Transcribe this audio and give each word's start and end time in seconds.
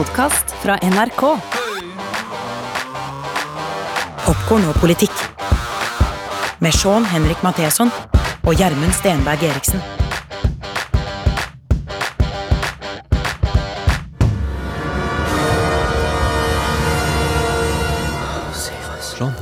podkast 0.00 0.54
fra 0.62 0.78
NRK. 0.80 1.22
Popkorn 4.24 4.62
og 4.70 4.76
politikk. 4.80 5.12
Med 6.64 6.72
Sean 6.72 7.04
Henrik 7.04 7.42
Matheson 7.44 7.90
og 8.48 8.54
Gjermund 8.56 8.94
Stenberg 8.96 9.42
Eriksen. 9.44 9.82
Sean, 19.04 19.34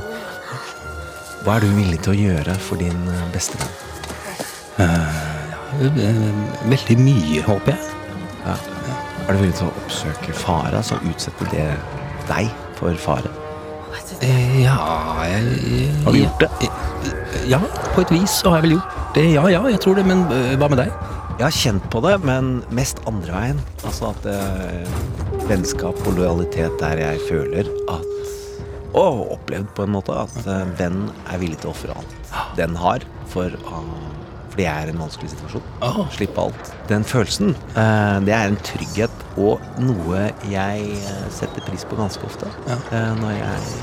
hva 1.45 1.55
er 1.55 1.63
du 1.63 1.69
villig 1.77 2.01
til 2.03 2.11
å 2.11 2.17
gjøre 2.17 2.57
for 2.65 2.83
din 2.83 2.99
eh, 3.13 3.23
beste 3.31 3.61
venn? 3.61 3.71
Veldig 6.67 6.99
mye, 7.05 7.47
håper 7.47 7.77
jeg. 7.77 7.95
Ja. 8.43 8.78
Er 9.29 9.35
du 9.37 9.43
villig 9.43 9.59
til 9.59 9.67
å 9.67 9.73
oppsøke 9.83 10.33
fare, 10.33 10.79
altså 10.79 10.95
utsette 11.05 11.45
det 11.51 11.67
deg 12.25 12.47
for 12.79 12.97
fare? 12.97 13.29
Eh, 14.25 14.63
Ja 14.63 14.73
jeg, 15.29 15.91
Har 16.01 16.15
du 16.15 16.17
gjort 16.17 16.41
det? 16.41 16.69
Ja, 17.45 17.59
på 17.93 18.01
et 18.01 18.13
vis 18.15 18.39
så 18.41 18.49
har 18.49 18.57
jeg 18.59 18.65
vel 18.65 18.73
gjort 18.79 19.13
det. 19.13 19.25
Ja, 19.35 19.43
ja, 19.53 19.61
jeg 19.69 19.81
tror 19.83 19.99
det. 19.99 20.07
Men 20.09 20.25
eh, 20.33 20.55
hva 20.57 20.71
med 20.73 20.81
deg? 20.81 20.89
Jeg 21.37 21.45
har 21.45 21.55
kjent 21.55 21.85
på 21.93 22.01
det, 22.03 22.15
men 22.25 22.49
mest 22.73 23.03
andre 23.09 23.35
veien. 23.37 23.61
Altså 23.85 24.09
at 24.09 24.25
eh, 24.33 24.89
vennskap 25.45 26.01
og 26.09 26.17
lojalitet 26.17 26.81
der 26.81 26.99
jeg 27.05 27.21
føler 27.29 27.69
at 27.93 28.15
Og 28.97 29.27
opplevd 29.35 29.69
på 29.77 29.85
en 29.85 29.93
måte 29.93 30.17
at 30.17 30.41
eh, 30.41 30.65
venn 30.81 31.03
er 31.29 31.37
villig 31.37 31.61
til 31.61 31.69
å 31.69 31.75
ofre 31.77 31.93
alt 32.01 32.17
den 32.57 32.73
har 32.81 33.05
for 33.29 33.53
å 33.69 33.83
jeg 34.65 34.83
er 34.87 34.91
en 34.93 34.99
vanskelig 35.03 35.31
situasjon. 35.33 35.63
Oh. 35.85 36.03
Slippe 36.15 36.41
alt. 36.41 36.71
Den 36.89 37.03
følelsen, 37.07 37.55
eh, 37.75 38.17
det 38.27 38.33
er 38.35 38.51
en 38.51 38.59
trygghet 38.65 39.25
og 39.39 39.61
noe 39.79 40.25
jeg 40.51 40.89
eh, 40.99 41.25
setter 41.31 41.63
pris 41.67 41.85
på 41.87 41.97
ganske 41.99 42.23
ofte. 42.27 42.49
Ja. 42.67 42.79
eh, 42.91 43.11
Når 43.21 43.35
jeg 43.37 43.73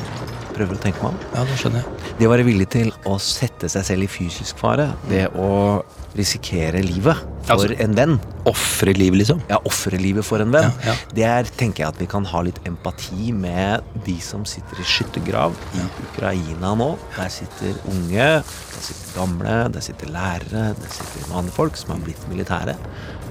prøver 0.56 0.78
å 0.78 0.80
tenke 0.82 1.02
meg 1.04 1.12
om. 1.12 1.18
Ja, 1.36 1.44
det 1.44 1.58
skjønner 1.60 1.82
jeg. 1.84 2.16
Det 2.18 2.26
å 2.26 2.32
være 2.32 2.46
villig 2.48 2.68
til 2.72 2.90
å 3.06 3.18
sette 3.20 3.68
seg 3.72 3.84
selv 3.84 4.06
i 4.08 4.10
fysisk 4.10 4.58
fare, 4.58 4.88
det 5.10 5.26
å 5.36 5.82
risikere 6.16 6.80
livet 6.80 7.18
for 7.44 7.52
Altså- 7.66 7.76
en 7.78 7.92
venn, 7.94 8.14
Ofre 8.46 8.94
livet, 8.96 9.18
liksom. 9.20 9.40
ja, 9.50 9.58
ofre 9.68 9.98
livet 10.00 10.24
for 10.24 10.40
en 10.40 10.50
venn, 10.50 10.72
Ja, 10.84 10.92
ja. 10.92 10.94
det 11.14 11.24
er, 11.24 11.44
tenker 11.58 11.84
jeg 11.84 11.88
at 11.88 11.98
vi 12.00 12.06
kan 12.06 12.24
ha 12.24 12.40
litt 12.42 12.58
empati 12.64 13.32
med 13.34 13.82
de 14.06 14.16
som 14.20 14.44
sitter 14.48 14.80
i 14.80 14.86
skyttergrav 14.86 15.52
i 15.74 15.84
Ukraina 16.06 16.74
nå. 16.74 16.96
Der 17.16 17.28
sitter 17.28 17.74
unge, 17.92 18.42
der 18.42 18.80
sitter 18.80 19.20
gamle, 19.20 19.72
der 19.72 19.80
sitter 19.84 20.06
lærere, 20.06 20.74
der 20.80 20.88
sitter 20.90 21.28
vanlige 21.34 21.52
folk 21.54 21.77
som 21.77 21.90
har 21.90 21.98
blitt 22.06 22.28
militære. 22.32 22.77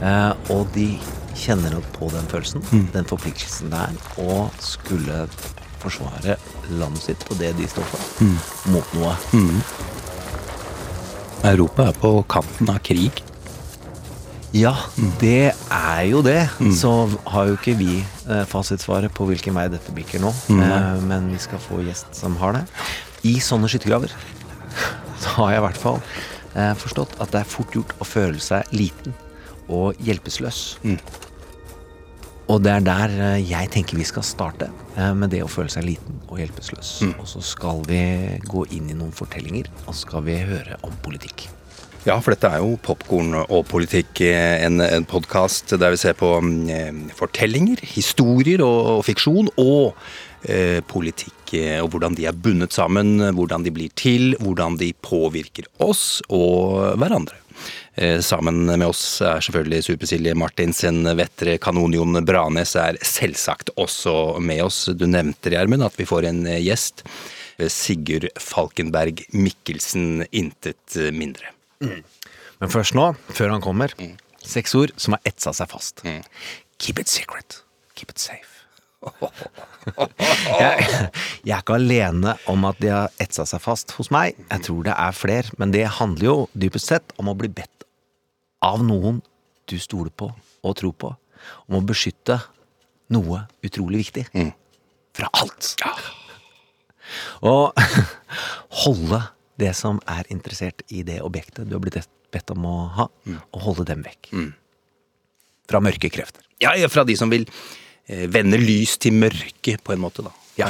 Eh, 0.01 0.33
og 0.51 0.67
de 0.73 0.99
kjenner 1.35 1.71
nok 1.71 1.89
på 1.97 2.11
den 2.11 2.27
følelsen, 2.27 2.61
Mm. 2.71 2.91
den 2.93 3.05
forpliktelsen 3.05 3.69
det 3.69 3.79
er, 3.79 3.93
å 4.21 4.49
skulle 4.59 5.27
forsvare 5.85 6.35
landet 6.75 7.05
sitt 7.05 7.23
og 7.31 7.37
det 7.41 7.53
de 7.57 7.67
står 7.71 7.87
for, 7.93 8.09
Mm. 8.25 8.37
mot 8.73 8.93
noe. 8.97 9.15
Europa 11.45 11.89
er 11.91 11.97
på 12.01 12.11
kanten 12.31 12.69
av 12.73 12.79
krig. 12.85 13.21
Ja, 14.55 14.71
det 15.19 15.51
er 15.73 16.03
jo 16.07 16.21
det. 16.25 16.47
Så 16.79 16.91
har 17.27 17.49
jo 17.49 17.57
ikke 17.57 17.75
vi 17.77 17.99
eh, 17.99 18.45
fasitsvaret 18.47 19.11
på 19.13 19.27
hvilken 19.27 19.53
vei 19.57 19.67
dette 19.73 19.91
bikker 19.93 20.23
nå. 20.23 20.31
Eh, 20.55 21.01
men 21.05 21.27
vi 21.33 21.37
skal 21.43 21.59
få 21.59 21.81
gjest 21.85 22.15
som 22.15 22.37
har 22.39 22.55
det. 22.55 22.63
I 23.27 23.35
sånne 23.43 23.67
skyttergraver 23.71 24.13
så 25.21 25.35
har 25.41 25.51
jeg 25.55 25.59
i 25.61 25.65
hvert 25.67 25.81
fall 25.81 25.99
eh, 26.55 26.71
forstått 26.79 27.17
at 27.19 27.33
det 27.35 27.41
er 27.43 27.51
fort 27.51 27.75
gjort 27.75 27.93
å 27.99 28.07
føle 28.07 28.39
seg 28.41 28.63
liten 28.71 29.13
og 29.67 29.97
hjelpeløs. 30.05 30.77
Og 32.45 32.61
det 32.61 32.71
er 32.75 32.83
der 32.85 33.13
eh, 33.15 33.41
jeg 33.41 33.71
tenker 33.73 33.97
vi 33.97 34.05
skal 34.05 34.25
starte, 34.25 34.69
eh, 34.95 35.13
med 35.17 35.31
det 35.33 35.41
å 35.41 35.49
føle 35.49 35.71
seg 35.73 35.87
liten 35.87 36.19
og 36.29 36.37
hjelpeløs. 36.41 36.91
Og 37.15 37.27
så 37.29 37.41
skal 37.41 37.81
vi 37.89 38.01
gå 38.45 38.65
inn 38.75 38.91
i 38.91 38.97
noen 38.97 39.13
fortellinger, 39.15 39.71
og 39.85 39.93
så 39.93 40.01
skal 40.03 40.25
vi 40.27 40.37
høre 40.45 40.77
om 40.85 40.93
politikk. 41.05 41.47
Ja, 42.05 42.19
for 42.21 42.35
dette 42.35 42.51
er 42.53 42.61
jo 42.61 42.75
Popkorn 42.85 43.33
og 43.41 43.63
politikk, 43.71 44.21
eh, 44.27 44.61
en, 44.65 44.77
en 44.85 45.07
podkast 45.09 45.73
der 45.73 45.95
vi 45.95 46.01
ser 46.03 46.13
på 46.19 46.35
mm, 46.37 47.09
fortellinger, 47.17 47.81
historier 47.95 48.61
og, 48.65 48.99
og 48.99 49.01
fiksjon, 49.09 49.49
og 49.57 49.95
eh, 50.45 50.83
politikk 50.85 51.33
og 51.55 51.93
hvordan 51.93 52.15
de 52.17 52.25
er 52.27 52.35
bundet 52.35 52.73
sammen, 52.75 53.21
hvordan 53.37 53.63
de 53.63 53.71
blir 53.71 53.91
til, 53.95 54.33
hvordan 54.41 54.75
de 54.81 54.89
påvirker 55.05 55.69
oss 55.79 56.19
og 56.27 56.97
hverandre. 56.99 57.37
Eh, 57.95 58.19
Sammen 58.19 58.65
med 58.65 58.83
oss 58.87 59.21
er 59.23 59.39
selvfølgelig 59.43 59.85
Super-Silje 59.87 60.35
Martinsen, 60.35 61.03
Vettre 61.15 61.55
Kanonion 61.63 62.17
Branes 62.27 62.75
er 62.79 62.97
selvsagt 63.05 63.71
også 63.79 64.35
med 64.43 64.65
oss. 64.65 64.81
Du 64.91 65.05
nevnte, 65.07 65.53
Gjermund, 65.53 65.85
at 65.87 65.95
vi 65.99 66.07
får 66.09 66.27
en 66.31 66.41
eh, 66.51 66.59
gjest. 66.65 67.05
Eh, 67.57 67.71
Sigurd 67.71 68.27
Falkenberg 68.41 69.23
Mikkelsen, 69.31 70.25
intet 70.35 70.97
mindre. 71.15 71.53
mindre. 71.79 72.03
Men 72.59 72.71
først 72.71 72.95
nå, 72.97 73.13
før 73.35 73.55
han 73.55 73.63
kommer, 73.63 73.93
seks 74.43 74.75
ord 74.75 74.91
som 74.99 75.15
har 75.15 75.23
etsa 75.31 75.53
seg 75.55 75.71
fast. 75.71 76.03
Keep 76.79 76.99
it 76.99 77.11
secret. 77.11 77.61
Keep 77.95 78.11
it 78.11 78.19
safe. 78.19 78.51
jeg, 80.59 80.85
jeg 81.45 81.53
er 81.53 81.59
ikke 81.61 81.75
alene 81.77 82.33
om 82.49 82.63
at 82.65 82.79
de 82.81 82.89
har 82.89 83.11
etsa 83.21 83.45
seg 83.47 83.61
fast 83.61 83.93
hos 83.99 84.09
meg. 84.11 84.39
Jeg 84.49 84.65
tror 84.65 84.83
det 84.87 84.95
er 84.97 85.15
fler, 85.15 85.51
Men 85.61 85.71
det 85.75 85.85
handler 85.99 86.25
jo 86.25 86.35
dypest 86.57 86.89
sett 86.91 87.15
om 87.21 87.29
å 87.29 87.37
bli 87.37 87.51
bedt 87.53 87.74
av 88.63 88.83
noen 88.85 89.21
du 89.69 89.77
stoler 89.81 90.13
på 90.13 90.29
og 90.65 90.75
tror 90.79 90.93
på. 90.93 91.11
Om 91.69 91.79
å 91.79 91.85
beskytte 91.85 92.39
noe 93.13 93.45
utrolig 93.65 94.05
viktig. 94.05 94.25
Fra 95.15 95.29
alt. 95.37 95.75
Og 97.45 97.75
holde 98.83 99.21
det 99.61 99.71
som 99.77 100.01
er 100.11 100.27
interessert 100.33 100.83
i 100.91 101.03
det 101.07 101.21
objektet 101.23 101.69
du 101.69 101.77
har 101.77 101.83
blitt 101.83 101.99
bedt 102.33 102.51
om 102.51 102.65
å 102.67 102.77
ha, 102.97 103.05
og 103.07 103.61
holde 103.63 103.85
dem 103.87 104.03
vekk. 104.05 104.31
Fra 105.69 105.81
mørke 105.83 106.11
krefter. 106.13 106.43
Ja, 106.61 106.73
ja, 106.77 106.89
fra 106.91 107.05
de 107.07 107.15
som 107.17 107.31
vil 107.31 107.45
eh, 108.07 108.25
vende 108.31 108.59
lys 108.59 108.97
til 109.01 109.15
mørke, 109.17 109.77
på 109.81 109.95
en 109.95 110.03
måte, 110.03 110.25
da. 110.25 110.33
Ja. 110.57 110.69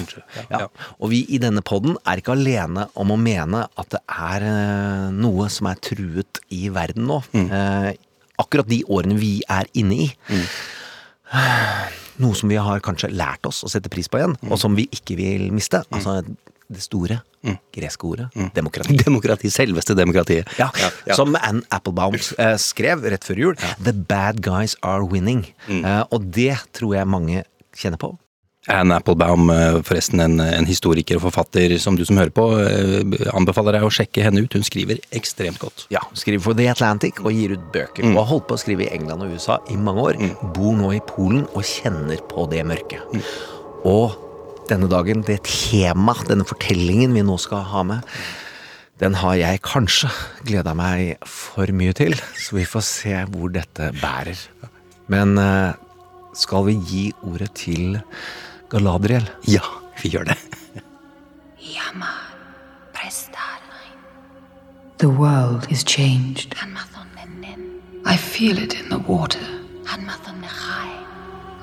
Ja. 0.49 0.67
Og 0.99 1.11
vi 1.11 1.19
i 1.29 1.37
denne 1.41 1.61
podden 1.65 1.97
er 2.07 2.21
ikke 2.21 2.33
alene 2.33 2.87
om 2.97 3.11
å 3.13 3.17
mene 3.21 3.65
at 3.77 3.91
det 3.93 4.01
er 4.09 4.45
eh, 4.47 5.11
noe 5.13 5.49
som 5.53 5.69
er 5.69 5.77
truet 5.85 6.41
i 6.55 6.67
verden 6.73 7.05
nå. 7.09 7.19
Eh, 7.33 7.91
akkurat 8.41 8.67
de 8.67 8.81
årene 8.91 9.17
vi 9.21 9.37
er 9.47 9.69
inne 9.77 9.99
i. 10.07 10.09
Noe 12.15 12.35
som 12.37 12.47
vi 12.47 12.55
har 12.55 12.79
kanskje 12.83 13.09
lært 13.11 13.43
oss 13.49 13.63
å 13.65 13.69
sette 13.71 13.89
pris 13.91 14.07
på 14.07 14.21
igjen, 14.21 14.37
og 14.47 14.59
som 14.61 14.75
vi 14.77 14.85
ikke 14.95 15.17
vil 15.19 15.49
miste. 15.51 15.81
Altså 15.91 16.21
det 16.65 16.81
store 16.81 17.19
greske 17.75 18.07
ordet 18.09 18.29
demokrati. 18.55 18.95
Demokrati. 19.05 19.51
Selveste 19.53 19.93
demokratiet. 19.97 20.47
Ja, 20.61 20.69
Som 21.13 21.35
Anne 21.37 21.61
Applebaum 21.75 22.15
eh, 22.17 22.55
skrev 22.61 23.03
rett 23.11 23.27
før 23.27 23.41
jul. 23.43 23.59
The 23.83 23.93
bad 23.93 24.39
guys 24.45 24.73
are 24.81 25.05
winning. 25.05 25.43
Eh, 25.69 26.01
og 26.09 26.25
det 26.33 26.55
tror 26.73 26.95
jeg 26.97 27.11
mange 27.11 27.43
kjenner 27.75 27.99
på. 28.01 28.13
Anne 28.71 28.95
Applebaum, 28.97 29.49
eh, 29.53 29.77
forresten 29.85 30.21
en, 30.23 30.39
en 30.41 30.65
historiker 30.65 31.19
og 31.19 31.27
forfatter 31.27 31.75
som 31.81 31.97
du 31.97 32.01
som 32.07 32.17
hører 32.17 32.33
på, 32.33 32.45
eh, 32.63 33.27
anbefaler 33.37 33.77
deg 33.77 33.85
å 33.85 33.91
sjekke 33.93 34.23
henne 34.25 34.41
ut. 34.41 34.55
Hun 34.57 34.65
skriver 34.65 35.01
ekstremt 35.13 35.61
godt. 35.61 35.85
Ja, 35.93 36.01
Skriver 36.17 36.41
for 36.47 36.57
The 36.57 36.67
Atlantic 36.73 37.21
og 37.21 37.29
gir 37.35 37.53
ut 37.53 37.67
bøker. 37.73 38.07
Og 38.09 38.17
har 38.17 38.29
holdt 38.31 38.47
på 38.49 38.57
å 38.57 38.61
skrive 38.63 38.87
i 38.87 38.93
England 38.95 39.25
og 39.25 39.35
USA 39.35 39.59
i 39.69 39.77
mange 39.77 40.07
år. 40.07 40.21
Bor 40.55 40.73
nå 40.77 40.95
i 40.95 41.03
Polen 41.05 41.45
og 41.53 41.61
kjenner 41.67 42.23
på 42.31 42.47
det 42.49 42.63
mørket. 42.65 43.05
Og 43.85 44.17
denne 44.69 44.89
dagen, 44.89 45.21
det 45.27 45.43
tema, 45.45 46.15
denne 46.25 46.47
fortellingen 46.47 47.13
vi 47.13 47.21
nå 47.25 47.37
skal 47.41 47.61
ha 47.69 47.85
med, 47.85 48.17
den 49.03 49.17
har 49.19 49.35
jeg 49.37 49.61
kanskje 49.65 50.09
gleda 50.47 50.73
meg 50.73 51.19
for 51.27 51.69
mye 51.75 51.93
til. 51.93 52.15
Så 52.39 52.57
vi 52.57 52.65
får 52.65 52.85
se 52.87 53.15
hvor 53.29 53.53
dette 53.53 53.91
bærer. 54.01 54.39
Men 55.11 55.37
eh, 55.37 55.75
skal 56.35 56.65
vi 56.65 56.79
gi 56.81 57.05
ordet 57.27 57.51
til 57.59 57.99
Galadriel? 58.69 59.29
Ja, 59.41 59.63
vi 60.01 60.09
gjør 60.09 60.23
det. 60.23 60.37
The 64.97 65.09
world 65.09 65.67
is 65.69 65.83
changed. 65.83 66.55
Er 66.55 68.13
I 68.13 68.17
feel 68.17 68.57
it 68.57 68.73
in 68.73 68.89
the 68.89 68.97
water. 68.97 69.45
Er 69.85 69.99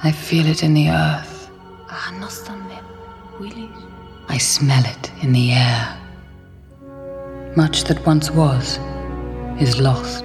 I 0.05 0.13
feel 0.13 0.47
it 0.47 0.63
in 0.63 0.75
the 0.75 0.89
earth. 0.91 1.51
Er 1.91 2.13
I 4.29 4.39
smell 4.39 4.85
it 4.85 5.13
in 5.23 5.33
the 5.33 5.53
air. 5.53 5.97
Much 7.57 7.85
that 7.85 8.07
once 8.07 8.31
was 8.31 8.79
is 9.59 9.81
lost. 9.81 10.25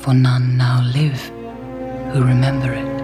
For 0.00 0.12
none 0.12 0.56
now 0.56 0.82
live 0.94 1.30
who 2.12 2.22
remember 2.22 2.72
it. 2.72 2.95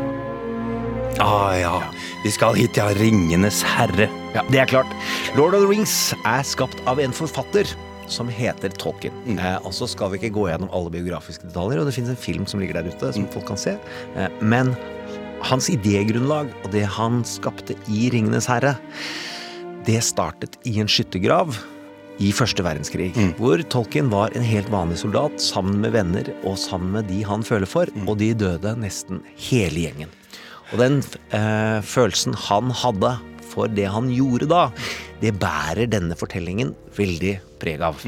Ah, 1.21 1.53
ja. 1.59 1.83
Vi 2.25 2.31
skal 2.31 2.57
hit, 2.57 2.77
ja. 2.77 2.89
Ringenes 2.97 3.63
herre. 3.67 4.09
Ja, 4.33 4.45
det 4.49 4.61
er 4.63 4.71
klart. 4.71 4.93
Lord 5.37 5.57
of 5.57 5.65
the 5.65 5.69
Rings 5.69 6.15
er 6.25 6.45
skapt 6.47 6.79
av 6.89 7.01
en 7.03 7.13
forfatter 7.13 7.69
som 8.13 8.31
heter 8.33 8.73
Tolkien. 8.81 9.15
Eh, 9.37 9.59
og 9.65 9.75
så 9.77 9.89
skal 9.91 10.13
vi 10.13 10.21
ikke 10.21 10.35
gå 10.37 10.47
gjennom 10.51 10.73
alle 10.75 10.93
biografiske 10.93 11.49
detaljer, 11.49 11.81
og 11.81 11.89
det 11.89 11.97
finnes 11.97 12.15
en 12.15 12.21
film 12.21 12.47
som 12.49 12.63
ligger 12.63 12.79
der 12.79 12.89
ute 12.93 13.13
som 13.17 13.29
folk 13.33 13.47
kan 13.51 13.61
se. 13.61 13.77
Eh, 14.17 14.41
men 14.41 14.75
hans 15.43 15.69
idégrunnlag 15.73 16.53
og 16.63 16.73
det 16.75 16.87
han 16.97 17.23
skapte 17.29 17.77
i 17.91 18.09
Ringenes 18.15 18.49
herre, 18.51 18.77
det 19.87 19.99
startet 20.07 20.61
i 20.69 20.79
en 20.81 20.91
skyttergrav 20.91 21.57
i 22.23 22.31
første 22.37 22.63
verdenskrig. 22.63 23.11
Hvor 23.39 23.63
Tolkien 23.73 24.11
var 24.13 24.35
en 24.37 24.47
helt 24.47 24.71
vanlig 24.71 25.01
soldat 25.03 25.43
sammen 25.43 25.81
med 25.83 25.97
venner 25.97 26.29
og 26.45 26.61
sammen 26.61 26.93
med 26.95 27.09
de 27.11 27.23
han 27.27 27.43
føler 27.47 27.67
for, 27.67 27.91
og 28.07 28.19
de 28.21 28.31
døde 28.39 28.77
nesten 28.79 29.25
hele 29.51 29.89
gjengen. 29.89 30.13
Og 30.73 30.81
den 30.81 31.01
eh, 31.37 31.79
følelsen 31.85 32.37
han 32.49 32.73
hadde 32.83 33.17
for 33.53 33.69
det 33.69 33.89
han 33.93 34.09
gjorde 34.13 34.49
da, 34.49 34.67
det 35.21 35.35
bærer 35.41 35.91
denne 35.93 36.17
fortellingen 36.19 36.73
veldig 36.97 37.37
preg 37.61 37.85
av. 37.85 38.01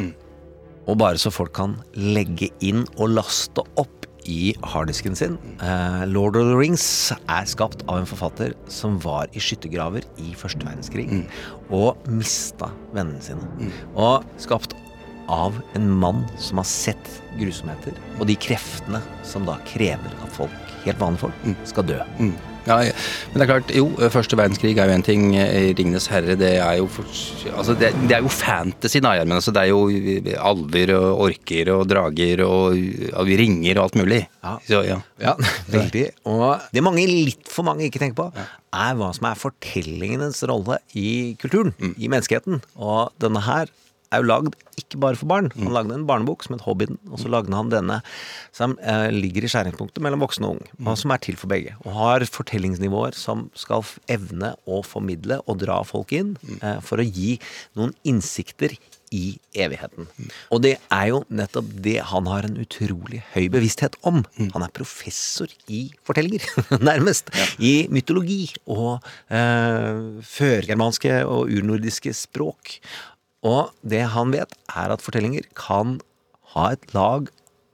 Og 0.89 0.99
bare 1.01 1.21
så 1.21 1.33
folk 1.33 1.55
kan 1.57 1.79
legge 1.97 2.51
inn 2.65 2.85
og 2.97 3.15
laste 3.17 3.65
opp 3.81 4.09
i 4.25 4.55
harddisken 4.65 5.17
sin. 5.17 5.37
Eh, 5.61 6.05
Lord 6.09 6.39
of 6.41 6.49
the 6.49 6.57
Rings 6.57 7.13
er 7.13 7.45
skapt 7.49 7.85
av 7.89 8.01
en 8.01 8.09
forfatter 8.09 8.55
som 8.73 8.97
var 9.05 9.29
i 9.37 9.43
skyttergraver 9.43 10.07
i 10.17 10.33
første 10.39 10.65
verdenskrig, 10.65 11.09
og 11.69 12.01
mista 12.09 12.71
vennene 12.97 13.21
sine. 13.25 13.69
Og 13.93 14.25
skapt 14.41 14.73
av 15.29 15.61
en 15.77 15.91
mann 16.01 16.25
som 16.41 16.61
har 16.61 16.69
sett 16.69 17.13
grusomheter, 17.37 17.97
og 18.19 18.27
de 18.29 18.37
kreftene 18.37 19.01
som 19.25 19.45
da 19.49 19.59
krever 19.69 20.17
at 20.25 20.33
folk, 20.37 20.75
helt 20.85 21.01
vanlige 21.01 21.27
folk, 21.27 21.55
skal 21.69 21.89
dø. 21.93 22.01
Mm. 22.65 22.71
Ja, 22.71 22.77
men 23.33 23.41
det 23.41 23.45
er 23.45 23.51
klart, 23.51 23.73
jo, 23.77 23.87
første 24.13 24.39
verdenskrig 24.41 24.75
er 24.81 24.89
jo 24.89 24.97
en 24.97 25.05
ting. 25.07 25.25
eh, 25.37 25.71
Ringenes 25.77 26.07
herre, 26.09 26.37
det 26.41 26.55
er 26.63 26.79
jo 26.81 26.87
for, 26.89 27.05
altså 27.53 27.75
det, 27.79 27.93
det 28.09 28.17
er 28.17 28.25
jo 28.25 28.33
fantasy, 28.33 28.99
da, 29.05 29.15
Gjermund. 29.19 29.37
Altså, 29.39 29.53
det 29.53 29.63
er 29.63 29.71
jo 29.73 29.85
alver 30.41 30.95
og 30.97 31.21
orker 31.29 31.71
og 31.75 31.87
drager 31.91 32.45
og, 32.47 32.79
og 33.13 33.33
ringer 33.43 33.79
og 33.79 33.85
alt 33.89 34.01
mulig. 34.01 34.21
Ja. 34.45 34.57
Så, 34.69 34.83
ja. 34.89 34.99
Ja, 35.21 35.37
veldig. 35.77 36.07
Og 36.31 36.65
det 36.75 36.83
mange, 36.85 37.07
litt 37.07 37.49
for 37.53 37.67
mange 37.69 37.87
ikke 37.89 38.01
tenker 38.03 38.19
på, 38.25 38.47
er 38.75 38.97
hva 38.99 39.13
som 39.15 39.29
er 39.31 39.39
fortellingenes 39.39 40.43
rolle 40.51 40.81
i 40.99 41.35
kulturen, 41.41 41.75
i 41.95 42.09
menneskeheten. 42.11 42.63
Og 42.81 43.13
denne 43.23 43.45
her 43.45 43.71
er 44.15 44.23
jo 44.23 44.31
lagd 44.31 44.57
ikke 44.81 45.01
bare 45.03 45.19
for 45.19 45.31
barn. 45.31 45.51
Han 45.55 45.75
lagde 45.75 45.95
en 45.95 46.07
barnebok 46.09 46.45
som 46.47 46.57
het 46.57 46.65
Hobbiten, 46.67 46.99
og 47.11 47.21
så 47.23 47.31
lagde 47.31 47.55
han 47.55 47.71
denne 47.73 48.01
som 48.55 48.77
eh, 48.83 49.11
ligger 49.15 49.47
i 49.47 49.51
skjæringspunktet 49.53 50.03
mellom 50.05 50.25
voksen 50.25 50.47
og 50.49 50.57
ung, 50.57 50.73
og 50.83 50.99
som 51.01 51.15
er 51.15 51.23
til 51.23 51.39
for 51.41 51.51
begge. 51.53 51.77
Og 51.85 51.95
har 51.99 52.27
fortellingsnivåer 52.27 53.19
som 53.19 53.49
skal 53.59 53.87
evne 54.11 54.55
å 54.67 54.83
formidle 54.87 55.41
og 55.45 55.63
dra 55.63 55.81
folk 55.87 56.15
inn 56.17 56.35
eh, 56.61 56.81
for 56.85 57.03
å 57.03 57.07
gi 57.07 57.39
noen 57.79 57.95
innsikter 58.07 58.77
i 59.15 59.37
evigheten. 59.63 60.09
Og 60.51 60.63
det 60.65 60.75
er 60.93 61.07
jo 61.13 61.21
nettopp 61.31 61.69
det 61.85 61.99
han 62.11 62.29
har 62.31 62.49
en 62.49 62.59
utrolig 62.59 63.23
høy 63.35 63.47
bevissthet 63.53 63.97
om. 64.07 64.23
Han 64.41 64.65
er 64.67 64.75
professor 64.75 65.51
i 65.71 65.87
fortellinger, 66.07 66.47
nærmest. 66.91 67.31
I 67.63 67.87
mytologi 67.95 68.49
og 68.67 69.05
eh, 69.29 70.23
førgermanske 70.35 71.21
og 71.29 71.53
urnordiske 71.53 72.15
språk. 72.17 72.79
Og 73.45 73.73
det 73.85 74.03
han 74.15 74.33
vet, 74.35 74.53
er 74.73 74.95
at 74.95 75.05
fortellinger 75.05 75.47
kan 75.59 75.99
ha 76.55 76.71
et 76.73 76.85
lag 76.97 77.29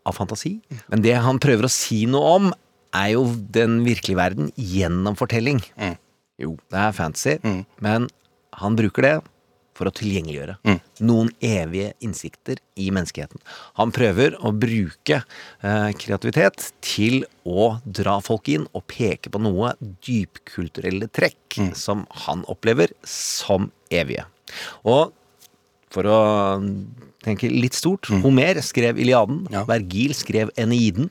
av 0.09 0.17
fantasi. 0.17 0.57
Men 0.91 1.05
det 1.05 1.17
han 1.23 1.41
prøver 1.43 1.69
å 1.69 1.73
si 1.73 2.05
noe 2.11 2.37
om, 2.39 2.53
er 2.97 3.13
jo 3.13 3.27
den 3.55 3.85
virkelige 3.87 4.19
verden 4.19 4.49
gjennom 4.59 5.15
fortelling. 5.19 5.61
Jo, 6.41 6.57
det 6.73 6.81
er 6.81 6.97
fantasy, 6.97 7.37
men 7.85 8.09
han 8.59 8.79
bruker 8.79 9.07
det 9.07 9.13
for 9.79 9.89
å 9.89 9.95
tilgjengeliggjøre 9.97 10.59
noen 11.09 11.31
evige 11.41 11.95
innsikter 12.05 12.59
i 12.77 12.91
menneskeheten. 12.93 13.41
Han 13.79 13.93
prøver 13.97 14.35
å 14.45 14.51
bruke 14.53 15.21
eh, 15.23 15.91
kreativitet 15.97 16.67
til 16.85 17.23
å 17.49 17.71
dra 17.87 18.19
folk 18.21 18.51
inn 18.53 18.67
og 18.77 18.85
peke 18.91 19.33
på 19.33 19.41
noe 19.41 19.73
dypkulturelle 20.05 21.09
trekk 21.09 21.61
som 21.79 22.05
han 22.27 22.45
opplever 22.53 22.93
som 23.09 23.71
evige. 23.89 24.27
Og 24.85 25.15
for 25.91 26.07
å 26.09 26.19
tenke 27.25 27.51
litt 27.53 27.75
stort 27.77 28.09
Homer 28.23 28.61
skrev 28.65 28.97
Iliaden. 29.03 29.43
Ja. 29.53 29.65
Vergil 29.69 30.15
skrev 30.17 30.49
Eneiden. 30.57 31.11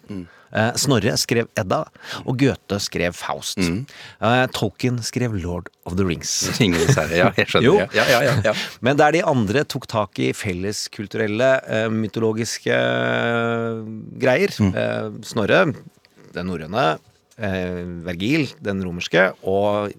eh, 0.52 0.72
Snorre 0.82 1.12
skrev 1.22 1.46
Edda. 1.60 1.84
Og 2.26 2.40
Goethe 2.42 2.80
skrev 2.82 3.14
Faust. 3.14 3.60
Eh, 3.62 4.46
Tolkien 4.56 4.98
skrev 5.06 5.36
Lord 5.44 5.70
of 5.86 5.98
the 6.00 6.06
Rings. 6.08 6.32
Ringenes 6.60 6.96
herre, 6.98 7.20
ja. 7.20 7.30
Jeg 7.38 7.52
skjønner. 7.52 7.86
Ja, 8.00 8.08
ja, 8.10 8.34
ja. 8.48 8.54
Men 8.86 8.98
der 8.98 9.14
de 9.20 9.22
andre 9.30 9.62
tok 9.70 9.86
tak 9.92 10.18
i 10.24 10.32
felleskulturelle, 10.34 11.52
eh, 11.70 11.86
mytologiske 11.94 12.74
eh, 12.74 13.86
greier 14.24 14.56
eh, 14.72 15.12
Snorre, 15.30 15.62
den 16.34 16.50
norrøne, 16.50 16.88
eh, 17.38 17.84
Vergil, 18.10 18.50
den 18.66 18.82
romerske, 18.86 19.30
og 19.46 19.94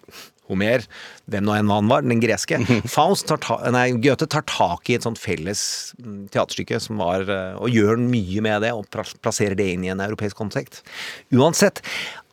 Homer, 0.50 0.84
hvem 1.30 1.46
nå 1.46 1.56
enn 1.56 1.72
han 1.72 1.90
var, 1.90 2.04
den 2.06 2.22
greske. 2.22 2.58
Faust 2.94 3.28
tar 3.30 3.40
ta, 3.44 3.60
nei, 3.72 3.88
Goethe 4.02 4.28
tar 4.30 4.46
tak 4.50 4.90
i 4.90 4.98
et 4.98 5.06
sånt 5.06 5.20
felles 5.20 5.62
mm, 6.00 6.26
teaterstykke 6.34 6.82
som 6.82 7.00
var, 7.02 7.26
eh, 7.30 7.56
og 7.60 7.72
gjør 7.72 8.00
mye 8.02 8.44
med 8.44 8.66
det, 8.66 8.74
og 8.76 8.90
plasserer 9.22 9.56
det 9.58 9.70
inn 9.74 9.86
i 9.86 9.94
en 9.94 10.04
europeisk 10.04 10.38
kontekst. 10.40 10.84
Uansett, 11.34 11.82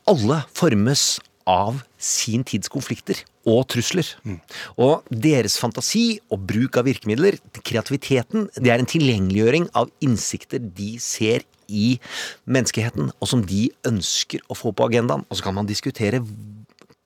alle 0.07 0.43
formes 0.55 1.17
av 1.47 1.79
sin 1.97 2.43
tids 2.43 2.67
konflikter 2.71 3.21
og 3.47 3.63
trusler. 3.71 4.07
Og 4.75 5.07
deres 5.09 5.55
fantasi 5.61 6.19
og 6.33 6.43
bruk 6.49 6.77
av 6.79 6.87
virkemidler, 6.89 7.39
kreativiteten, 7.63 8.49
det 8.59 8.73
er 8.73 8.83
en 8.83 8.89
tilgjengeliggjøring 8.89 9.69
av 9.79 9.91
innsikter 10.03 10.59
de 10.59 10.97
ser 11.01 11.47
i 11.67 11.97
menneskeheten, 12.47 13.11
og 13.19 13.31
som 13.31 13.43
de 13.47 13.67
ønsker 13.87 14.43
å 14.47 14.55
få 14.55 14.73
på 14.75 14.87
agendaen. 14.87 15.25
Og 15.27 15.39
så 15.39 15.47
kan 15.47 15.57
man 15.57 15.67
diskutere 15.67 16.21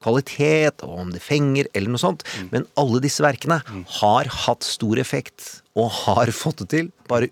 kvalitet, 0.02 0.84
og 0.86 1.06
om 1.06 1.12
det 1.14 1.22
fenger, 1.24 1.70
eller 1.78 1.94
noe 1.94 2.02
sånt. 2.02 2.26
Men 2.54 2.68
alle 2.80 3.02
disse 3.04 3.24
verkene 3.24 3.62
har 4.02 4.32
hatt 4.46 4.68
stor 4.68 5.02
effekt, 5.02 5.62
og 5.78 5.92
har 6.04 6.32
fått 6.36 6.66
det 6.66 6.70
til, 6.76 6.92
bare 7.12 7.32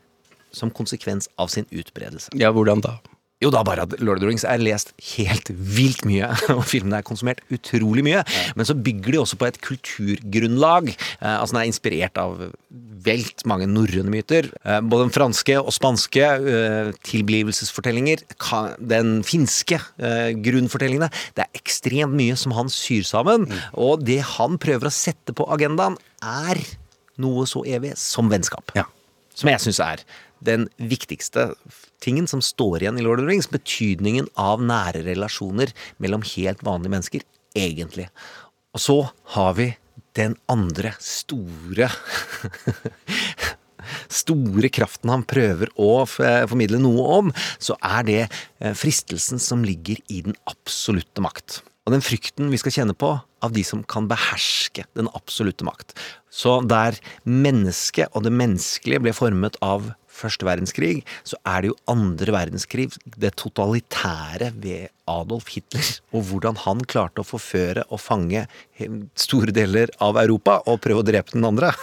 som 0.55 0.71
konsekvens 0.73 1.29
av 1.37 1.51
sin 1.53 1.67
utbredelse. 1.69 2.33
ja, 2.39 2.49
hvordan 2.53 2.81
da? 2.81 2.95
Jo, 3.39 3.47
da 3.55 3.61
bare 3.63 3.85
at 3.85 3.93
Lord 4.03 4.19
of 4.19 4.23
the 4.25 4.27
Rings 4.27 4.43
er 4.43 4.59
lest 4.59 4.89
helt 5.15 5.47
vilt 5.55 6.01
mye, 6.07 6.27
og 6.57 6.65
filmene 6.67 6.97
er 6.99 7.05
konsumert 7.07 7.39
utrolig 7.55 8.03
mye. 8.03 8.23
Men 8.59 8.67
så 8.67 8.75
bygger 8.75 9.15
de 9.15 9.21
også 9.21 9.37
på 9.39 9.47
et 9.47 9.59
kulturgrunnlag. 9.63 10.89
Eh, 10.91 11.35
altså 11.37 11.55
Den 11.55 11.61
er 11.61 11.69
inspirert 11.69 12.19
av 12.19 12.41
velt 13.05 13.45
mange 13.47 13.67
norrøne 13.71 14.11
myter. 14.11 14.49
Eh, 14.65 14.81
både 14.83 15.07
den 15.07 15.13
franske 15.15 15.55
og 15.61 15.71
spanske 15.71 16.25
eh, 16.35 16.91
tilblivelsesfortellinger. 17.07 18.25
Den 18.91 19.21
finske 19.27 19.79
eh, 20.03 20.33
grunnfortellingene. 20.43 21.07
Det 21.39 21.45
er 21.47 21.61
ekstremt 21.63 22.17
mye 22.19 22.35
som 22.39 22.57
han 22.59 22.71
syr 22.73 23.07
sammen. 23.07 23.47
Og 23.79 24.03
det 24.03 24.19
han 24.35 24.59
prøver 24.59 24.91
å 24.91 24.93
sette 24.93 25.35
på 25.35 25.47
agendaen, 25.55 25.95
er 26.19 26.59
noe 27.19 27.47
så 27.47 27.63
evig 27.67 27.95
som 27.99 28.27
vennskap 28.31 28.75
Ja. 28.75 28.83
som 29.35 29.47
jeg 29.51 29.63
syns 29.63 29.79
er 29.83 30.03
den 30.43 30.67
viktigste 30.79 31.53
tingen 32.03 32.27
som 32.29 32.41
står 32.43 32.83
igjen 32.83 32.99
i 32.99 33.05
Lord 33.05 33.21
of 33.21 33.25
the 33.25 33.31
Rings. 33.31 33.49
Betydningen 33.51 34.29
av 34.39 34.63
nære 34.63 35.03
relasjoner 35.07 35.73
mellom 36.01 36.25
helt 36.35 36.63
vanlige 36.65 36.95
mennesker, 36.95 37.25
egentlig. 37.57 38.09
Og 38.75 38.83
så 38.83 38.97
har 39.35 39.55
vi 39.59 39.71
den 40.17 40.35
andre 40.51 40.95
store 41.03 41.89
Store 44.09 44.69
kraften 44.73 45.09
han 45.09 45.23
prøver 45.25 45.71
å 45.79 46.03
formidle 46.09 46.77
noe 46.81 47.05
om, 47.15 47.31
så 47.57 47.73
er 47.85 48.05
det 48.05 48.19
eh, 48.25 48.75
fristelsen 48.77 49.41
som 49.41 49.63
ligger 49.65 49.97
i 50.13 50.19
den 50.25 50.35
absolutte 50.49 51.23
makt. 51.25 51.61
Og 51.87 51.95
den 51.95 52.03
frykten 52.05 52.51
vi 52.53 52.59
skal 52.61 52.75
kjenne 52.75 52.93
på 52.93 53.15
av 53.17 53.53
de 53.55 53.63
som 53.65 53.81
kan 53.87 54.05
beherske 54.09 54.85
den 54.99 55.09
absolutte 55.17 55.65
makt. 55.65 55.95
Så 56.29 56.59
der 56.69 56.99
mennesket 57.25 58.13
og 58.13 58.27
det 58.27 58.33
menneskelige 58.35 59.01
ble 59.07 59.15
formet 59.17 59.57
av 59.65 59.89
første 60.19 60.47
verdenskrig, 60.47 61.01
så 61.27 61.39
er 61.47 61.63
det 61.63 61.71
jo 61.71 61.77
andre 61.91 62.35
verdenskrig, 62.35 62.89
det 63.19 63.33
totalitære 63.39 64.51
ved 64.59 64.89
Adolf 65.09 65.49
Hitler, 65.55 65.89
og 66.13 66.27
hvordan 66.29 66.59
han 66.65 66.83
klarte 66.85 67.23
å 67.23 67.27
forføre 67.27 67.87
og 67.89 68.01
fange 68.03 68.45
store 69.19 69.55
deler 69.55 69.91
av 70.03 70.19
Europa 70.21 70.59
og 70.69 70.81
prøve 70.83 71.03
å 71.03 71.07
drepe 71.07 71.35
den 71.37 71.47
andre. 71.49 71.73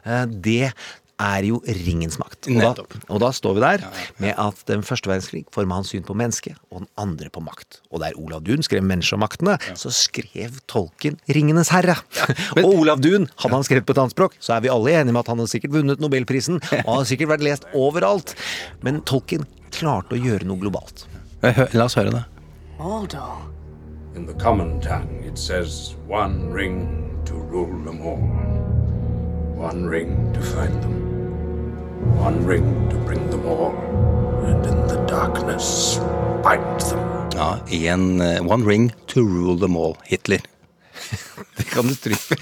Eh, 0.00 0.24
Det 0.24 0.72
er 1.20 1.46
jo 1.46 1.60
ringens 1.66 2.18
makt. 2.20 2.48
Og 2.50 2.60
da, 2.62 2.84
og 3.12 3.20
da 3.22 3.30
står 3.36 3.56
vi 3.58 3.62
der 3.64 3.84
med 4.22 4.34
at 4.40 4.62
den 4.70 4.84
første 4.86 5.10
verdenskrig 5.10 5.44
forma 5.54 5.78
hans 5.78 5.92
syn 5.92 6.06
på 6.06 6.16
mennesket, 6.16 6.58
og 6.70 6.84
den 6.84 6.90
andre 7.00 7.30
på 7.32 7.42
makt. 7.44 7.80
Og 7.92 8.02
der 8.02 8.16
Olav 8.18 8.42
Duun 8.46 8.64
skrev 8.64 8.82
'Mennesket 8.82 9.18
og 9.18 9.22
maktene', 9.24 9.58
så 9.76 9.92
skrev 9.92 10.58
tolken 10.66 11.20
'Ringenes 11.28 11.70
herre'. 11.70 12.00
og 12.64 12.64
Olav 12.64 13.00
Duun, 13.00 13.28
hadde 13.36 13.54
han 13.54 13.64
skrevet 13.64 13.86
på 13.86 13.92
et 13.92 14.02
annet 14.02 14.16
språk, 14.16 14.36
så 14.40 14.56
er 14.56 14.60
vi 14.60 14.72
alle 14.72 14.96
enige 14.96 15.12
med 15.12 15.20
at 15.20 15.28
han 15.28 15.38
hadde 15.38 15.52
sikkert 15.52 15.72
vunnet 15.72 16.00
nobelprisen, 16.00 16.60
og 16.86 16.94
har 16.94 17.04
sikkert 17.04 17.36
vært 17.36 17.46
lest 17.46 17.64
overalt. 17.74 18.34
Men 18.82 19.02
tolken 19.02 19.46
klarte 19.70 20.16
å 20.16 20.20
gjøre 20.20 20.48
noe 20.48 20.58
globalt. 20.58 21.06
La 21.72 21.84
oss 21.84 21.96
høre 21.96 22.12
det. 22.12 22.24
Mordor. 22.78 23.46
In 24.16 24.26
the 24.26 24.34
common 24.34 24.80
tongue, 24.80 25.22
it 25.24 25.38
says 25.38 25.94
one 26.08 26.50
ring 26.50 27.22
to 27.24 27.34
rule 27.34 27.78
them 27.84 28.02
all, 28.02 28.69
one 29.60 29.84
ring 29.84 30.32
to 30.32 30.40
find 30.40 30.82
them, 30.82 30.96
one 32.16 32.46
ring 32.46 32.88
to 32.88 32.96
bring 32.96 33.28
them 33.30 33.44
all, 33.44 33.74
and 34.46 34.64
in 34.64 34.86
the 34.88 34.96
darkness 35.06 35.98
bind 36.42 36.80
them. 36.88 36.98
Ja, 37.34 37.60
en, 37.70 38.20
eh, 38.20 38.40
One 38.40 38.64
ring 38.64 38.92
to 39.06 39.22
rule 39.22 39.58
them 39.58 39.76
all, 39.76 39.96
Hitler. 40.04 40.40
Det 41.60 41.64
kan 41.70 41.86
du 41.86 41.94
stryke. 41.94 42.36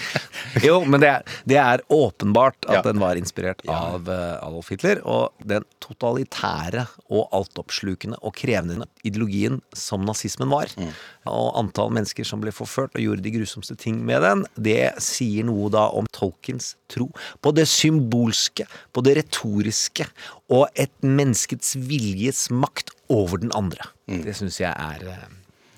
Jo, 0.64 0.80
men 0.86 1.00
det 1.02 1.08
er, 1.10 1.24
det 1.48 1.56
er 1.60 1.82
åpenbart 1.92 2.66
at 2.68 2.78
Ja. 2.78 2.82
den 2.86 3.00
var 3.02 3.18
inspirert 3.18 3.60
av 3.68 4.08
eh, 4.08 4.36
Adolf 4.44 4.68
Hitler. 4.72 5.00
Og 5.08 5.32
den 5.44 5.64
totalitære 5.84 6.86
og 7.10 7.28
altoppslukende 7.36 8.18
og 8.22 8.34
krevende 8.38 8.86
ideologien 9.06 9.60
som 9.76 10.04
nazismen 10.06 10.50
var, 10.52 10.70
Mm. 10.78 10.92
og 11.26 11.56
antall 11.60 11.90
mennesker 11.94 12.24
som 12.28 12.40
ble 12.40 12.52
forført 12.54 12.94
og 12.96 13.02
gjorde 13.02 13.22
de 13.24 13.32
grusomste 13.34 13.76
ting 13.78 14.00
med 14.06 14.22
den, 14.22 14.44
det 14.56 14.94
sier 15.02 15.44
noe 15.48 15.70
da 15.72 15.86
om 15.96 16.06
Tolkiens 16.14 16.74
tro 16.88 17.08
på 17.42 17.52
det 17.56 17.66
symbolske, 17.68 18.66
på 18.94 19.02
det 19.04 19.16
retoriske, 19.22 20.06
og 20.50 20.68
et 20.76 20.92
menneskets 21.02 21.74
viljes 21.76 22.48
makt 22.50 22.90
over 23.10 23.38
den 23.42 23.52
andre. 23.56 23.90
Mm. 24.08 24.22
Det 24.24 24.36
syns 24.38 24.60
jeg 24.60 24.72
er 24.72 25.04
eh, 25.08 25.26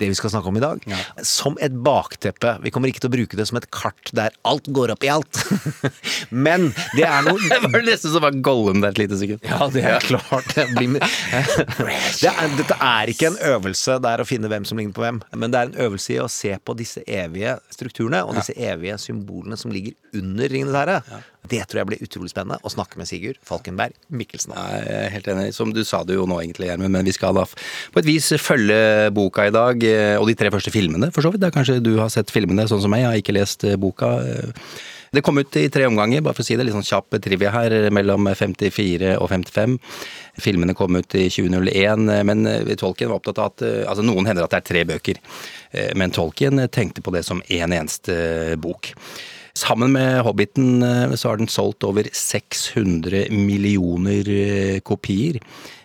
det 0.01 0.09
vi 0.11 0.17
skal 0.19 0.33
snakke 0.33 0.51
om 0.51 0.59
i 0.59 0.63
dag. 0.65 0.83
Som 1.27 1.59
et 1.63 1.75
bakteppe. 1.85 2.57
Vi 2.65 2.73
kommer 2.75 2.91
ikke 2.91 3.05
til 3.05 3.11
å 3.11 3.15
bruke 3.15 3.39
det 3.39 3.47
som 3.51 3.59
et 3.61 3.69
kart 3.75 4.13
der 4.17 4.35
alt 4.49 4.69
går 4.73 4.95
opp 4.95 5.05
i 5.07 5.13
alt. 5.13 5.43
Men 6.47 6.71
det 6.97 7.07
er 7.07 7.25
noe 7.27 7.39
Det 7.51 7.61
var 7.67 7.85
nesten 7.87 8.15
som 8.15 8.25
var 8.25 8.37
Gollum 8.45 8.81
der 8.83 8.95
et 8.95 9.03
lite 9.03 9.19
sekund. 9.21 9.45
ja, 9.47 9.69
det 9.73 9.85
er 9.87 10.05
klart. 10.05 10.49
Det 10.57 10.67
blir. 10.77 10.99
Det 12.21 12.29
er, 12.29 12.51
dette 12.59 12.77
er 12.85 13.11
ikke 13.13 13.31
en 13.31 13.39
øvelse 13.53 13.97
der 14.03 14.23
å 14.23 14.27
finne 14.29 14.49
hvem 14.51 14.65
som 14.69 14.79
ligner 14.79 14.95
på 14.97 15.03
hvem, 15.05 15.21
men 15.37 15.53
det 15.53 15.61
er 15.61 15.71
en 15.71 15.79
øvelse 15.87 16.13
i 16.15 16.19
å 16.23 16.29
se 16.31 16.53
på 16.65 16.75
disse 16.79 17.03
evige 17.09 17.57
strukturene 17.73 18.23
og 18.27 18.37
disse 18.37 18.55
evige 18.57 18.97
symbolene 19.01 19.57
som 19.61 19.73
ligger 19.73 19.95
under 20.17 20.51
Ringenes 20.53 20.77
herre. 20.77 20.99
Det 21.49 21.63
tror 21.67 21.81
jeg 21.81 21.89
blir 21.89 22.03
utrolig 22.05 22.31
spennende 22.31 22.61
å 22.61 22.71
snakke 22.73 22.99
med 23.01 23.09
Sigurd 23.09 23.39
Falkenberg 23.47 23.95
Mikkelsen 24.13 24.53
om. 24.53 24.61
Jeg 24.61 24.93
er 25.07 25.13
helt 25.15 25.29
enig. 25.33 25.47
Som 25.57 25.73
du 25.73 25.81
sa 25.89 26.03
det 26.05 26.19
jo 26.19 26.27
nå 26.29 26.37
egentlig, 26.43 26.69
Gjermund, 26.69 26.93
men 26.93 27.09
vi 27.09 27.15
skal 27.17 27.35
da 27.37 27.47
på 27.49 28.03
et 28.03 28.09
vis 28.09 28.29
følge 28.43 29.09
boka 29.17 29.49
i 29.49 29.55
dag, 29.55 29.83
eh, 29.89 30.17
og 30.21 30.29
de 30.29 30.37
tre 30.37 30.53
første 30.53 30.73
filmene, 30.75 31.09
for 31.15 31.25
så 31.25 31.33
vidt. 31.33 31.41
Det 31.41 31.49
er 31.49 31.57
kanskje 31.57 31.81
du 31.83 31.95
har 31.99 32.13
sett 32.13 32.33
filmene 32.35 32.69
sånn 32.69 32.83
som 32.85 32.93
meg, 32.93 33.07
jeg 33.07 33.11
har 33.11 33.23
ikke 33.23 33.37
lest 33.39 33.65
eh, 33.65 33.79
boka. 33.81 34.19
eh. 34.21 34.69
Det 35.11 35.25
kom 35.27 35.41
ut 35.41 35.57
i 35.59 35.65
tre 35.73 35.89
omganger, 35.89 36.23
bare 36.23 36.37
for 36.37 36.45
å 36.45 36.47
si 36.47 36.55
det. 36.55 36.69
Litt 36.69 36.77
sånn 36.77 36.87
kjapp 36.87 37.17
trivia 37.25 37.51
her, 37.51 37.73
mellom 37.91 38.29
54 38.31 39.17
og 39.17 39.27
55. 39.33 39.75
Filmene 40.45 40.77
kom 40.79 41.01
ut 41.01 41.17
i 41.19 41.25
2001, 41.33 42.07
eh, 42.15 42.23
men 42.29 42.47
tolken 42.79 43.11
var 43.11 43.19
opptatt 43.19 43.41
av 43.43 43.51
at 43.51 43.67
Altså, 43.91 44.05
noen 44.07 44.29
hender 44.29 44.45
at 44.45 44.53
det 44.53 44.61
er 44.61 44.69
tre 44.69 44.85
bøker, 44.87 45.19
men 45.99 46.13
Tolkien 46.15 46.61
tenkte 46.71 47.03
på 47.03 47.11
det 47.15 47.25
som 47.27 47.43
én 47.49 47.65
en 47.67 47.79
eneste 47.81 48.15
bok. 48.61 48.93
Sammen 49.61 49.93
med 49.93 50.23
Hobbiten 50.25 50.83
eh, 50.83 51.13
så 51.15 51.29
har 51.29 51.41
den 51.41 51.51
solgt 51.51 51.85
over 51.85 52.07
600 52.17 53.27
millioner 53.35 54.29
eh, 54.33 54.79
kopier. 54.81 55.41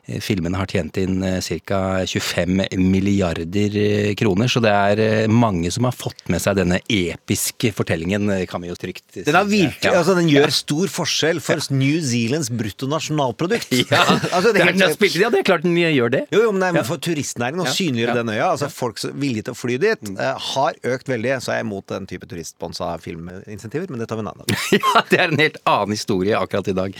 Eh, 0.07 0.19
Filmene 0.21 0.57
har 0.59 0.67
tjent 0.69 0.97
inn 1.01 1.23
ca. 1.65 1.79
25 2.05 2.59
milliarder 2.77 3.75
eh, 3.81 4.11
kroner, 4.17 4.47
så 4.51 4.61
det 4.61 4.69
er 4.71 4.99
eh, 5.01 5.27
mange 5.31 5.71
som 5.73 5.87
har 5.87 5.95
fått 5.97 6.27
med 6.29 6.41
seg 6.43 6.59
denne 6.59 6.77
episke 6.91 7.71
fortellingen, 7.73 8.29
eh, 8.29 8.43
kan 8.49 8.61
vi 8.61 8.69
jo 8.69 8.75
trygt 8.77 9.01
si. 9.15 9.23
Den, 9.25 9.39
virkelig, 9.49 9.89
Ja. 9.89 9.95
altså, 10.01 10.13
den 10.17 10.29
gjør 10.29 10.53
stor 10.53 10.87
forskjell 10.93 11.41
for 11.41 11.57
New 11.73 11.97
Zealands 12.05 12.51
bruttonasjonalprodukt. 12.53 13.73
Ja, 13.95 14.03
altså, 14.35 14.53
det 14.53 14.61
er 14.61 14.71
helt- 14.73 14.93
spilt, 14.97 15.15
ja, 15.21 15.29
det 15.33 15.39
er 15.41 15.47
klart 15.49 15.65
den 15.65 15.75
gjør 15.77 16.11
det. 16.13 16.23
Jo, 16.33 16.43
jo, 16.47 16.51
men 16.53 16.61
det 16.75 16.83
er 16.83 16.87
for 16.87 17.01
turistnæringen 17.01 17.63
å 17.65 17.67
Ja. 17.67 17.73
synliggjøre 17.73 18.13
Ja. 18.13 18.21
Mm. 18.21 18.27
den 18.27 18.35
øya. 18.35 18.51
Altså 18.51 18.69
Folks 18.71 19.05
vilje 19.13 19.43
til 19.47 19.53
å 19.53 19.57
fly 19.57 19.77
dit 19.81 20.09
eh, 20.19 20.35
har 20.53 20.73
økt 20.83 21.09
veldig. 21.09 21.33
Så 21.41 21.51
er 21.53 21.59
jeg 21.63 21.65
imot 21.65 21.87
den 21.89 22.05
type 22.09 22.27
turistsponsa 22.29 22.93
filminsentiver, 23.01 23.89
men 23.89 23.99
det 23.99 24.07
tar 24.09 24.17
vi 24.21 24.25
en 24.25 24.31
annen 24.33 24.45
dag. 24.45 24.57
Ja, 24.85 25.01
det 25.09 25.19
er 25.19 25.31
en 25.33 25.39
helt 25.41 25.57
annen 25.65 25.95
historie 25.97 26.37
akkurat 26.37 26.67
i 26.69 26.75
dag. 26.77 26.95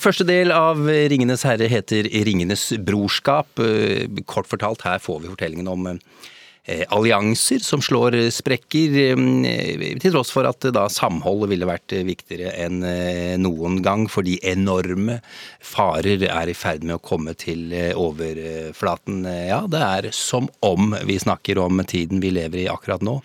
Første 0.00 0.26
del 0.26 0.50
av 0.54 0.82
Ringenes 0.86 1.42
herre 1.46 1.68
heter 1.70 2.08
Ringenes 2.10 2.39
brorskap. 2.84 3.58
Eh, 3.58 4.08
Kort 4.26 4.46
fortalt, 4.46 4.82
her 4.82 4.98
får 4.98 5.20
vi 5.20 5.28
fortellingen 5.28 5.68
om 5.68 5.86
eh, 5.90 6.84
allianser 6.88 7.58
som 7.58 7.82
slår 7.82 8.30
sprekker, 8.30 8.96
eh, 9.14 9.98
til 10.00 10.12
tross 10.12 10.30
for 10.30 10.44
at 10.48 10.60
da 10.72 10.88
samholdet 10.88 11.50
ville 11.50 11.68
vært 11.68 11.92
viktigere 12.06 12.52
enn 12.64 12.80
noen 13.40 13.80
gang, 13.82 14.08
fordi 14.08 14.38
enorme 14.42 15.20
farer 15.60 16.22
er 16.28 16.48
i 16.48 16.54
ferd 16.54 16.84
med 16.84 16.98
å 16.98 17.02
komme 17.02 17.34
til 17.34 17.72
overflaten. 17.94 19.24
Ja, 19.24 19.66
det 19.66 19.80
er 19.80 20.12
som 20.12 20.48
om 20.60 20.94
vi 21.04 21.18
snakker 21.18 21.58
om 21.58 21.82
tiden 21.84 22.20
vi 22.20 22.30
lever 22.30 22.64
i 22.64 22.70
akkurat 22.70 23.02
nå. 23.02 23.20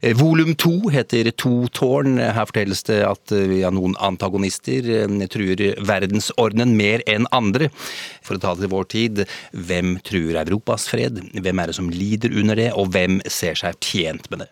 Eh, 0.00 0.14
Volum 0.16 0.54
to 0.54 0.88
heter 0.90 1.30
To 1.30 1.66
tårn. 1.74 2.18
Her 2.18 2.46
fortelles 2.46 2.84
det 2.86 3.00
at 3.06 3.32
eh, 3.34 3.58
ja, 3.62 3.70
noen 3.74 3.96
antagonister 3.98 4.86
eh, 4.94 5.26
truer 5.30 5.74
verdensordenen 5.82 6.76
mer 6.78 7.02
enn 7.10 7.26
andre. 7.34 7.70
For 8.22 8.38
å 8.38 8.42
ta 8.42 8.54
det 8.54 8.66
til 8.66 8.72
vår 8.74 8.88
tid, 8.92 9.24
hvem 9.52 9.96
truer 10.06 10.38
Europas 10.44 10.86
fred? 10.90 11.18
Hvem 11.34 11.62
er 11.62 11.70
det 11.70 11.78
som 11.78 11.90
lider 11.90 12.34
under 12.38 12.58
det, 12.58 12.70
og 12.78 12.92
hvem 12.94 13.18
ser 13.26 13.58
seg 13.58 13.78
tjent 13.82 14.28
med 14.30 14.44
det? 14.44 14.50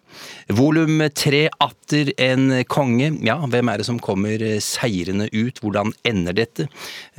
Volum 0.56 1.02
tre, 1.12 1.44
atter 1.60 2.10
en 2.22 2.48
konge. 2.72 3.10
Ja, 3.26 3.36
hvem 3.52 3.68
er 3.68 3.82
det 3.82 3.86
som 3.88 4.00
kommer 4.02 4.40
seirende 4.64 5.28
ut? 5.34 5.60
Hvordan 5.60 5.92
ender 6.08 6.36
dette? 6.38 6.68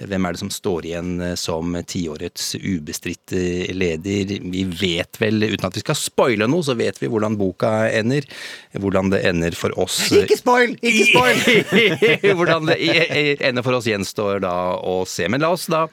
Hvem 0.01 0.25
er 0.25 0.33
det 0.33 0.41
som 0.41 0.51
står 0.53 0.89
igjen 0.89 1.11
som 1.37 1.77
tiårets 1.85 2.55
ubestridte 2.57 3.69
leder? 3.77 4.33
Vi 4.41 4.65
vet 4.71 5.21
vel, 5.21 5.45
uten 5.45 5.69
at 5.69 5.77
vi 5.77 5.85
skal 5.85 5.99
spoile 5.99 6.49
noe, 6.49 6.65
så 6.65 6.75
vet 6.79 6.97
vi 7.01 7.11
hvordan 7.11 7.37
boka 7.37 7.75
ender. 7.93 8.16
Hvordan 8.77 9.09
det 9.11 9.23
ender 9.25 9.51
for 9.57 9.73
oss. 9.79 9.99
Ikke 10.13 10.37
spoil! 10.37 10.75
Ikke 10.81 11.05
spoil! 11.11 11.37
Hvordan 12.37 12.67
det 12.69 12.77
ender 13.41 13.63
for 13.65 13.77
oss 13.77 13.87
gjenstår 13.89 14.41
da 14.43 14.53
å 14.77 14.99
se. 15.09 15.27
Men 15.31 15.41
la 15.43 15.49
oss 15.55 15.65
da 15.71 15.85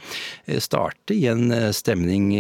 starte 0.63 1.15
i 1.17 1.27
en 1.31 1.49
stemning 1.75 2.31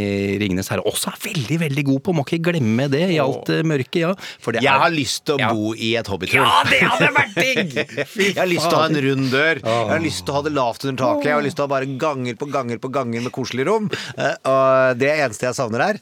Ringenes 0.41 0.69
herre 0.73 0.85
også 0.87 1.13
er 1.15 1.21
veldig, 1.25 1.59
veldig 1.65 1.85
god 1.91 2.03
på. 2.07 2.15
Må 2.19 2.25
ikke 2.27 2.43
glemme 2.51 2.89
det 2.93 3.05
i 3.15 3.19
alt 3.23 3.49
eh, 3.55 3.63
mørket, 3.67 4.01
ja. 4.05 4.13
For 4.43 4.53
det 4.57 4.63
Jeg 4.65 4.73
er- 4.75 4.83
har 4.85 4.95
lyst 4.95 5.25
til 5.27 5.37
å 5.37 5.41
Ja. 5.45 5.53
bo 5.55 5.73
i 5.75 5.95
et 5.97 6.07
hobbytroll 6.07 6.45
Ja, 6.45 6.63
det 6.69 6.81
hadde 6.85 7.11
vært 7.17 7.35
digg! 7.41 7.75
Jeg 8.35 8.39
har 8.39 8.51
lyst 8.51 8.69
til 8.69 8.77
å 8.79 8.83
ha 8.83 8.89
en 8.91 9.01
rund 9.09 9.31
dør. 9.33 9.61
Jeg 9.65 9.93
har 9.95 10.03
lyst 10.05 10.25
til 10.25 10.33
å 10.35 10.37
ha 10.39 10.43
det 10.47 10.53
lavt 10.55 10.85
under 10.85 11.01
taket. 11.05 11.25
Jeg 11.31 11.35
har 11.39 11.43
lyst 11.47 11.57
til 11.59 11.65
å 11.65 11.69
ha 11.69 11.73
bare 11.75 11.89
ganger 12.01 12.37
på 12.41 12.49
ganger 12.53 12.79
på 12.83 12.91
ganger 12.95 13.25
med 13.25 13.33
koselig 13.35 13.67
rom. 13.69 13.89
Eh, 14.19 14.35
Og 14.45 14.99
det 15.01 15.11
eneste 15.19 15.47
jeg 15.49 15.57
savner 15.57 15.83
her, 15.89 15.99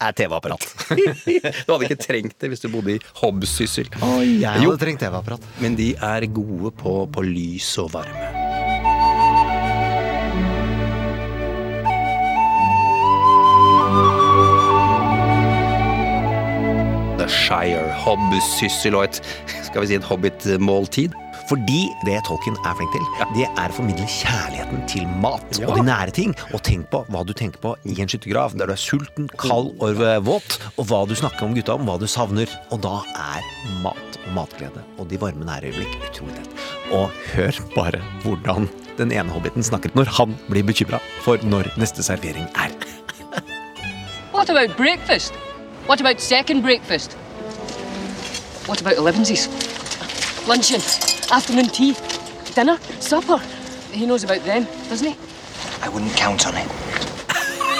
er 0.00 0.12
TV-apparat. 0.16 0.66
Du 1.66 1.72
hadde 1.72 1.88
ikke 1.88 1.98
trengt 2.02 2.36
det 2.40 2.50
hvis 2.52 2.60
du 2.64 2.68
bodde 2.72 2.96
i 2.96 3.00
Hobbsyssel. 3.22 3.88
Jeg 3.96 4.62
Jo, 4.62 4.70
hadde 4.72 4.82
trengt 4.84 5.00
TV-apparat. 5.02 5.40
men 5.60 5.76
de 5.78 5.92
er 5.96 6.26
gode 6.32 6.72
på, 6.76 6.98
på 7.12 7.22
lys 7.26 7.72
og 7.82 7.92
varme. 7.96 8.32
The 17.18 17.28
Shire, 17.32 17.86
Hobbsyssel 18.04 18.94
og 18.98 19.06
et 19.08 19.20
skal 19.64 19.82
vi 19.82 19.88
si 19.90 19.96
et 19.96 20.04
hobbitmåltid. 20.06 21.14
Fordi 21.46 21.80
det 22.04 22.16
Tolkien 22.26 22.56
er 22.66 22.74
flink 22.74 22.90
til, 22.96 23.04
det 23.36 23.44
er 23.46 23.70
å 23.70 23.74
formidle 23.76 24.06
kjærligheten 24.10 24.80
til 24.90 25.04
mat 25.22 25.60
Ja. 25.60 25.68
og 25.68 25.76
de 25.78 25.84
nære 25.86 26.10
ting. 26.16 26.34
Og 26.52 26.62
tenk 26.66 26.88
på 26.90 27.04
hva 27.06 27.24
du 27.26 27.32
tenker 27.32 27.60
på 27.62 27.74
i 27.86 27.94
en 28.02 28.08
skyttergrav, 28.10 28.56
der 28.58 28.66
du 28.66 28.72
er 28.74 28.80
sulten, 28.82 29.28
kald 29.38 29.70
og 29.80 30.00
våt, 30.26 30.58
og 30.76 30.86
hva 30.90 31.04
du 31.06 31.14
snakker 31.14 31.46
om 31.46 31.54
gutta 31.54 31.74
om, 31.78 31.86
hva 31.86 31.98
du 32.02 32.06
savner. 32.10 32.50
Og 32.72 32.80
da 32.82 32.96
er 33.14 33.46
mat 33.84 34.18
og 34.26 34.32
matglede 34.34 34.82
og 34.98 35.06
de 35.08 35.16
varme 35.22 35.46
nære 35.46 35.70
øyeblikk 35.70 35.94
utrolig 36.10 36.34
tett. 36.40 36.50
Og 36.90 37.10
hør 37.34 37.52
bare 37.76 38.02
hvordan 38.24 38.68
den 38.98 39.12
ene 39.12 39.30
hobbiten 39.30 39.62
snakker 39.62 39.90
når 39.94 40.06
han 40.18 40.34
blir 40.50 40.64
bekymra 40.66 40.98
for 41.22 41.38
når 41.44 41.70
neste 41.78 42.02
servering 42.02 42.48
er. 42.56 42.72
What 44.32 44.50
about 44.50 44.76
breakfast? 44.76 45.32
What 45.86 46.00
about 46.00 46.20
second 46.20 46.62
breakfast? 46.62 47.12
What 48.66 48.80
about 48.80 48.96
elevensies? 48.98 49.46
Luncheon, 50.48 50.80
afternoon 51.30 51.66
tea, 51.66 51.96
dinner, 52.54 52.78
supper. 53.00 53.38
He 53.90 54.06
knows 54.06 54.24
about 54.24 54.44
them, 54.44 54.64
doesn't 54.88 55.06
he? 55.06 55.16
I 55.82 55.88
wouldn't 55.88 56.12
count 56.12 56.46
on 56.46 56.54
it. 56.56 56.85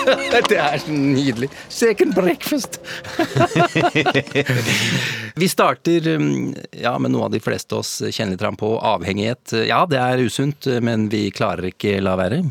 Det 0.50 0.58
er 0.58 0.78
så 0.78 0.92
nydelig. 0.92 1.48
Second 1.68 2.14
breakfast. 2.14 2.80
Vi 5.36 5.48
starter 5.48 6.08
um, 6.16 6.54
ja, 6.70 6.98
med 6.98 7.12
noe 7.12 7.26
av 7.26 7.34
de 7.34 7.40
fleste 7.42 7.76
oss 7.76 7.98
kjenner 8.08 8.36
litt 8.36 8.44
fram 8.44 8.56
på. 8.56 8.76
Avhengighet. 8.78 9.52
Ja, 9.68 9.82
det 9.90 9.98
er 10.00 10.22
usunt, 10.22 10.68
men 10.84 11.08
vi 11.12 11.26
klarer 11.34 11.68
ikke 11.70 11.98
la 12.04 12.16
være. 12.18 12.42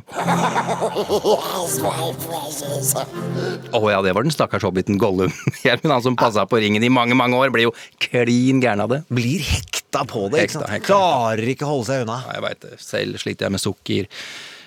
Å 3.71 3.83
ja, 3.91 4.01
det 4.05 4.15
var 4.15 4.25
den 4.25 4.33
stakkars 4.33 4.65
hobbiten 4.67 4.99
Gollum. 5.01 5.33
Han 5.95 6.05
som 6.05 6.17
passa 6.19 6.45
på 6.49 6.59
ringen 6.61 6.83
i 6.83 6.91
mange, 6.93 7.17
mange 7.17 7.39
år, 7.39 7.53
blir 7.53 7.69
jo 7.69 7.75
klin 8.03 8.61
gæren 8.63 8.83
av 8.85 8.93
det. 8.93 9.01
Blir 9.13 9.45
hekta 9.45 10.05
på 10.09 10.27
det, 10.33 10.47
ikke 10.47 10.59
sant? 10.59 10.73
hekta. 10.73 10.91
Klarer 10.91 11.55
ikke 11.55 11.67
å 11.67 11.75
holde 11.75 11.89
seg 11.89 12.05
unna. 12.05 12.19
Ja, 12.27 12.37
jeg 12.37 12.45
veit 12.49 12.67
det. 12.67 12.75
Selv 12.83 13.23
sliter 13.23 13.47
jeg 13.47 13.55
med 13.55 13.63
sukker 13.63 14.11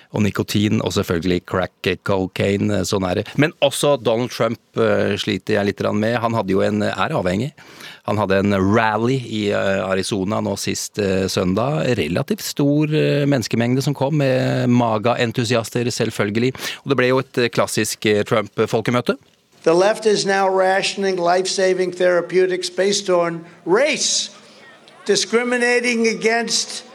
og 0.09 0.23
nikotin, 0.25 0.79
og 0.81 0.93
selvfølgelig 0.95 1.43
crack 1.49 1.89
cocaine. 2.07 2.81
Sånn 2.87 3.05
er 3.05 3.19
det. 3.19 3.27
Men 3.37 3.53
også 3.65 3.95
Donald 4.01 4.33
Trump 4.33 4.79
eh, 4.81 5.13
sliter 5.21 5.59
jeg 5.59 5.69
litt 5.69 5.83
med. 5.93 6.17
Han 6.23 6.33
hadde 6.33 6.55
jo 6.55 6.63
en, 6.65 6.81
er 6.87 7.13
avhengig. 7.13 7.51
Han 8.09 8.17
hadde 8.17 8.39
en 8.41 8.57
rally 8.57 9.19
i 9.21 9.43
eh, 9.53 9.83
Arizona 9.85 10.41
nå 10.41 10.55
sist 10.57 10.97
eh, 10.97 11.27
søndag. 11.29 11.85
Relativt 11.99 12.41
stor 12.41 12.89
menneskemengde 13.29 13.85
som 13.85 13.93
kom, 13.93 14.17
med 14.19 14.69
maga-entusiaster 14.73 15.91
selvfølgelig. 15.93 16.55
Og 16.83 16.89
det 16.89 16.97
ble 16.97 17.11
jo 17.11 17.21
et 17.21 17.43
klassisk 17.53 18.09
Trump-folkemøte. 18.25 19.15
The 19.61 19.75
left 19.75 20.05
is 20.05 20.25
now 20.25 20.47
rationing 20.47 21.17
life 21.17 21.47
saving 21.47 21.91
therapeutics 21.91 22.69
based 22.69 23.09
on 23.09 23.45
race, 23.65 24.31
discriminating 25.05 26.07
against 26.07 26.85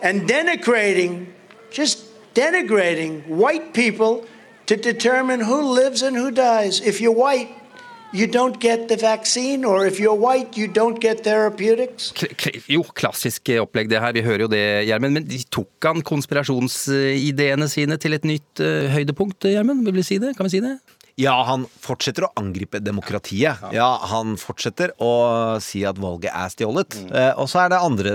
and 0.00 0.28
denigrating, 0.28 1.26
just 1.72 2.07
denigrating 2.34 3.26
white 3.26 3.72
people 3.72 4.24
to 4.66 4.76
determine 4.76 5.40
who 5.40 5.60
lives 5.74 6.02
and 6.02 6.16
who 6.16 6.30
dies. 6.30 6.80
If 6.80 7.00
you're 7.00 7.14
white, 7.14 7.48
you 8.12 8.26
don't 8.26 8.58
get 8.60 8.88
the 8.88 8.96
vaccine, 8.96 9.64
or 9.64 9.86
if 9.86 10.00
you're 10.00 10.14
white, 10.14 10.56
you 10.56 10.66
don't 10.68 11.00
get 11.00 11.24
therapeutics. 11.24 12.12
Jo, 12.68 12.82
klassisk 12.96 13.50
opplegg 13.60 13.90
det 13.92 14.00
her. 14.00 14.14
Vi 14.16 14.24
hører 14.24 14.46
jo 14.46 14.50
det, 14.52 14.64
Gjermund. 14.88 15.18
Men 15.18 15.26
de 15.28 15.40
tok 15.52 15.88
han 15.88 16.04
konspirasjonsideene 16.04 17.68
sine 17.68 17.98
til 18.00 18.16
et 18.16 18.28
nytt 18.28 18.64
uh, 18.64 18.88
høydepunkt, 18.94 19.48
Gjermund? 19.52 19.84
Vil 19.88 20.00
vi 20.00 20.06
si 20.08 20.20
det? 20.22 20.34
Kan 20.38 20.48
vi 20.48 20.56
si 20.56 20.62
det? 20.64 20.78
Ja, 21.18 21.34
han 21.48 21.64
fortsetter 21.82 22.28
å 22.28 22.32
angripe 22.38 22.78
demokratiet. 22.78 23.64
Ja, 23.74 23.88
Han 24.06 24.36
fortsetter 24.38 24.92
å 25.02 25.58
si 25.62 25.82
at 25.88 25.98
valget 25.98 26.30
er 26.30 26.52
stjålet. 26.52 26.94
Eh, 27.10 27.32
og 27.34 27.48
så 27.50 27.64
er 27.64 27.72
det 27.72 27.80
andre 27.82 28.12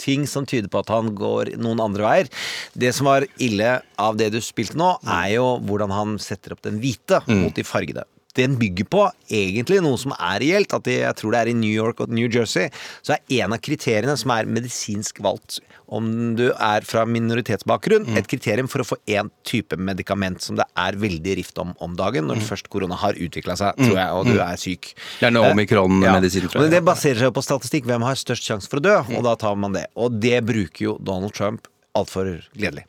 ting 0.00 0.26
som 0.30 0.46
tyder 0.48 0.70
på 0.72 0.82
at 0.82 0.92
han 0.92 1.12
går 1.18 1.54
noen 1.60 1.82
andre 1.84 2.06
veier. 2.06 2.32
Det 2.74 2.94
som 2.96 3.10
var 3.10 3.26
ille 3.42 3.78
av 4.00 4.18
det 4.20 4.32
du 4.34 4.40
spilte 4.44 4.78
nå, 4.80 4.94
er 5.04 5.36
jo 5.36 5.46
hvordan 5.66 5.94
han 5.94 6.18
setter 6.22 6.56
opp 6.56 6.64
den 6.66 6.80
hvite 6.82 7.22
mot 7.30 7.54
de 7.54 7.66
fargede. 7.66 8.06
Den 8.34 8.56
bygger 8.60 8.88
på 8.90 9.04
egentlig 9.30 9.80
noe 9.84 9.98
som 10.00 10.14
er 10.16 10.40
reelt. 10.42 10.74
At 10.74 10.88
jeg 10.90 11.14
tror 11.20 11.34
det 11.34 11.40
er 11.44 11.52
i 11.52 11.56
New 11.58 11.70
York 11.70 12.00
og 12.04 12.10
New 12.14 12.26
Jersey, 12.30 12.70
så 13.04 13.14
er 13.16 13.44
en 13.44 13.54
av 13.56 13.62
kriteriene 13.64 14.16
som 14.18 14.32
er 14.34 14.48
medisinsk 14.50 15.20
valgt 15.24 15.60
om 15.94 16.06
du 16.34 16.46
er 16.50 16.82
fra 16.88 17.04
minoritetsbakgrunn, 17.06 18.16
et 18.18 18.26
kriterium 18.30 18.66
for 18.72 18.82
å 18.82 18.86
få 18.88 18.96
én 19.10 19.28
type 19.46 19.76
medikament 19.78 20.40
som 20.42 20.56
det 20.58 20.64
er 20.80 20.96
veldig 20.98 21.34
rift 21.38 21.60
om 21.60 21.74
om 21.84 21.94
dagen, 21.98 22.26
når 22.30 22.40
først 22.46 22.70
korona 22.72 22.96
har 22.98 23.18
utvikla 23.20 23.54
seg, 23.60 23.76
tror 23.78 23.98
jeg, 23.98 24.10
og 24.16 24.30
du 24.30 24.40
er 24.40 24.56
syk. 24.60 24.94
Det 25.20 25.28
er 25.28 25.34
noe 25.34 25.50
Eh, 25.50 25.54
omikron-medisin, 25.54 26.48
tror 26.48 26.64
jeg. 26.64 26.72
Det 26.72 26.82
baserer 26.86 27.26
seg 27.26 27.34
på 27.36 27.44
statistikk. 27.44 27.84
Hvem 27.90 28.02
har 28.06 28.16
størst 28.18 28.48
sjanse 28.48 28.70
for 28.70 28.80
å 28.80 28.84
dø? 28.86 28.96
Og 29.18 29.22
da 29.26 29.34
tar 29.36 29.54
man 29.60 29.76
det. 29.76 29.86
Og 29.94 30.16
det 30.24 30.40
bruker 30.46 30.86
jo 30.88 30.96
Donald 30.98 31.34
Trump 31.36 31.68
altfor 31.94 32.40
gledelig. 32.56 32.86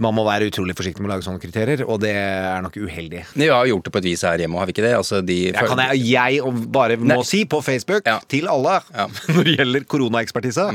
Man 0.00 0.14
må 0.16 0.24
være 0.24 0.46
utrolig 0.48 0.74
forsiktig 0.78 1.02
med 1.04 1.10
å 1.10 1.12
lage 1.16 1.26
sånne 1.26 1.40
kriterier, 1.42 1.82
og 1.84 2.00
det 2.00 2.14
er 2.16 2.62
nok 2.64 2.76
uheldig. 2.80 3.24
Vi 3.36 3.48
har 3.52 3.66
gjort 3.68 3.84
det 3.84 3.92
på 3.92 4.00
et 4.00 4.06
vis 4.08 4.22
her 4.24 4.38
hjemme, 4.40 4.56
har 4.58 4.66
vi 4.70 4.72
ikke 4.72 4.86
det? 4.86 4.94
Altså, 4.96 5.20
de 5.26 5.36
Jeg 5.50 5.68
kan 5.68 5.82
jeg, 5.84 6.00
jeg 6.12 6.40
bare 6.72 6.96
må 6.96 7.10
Nei. 7.18 7.22
si 7.28 7.44
på 7.44 7.60
Facebook 7.62 8.06
Ja. 8.08 8.18
til 8.28 8.48
alle 8.48 8.80
Ja. 8.94 9.06
når 9.34 9.44
det 9.44 9.56
gjelder 9.58 9.84
koronaekspertise 9.84 10.68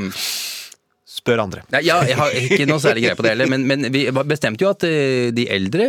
spør 1.08 1.40
andre. 1.46 1.62
Nei, 1.72 1.80
ja, 1.86 1.96
jeg 2.04 2.16
har 2.18 2.34
ikke 2.36 2.66
noe 2.68 2.80
særlig 2.84 3.06
greie 3.06 3.16
på 3.16 3.24
det 3.24 3.30
heller, 3.32 3.48
men, 3.48 3.62
men 3.66 3.86
vi 3.94 4.02
bestemte 4.28 4.60
jo 4.66 4.68
at 4.74 4.84
eh, 4.84 5.30
de 5.34 5.46
eldre 5.54 5.86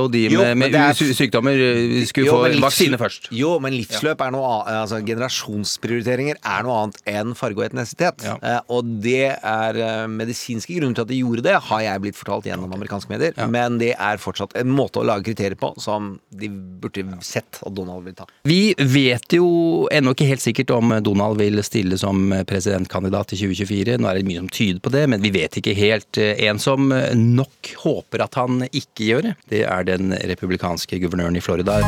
og 0.00 0.08
de 0.14 0.22
Jo, 0.32 0.40
med, 0.40 0.56
med 0.62 0.74
er- 0.80 0.96
sykdommer 0.96 1.52
eh, 1.60 1.98
skulle 2.08 2.30
Jo, 2.30 2.38
få 2.38 2.48
livs- 2.54 2.62
vaksine 2.64 2.98
først. 3.00 3.28
Jo, 3.36 3.58
men 3.60 3.76
livsløp 3.76 4.24
er 4.24 4.32
noe 4.32 4.48
annet. 4.54 4.70
Altså, 4.80 5.02
generasjonsprioriteringer 5.04 6.38
er 6.40 6.64
noe 6.66 6.78
annet 6.84 6.98
enn 7.12 7.34
farge 7.38 7.60
og 7.60 7.66
etnisitet. 7.68 8.24
Ja. 8.26 8.36
Eh, 8.40 8.60
og 8.72 8.88
det 9.04 9.34
er 9.36 9.78
eh, 9.84 10.06
medisinske 10.10 10.78
grunner 10.78 10.96
til 10.98 11.04
at 11.06 11.12
de 11.12 11.20
gjorde 11.20 11.44
det, 11.46 11.54
har 11.68 11.84
jeg 11.84 12.02
blitt 12.06 12.18
fortalt 12.18 12.48
gjennom 12.48 12.72
amerikanske 12.76 13.12
medier. 13.12 13.36
Men 13.52 13.78
det 13.82 13.92
er 13.98 14.20
fortsatt 14.22 14.56
en 14.60 14.72
måte 14.74 15.00
å 15.02 15.06
lage 15.06 15.26
kriterier 15.28 15.58
på 15.60 15.74
som 15.82 16.14
de 16.34 16.48
burde 16.48 17.04
sett 17.24 17.60
at 17.64 17.74
Donald 17.76 18.04
vil 18.08 18.16
ta. 18.18 18.26
Vi 18.48 18.74
vet 18.80 19.36
jo 19.36 19.46
ennå 19.92 20.14
ikke 20.16 20.28
helt 20.32 20.44
sikkert 20.44 20.72
om 20.74 20.96
Donald 21.04 21.38
vil 21.40 21.60
stille 21.66 21.98
som 22.00 22.30
presidentkandidat 22.48 23.36
i 23.36 23.40
2024. 23.44 23.98
Nå 24.00 24.10
er 24.10 24.20
det 24.20 24.26
mye 24.28 24.42
som 24.42 24.50
tyder 24.54 24.80
på 24.84 24.92
det, 24.94 25.04
men 25.10 25.24
vi 25.24 25.32
vet 25.34 25.58
ikke 25.60 25.74
helt. 25.78 26.18
En 26.18 26.60
som 26.62 26.88
nok 27.18 27.74
håper 27.82 28.24
at 28.24 28.38
han 28.38 28.64
ikke 28.70 29.10
gjør 29.10 29.28
det, 29.28 29.34
det 29.52 29.62
er 29.66 29.88
den 29.88 30.14
republikanske 30.30 31.02
guvernøren 31.02 31.36
i 31.38 31.44
Florida. 31.44 31.80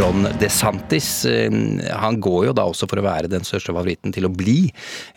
Ron 0.00 0.24
DeSantis 0.40 1.24
eh, 1.28 1.52
han 2.00 2.20
går 2.20 2.46
jo 2.46 2.52
da 2.56 2.64
også 2.68 2.86
for 2.88 3.00
å 3.00 3.04
være 3.04 3.28
den 3.28 3.44
største 3.44 3.74
favoritten 3.74 4.14
til 4.14 4.24
å 4.24 4.32
bli 4.32 4.70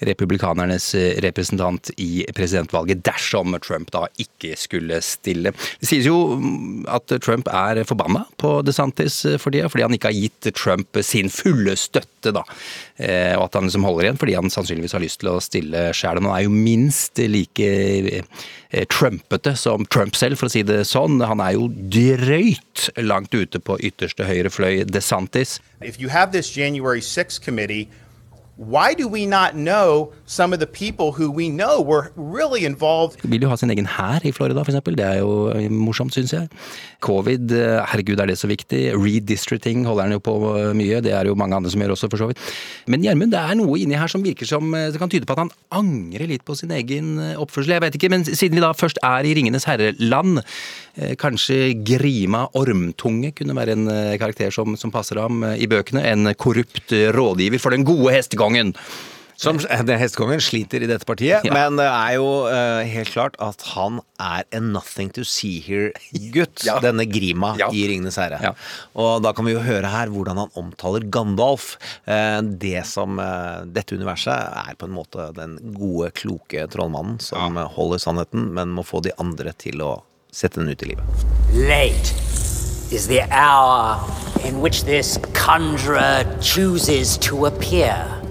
republikanernes 0.03 0.89
eh, 0.99 1.21
representant 1.23 1.91
i 2.03 2.25
presidentvalget, 2.35 3.03
dersom 3.05 3.55
Trump 3.63 3.93
da 3.95 4.03
ikke 4.19 4.57
skulle 4.59 4.99
stille. 5.05 5.53
Det 5.79 5.87
sies 5.87 6.09
jo 6.09 6.17
mm, 6.35 6.83
at 6.91 7.15
Trump 7.23 7.47
er 7.53 7.83
forbanna 7.87 8.25
på 8.41 8.57
DeSantis 8.67 9.21
eh, 9.29 9.37
for 9.39 9.55
tida, 9.55 9.71
fordi 9.71 9.87
han 9.87 9.95
ikke 9.95 10.11
har 10.11 10.19
gitt 10.19 10.51
Trump 10.59 10.99
sin 11.05 11.31
fulle 11.31 11.77
støtte, 11.79 12.33
da. 12.35 12.43
Og 13.03 13.41
at 13.43 13.55
han 13.57 13.65
liksom 13.67 13.83
holder 13.83 14.05
igjen 14.05 14.19
fordi 14.21 14.35
han 14.37 14.51
sannsynligvis 14.53 14.93
har 14.95 15.01
lyst 15.03 15.19
til 15.19 15.31
å 15.33 15.41
stille 15.43 15.79
sjæl. 15.97 16.21
Han 16.21 16.29
er 16.31 16.45
jo 16.45 16.53
minst 16.55 17.19
like 17.19 17.67
trumpete 18.89 19.55
som 19.59 19.85
Trump 19.85 20.15
selv, 20.17 20.39
for 20.39 20.49
å 20.49 20.53
si 20.53 20.63
det 20.65 20.81
sånn. 20.89 21.21
Han 21.21 21.41
er 21.43 21.55
jo 21.57 21.67
drøyt 21.93 22.89
langt 23.01 23.35
ute 23.35 23.61
på 23.61 23.77
ytterste 23.85 24.25
høyre 24.27 24.51
fløy, 24.53 24.83
DeSantis. 24.89 25.59
If 25.81 25.99
you 26.01 26.09
have 26.09 26.31
this 26.31 26.55
January 26.57 27.01
6th 27.01 27.43
committee, 27.43 27.89
why 28.57 28.93
do 28.93 29.07
we 29.07 29.25
not 29.25 29.55
know 29.55 30.13
some 30.25 30.53
of 30.53 30.59
the 30.59 30.67
people 30.67 31.11
who 31.11 31.31
we 31.31 31.49
know 31.49 31.81
were 31.81 32.11
really 32.15 32.65
involved 32.65 33.17
Vil 33.23 33.41
jo 33.41 33.49
ha 33.49 33.57
sin 33.57 33.71
egen 33.73 33.87
hær 33.89 34.21
i 34.23 34.31
Florida, 34.31 34.61
f.eks. 34.61 34.77
Det 34.85 35.05
er 35.05 35.21
jo 35.21 35.49
morsomt, 35.73 36.13
syns 36.13 36.33
jeg. 36.35 36.49
Covid, 37.03 37.51
eh, 37.51 37.81
herregud 37.89 38.21
er 38.21 38.29
det 38.29 38.37
så 38.39 38.47
viktig. 38.47 38.81
Redistricting 38.95 39.87
holder 39.87 40.07
han 40.07 40.15
jo 40.15 40.21
på 40.23 40.35
eh, 40.53 40.69
mye. 40.77 41.01
Det 41.03 41.13
er 41.15 41.27
jo 41.27 41.35
mange 41.39 41.57
andre 41.57 41.71
som 41.73 41.81
gjør 41.81 41.95
også, 41.95 42.09
for 42.11 42.21
så 42.21 42.29
vidt. 42.29 42.43
Men 42.87 43.03
Gjermund, 43.03 43.33
det 43.33 43.41
er 43.41 43.57
noe 43.59 43.79
inni 43.81 43.97
her 43.99 44.11
som 44.11 44.23
virker 44.23 44.47
som 44.49 44.69
eh, 44.77 44.89
Det 44.93 45.01
kan 45.01 45.11
tyde 45.11 45.27
på 45.27 45.35
at 45.35 45.43
han 45.43 45.53
angrer 45.73 46.29
litt 46.29 46.45
på 46.45 46.55
sin 46.59 46.71
egen 46.75 47.17
oppførsel. 47.41 47.75
Jeg 47.75 47.85
vet 47.87 47.99
ikke, 47.99 48.11
men 48.13 48.25
siden 48.29 48.59
vi 48.59 48.63
da 48.63 48.71
først 48.77 49.01
er 49.03 49.25
i 49.25 49.33
Ringenes 49.35 49.67
herreland, 49.69 50.43
kanskje 51.17 51.71
Grima 51.81 52.43
Ormtunge 52.53 53.31
kunne 53.33 53.55
være 53.57 53.73
en 53.73 53.87
karakter 54.21 54.53
som, 54.53 54.75
som 54.77 54.91
passer 54.93 55.17
ham 55.17 55.41
i 55.57 55.65
bøkene? 55.69 56.03
En 56.05 56.29
korrupt 56.37 56.93
rådgiver 57.17 57.61
for 57.61 57.73
den 57.73 57.85
gode 57.87 58.13
hestekongen. 58.43 58.75
Som 59.35 59.57
den 59.57 59.97
Hestekongen 59.99 60.39
sliter 60.39 60.83
i 60.85 60.87
dette 60.87 61.05
partiet, 61.09 61.43
Ja. 61.43 61.51
men 61.53 61.75
det 61.75 61.87
er 61.89 62.13
jo 62.15 62.45
uh, 62.45 62.83
helt 62.85 63.09
klart 63.11 63.33
at 63.41 63.59
han 63.73 63.97
er 64.21 64.43
en 64.53 64.71
nothing 64.71 65.09
to 65.11 65.23
see 65.25 65.59
here-gutt. 65.59 66.61
Ja. 66.63 66.77
Denne 66.79 67.03
Grima 67.09 67.55
Ja. 67.59 67.67
i 67.73 67.81
Ringenes 67.89 68.15
herre. 68.21 68.37
Ja. 68.39 68.53
Og 68.95 69.23
da 69.25 69.33
kan 69.33 69.43
vi 69.45 69.55
jo 69.55 69.59
høre 69.65 69.89
her 69.89 70.07
hvordan 70.13 70.37
han 70.37 70.53
omtaler 70.55 71.03
Gandalf. 71.09 71.73
Uh, 72.07 72.39
det 72.45 72.85
som 72.85 73.17
uh, 73.19 73.65
Dette 73.65 73.97
universet 73.97 74.37
er 74.69 74.77
på 74.77 74.85
en 74.87 74.95
måte 74.95 75.33
den 75.35 75.57
gode, 75.75 76.11
kloke 76.13 76.67
trollmannen 76.69 77.19
som 77.19 77.57
holder 77.57 77.99
sannheten, 77.99 78.53
men 78.53 78.69
må 78.69 78.85
få 78.85 79.01
de 79.03 79.11
andre 79.19 79.51
til 79.57 79.81
å 79.81 80.03
sette 80.31 80.61
den 80.61 80.69
ut 80.69 80.83
i 80.85 80.93
livet. 80.93 81.25
Late 81.51 82.13
is 82.93 83.07
the 83.09 83.25
hour 83.33 83.97
in 84.45 84.61
which 84.61 84.85
this 84.85 85.17
conjurer 85.33 86.23
chooses 86.39 87.17
to 87.17 87.45
appear. 87.47 88.22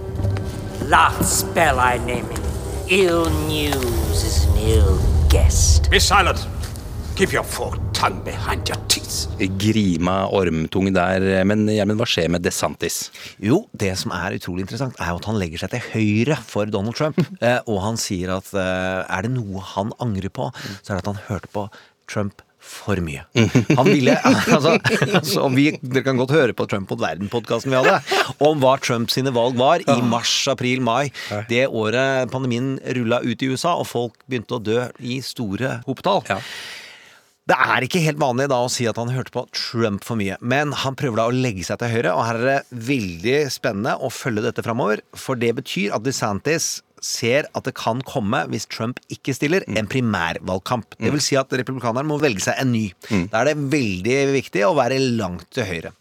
Last 0.80 1.40
spell 1.40 1.78
I 1.78 1.98
name 1.98 2.26
him. 2.26 2.42
Ill 2.88 3.30
news 3.46 4.24
is 4.24 4.44
an 4.46 4.56
ill 4.58 4.98
guest. 5.28 5.90
Be 5.90 5.98
silent! 6.00 6.46
Keep 7.16 7.32
your 7.32 7.44
forked 7.44 7.94
tongue 7.94 8.22
behind 8.24 8.68
your 8.68 8.78
teeth. 8.88 9.28
Grima 9.38 10.28
Ormtung 10.32 10.88
der. 10.94 11.44
Men 11.44 11.66
Gjermund, 11.68 12.00
hva 12.00 12.08
skjer 12.08 12.30
med 12.32 12.42
DeSantis? 12.42 13.10
Jo, 13.38 13.66
det 13.76 13.92
som 14.00 14.14
er 14.16 14.38
utrolig 14.38 14.64
interessant, 14.64 14.96
er 14.98 15.12
jo 15.12 15.20
at 15.20 15.28
han 15.28 15.38
legger 15.40 15.62
seg 15.62 15.74
til 15.74 15.84
høyre 15.92 16.38
for 16.40 16.72
Donald 16.72 16.96
Trump. 16.98 17.20
Eh, 17.42 17.58
og 17.66 17.80
han 17.82 17.96
sier 17.98 18.30
at 18.36 18.52
eh, 18.54 19.02
er 19.10 19.24
det 19.26 19.32
noe 19.34 19.58
han 19.72 19.90
angrer 20.02 20.30
på, 20.30 20.46
så 20.54 20.92
er 20.92 20.98
det 20.98 21.02
at 21.02 21.08
han 21.10 21.22
hørte 21.26 21.50
på 21.50 21.64
Trump 22.10 22.42
for 22.62 23.00
mye. 23.04 23.24
Han 23.76 23.88
ville 23.88 24.14
altså, 24.24 24.76
altså, 25.18 25.48
vi, 25.54 25.68
Dere 25.82 26.04
kan 26.06 26.20
godt 26.20 26.34
høre 26.34 26.56
på 26.56 26.66
Trump 26.70 26.90
mot 26.92 27.02
verden-podkasten 27.02 27.72
vi 27.72 27.80
hadde, 27.80 27.98
om 28.44 28.62
hva 28.62 28.76
Trump 28.82 29.12
sine 29.12 29.32
valg 29.34 29.58
var 29.60 29.82
i 29.82 29.98
mars, 30.06 30.34
april, 30.52 30.82
mai. 30.84 31.10
Det 31.50 31.66
året 31.68 32.30
pandemien 32.32 32.76
rulla 32.98 33.22
ut 33.24 33.42
i 33.42 33.50
USA, 33.52 33.76
og 33.80 33.88
folk 33.90 34.16
begynte 34.26 34.58
å 34.58 34.62
dø 34.62 34.86
i 35.02 35.20
store 35.24 35.80
hopetall. 35.88 36.22
Ja. 36.30 36.40
Det 37.50 37.56
er 37.58 37.82
ikke 37.82 38.00
helt 38.04 38.20
vanlig 38.22 38.46
da 38.52 38.60
å 38.62 38.68
si 38.70 38.84
at 38.86 38.98
han 39.00 39.10
hørte 39.10 39.32
på 39.34 39.42
Trump 39.50 40.04
for 40.06 40.18
mye, 40.20 40.36
men 40.38 40.70
han 40.78 40.94
prøver 40.98 41.18
da 41.18 41.24
å 41.26 41.34
legge 41.34 41.66
seg 41.66 41.80
til 41.80 41.90
høyre, 41.90 42.12
og 42.14 42.22
her 42.28 42.38
er 42.38 42.46
det 42.46 42.82
veldig 42.86 43.38
spennende 43.50 43.96
å 43.98 44.12
følge 44.14 44.44
dette 44.46 44.62
framover, 44.62 45.02
for 45.18 45.40
det 45.40 45.50
betyr 45.58 45.96
at 45.96 46.06
DeSantis 46.06 46.76
ser 47.02 47.48
at 47.52 47.66
det 47.66 47.74
kan 47.78 48.00
komme, 48.06 48.44
hvis 48.52 48.68
Trump 48.70 49.00
ikke 49.12 49.34
stiller, 49.34 49.64
en 49.68 49.88
primærvalgkamp. 49.90 50.94
Det 50.98 51.10
vil 51.12 51.22
si 51.24 51.36
at 51.40 51.52
republikanerne 51.58 52.06
må 52.08 52.18
velge 52.22 52.44
seg 52.46 52.60
en 52.62 52.72
ny. 52.72 52.84
Da 53.32 53.42
er 53.42 53.50
det 53.52 53.56
veldig 53.72 54.18
viktig 54.36 54.62
å 54.68 54.74
være 54.78 55.00
langt 55.18 55.48
til 55.54 55.66
høyre. 55.68 55.92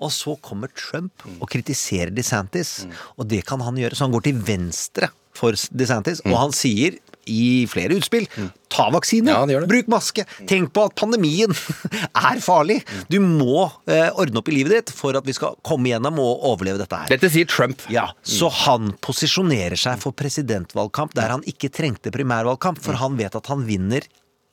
Og 0.00 0.12
så 0.14 0.36
kommer 0.44 0.68
Trump 0.76 1.24
og 1.38 1.48
kritiserer 1.52 2.12
DeSantis, 2.14 2.84
og 3.16 3.28
det 3.32 3.42
kan 3.48 3.64
han 3.64 3.80
gjøre. 3.80 3.96
Så 3.96 4.06
han 4.06 4.14
går 4.14 4.28
til 4.28 4.42
venstre 4.44 5.10
for 5.36 5.56
DeSantis, 5.72 6.20
og 6.28 6.36
han 6.36 6.52
sier 6.56 6.98
i 7.30 7.66
flere 7.70 7.96
utspill 7.98 8.26
ta 8.70 8.86
vaksine, 8.94 9.32
Ja, 9.32 9.46
det 9.46 9.56
det. 9.64 9.68
bruk 9.70 9.88
maske. 9.90 10.24
Tenk 10.46 10.70
på 10.76 10.84
at 10.86 10.94
pandemien 10.98 11.50
er 12.30 12.38
farlig. 12.44 12.80
Du 13.10 13.18
må 13.22 13.64
eh, 13.90 14.08
ordne 14.14 14.38
opp 14.42 14.48
i 14.52 14.54
livet 14.54 14.76
ditt 14.76 14.94
for 14.94 15.16
at 15.18 15.26
vi 15.26 15.34
skal 15.36 15.56
komme 15.66 15.90
gjennom 15.90 16.20
og 16.22 16.44
overleve 16.52 16.78
dette 16.82 17.00
her. 17.02 17.10
Dette 17.10 17.32
sier 17.34 17.48
Trump. 17.50 17.82
Ja, 17.90 18.08
Så 18.22 18.50
han 18.64 18.92
posisjonerer 19.02 19.78
seg 19.80 19.98
for 20.02 20.14
presidentvalgkamp 20.16 21.16
der 21.18 21.34
han 21.34 21.42
ikke 21.50 21.72
trengte 21.74 22.12
primærvalgkamp, 22.14 22.78
for 22.82 22.98
han 23.02 23.18
vet 23.18 23.34
at 23.38 23.50
han 23.50 23.66
vinner 23.66 24.06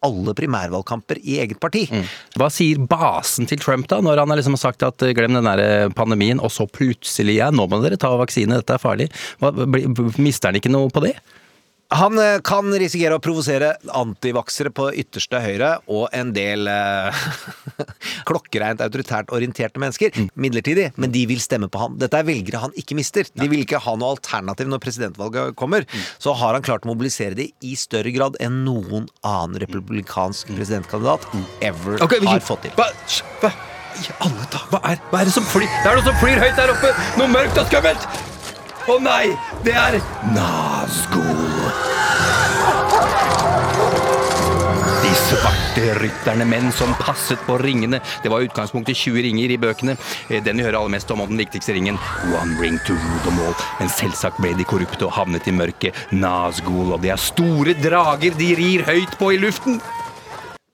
alle 0.06 0.34
primærvalgkamper 0.38 1.18
i 1.26 1.40
eget 1.42 1.58
parti. 1.62 1.88
Hva 2.38 2.50
sier 2.54 2.78
basen 2.90 3.48
til 3.50 3.58
Trump 3.62 3.88
da, 3.90 3.98
når 4.06 4.22
han 4.22 4.30
har 4.34 4.38
liksom 4.42 4.58
sagt 4.60 4.86
at 4.86 5.02
eh, 5.06 5.14
glem 5.18 5.34
den 5.38 5.48
der 5.50 5.62
eh, 5.64 5.90
pandemien, 5.98 6.42
og 6.42 6.54
så 6.54 6.68
plutselig 6.70 7.40
ja, 7.40 7.50
nå 7.54 7.66
må 7.70 7.80
dere 7.86 7.98
ta 8.02 8.12
vaksine, 8.20 8.60
dette 8.62 8.78
er 8.78 8.82
farlig. 8.84 9.10
Hva, 9.42 9.54
mister 10.22 10.52
han 10.52 10.60
ikke 10.62 10.74
noe 10.74 10.90
på 10.94 11.06
det? 11.06 11.16
Han 11.96 12.20
eh, 12.20 12.40
kan 12.44 12.68
risikere 12.76 13.16
å 13.16 13.22
provosere 13.24 13.70
antivaksere 13.96 14.74
på 14.76 14.90
ytterste 15.00 15.40
høyre 15.40 15.70
og 15.88 16.10
en 16.16 16.34
del 16.36 16.68
eh, 16.68 17.22
klokkereint 18.28 18.84
autoritært 18.84 19.32
orienterte 19.36 19.80
mennesker. 19.80 20.18
Midlertidig, 20.36 20.90
men 21.00 21.14
de 21.14 21.24
vil 21.30 21.40
stemme 21.44 21.72
på 21.72 21.80
han. 21.80 21.96
Dette 22.02 22.20
er 22.20 22.28
velgere 22.28 22.66
han 22.66 22.76
ikke 22.80 22.98
mister. 23.00 23.32
De 23.32 23.48
vil 23.48 23.64
ikke 23.64 23.80
ha 23.86 23.96
noe 23.96 24.18
alternativ 24.18 24.68
når 24.68 24.84
presidentvalget 24.84 25.56
kommer. 25.60 25.88
Så 26.20 26.36
har 26.36 26.58
han 26.58 26.66
klart 26.66 26.84
å 26.84 26.92
mobilisere 26.92 27.38
de 27.40 27.50
i 27.64 27.76
større 27.80 28.12
grad 28.16 28.36
enn 28.44 28.66
noen 28.68 29.08
annen 29.24 29.62
republikansk 29.64 30.52
presidentkandidat 30.58 31.24
ever 31.64 32.04
okay, 32.04 32.20
har 32.28 32.44
fått 32.44 32.68
til. 32.68 32.76
Hva, 32.76 32.92
hva 33.40 33.56
i 33.98 34.10
alle 34.22 34.48
dager, 34.52 34.72
hva 34.74 34.82
er, 34.92 35.00
hva 35.10 35.22
er 35.22 35.30
det 35.30 35.38
som 35.40 35.46
flyr? 35.48 35.70
Det 35.72 35.90
er 35.90 36.02
noe 36.02 36.06
som 36.12 36.18
flyr 36.22 36.42
høyt 36.44 36.58
der 36.60 36.74
oppe! 36.76 36.98
Noe 37.18 37.32
mørkt 37.32 37.62
og 37.64 37.72
skummelt! 37.72 38.27
Å 38.88 38.96
nei, 39.04 39.34
det 39.66 39.74
er 39.76 39.98
Nazgul. 40.32 41.26
De 45.04 45.10
svarte 45.20 45.84
rytterne 46.00 46.48
menn 46.48 46.72
som 46.72 46.94
passet 47.02 47.42
på 47.44 47.58
ringene. 47.60 48.00
Det 48.24 48.32
var 48.32 48.40
i 48.40 48.48
utgangspunktet 48.48 48.96
20 48.96 49.26
ringer 49.28 49.52
i 49.52 49.60
bøkene. 49.60 49.98
Eh, 50.30 50.40
Den 50.44 50.56
vi 50.56 50.64
hører 50.64 50.80
aller 50.80 50.96
mest 50.96 51.12
om, 51.12 51.20
og 51.20 51.28
den 51.28 51.44
viktigste 51.44 51.76
ringen. 51.76 52.00
One 52.32 52.56
ring 52.62 52.80
to 52.88 52.96
rule 52.96 53.20
them 53.26 53.44
all. 53.44 53.56
Men 53.82 53.92
selvsagt 53.92 54.40
ble 54.40 54.56
de 54.56 54.64
korrupte 54.64 55.04
og 55.10 55.16
havnet 55.20 55.52
i 55.52 55.56
mørket. 55.56 56.08
Nazgul, 56.16 56.94
og 56.96 57.04
de 57.04 57.12
er 57.12 57.20
store 57.20 57.76
drager 57.84 58.40
de 58.40 58.54
rir 58.56 58.88
høyt 58.88 59.20
på 59.20 59.34
i 59.36 59.42
luften. 59.44 59.82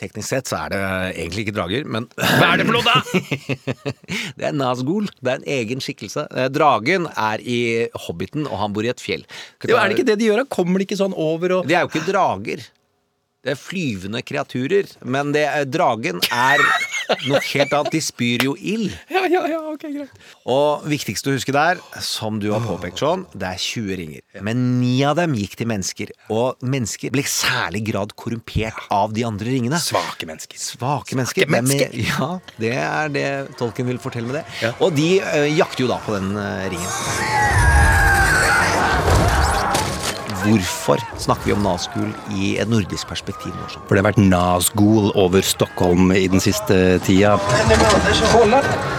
Teknisk 0.01 0.25
sett 0.27 0.49
så 0.49 0.57
er 0.65 0.73
det 0.73 0.79
egentlig 1.21 1.43
ikke 1.45 1.55
drager, 1.55 1.85
men 1.85 2.07
Hva 2.17 2.47
er 2.53 2.59
det 2.59 2.65
for 2.67 2.75
noe, 2.75 2.83
da? 2.87 3.63
Det 4.39 4.47
er 4.49 4.55
Nazgul. 4.57 5.05
Det 5.21 5.29
er 5.31 5.41
en 5.41 5.49
egen 5.59 5.83
skikkelse. 5.85 6.25
Eh, 6.33 6.47
Dragen 6.51 7.05
er 7.13 7.43
i 7.45 7.59
Hobbiten, 8.07 8.47
og 8.49 8.57
han 8.63 8.73
bor 8.75 8.85
i 8.85 8.91
et 8.91 9.03
fjell. 9.03 9.23
Jo, 9.63 9.77
er 9.77 9.91
det 9.91 9.99
ikke 9.99 10.07
det 10.09 10.17
de 10.19 10.31
gjør? 10.31 10.43
Kommer 10.51 10.81
de 10.81 10.87
ikke 10.89 10.99
sånn 10.99 11.13
over 11.13 11.59
og 11.59 11.69
De 11.69 11.77
er 11.77 11.85
jo 11.85 11.91
ikke 11.93 12.07
drager. 12.09 12.65
Det 13.43 13.53
er 13.53 13.59
flyvende 13.59 14.23
kreaturer. 14.25 14.89
Men 15.03 15.33
det 15.35 15.45
dragen 15.71 16.21
er 16.31 16.63
noe 17.27 17.39
helt 17.53 17.73
annet. 17.75 17.91
De 17.93 18.01
spyr 18.03 18.43
jo 18.47 18.53
ild. 18.59 18.93
Ja, 19.11 19.23
ja, 19.31 19.41
ja, 19.51 19.59
ok, 19.73 19.85
greit. 19.93 20.21
Og 20.49 20.85
viktigst 20.89 21.27
å 21.29 21.33
huske 21.35 21.53
der, 21.55 21.79
som 22.03 22.39
du 22.43 22.49
har 22.53 22.63
påpekt, 22.65 22.99
Sean, 23.01 23.25
det 23.33 23.47
er 23.53 23.61
20 23.61 23.97
ringer. 23.99 24.21
Men 24.45 24.63
ni 24.81 24.95
av 25.07 25.17
dem 25.19 25.33
gikk 25.37 25.55
til 25.59 25.69
mennesker. 25.71 26.13
Og 26.33 26.61
mennesker 26.63 27.13
ble 27.13 27.23
i 27.25 27.29
særlig 27.29 27.83
grad 27.91 28.15
korrumpert 28.19 28.83
av 28.93 29.13
de 29.15 29.25
andre 29.27 29.53
ringene. 29.55 29.79
Svake 29.83 30.27
mennesker. 30.29 30.59
Svake 30.61 31.17
mennesker. 31.19 31.45
Svake 31.45 31.51
mennesker. 31.57 31.89
Er 31.89 31.97
med- 31.97 32.09
ja, 32.09 32.31
det 32.59 32.73
er 32.83 33.13
det 33.13 33.57
tolken 33.59 33.87
vil 33.91 33.99
fortelle 34.03 34.27
med 34.31 34.41
det. 34.41 34.73
Og 34.79 34.93
de 34.95 35.09
ø, 35.21 35.45
jakter 35.57 35.85
jo 35.85 35.91
da 35.93 35.99
på 36.05 36.17
den 36.17 36.33
ø, 36.37 36.47
ringen. 36.73 38.22
Hvorfor 40.43 41.01
snakker 41.21 41.47
vi 41.49 41.53
om 41.55 41.63
Nazgul 41.63 42.09
i 42.35 42.53
et 42.61 42.69
nordisk 42.69 43.07
perspektiv 43.07 43.53
nå? 43.55 43.67
For 43.87 43.95
det 43.95 44.03
har 44.03 44.09
vært 44.09 44.21
Nazgul 44.23 45.11
over 45.19 45.43
Stockholm 45.45 46.11
i 46.15 46.25
den 46.31 46.43
siste 46.43 46.99
tida. 47.05 47.37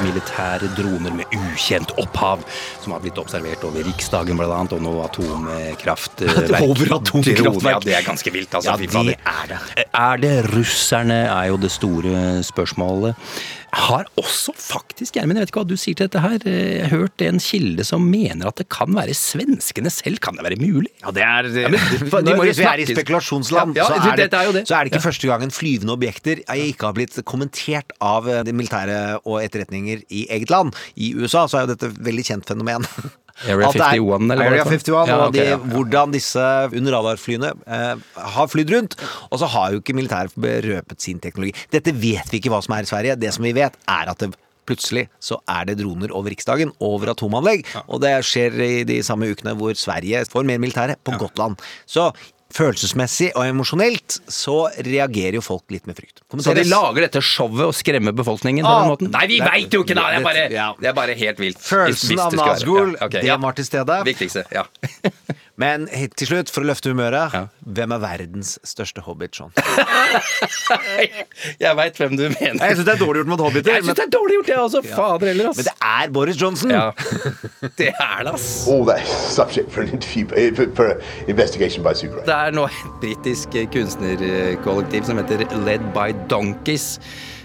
Militære 0.04 0.70
droner 0.78 1.14
med 1.18 1.37
ukjent 1.37 1.92
opphav 2.00 2.44
som 2.83 2.94
har 2.96 3.02
blitt 3.04 3.20
observert 3.20 3.64
over 3.66 3.85
Riksdagen 3.85 4.40
annet, 4.44 4.72
og 4.76 4.83
nå 4.85 4.94
atomkraftverk. 5.04 6.54
Over 6.68 6.94
atomkraftverk. 6.98 7.74
Ja, 7.74 7.80
det 7.85 7.96
er 7.98 8.07
ganske 8.07 8.33
vilt, 8.35 8.54
altså. 8.54 8.74
Ja, 8.74 9.02
det 9.04 9.18
er 9.18 9.50
det. 9.50 9.61
Er 9.92 10.22
det 10.22 10.35
russerne, 10.52 11.20
er 11.28 11.50
jo 11.52 11.61
det 11.61 11.72
store 11.74 12.42
spørsmålet. 12.46 13.18
Har 13.74 14.06
også 14.20 14.54
faktisk, 14.56 15.16
Gjermund, 15.16 15.38
jeg 15.38 15.46
vet 15.46 15.52
ikke 15.52 15.62
hva 15.62 15.68
du 15.68 15.76
sier 15.80 15.96
til 15.98 16.06
dette 16.06 16.22
her, 16.22 16.44
eh, 16.50 16.87
hørt 16.92 17.24
en 17.26 17.40
kilde 17.42 17.84
som 17.87 18.04
mener 18.10 18.48
at 18.50 18.60
det 18.60 18.68
kan 18.72 18.92
være 18.94 19.16
svenskene 19.18 19.90
selv. 19.92 20.20
Kan 20.24 20.38
det 20.38 20.46
være 20.46 20.58
mulig? 20.60 20.92
Ja, 21.02 21.12
det 21.14 21.24
er 21.26 21.50
men 21.74 21.74
de 22.28 22.34
Når 22.34 22.44
vi 22.44 22.66
er 22.68 22.84
i 22.84 22.87
spekulasjonsland, 22.88 23.74
Ja, 23.76 23.82
ja, 23.82 23.88
så, 23.88 24.12
er 24.12 24.16
det, 24.20 24.30
det 24.32 24.40
er 24.40 24.52
det. 24.52 24.64
så 24.68 24.76
er 24.78 24.84
det 24.84 24.94
ikke 24.94 25.04
første 25.08 25.30
gangen 25.30 25.50
flyvende 25.54 25.96
objekter 25.96 26.44
ikke 26.54 26.87
har 26.87 26.96
blitt 26.96 27.18
kommentert 27.28 27.92
av 28.04 28.28
eh, 28.30 28.42
de 28.46 28.54
militære 28.56 29.00
og 29.24 29.42
etterretninger 29.42 30.04
i 30.10 30.26
eget 30.30 30.50
land. 30.54 30.74
I 30.96 31.14
USA 31.18 31.46
så 31.48 31.58
er 31.58 31.66
jo 31.66 31.74
dette 31.74 31.90
et 31.90 32.00
veldig 32.12 32.24
kjent 32.30 32.48
fenomen. 32.54 32.87
Area 33.42 33.66
At 33.68 33.74
det 33.74 33.82
er- 33.82 33.98
51, 33.98 34.30
eller 34.30 34.44
Area 34.46 34.62
er? 34.62 34.70
51, 34.70 35.06
Ja, 35.08 35.16
og 35.18 35.26
ok, 35.28 35.32
de, 35.34 35.38
ja, 35.42 35.50
ja. 35.50 35.56
hvordan 35.58 36.12
disse 36.14 36.44
under 36.72 36.92
radarflyene 36.94 37.50
eh, 37.66 37.96
har 38.36 38.46
flydd 38.48 38.70
rundt. 38.76 38.94
Og 39.30 39.38
så 39.42 39.48
har 39.50 39.72
jo 39.74 39.80
ikke 39.82 39.94
militæret 39.98 40.32
røpet 40.38 41.00
sin 41.02 41.18
teknologi. 41.18 41.52
Dette 41.74 41.92
vet 41.92 42.30
vi 42.30 42.38
ikke 42.40 42.52
hva 42.54 42.62
som 42.62 42.74
er 42.78 42.86
i 42.86 42.90
Sverige. 42.92 43.16
Det 43.18 43.32
som 43.34 43.42
vi 43.44 43.52
vet, 43.52 43.74
er 43.88 44.10
at 44.14 44.18
det 44.18 44.34
Plutselig 44.64 45.10
så 45.20 45.36
er 45.46 45.66
det 45.68 45.74
droner 45.76 46.08
over 46.16 46.30
Riksdagen, 46.32 46.70
over 46.80 47.10
atomanlegg. 47.12 47.66
Og 47.86 48.00
det 48.00 48.14
skjer 48.24 48.54
i 48.64 48.84
de 48.88 49.02
samme 49.04 49.28
ukene 49.28 49.52
hvor 49.60 49.76
Sverige 49.76 50.22
får 50.24 50.46
mer 50.48 50.56
militære 50.56 50.96
på 51.04 51.18
Gotland. 51.20 51.60
Så 51.84 52.06
følelsesmessig 52.54 53.32
og 53.34 53.46
emosjonelt 53.50 54.18
så 54.30 54.54
reagerer 54.86 55.38
jo 55.40 55.42
folk 55.44 55.74
litt 55.74 55.88
med 55.90 55.98
frykt. 55.98 56.22
Så 56.42 56.54
de 56.54 56.64
lager 56.68 57.06
dette 57.08 57.22
showet 57.24 57.64
og 57.66 57.74
skremmer 57.76 58.14
befolkningen 58.14 58.64
på 58.66 58.70
Ah, 58.70 58.82
den 58.84 58.92
måten? 58.92 59.10
Nei, 59.14 59.24
vi 59.30 59.40
veit 59.42 59.74
jo 59.74 59.82
ikke, 59.84 59.96
da! 59.98 60.06
Det 60.14 60.20
er 60.20 60.26
bare, 60.28 60.74
det 60.80 60.90
er 60.90 60.96
bare 60.96 61.16
helt 61.18 61.42
vilt. 61.42 61.58
Følelsen 61.62 62.22
av 62.22 62.36
Nazgul, 62.38 62.94
Ja, 62.94 63.06
ok, 63.08 63.18
det 63.26 63.40
var 63.46 63.58
til 63.58 63.66
stede. 63.68 63.98
Viktigste, 64.06 64.44
ja. 64.54 64.64
Men 65.56 65.84
til 66.18 66.26
slutt, 66.26 66.50
for 66.50 66.64
å 66.64 66.66
løfte 66.66 66.90
humøret, 66.90 67.30
Ja. 67.34 67.44
hvem 67.62 67.92
er 67.94 67.98
verdens 68.02 68.56
største 68.66 69.00
hobbit, 69.06 69.36
Sean? 69.38 69.52
Jeg 71.60 71.76
veit 71.78 71.98
hvem 72.00 72.16
du 72.18 72.24
mener. 72.28 72.58
Jeg 72.58 72.76
syns 72.78 72.86
det 72.88 72.94
er 72.96 73.00
dårlig 73.00 73.20
gjort 73.22 73.30
mot 73.30 73.40
hobbiter, 73.44 73.72
Jeg 73.76 73.84
syns 73.86 73.98
det 74.00 74.04
er 74.06 74.10
dårlig 74.14 74.34
gjort, 74.38 74.48
jeg 74.50 74.58
også. 74.64 74.80
Fader 74.88 75.26
heller, 75.30 75.48
ass. 75.52 75.56
men 75.60 75.68
det 75.68 75.74
er 75.90 76.10
Boris 76.16 76.40
Johnson! 76.40 76.70
Ja. 76.74 76.88
Det 77.78 77.88
er 77.94 78.24
det, 78.26 78.32
ass. 78.34 78.48
all 78.68 78.84
that 78.86 79.06
subject 79.08 79.70
for 79.72 79.80
an 79.82 79.88
interview, 79.94 80.26
for, 80.54 80.66
for 80.76 81.00
investigation 81.30 81.82
by 81.86 81.94
Super 81.96 82.20
Det 82.26 82.34
er 82.34 82.50
nå 82.54 82.66
et 82.68 82.98
britisk 83.02 83.48
kunstnerkollektiv 83.72 85.06
som 85.08 85.18
heter 85.22 85.46
Led 85.64 85.82
by 85.96 86.10
Donkeys. 86.30 86.98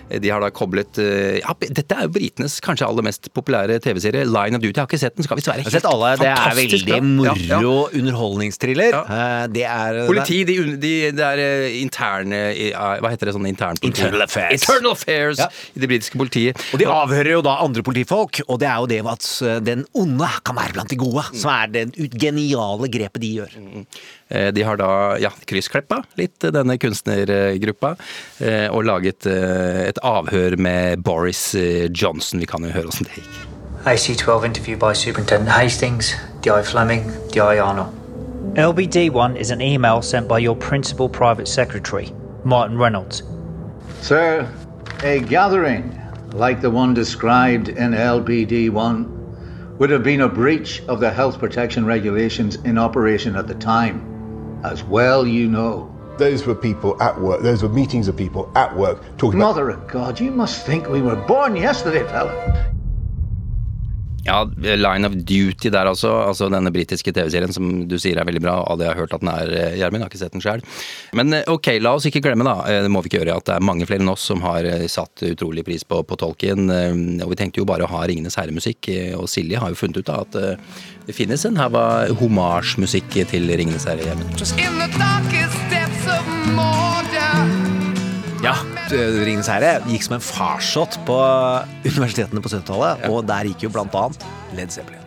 De 0.09 0.29
har 0.33 0.41
da 0.41 0.49
koblet 0.49 0.97
eh, 1.01 1.37
ja, 1.43 1.53
Dette 1.61 1.95
er 1.95 2.07
jo 2.07 2.13
britenes 2.15 2.57
kanskje 2.65 2.87
aller 2.87 3.05
mest 3.05 3.29
populære 3.35 3.77
TV-serie, 3.83 4.25
Line 4.25 4.57
of 4.57 4.63
Duty. 4.63 4.73
Jeg 4.73 4.81
har 4.81 4.89
ikke 4.89 4.99
sett 5.01 5.15
den. 5.19 5.27
Skal 5.27 5.37
visst 5.39 5.49
være 5.51 5.65
helt 5.67 5.85
alle. 5.89 6.11
Det 6.19 6.29
er 6.31 6.55
veldig 6.57 6.99
moro 7.05 7.35
Ja, 7.37 7.59
ja. 7.61 7.73
underholdningsthriller. 7.99 8.97
Eh, 9.03 9.47
Det 9.53 9.65
er 9.69 9.99
Politi, 10.09 10.39
de, 10.47 10.55
de, 10.81 10.93
det 11.15 11.25
er 11.25 11.41
eh, 11.43 11.77
interne 11.81 12.39
eh, 12.53 12.73
Hva 12.73 13.11
heter 13.13 13.29
det 13.29 13.35
sånn 13.37 13.47
internpoliti? 13.49 13.91
Internal 13.93 14.25
affairs. 14.25 14.57
Internal 14.61 14.95
affairs 14.95 15.43
i 15.75 15.83
det 15.83 15.89
britiske 15.91 16.17
politiet. 16.19 16.59
Og 16.73 16.81
de 16.81 16.89
avhører 16.89 17.31
jo 17.37 17.41
da 17.45 17.57
andre 17.63 17.83
politifolk, 17.85 18.41
og 18.47 18.59
det 18.63 18.69
er 18.71 18.79
jo 18.83 18.89
det 18.91 19.01
at 19.13 19.29
eh, 19.45 19.59
den 19.65 19.85
onde 19.97 20.29
kan 20.45 20.57
være 20.57 20.75
blant 20.77 20.89
de 20.93 20.99
gode, 20.99 21.23
som 21.37 21.51
er 21.53 21.71
det 21.73 21.85
geniale 22.19 22.89
grepet 22.91 23.21
de 23.23 23.33
gjør. 23.39 23.59
Eh, 24.29 24.51
De 24.53 24.63
har 24.63 24.77
da 24.77 25.17
ja, 25.17 25.31
kryssklippa 25.45 26.03
litt 26.19 26.45
denne 26.53 26.77
kunstnergruppa, 26.77 27.95
eh, 28.39 28.67
og 28.69 28.85
laget 28.85 29.25
eh, 29.25 29.87
et 29.89 30.01
avhør 30.05 30.57
med 30.57 31.03
Boris 31.03 31.55
Johnson. 31.89 32.39
Vi 32.39 32.45
kan 32.49 32.63
jo 32.63 32.73
høre 32.73 32.91
åssen 32.91 33.09
det 33.09 33.17
gikk. 33.17 33.39
AC12 33.85 34.45
interview 34.45 34.77
by 34.77 34.93
Superintendent 34.93 35.49
Hastings, 35.49 36.13
D.I. 36.43 36.61
Fleming, 36.63 37.09
D.I. 37.33 37.57
Arnold. 37.59 37.95
LBD1 38.55 39.37
is 39.37 39.51
an 39.51 39.61
email 39.61 40.01
sent 40.01 40.27
by 40.27 40.37
your 40.37 40.55
principal 40.55 41.07
private 41.07 41.47
secretary, 41.47 42.11
Martin 42.43 42.77
Reynolds. 42.77 43.23
Sir, 44.01 44.47
a 45.03 45.19
gathering 45.21 45.95
like 46.33 46.61
the 46.61 46.69
one 46.69 46.93
described 46.93 47.69
in 47.69 47.91
LBD 47.93 48.69
1 48.69 49.77
would 49.79 49.89
have 49.89 50.03
been 50.03 50.21
a 50.21 50.29
breach 50.29 50.83
of 50.87 50.99
the 50.99 51.09
health 51.09 51.39
protection 51.39 51.85
regulations 51.85 52.57
in 52.65 52.77
operation 52.77 53.35
at 53.35 53.47
the 53.47 53.55
time. 53.55 54.08
As 54.63 54.83
well 54.83 55.25
you 55.25 55.47
know. 55.47 55.95
Those 56.17 56.45
were 56.45 56.55
people 56.55 57.01
at 57.01 57.19
work. 57.19 57.41
Those 57.41 57.63
were 57.63 57.69
meetings 57.69 58.09
of 58.09 58.17
people 58.17 58.51
at 58.55 58.75
work 58.75 59.01
talking 59.17 59.39
about. 59.39 59.55
Mother 59.55 59.69
of 59.69 59.87
God, 59.87 60.19
you 60.19 60.31
must 60.31 60.65
think 60.65 60.89
we 60.89 61.01
were 61.01 61.15
born 61.15 61.55
yesterday, 61.55 62.03
fella. 62.03 62.75
Ja, 64.29 64.43
Line 64.61 65.07
of 65.09 65.15
Duty 65.25 65.71
der 65.73 65.89
altså. 65.89 66.11
altså 66.29 66.49
denne 66.53 66.69
britiske 66.73 67.09
TV-serien 67.15 67.53
som 67.55 67.69
du 67.89 67.95
sier 68.01 68.19
er 68.21 68.27
veldig 68.29 68.43
bra. 68.43 68.59
Alle 68.69 68.85
har 68.91 68.99
hørt 68.99 69.13
at 69.15 69.23
den 69.23 69.31
er, 69.31 69.49
eh, 69.57 69.77
Gjermund. 69.79 70.03
Har 70.05 70.11
ikke 70.11 70.21
sett 70.21 70.35
den 70.35 70.43
sjøl. 70.43 70.61
Men 71.17 71.33
eh, 71.33 71.47
ok, 71.49 71.71
la 71.81 71.95
oss 71.97 72.05
ikke 72.05 72.21
glemme, 72.27 72.45
da. 72.45 72.53
eh, 72.69 72.83
Det 72.85 72.91
må 72.93 73.01
vi 73.01 73.09
ikke 73.09 73.23
gjøre. 73.23 73.37
At 73.41 73.49
det 73.49 73.55
er 73.57 73.65
mange 73.65 73.87
flere 73.89 74.03
enn 74.05 74.11
oss 74.13 74.27
som 74.29 74.43
har 74.45 74.67
satt 74.91 75.23
utrolig 75.31 75.65
pris 75.65 75.83
på, 75.87 76.03
på 76.05 76.17
Tolkien. 76.21 76.69
Og 77.25 77.33
vi 77.33 77.39
tenkte 77.41 77.63
jo 77.63 77.67
bare 77.69 77.87
å 77.87 77.91
ha 77.95 78.03
Ringenes 78.05 78.37
herre-musikk. 78.37 78.91
Og 79.17 79.25
Silje 79.31 79.57
har 79.61 79.73
jo 79.73 79.79
funnet 79.81 79.97
ut 80.03 80.09
da 80.11 80.21
at 80.27 80.37
det 81.09 81.15
finnes 81.17 81.41
en 81.49 81.57
her 81.57 81.71
var 81.73 82.11
homasjmusikk 82.21 83.17
til 83.31 83.49
Ringenes 83.49 83.87
herre. 83.89 84.05
Gjermund. 84.05 84.37
Ja, 88.45 88.53
Ringenes 88.91 89.49
herre 89.51 89.75
gikk 89.89 90.05
som 90.05 90.15
en 90.17 90.23
farsott 90.23 90.97
på 91.07 91.17
universitetene 91.85 92.41
på 92.41 92.51
70-tallet, 92.51 93.05
og 93.11 93.27
der 93.29 93.49
gikk 93.51 93.67
jo 93.67 93.73
blant 93.73 93.95
annet 93.95 94.25
Led 94.57 94.73
Zeppelin. 94.73 95.03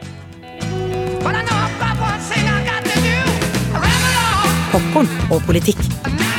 Popkorn 4.72 5.10
og 5.30 5.42
politikk. 5.48 6.31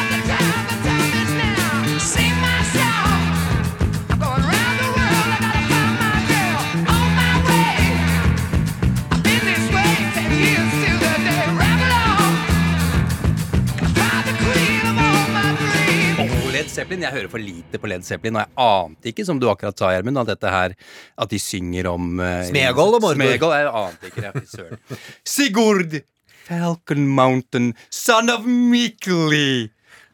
Zeppelin. 16.73 17.03
Jeg 17.05 17.13
hører 17.13 17.29
for 17.29 17.41
lite 17.41 17.79
på 17.81 17.89
Led 17.89 18.05
Zeppelin, 18.07 18.39
og 18.39 18.45
jeg 18.45 18.63
ante 18.65 19.11
ikke, 19.11 19.25
som 19.27 19.41
du 19.41 19.45
akkurat 19.51 19.77
sa, 19.77 19.91
Gjermund, 19.93 20.21
at 20.23 20.31
dette 20.33 20.53
her 20.53 20.73
At 21.21 21.33
de 21.33 21.39
synger 21.41 21.91
om 21.91 22.17
uh, 22.21 22.41
Smeagol 22.49 22.97
og 22.97 23.03
Mordor. 23.03 23.19
Smeagol, 23.19 23.53
jeg 23.57 23.73
ante 23.83 24.09
ikke 24.09 24.23
det. 24.25 24.33
Fy 24.41 24.57
søren. 24.57 25.03
Sigurd! 25.35 25.99
Falcon 26.43 27.05
Mountain, 27.07 27.69
son 27.93 28.33
of 28.33 28.47
Mikli! 28.47 29.69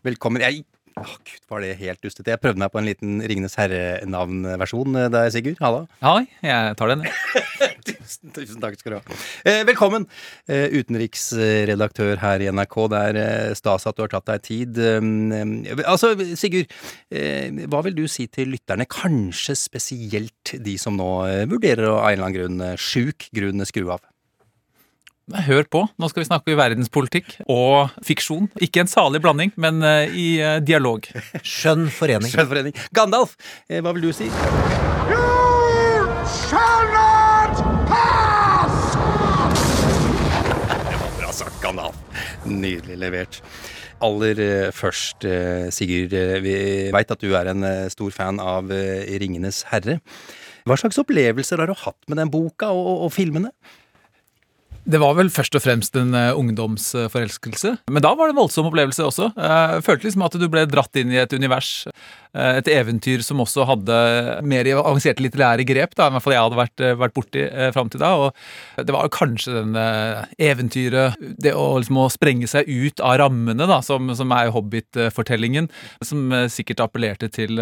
Velkommen. 0.05 0.43
Jeg 0.45 0.65
Åh, 0.99 1.15
Gud, 1.23 1.43
var 1.47 1.63
det 1.63 1.77
helt 1.79 2.01
dustete. 2.03 2.33
Jeg 2.33 2.41
prøvde 2.43 2.59
meg 2.59 2.73
på 2.73 2.81
en 2.81 2.87
liten 2.89 3.19
Ringenes 3.23 3.55
herre-navnversjon 3.55 4.97
der, 5.13 5.29
Sigurd. 5.31 5.55
Halla. 5.63 5.85
Hei, 6.03 6.25
jeg 6.43 6.75
tar 6.75 6.91
den. 6.91 7.05
tusen, 8.09 8.33
tusen 8.33 8.61
takk 8.61 8.77
skal 8.79 8.95
du 8.95 8.97
ha. 8.99 9.17
Eh, 9.45 9.61
velkommen, 9.69 10.07
eh, 10.49 10.67
utenriksredaktør 10.73 12.19
her 12.23 12.41
i 12.41 12.49
NRK. 12.49 12.75
Det 12.89 13.01
er 13.09 13.21
eh, 13.21 13.53
stas 13.57 13.87
at 13.87 13.97
du 13.97 14.03
har 14.05 14.13
tatt 14.13 14.29
deg 14.31 14.45
tid. 14.49 14.77
Eh, 14.81 15.81
altså, 15.85 16.13
Sigurd, 16.39 16.71
eh, 17.11 17.49
hva 17.69 17.83
vil 17.85 17.97
du 17.97 18.05
si 18.09 18.27
til 18.27 18.53
lytterne, 18.55 18.87
kanskje 18.89 19.57
spesielt 19.57 20.55
de 20.57 20.77
som 20.81 20.97
nå 20.97 21.09
eh, 21.27 21.43
vurderer 21.49 21.89
å 21.89 21.99
av 21.99 22.09
en 22.09 22.17
eller 22.17 22.29
annen 22.29 22.39
grunn, 22.39 22.79
sjuk 22.79 23.29
grunn, 23.35 23.65
skru 23.67 23.91
av? 23.93 24.01
Hør 25.29 25.67
på. 25.69 25.83
Nå 26.01 26.07
skal 26.09 26.23
vi 26.23 26.25
snakke 26.25 26.53
i 26.53 26.57
verdenspolitikk 26.57 27.35
og 27.45 27.93
fiksjon. 28.05 28.49
Ikke 28.65 28.81
en 28.81 28.89
salig 28.89 29.21
blanding, 29.21 29.53
men 29.61 29.83
eh, 29.85 30.09
i 30.09 30.29
eh, 30.41 30.57
dialog. 30.65 31.05
Skjønn 31.45 31.85
forening. 31.93 32.33
Skjønn 32.33 32.49
forening. 32.49 32.79
Gandalf, 32.97 33.37
eh, 33.69 33.83
hva 33.85 33.93
vil 33.93 34.09
du 34.09 34.15
si? 34.15 34.31
shall 35.09 35.38
Nydelig 42.47 42.95
levert. 42.99 43.41
Aller 44.05 44.39
eh, 44.39 44.71
først, 44.71 45.25
eh, 45.27 45.67
Sigurd, 45.75 46.13
eh, 46.15 46.37
vi 46.43 46.53
veit 46.93 47.11
at 47.11 47.19
du 47.19 47.33
er 47.35 47.51
en 47.51 47.65
stor 47.91 48.13
fan 48.15 48.39
av 48.39 48.71
Ringenes 48.71 49.65
herre. 49.71 49.99
Hva 50.67 50.77
slags 50.79 50.99
opplevelser 51.01 51.59
har 51.59 51.67
du 51.67 51.75
hatt 51.75 51.99
med 52.07 52.19
den 52.21 52.31
boka 52.31 52.71
og, 52.71 53.05
og 53.07 53.13
filmene? 53.15 53.51
Det 54.89 54.97
var 54.97 55.13
vel 55.19 55.29
først 55.29 55.53
og 55.53 55.61
fremst 55.61 55.97
en 55.99 56.15
uh, 56.17 56.37
ungdomsforelskelse. 56.37 57.75
Men 57.93 58.01
da 58.01 58.15
var 58.17 58.29
det 58.29 58.33
en 58.33 58.39
voldsom 58.41 58.69
opplevelse 58.71 59.05
også. 59.05 59.27
Jeg 59.37 59.83
følte 59.85 60.07
liksom 60.07 60.23
at 60.25 60.37
du 60.41 60.47
ble 60.49 60.63
dratt 60.69 60.97
inn 60.97 61.13
i 61.13 61.19
et 61.21 61.33
univers. 61.35 61.85
Uh, 62.33 62.57
et 62.57 62.69
eventyr 62.73 63.21
som 63.25 63.41
også 63.43 63.67
hadde 63.69 63.99
mer 64.49 64.69
avanserte 64.73 65.21
litterære 65.21 65.65
grep, 65.69 65.93
da, 65.97 66.07
i 66.09 66.15
hvert 66.15 66.25
fall 66.25 66.33
jeg 66.33 66.45
hadde 66.47 66.59
vært, 66.59 66.83
vært 67.03 67.15
borti 67.17 67.45
fram 67.75 67.91
til 67.93 68.01
da. 68.01 68.09
Og 68.17 68.85
det 68.87 68.95
var 68.95 69.11
kanskje 69.13 69.59
den 69.59 69.77
eventyret, 70.41 71.19
det 71.37 71.53
å, 71.53 71.67
liksom, 71.77 72.01
å 72.01 72.09
sprenge 72.13 72.49
seg 72.49 72.69
ut 72.69 73.03
av 73.05 73.19
rammene, 73.21 73.69
da, 73.69 73.79
som, 73.85 74.09
som 74.17 74.33
er 74.33 74.53
Hobbit-fortellingen, 74.55 75.69
som 76.05 76.33
sikkert 76.49 76.81
appellerte 76.85 77.29
til 77.33 77.61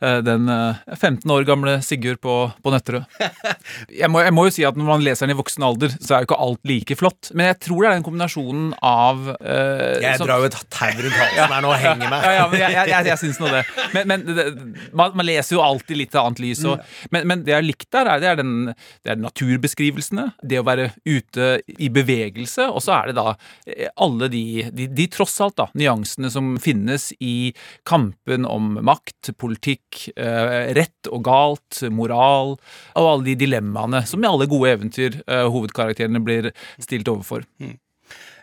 den 0.00 0.50
15 0.50 1.34
år 1.34 1.46
gamle 1.48 1.78
Sigurd 1.86 2.22
på, 2.24 2.38
på 2.62 2.74
Nøtterøy. 2.74 3.04
Jeg 3.96 4.10
må, 4.12 4.20
jeg 4.24 4.34
må 4.34 4.46
jo 4.46 4.52
si 4.54 4.64
at 4.66 4.76
når 4.78 4.86
man 4.88 5.02
leser 5.04 5.26
den 5.26 5.34
i 5.34 5.38
voksen 5.38 5.64
alder, 5.64 5.92
så 6.00 6.16
er 6.16 6.22
jo 6.22 6.28
ikke 6.28 6.38
alt 6.42 6.55
like 6.64 6.96
flott. 6.98 7.30
Men 7.34 7.50
jeg 7.50 7.58
tror 7.66 7.82
det 7.82 7.88
er 7.90 7.96
den 7.98 8.06
kombinasjonen 8.06 8.70
av 8.80 9.22
uh, 9.34 9.96
Jeg 10.02 10.18
som- 10.20 10.28
drar 10.28 10.42
jo 10.42 10.48
et 10.50 10.58
tau 10.72 10.92
rundt 11.02 11.18
halsen 11.20 11.52
her 11.54 11.64
nå 11.64 11.72
og 11.72 11.80
henger 11.82 12.12
meg. 12.12 12.26
Ja, 12.26 12.32
ja, 12.38 12.46
men 12.52 12.60
jeg, 12.60 12.76
jeg, 12.76 12.90
jeg, 12.92 13.08
jeg 13.10 13.20
syns 13.22 13.40
nå 13.42 13.50
det. 13.52 13.62
Men, 13.94 14.08
men 14.12 14.24
det, 14.38 14.46
man, 14.96 15.16
man 15.18 15.28
leser 15.28 15.56
jo 15.58 15.62
alltid 15.64 16.00
litt 16.00 16.16
annet 16.20 16.42
lys. 16.42 16.64
Og, 16.68 16.80
men, 17.14 17.26
men 17.30 17.44
det 17.46 17.54
jeg 17.54 17.60
har 17.60 17.66
likt 17.66 17.88
der, 17.94 18.10
er, 18.12 18.22
det 18.22 18.30
er, 18.32 18.40
den, 18.40 18.54
det 19.04 19.14
er 19.14 19.20
naturbeskrivelsene. 19.22 20.28
Det 20.42 20.60
å 20.60 20.66
være 20.66 20.90
ute 21.06 21.50
i 21.78 21.90
bevegelse. 21.92 22.68
Og 22.70 22.82
så 22.84 22.96
er 22.98 23.10
det 23.10 23.16
da 23.18 23.34
eh, 23.66 23.88
alle 24.02 24.30
de, 24.32 24.44
de, 24.76 24.88
de 24.92 25.08
tross 25.12 25.36
alt 25.44 25.56
da, 25.58 25.68
nyansene 25.78 26.30
som 26.32 26.54
finnes 26.62 27.10
i 27.20 27.52
kampen 27.88 28.46
om 28.48 28.76
makt, 28.84 29.32
politikk, 29.40 30.08
uh, 30.18 30.72
rett 30.76 31.08
og 31.08 31.22
galt, 31.26 31.80
moral, 31.94 32.56
og 32.98 33.06
alle 33.08 33.30
de 33.30 33.36
dilemmaene 33.46 34.02
som 34.08 34.22
i 34.22 34.28
alle 34.28 34.48
gode 34.50 34.72
eventyr 34.74 35.20
uh, 35.30 35.46
hovedkarakterene 35.52 36.20
blir 36.24 36.35
stilt 36.82 37.08
overfor. 37.12 37.46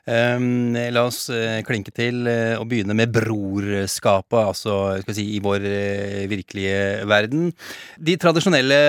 Um, 0.04 0.76
la 0.76 1.06
oss 1.08 1.30
eh, 1.32 1.62
klinke 1.64 1.94
til 1.96 2.26
eh, 2.28 2.58
og 2.60 2.68
begynne 2.68 2.96
med 2.98 3.14
brorskapet, 3.16 4.36
altså 4.36 4.98
skal 5.00 5.14
vi 5.14 5.16
si, 5.16 5.28
i 5.38 5.40
vår 5.44 5.64
eh, 5.64 6.26
virkelige 6.28 7.06
verden. 7.08 7.54
De 7.96 8.18
tradisjonelle 8.20 8.80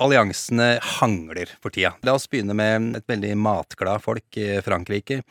alliansene 0.00 0.78
hangler 0.96 1.52
for 1.60 1.72
tida. 1.72 1.92
La 2.08 2.14
oss 2.16 2.24
begynne 2.28 2.56
med 2.56 2.96
et 2.98 3.04
veldig 3.08 3.34
matglad 3.40 4.00
folk, 4.04 4.40
Frankrike. 4.64 5.22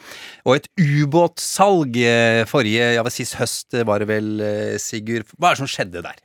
Og 0.45 0.55
et 0.55 0.69
ubåtsalg 0.81 1.99
forrige, 2.49 2.87
ja, 2.97 3.03
sist 3.13 3.37
høst 3.37 3.77
var 3.85 4.01
det 4.01 4.09
vel, 4.09 4.31
Sigurd. 4.81 5.29
Hva 5.37 5.51
er 5.51 5.57
det 5.57 5.61
som 5.61 5.69
skjedde 5.69 6.01
der? 6.05 6.24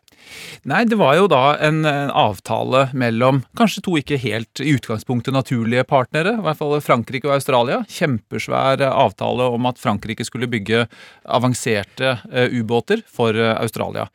Nei, 0.69 0.85
det 0.89 0.99
var 1.01 1.17
jo 1.19 1.29
da 1.31 1.57
en, 1.63 1.83
en 1.89 2.13
avtale 2.13 2.87
mellom 2.97 3.43
kanskje 3.59 3.85
to 3.87 3.97
ikke 4.01 4.21
helt 4.21 4.63
i 4.63 4.75
utgangspunktet 4.77 5.35
naturlige 5.35 5.87
partnere, 5.89 6.37
i 6.39 6.45
hvert 6.45 6.61
fall 6.61 6.77
Frankrike 6.85 7.29
og 7.29 7.39
Australia. 7.39 7.83
Kjempesvær 7.91 8.85
avtale 8.91 9.49
om 9.55 9.71
at 9.71 9.81
Frankrike 9.81 10.27
skulle 10.27 10.51
bygge 10.51 10.87
avanserte 11.31 12.17
uh, 12.31 12.47
ubåter 12.53 13.03
for 13.09 13.37
uh, 13.37 13.57
Australia. 13.61 14.09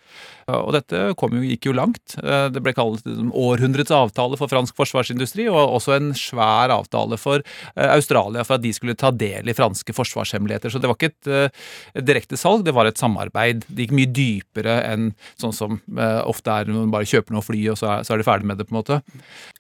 Eh, 0.45 0.56
Og 0.56 0.71
dette 0.75 0.99
jo, 1.10 1.41
gikk 1.41 1.69
jo 1.69 1.73
langt. 1.73 2.15
Det 2.15 2.62
ble 2.62 2.73
kalt 2.78 3.01
liksom, 3.08 3.32
århundrets 3.34 3.93
avtale 3.95 4.38
for 4.38 4.51
fransk 4.51 4.75
forsvarsindustri, 4.78 5.47
og 5.49 5.78
også 5.80 5.95
en 5.95 6.12
svær 6.17 6.69
avtale 6.73 7.17
for 7.17 7.41
Australia 7.73 8.43
for 8.45 8.60
at 8.60 8.63
de 8.63 8.73
skulle 8.75 8.93
ta 8.99 9.10
del 9.10 9.49
i 9.49 9.56
franske 9.58 9.95
forsvarshemmeligheter. 9.95 10.69
Så 10.69 10.82
det 10.82 10.91
var 10.91 10.99
ikke 10.99 11.12
et, 11.13 11.63
direkte 12.06 12.38
salg, 12.38 12.62
det 12.65 12.75
var 12.78 12.86
et 12.86 13.01
samarbeid. 13.01 13.65
Det 13.67 13.88
gikk 13.88 13.95
mye 13.97 14.12
dypere 14.13 14.78
enn 14.86 15.10
sånn 15.41 15.56
som 15.56 15.80
ofte 16.28 16.52
er 16.52 16.70
når 16.70 16.86
man 16.86 16.96
bare 16.96 17.10
kjøper 17.10 17.36
noe 17.36 17.46
fly, 17.46 17.62
og 17.74 17.80
så 17.80 17.91
er, 17.94 18.04
så 18.08 18.15
er 18.15 18.22
de 18.22 18.28
ferdig 18.28 18.50
med 18.50 18.60
det, 18.60 18.68
på 18.70 18.76
en 18.76 18.82
måte. 18.82 19.00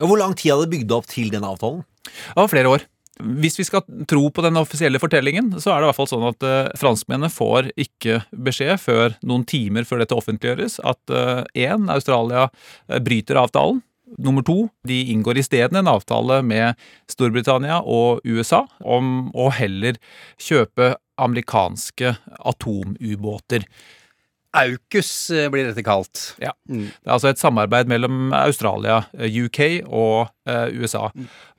Og 0.01 0.11
Hvor 0.11 0.21
lang 0.21 0.35
tid 0.37 0.53
hadde 0.53 0.67
det 0.67 0.75
bygd 0.75 0.97
opp 0.97 1.09
til 1.11 1.31
den 1.33 1.47
avtalen? 1.47 1.85
Det 2.05 2.37
var 2.39 2.51
flere 2.51 2.75
år. 2.75 2.85
Hvis 3.15 3.55
vi 3.55 3.63
skal 3.63 3.85
tro 4.11 4.27
på 4.27 4.43
den 4.43 4.59
offisielle 4.59 4.99
fortellingen, 4.99 5.53
så 5.63 5.71
er 5.71 5.79
det 5.79 5.85
i 5.85 5.89
hvert 5.91 5.99
fall 6.01 6.11
sånn 6.11 6.27
at 6.27 6.43
uh, 6.43 6.71
franskmennene 6.75 7.31
får 7.31 7.69
ikke 7.79 8.19
beskjed 8.43 8.81
før 8.83 9.15
noen 9.23 9.45
timer 9.47 9.87
før 9.87 10.03
dette 10.03 10.17
offentliggjøres 10.17 10.81
at 10.83 11.13
én, 11.55 11.87
Australia 11.93 12.49
uh, 12.49 12.99
bryter 12.99 13.39
avtalen. 13.39 13.79
Nummer 14.21 14.43
to, 14.45 14.67
de 14.87 14.99
inngår 15.11 15.39
isteden 15.41 15.79
en 15.79 15.89
avtale 15.89 16.41
med 16.45 16.77
Storbritannia 17.09 17.81
og 17.81 18.21
USA 18.27 18.61
om 18.85 19.31
å 19.33 19.49
heller 19.55 19.97
kjøpe 20.37 20.93
amerikanske 21.21 22.13
atomubåter. 22.45 23.65
AUKUS 24.55 25.11
eh, 25.35 25.49
blir 25.51 25.67
dette 25.67 25.83
kalt. 25.85 26.31
Ja. 26.41 26.53
Det 26.67 26.87
er 27.05 27.15
altså 27.17 27.31
et 27.31 27.41
samarbeid 27.41 27.89
mellom 27.91 28.33
Australia, 28.35 29.03
eh, 29.17 29.31
UK 29.45 29.59
og 29.85 30.31
eh, 30.49 30.71
USA. 30.79 31.09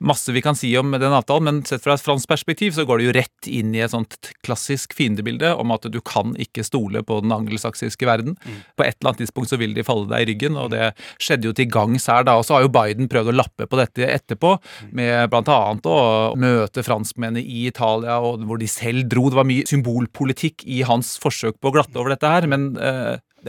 Masse 0.04 0.32
vi 0.34 0.42
kan 0.44 0.56
si 0.58 0.72
om 0.78 0.94
den 0.96 1.14
avtalen, 1.16 1.46
men 1.48 1.60
sett 1.68 1.84
fra 1.84 1.96
et 1.96 2.04
fransk 2.04 2.28
perspektiv 2.30 2.74
så 2.76 2.86
går 2.88 3.00
det 3.00 3.06
jo 3.06 3.14
rett 3.16 3.50
inn 3.50 3.74
i 3.76 3.82
et 3.84 3.92
sånt 3.92 4.30
klassisk 4.46 4.96
fiendebilde 4.96 5.52
om 5.56 5.74
at 5.74 5.88
du 5.92 6.00
kan 6.04 6.34
ikke 6.40 6.64
stole 6.66 7.02
på 7.06 7.20
den 7.24 7.34
angelsaksiske 7.34 8.08
verden. 8.08 8.36
På 8.76 8.86
et 8.86 8.96
eller 8.98 9.12
annet 9.12 9.24
tidspunkt 9.24 9.52
så 9.52 9.60
vil 9.60 9.76
de 9.76 9.84
falle 9.86 10.08
deg 10.10 10.24
i 10.24 10.30
ryggen, 10.32 10.58
og 10.60 10.72
det 10.74 10.90
skjedde 11.22 11.50
jo 11.50 11.56
til 11.56 11.70
gangs 11.72 12.08
her 12.10 12.26
da. 12.26 12.36
Og 12.40 12.46
så 12.48 12.56
har 12.56 12.66
jo 12.66 12.72
Biden 12.74 13.10
prøvd 13.12 13.32
å 13.32 13.36
lappe 13.36 13.68
på 13.68 13.80
dette 13.80 14.08
etterpå, 14.16 14.56
med 14.96 15.30
blant 15.32 15.50
annet 15.52 15.88
å 15.90 15.98
møte 16.38 16.84
franskmennene 16.86 17.42
i 17.42 17.66
Italia, 17.70 18.18
og 18.24 18.44
hvor 18.46 18.60
de 18.60 18.68
selv 18.70 19.08
dro. 19.10 19.28
Det 19.30 19.40
var 19.40 19.48
mye 19.48 19.66
symbolpolitikk 19.68 20.64
i 20.70 20.82
hans 20.86 21.16
forsøk 21.22 21.58
på 21.60 21.70
å 21.70 21.76
glatte 21.78 21.98
over 22.00 22.14
dette 22.14 22.30
her, 22.30 22.46
men 22.50 22.68
eh, 22.78 22.85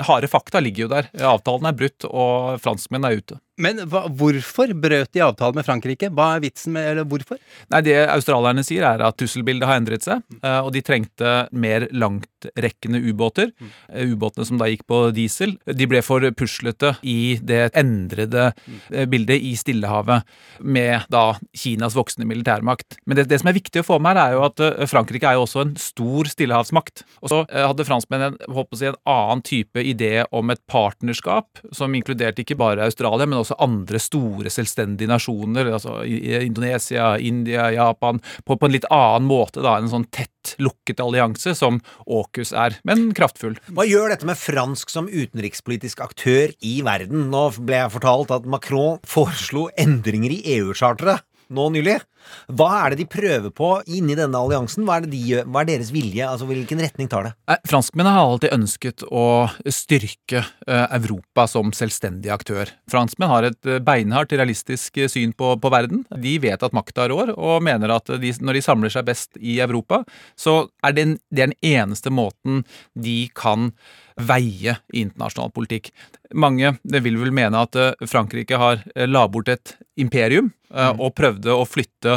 harde 0.07 0.29
fakta 0.31 0.61
ligger 0.63 0.85
jo 0.85 0.89
der. 0.91 1.09
Avtalen 1.33 1.69
er 1.69 1.77
brutt, 1.77 2.07
og 2.09 2.57
franskmennene 2.63 3.13
er 3.13 3.21
ute. 3.23 3.39
Men 3.57 3.79
hva, 3.89 4.03
hvorfor 4.13 4.71
brøt 4.77 5.11
de 5.15 5.23
avtalen 5.25 5.57
med 5.57 5.65
Frankrike? 5.65 6.11
Hva 6.13 6.35
er 6.35 6.43
vitsen 6.45 6.75
med 6.75 6.91
Eller 6.91 7.07
hvorfor? 7.09 7.39
Nei, 7.73 7.81
Det 7.85 7.95
australierne 8.13 8.63
sier, 8.65 8.85
er 8.85 9.01
at 9.01 9.17
trusselbildet 9.17 9.65
har 9.67 9.79
endret 9.81 10.05
seg, 10.05 10.21
eh, 10.41 10.59
og 10.61 10.71
de 10.75 10.83
trengte 10.85 11.31
mer 11.51 11.87
langtrekkende 11.89 13.01
ubåter. 13.01 13.51
Eh, 13.89 14.13
Ubåtene 14.13 14.45
som 14.45 14.61
da 14.61 14.67
gikk 14.69 14.85
på 14.89 14.99
diesel, 15.15 15.55
de 15.65 15.87
ble 15.89 16.03
for 16.05 16.21
puslete 16.37 16.93
i 17.01 17.37
det 17.41 17.71
endrede 17.77 18.51
eh, 18.93 19.07
bildet 19.09 19.41
i 19.41 19.55
Stillehavet, 19.57 20.27
med 20.61 21.07
da 21.13 21.25
Kinas 21.57 21.97
voksende 21.97 22.29
militærmakt. 22.29 22.99
Men 23.05 23.17
det, 23.17 23.27
det 23.31 23.41
som 23.41 23.49
er 23.49 23.57
viktig 23.57 23.81
å 23.81 23.87
få 23.87 23.99
med 24.03 24.17
her, 24.17 24.21
er 24.27 24.37
jo 24.37 24.45
at 24.45 24.89
Frankrike 24.91 25.29
er 25.29 25.39
jo 25.39 25.47
også 25.47 25.63
en 25.65 25.73
stor 25.81 26.29
stillehavsmakt. 26.29 27.05
Og 27.23 27.33
så 27.33 27.41
hadde 27.49 27.87
franskmennene 27.87 28.37
en, 28.37 28.69
si, 28.77 28.85
en 28.85 29.01
annen 29.09 29.43
type 29.45 29.81
idé 29.81 30.27
om 30.35 30.53
et 30.53 30.61
partnerskap, 30.69 31.63
som 31.75 31.95
inkluderte 31.97 32.43
ikke 32.43 32.57
bare 32.59 32.85
Australia, 32.85 33.25
men 33.25 33.39
også 33.41 33.46
andre 33.55 34.01
store 34.01 34.51
selvstendige 34.53 35.09
nasjoner, 35.11 35.71
altså 35.77 36.01
Indonesia, 36.03 37.13
India, 37.17 37.69
Japan, 37.75 38.19
på, 38.43 38.57
på 38.57 38.67
en 38.67 38.75
litt 38.75 38.87
annen 38.93 39.29
måte 39.29 39.63
da, 39.63 39.77
en 39.77 39.91
sånn 39.91 40.07
tett, 40.11 40.33
lukket 40.63 41.01
allianse 41.03 41.51
som 41.59 41.81
AUKUS 42.07 42.53
er, 42.55 42.77
men 42.87 43.09
kraftfull. 43.15 43.57
Hva 43.75 43.83
gjør 43.87 44.13
dette 44.13 44.27
med 44.29 44.39
fransk 44.39 44.91
som 44.93 45.09
utenrikspolitisk 45.11 46.03
aktør 46.05 46.53
i 46.63 46.77
verden? 46.87 47.27
Nå 47.33 47.49
ble 47.59 47.81
jeg 47.83 47.95
fortalt 47.97 48.31
at 48.35 48.47
Macron 48.47 49.01
foreslo 49.07 49.67
endringer 49.79 50.37
i 50.37 50.43
EU-charteret 50.57 51.25
nå 51.53 51.69
nylig. 51.75 51.99
Hva 52.47 52.69
er 52.85 52.93
det 52.95 52.99
de 53.01 53.07
prøver 53.11 53.51
på 53.55 53.69
inni 53.87 54.15
denne 54.17 54.39
alliansen? 54.39 54.85
Hva 54.87 54.97
er, 54.99 55.05
det 55.07 55.11
de, 55.15 55.41
hva 55.45 55.61
er 55.63 55.69
deres 55.71 55.91
vilje? 55.95 56.23
Altså 56.27 56.47
Hvilken 56.49 56.81
retning 56.83 57.09
tar 57.11 57.27
det? 57.27 57.33
Nei, 57.51 57.57
Franskmennene 57.67 58.13
har 58.15 58.31
alltid 58.31 58.55
ønsket 58.55 59.03
å 59.11 59.25
styrke 59.73 60.43
eh, 60.67 60.85
Europa 60.97 61.47
som 61.51 61.71
selvstendig 61.75 62.31
aktør. 62.33 62.71
Franskmenn 62.91 63.31
har 63.31 63.47
et 63.51 63.69
eh, 63.69 63.81
beinhardt 63.83 64.33
realistisk 64.37 64.97
eh, 65.03 65.09
syn 65.11 65.33
på, 65.37 65.53
på 65.61 65.71
verden. 65.73 66.05
De 66.15 66.37
vet 66.43 66.63
at 66.63 66.75
makta 66.75 67.07
rår, 67.11 67.33
og 67.37 67.61
mener 67.67 67.93
at 67.97 68.11
de, 68.21 68.33
når 68.41 68.59
de 68.59 68.65
samler 68.65 68.93
seg 68.93 69.07
best 69.07 69.37
i 69.39 69.59
Europa, 69.63 70.03
så 70.39 70.65
er 70.85 70.95
det, 70.97 71.07
en- 71.07 71.17
det 71.31 71.43
er 71.45 71.51
den 71.53 71.73
eneste 71.75 72.11
måten 72.13 72.63
de 72.97 73.19
kan 73.37 73.71
veie 74.17 74.73
i 74.93 75.03
internasjonal 75.03 75.51
politikk. 75.53 75.91
Mange 76.33 76.71
det 76.89 77.03
vil 77.05 77.19
vel 77.21 77.29
mene 77.35 77.59
at 77.67 77.75
Frankrike 78.09 78.57
har 78.57 78.81
la 79.05 79.27
bort 79.29 79.51
et 79.53 79.75
imperium 80.01 80.49
eh, 80.73 80.89
og 80.97 81.13
prøvde 81.17 81.53
å 81.53 81.67
flytte 81.69 82.16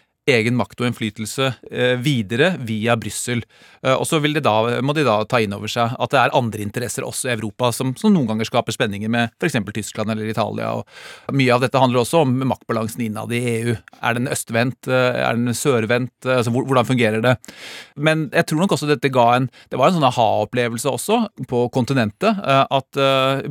egen 0.33 0.55
makt 0.57 0.79
og 0.81 0.87
innflytelse 0.89 1.47
eh, 1.71 1.95
videre 2.01 2.53
via 2.67 2.95
Brussel. 2.99 3.43
Eh, 3.83 3.93
og 3.95 4.05
så 4.07 4.19
må 4.21 4.93
de 4.95 5.03
da 5.05 5.17
ta 5.29 5.41
inn 5.43 5.53
over 5.55 5.71
seg 5.71 5.95
at 5.99 6.13
det 6.13 6.19
er 6.21 6.35
andre 6.37 6.63
interesser 6.63 7.05
også 7.07 7.29
i 7.29 7.33
Europa 7.35 7.71
som, 7.75 7.93
som 7.99 8.13
noen 8.13 8.29
ganger 8.31 8.47
skaper 8.49 8.75
spenninger 8.75 9.11
med 9.11 9.33
f.eks. 9.41 9.57
Tyskland 9.75 10.13
eller 10.13 10.29
Italia. 10.31 10.71
Og 10.79 11.35
mye 11.37 11.53
av 11.55 11.63
dette 11.63 11.81
handler 11.81 12.03
også 12.03 12.23
om 12.25 12.35
maktbalansen 12.51 13.03
innad 13.07 13.33
i 13.35 13.41
EU. 13.57 13.75
Er 14.01 14.17
den 14.17 14.29
østvendt? 14.31 14.87
eh, 14.87 15.19
Er 15.21 15.37
den 15.37 15.53
sørvendt? 15.57 16.15
Altså, 16.25 16.53
hvordan 16.53 16.87
fungerer 16.87 17.21
det? 17.25 17.35
Men 17.95 18.29
jeg 18.31 18.47
tror 18.49 18.63
nok 18.63 18.75
også 18.77 18.89
dette 18.89 19.11
ga 19.11 19.27
en 19.35 19.49
Det 19.71 19.79
var 19.79 19.89
en 19.89 19.97
sånn 19.99 20.07
aha-opplevelse 20.07 20.89
også 20.91 21.19
på 21.49 21.65
kontinentet. 21.75 22.37
At 22.71 22.97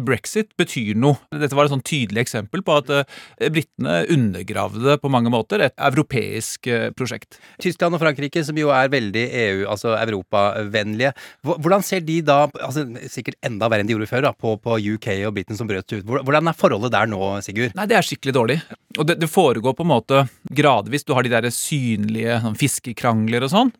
brexit 0.06 0.50
betyr 0.58 0.96
noe. 0.98 1.18
Dette 1.34 1.56
var 1.56 1.66
et 1.66 1.74
sånn 1.74 1.84
tydelig 1.84 2.22
eksempel 2.24 2.62
på 2.64 2.78
at 2.80 2.90
britene 3.52 4.00
undergravde 4.12 4.96
på 5.02 5.10
mange 5.12 5.32
måter 5.32 5.64
et 5.64 5.74
europeisk 5.90 6.69
prosjekt. 6.96 7.38
Tyskland 7.62 7.96
og 7.96 8.02
Frankrike, 8.02 8.42
som 8.46 8.58
jo 8.58 8.72
er 8.74 8.90
veldig 8.92 9.24
EU, 9.44 9.64
altså 9.70 9.94
europavennlige, 9.98 11.12
hvordan 11.46 11.84
ser 11.86 12.04
de 12.06 12.20
da, 12.26 12.42
altså 12.60 12.86
sikkert 13.10 13.38
enda 13.46 13.70
verre 13.70 13.84
enn 13.84 13.90
de 13.90 13.96
gjorde 13.96 14.10
før, 14.10 14.28
da, 14.28 14.34
på, 14.36 14.56
på 14.62 14.78
UK 14.94 15.08
og 15.28 15.34
Britain 15.36 15.58
som 15.58 15.70
brøt 15.70 15.88
ut? 15.92 16.04
Hvordan- 16.04 16.50
er 16.50 16.56
forholdet 16.56 16.94
der 16.94 17.10
nå, 17.10 17.20
Sigurd? 17.44 17.74
Nei, 17.76 17.86
det 17.86 17.98
er 17.98 18.06
skikkelig 18.06 18.34
dårlig. 18.34 18.58
Og 18.98 19.06
det, 19.06 19.20
det 19.22 19.28
foregår 19.30 19.76
på 19.78 19.84
en 19.84 19.92
måte 19.92 20.24
gradvis. 20.56 21.04
Du 21.06 21.12
har 21.14 21.22
de 21.22 21.30
der 21.30 21.46
synlige 21.54 22.40
sånn, 22.42 22.56
fiskekrangler 22.58 23.44
og 23.46 23.52
sånn. 23.52 23.70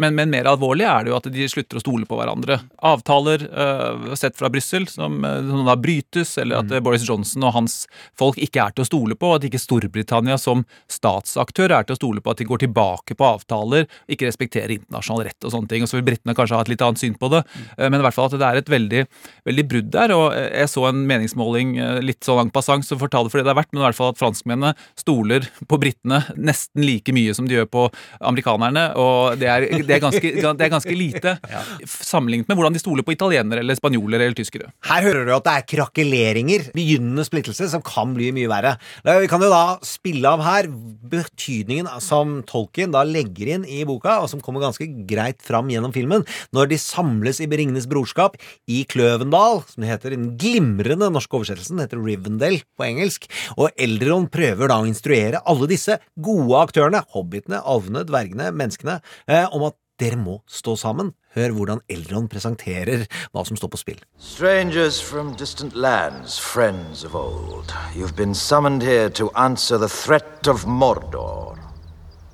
Men, 0.00 0.16
men 0.18 0.32
mer 0.32 0.48
alvorlig 0.50 0.88
er 0.90 1.04
det 1.06 1.12
jo 1.12 1.18
at 1.20 1.28
de 1.30 1.46
slutter 1.50 1.78
å 1.78 1.82
stole 1.82 2.08
på 2.08 2.18
hverandre. 2.18 2.58
Avtaler 2.90 3.44
eh, 3.46 4.14
sett 4.18 4.36
fra 4.38 4.50
Brussel 4.52 4.88
som, 4.90 5.20
eh, 5.24 5.38
som 5.46 5.62
da 5.66 5.76
brytes, 5.78 6.36
eller 6.38 6.64
at 6.64 6.70
mm. 6.70 6.82
Boris 6.82 7.06
Johnson 7.06 7.46
og 7.46 7.54
hans 7.54 7.76
folk 8.18 8.40
ikke 8.42 8.64
er 8.64 8.74
til 8.74 8.82
å 8.84 8.88
stole 8.88 9.18
på. 9.18 9.34
At 9.36 9.46
ikke 9.46 9.60
Storbritannia 9.62 10.38
som 10.40 10.64
statsaktør 10.90 11.76
er 11.76 11.86
til 11.86 11.94
å 11.94 12.00
stole 12.00 12.09
på. 12.18 12.34
At 12.34 12.42
de 12.42 12.48
går 12.48 12.64
tilbake 12.64 13.14
på 13.14 13.28
avtaler, 13.28 13.86
ikke 14.10 14.26
respekterer 14.26 14.74
internasjonal 14.74 15.28
rett 15.28 15.46
og 15.46 15.54
sånne 15.54 15.70
ting. 15.70 15.84
Og 15.86 15.90
så 15.90 16.00
vil 16.00 16.08
britene 16.10 16.34
kanskje 16.34 16.58
ha 16.58 16.64
et 16.66 16.72
litt 16.72 16.82
annet 16.82 16.98
syn 16.98 17.14
på 17.14 17.30
det. 17.30 17.44
Eh, 17.78 17.86
Men 17.86 18.00
i 18.00 18.04
hvert 18.06 18.16
fall 18.16 18.26
at 18.26 18.34
det 18.40 18.48
er 18.48 18.60
et 18.60 18.72
veldig, 18.74 19.04
veldig 19.46 19.66
brudd 19.70 19.90
der. 19.94 20.14
Og 20.16 20.26
eh, 20.34 20.50
jeg 20.64 20.72
så 20.74 20.88
en 20.90 21.04
meningsmåling 21.06 21.76
eh, 21.78 22.00
litt 22.02 22.26
så 22.26 22.34
lang 22.40 22.50
passant 22.50 22.86
som 22.86 22.98
fortalte 22.98 23.30
for 23.30 23.38
det 23.38 23.46
det 23.46 23.54
er 23.54 23.60
verdt, 23.60 23.72
men 23.72 23.82
i 23.82 23.86
hvert 23.86 23.98
fall 23.98 24.12
at 24.14 24.20
franskmennene 24.20 24.74
stoler 24.98 25.46
på 25.70 25.78
britene 25.80 26.22
nesten 26.36 26.84
like 26.86 27.14
mye 27.14 27.34
som 27.36 27.46
de 27.48 27.56
gjør 27.58 27.70
på 27.70 27.86
amerikanerne. 28.26 28.90
Og 29.00 29.38
det 29.40 29.50
er, 29.50 29.68
det 29.86 29.96
er, 29.96 30.02
ganske, 30.02 30.34
det 30.42 30.66
er 30.66 30.72
ganske 30.72 30.96
lite 30.96 31.36
sammenlignet 32.10 32.50
med 32.50 32.58
hvordan 32.58 32.76
de 32.76 32.82
stoler 32.82 33.06
på 33.06 33.14
italienere 33.14 33.64
eller 33.64 33.78
spanjoler 33.78 34.20
eller 34.20 34.36
tyskere. 34.38 34.70
Her 34.88 35.06
hører 35.06 35.28
du 35.28 35.34
at 35.36 35.46
det 35.46 35.56
er 35.56 35.68
krakeleringer, 35.74 36.70
begynnende 36.74 37.24
splittelse, 37.26 37.70
som 37.72 37.84
kan 37.84 38.14
bli 38.16 38.30
mye 38.36 38.50
verre. 38.50 38.76
Vi 39.04 39.28
kan 39.30 39.42
jo 39.42 39.50
da 39.52 39.64
spille 39.86 40.30
av 40.30 40.42
her 40.44 40.68
betydningen 41.10 41.88
som 42.04 42.40
Tolkien 42.48 42.94
da 42.94 43.02
legger 43.06 43.52
inn 43.54 43.66
i 43.68 43.82
boka, 43.88 44.18
og 44.22 44.30
som 44.32 44.42
kommer 44.44 44.64
ganske 44.64 44.86
greit 45.08 45.42
fram 45.44 45.70
gjennom 45.72 45.94
filmen, 45.94 46.24
når 46.56 46.72
de 46.72 46.80
samles 46.80 47.42
i 47.42 47.48
Beringenes 47.50 47.88
brorskap 47.90 48.38
i 48.70 48.82
Kløvendal, 48.90 49.62
som 49.70 49.86
heter 49.86 50.16
den 50.16 50.32
glimrende 50.40 51.10
norske 51.12 51.38
oversettelsen, 51.38 51.82
heter 51.82 52.00
Rivendell 52.02 52.60
på 52.78 52.88
engelsk, 52.88 53.28
og 53.56 53.70
Eldron 53.80 54.30
prøver 54.32 54.70
da 54.70 54.80
å 54.80 54.88
instruere 54.88 55.44
alle 55.48 55.70
disse 55.70 56.00
gode 56.20 56.64
aktørene, 56.64 57.04
hobbitene, 57.14 57.62
alvene, 57.62 58.04
dvergene, 58.08 58.50
menneskene, 58.56 59.00
eh, 59.28 59.46
om 59.54 59.68
at 59.70 59.78
dere 60.00 60.16
må 60.16 60.40
stå 60.48 60.76
sammen. 60.80 61.12
Hør 61.36 61.54
hvordan 61.54 61.82
Eldron 61.92 62.26
presenterer 62.30 63.04
hva 63.30 63.44
som 63.46 63.58
står 63.58 63.70
på 63.74 63.80
spill. 63.82 64.00
Strangers 64.18 65.00
from 65.00 65.34
distant 65.36 65.76
lands, 65.76 66.38
friends 66.38 67.04
of 67.04 67.14
old, 67.14 67.74
you've 67.94 68.16
been 68.16 68.34
summoned 68.34 68.82
here 68.82 69.10
to 69.10 69.30
answer 69.36 69.78
the 69.78 69.88
threat 69.88 70.48
of 70.48 70.64
Mordor. 70.66 71.69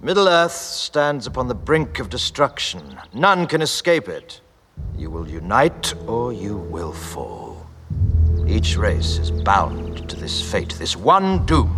Middle 0.07 0.29
Earth 0.29 0.53
stands 0.53 1.27
upon 1.27 1.49
the 1.49 1.55
brink 1.69 1.99
of 1.99 2.09
destruction. 2.11 2.81
None 3.13 3.49
can 3.49 3.61
escape 3.61 4.07
it. 4.09 4.41
You 4.97 5.11
will 5.11 5.27
unite 5.27 5.95
or 6.07 6.33
you 6.33 6.59
will 6.71 6.93
fall. 6.93 7.67
Each 8.47 8.77
race 8.77 9.19
is 9.19 9.33
bound 9.33 10.09
to 10.09 10.15
this 10.15 10.41
fate, 10.41 10.79
this 10.79 10.95
one 10.95 11.45
doom. 11.47 11.75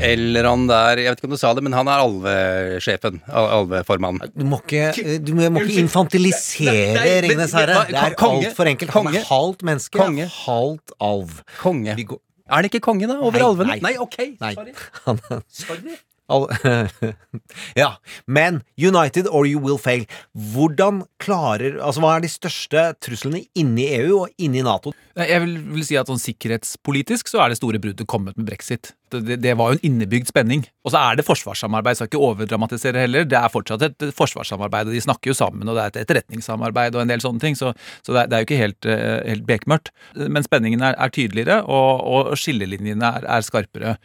Eller 0.00 0.42
han 0.50 0.66
der, 0.66 1.04
jeg 1.04 1.12
vet 1.12 1.22
ikke 1.22 1.30
om 1.30 1.36
du 1.36 1.40
sa 1.44 1.54
det, 1.54 1.62
men 1.62 1.78
han 1.78 1.86
er 1.86 2.02
alvesjefen. 2.02 3.22
Alveformannen. 3.30 4.34
Du 4.34 4.42
må 4.50 4.58
ikke, 4.66 5.20
du 5.22 5.36
må 5.38 5.62
ikke 5.62 5.80
infantilisere 5.86 7.18
Ringenes 7.28 7.54
herre. 7.62 7.84
Det 7.94 8.04
er 8.08 8.18
konge, 8.18 8.48
altfor 8.50 8.74
enkelt. 8.74 8.96
Han 8.98 9.14
er 9.14 9.28
halvt 9.30 9.68
menneske, 9.70 10.02
konge. 10.02 10.32
halvt 10.42 10.98
alv. 10.98 11.44
Konge. 11.62 11.94
Er 11.94 12.58
han 12.58 12.66
ikke 12.66 12.82
konge, 12.82 13.06
da? 13.06 13.22
Over 13.22 13.38
Nei, 13.38 13.50
alvene? 13.52 13.76
nei. 13.76 13.82
Nei, 13.92 13.98
ok. 14.02 14.24
Nei. 14.42 14.56
Sorry. 14.58 15.44
Sorry. 15.62 16.02
Ja, 17.82 17.94
men 18.26 18.62
United 18.76 19.28
or 19.28 19.46
you 19.48 19.60
will 19.62 19.80
fail. 19.80 20.06
Hvordan 20.32 21.02
klarer 21.22 21.78
Altså, 21.82 22.02
hva 22.02 22.16
er 22.16 22.24
de 22.24 22.32
største 22.32 22.86
truslene 23.02 23.44
inni 23.58 23.88
EU 23.98 24.22
og 24.24 24.32
inni 24.42 24.64
Nato? 24.64 24.94
Jeg 25.18 25.44
vil, 25.44 25.56
vil 25.76 25.86
si 25.86 25.98
at 26.00 26.10
sånn 26.10 26.20
sikkerhetspolitisk 26.22 27.30
så 27.30 27.44
er 27.44 27.52
det 27.52 27.60
store 27.60 27.80
bruddet 27.82 28.08
kommet 28.08 28.38
med 28.38 28.48
brexit. 28.48 28.94
Det, 29.12 29.36
det, 29.42 29.54
var 29.58 29.72
jo 29.72 29.78
en 29.78 29.86
innebygd 29.86 30.30
spenning. 30.30 30.64
Og 30.82 30.94
så 30.94 31.00
er 31.00 31.18
det 31.18 31.26
forsvarssamarbeid, 31.26 31.98
skal 31.98 32.10
ikke 32.10 32.22
overdramatisere 32.22 33.04
heller. 33.04 33.26
Det 33.28 33.38
er 33.38 33.52
fortsatt 33.52 33.84
et 33.86 34.06
forsvarssamarbeid, 34.16 34.90
og 34.90 34.96
de 34.96 35.02
snakker 35.04 35.32
jo 35.32 35.36
sammen, 35.36 35.68
og 35.68 35.76
det 35.76 35.84
er 35.84 35.92
et 35.92 36.00
etterretningssamarbeid 36.02 36.96
og 36.96 37.04
en 37.04 37.12
del 37.12 37.22
sånne 37.22 37.42
ting, 37.42 37.58
så, 37.58 37.72
så 38.02 38.14
det, 38.14 38.24
er, 38.24 38.30
det 38.30 38.36
er 38.36 38.42
jo 38.42 38.48
ikke 38.48 38.60
helt, 38.60 38.88
eh, 38.88 39.18
helt 39.28 39.46
bekmørkt. 39.48 39.92
Men 40.16 40.46
spenningen 40.46 40.84
er, 40.86 40.96
er 40.98 41.12
tydeligere, 41.14 41.60
og, 41.66 42.02
og 42.02 42.32
skillelinjene 42.40 43.12
er, 43.20 43.28
er 43.36 43.46
skarpere. 43.46 43.96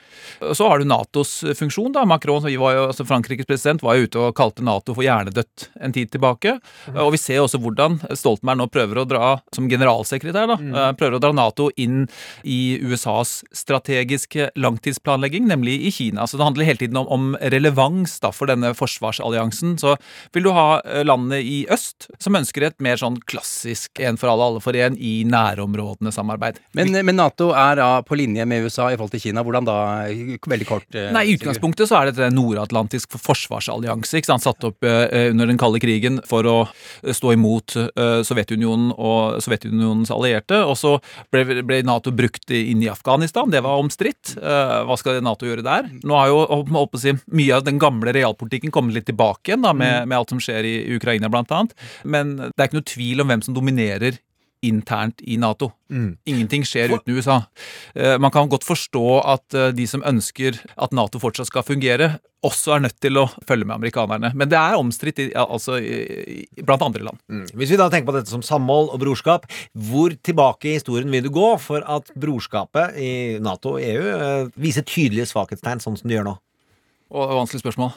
Så 0.53 0.69
har 0.69 0.81
du 0.81 0.89
Natos 0.89 1.39
funksjon, 1.57 1.93
da. 1.95 2.05
Macron, 2.07 2.43
som 2.43 2.53
var 2.61 2.75
jo, 2.77 2.85
altså 2.91 3.07
Frankrikes 3.07 3.49
president, 3.49 3.83
var 3.85 3.97
jo 3.97 4.07
ute 4.07 4.21
og 4.21 4.35
kalte 4.37 4.65
Nato 4.65 4.95
for 4.97 5.05
hjernedødt 5.05 5.69
en 5.83 5.95
tid 5.95 6.11
tilbake. 6.13 6.57
Og 6.93 7.13
vi 7.15 7.21
ser 7.21 7.41
også 7.43 7.61
hvordan 7.63 7.99
Stoltenberg 8.11 8.61
nå 8.61 8.69
prøver 8.71 9.01
å 9.01 9.07
dra, 9.09 9.33
som 9.55 9.69
generalsekretær, 9.71 10.49
da, 10.53 10.57
mm. 10.59 10.77
prøver 10.99 11.17
å 11.17 11.23
dra 11.23 11.33
Nato 11.35 11.69
inn 11.79 12.05
i 12.47 12.77
USAs 12.83 13.41
strategiske 13.55 14.51
langtidsplanlegging, 14.97 15.47
nemlig 15.47 15.77
i 15.87 15.91
Kina. 15.91 16.27
Så 16.27 16.37
det 16.37 16.43
handler 16.43 16.65
hele 16.65 16.77
tiden 16.77 16.97
om, 16.97 17.07
om 17.07 17.37
relevans 17.41 18.19
da, 18.19 18.31
for 18.31 18.47
denne 18.47 18.73
forsvarsalliansen. 18.73 19.77
Så 19.79 19.95
vil 20.33 20.43
du 20.43 20.51
ha 20.55 20.81
landet 21.03 21.17
landene 21.17 21.41
i 21.41 21.65
øst 21.69 22.07
som 22.19 22.35
ønsker 22.37 22.67
et 22.67 22.79
mer 22.83 22.97
sånn 22.97 23.19
klassisk 23.27 23.99
en 23.99 24.17
for 24.17 24.29
alle, 24.29 24.43
alle 24.43 24.61
for 24.61 24.75
en 24.75 24.97
i 24.97 25.23
nærområdene-samarbeid. 25.27 26.59
Men, 26.77 26.93
men 27.05 27.17
Nato 27.17 27.51
er 27.55 27.77
da 27.79 28.01
på 28.05 28.17
linje 28.17 28.45
med 28.45 28.65
USA 28.65 28.91
i 28.91 28.97
forhold 28.97 29.13
til 29.15 29.23
Kina. 29.27 29.43
Hvordan 29.43 29.67
da? 29.67 29.77
Veldig 30.47 30.67
kort. 30.67 30.87
eh, 30.95 31.11
Nei, 31.13 31.25
I 31.27 31.37
utgangspunktet 31.37 31.89
så 31.89 32.01
er 32.01 32.11
det 32.11 32.27
en 32.27 32.37
nordatlantisk 32.37 33.17
forsvarsallianse, 33.21 34.17
ikke 34.19 34.31
sant? 34.31 34.45
satt 34.47 34.63
opp 34.67 34.85
eh, 34.85 35.31
under 35.31 35.49
den 35.49 35.59
kalde 35.59 35.81
krigen 35.83 36.21
for 36.27 36.47
å 36.47 36.57
eh, 36.67 37.13
stå 37.15 37.33
imot 37.35 37.77
eh, 37.81 38.21
Sovjetunionen 38.27 38.93
og 38.95 39.41
Sovjetunionens 39.43 40.13
allierte. 40.13 40.61
Og 40.65 40.77
så 40.79 40.97
ble, 41.33 41.63
ble 41.67 41.81
Nato 41.87 42.13
brukt 42.15 42.53
inn 42.53 42.83
i 42.85 42.91
Afghanistan. 42.91 43.51
Det 43.51 43.63
var 43.65 43.81
omstridt. 43.81 44.37
Eh, 44.37 44.77
hva 44.87 44.97
skal 44.99 45.19
Nato 45.25 45.47
gjøre 45.47 45.65
der? 45.65 45.89
Nå 46.07 46.17
har 46.17 46.31
jo 46.31 46.63
si, 46.99 47.13
mye 47.35 47.57
av 47.57 47.65
den 47.67 47.81
gamle 47.81 48.13
realpolitikken 48.15 48.73
kommet 48.73 48.97
litt 48.97 49.09
tilbake 49.09 49.51
igjen, 49.51 49.65
da, 49.65 49.73
med, 49.77 50.07
med 50.07 50.17
alt 50.17 50.33
som 50.33 50.41
skjer 50.43 50.67
i 50.67 50.75
Ukraina, 50.97 51.29
annet. 51.29 51.75
Men 52.03 52.37
det 52.39 52.55
er 52.55 52.69
ikke 52.69 52.79
noe 52.79 52.91
tvil 52.93 53.23
om 53.23 53.31
hvem 53.31 53.45
som 53.45 53.57
dominerer 53.57 54.19
internt 54.65 55.21
i 55.21 55.37
Nato. 55.37 55.71
Mm. 55.93 56.17
Ingenting 56.27 56.65
skjer 56.65 56.95
uten 56.95 57.13
USA. 57.17 57.41
Eh, 57.95 58.17
Man 58.17 58.33
kan 58.33 58.49
godt 58.49 58.65
forstå 58.67 59.03
at 59.25 59.53
eh, 59.53 59.69
de 59.77 59.85
som 59.87 60.03
ønsker 60.07 60.57
at 60.75 60.95
Nato 60.95 61.21
fortsatt 61.21 61.49
skal 61.51 61.65
fungere, 61.67 62.17
også 62.45 62.75
er 62.75 62.83
nødt 62.85 62.97
til 63.01 63.17
å 63.17 63.25
følge 63.49 63.65
med 63.65 63.75
amerikanerne. 63.77 64.31
Men 64.37 64.49
det 64.49 64.57
er 64.59 64.77
omstridt 64.77 65.21
altså, 65.37 65.79
blant 66.63 66.85
andre 66.85 67.07
land. 67.07 67.21
Hvis 67.57 67.73
vi 67.73 67.79
da 67.79 67.89
tenker 67.89 68.11
på 68.11 68.17
dette 68.17 68.31
som 68.31 68.45
samhold 68.45 68.91
og 68.93 69.01
brorskap, 69.01 69.47
hvor 69.73 70.13
tilbake 70.23 70.69
i 70.69 70.75
historien 70.77 71.09
vil 71.11 71.25
du 71.25 71.31
gå 71.33 71.49
for 71.61 71.85
at 71.85 72.11
brorskapet 72.15 72.97
i 73.01 73.11
Nato 73.43 73.75
og 73.75 73.81
EU 73.81 74.11
eh, 74.13 74.51
viser 74.57 74.85
tydelige 74.87 75.29
svakhetstegn, 75.33 75.81
sånn 75.83 75.97
som 75.99 76.09
de 76.09 76.17
gjør 76.17 76.29
nå? 76.29 76.37
Og 77.17 77.37
vanskelig 77.39 77.63
spørsmål. 77.63 77.95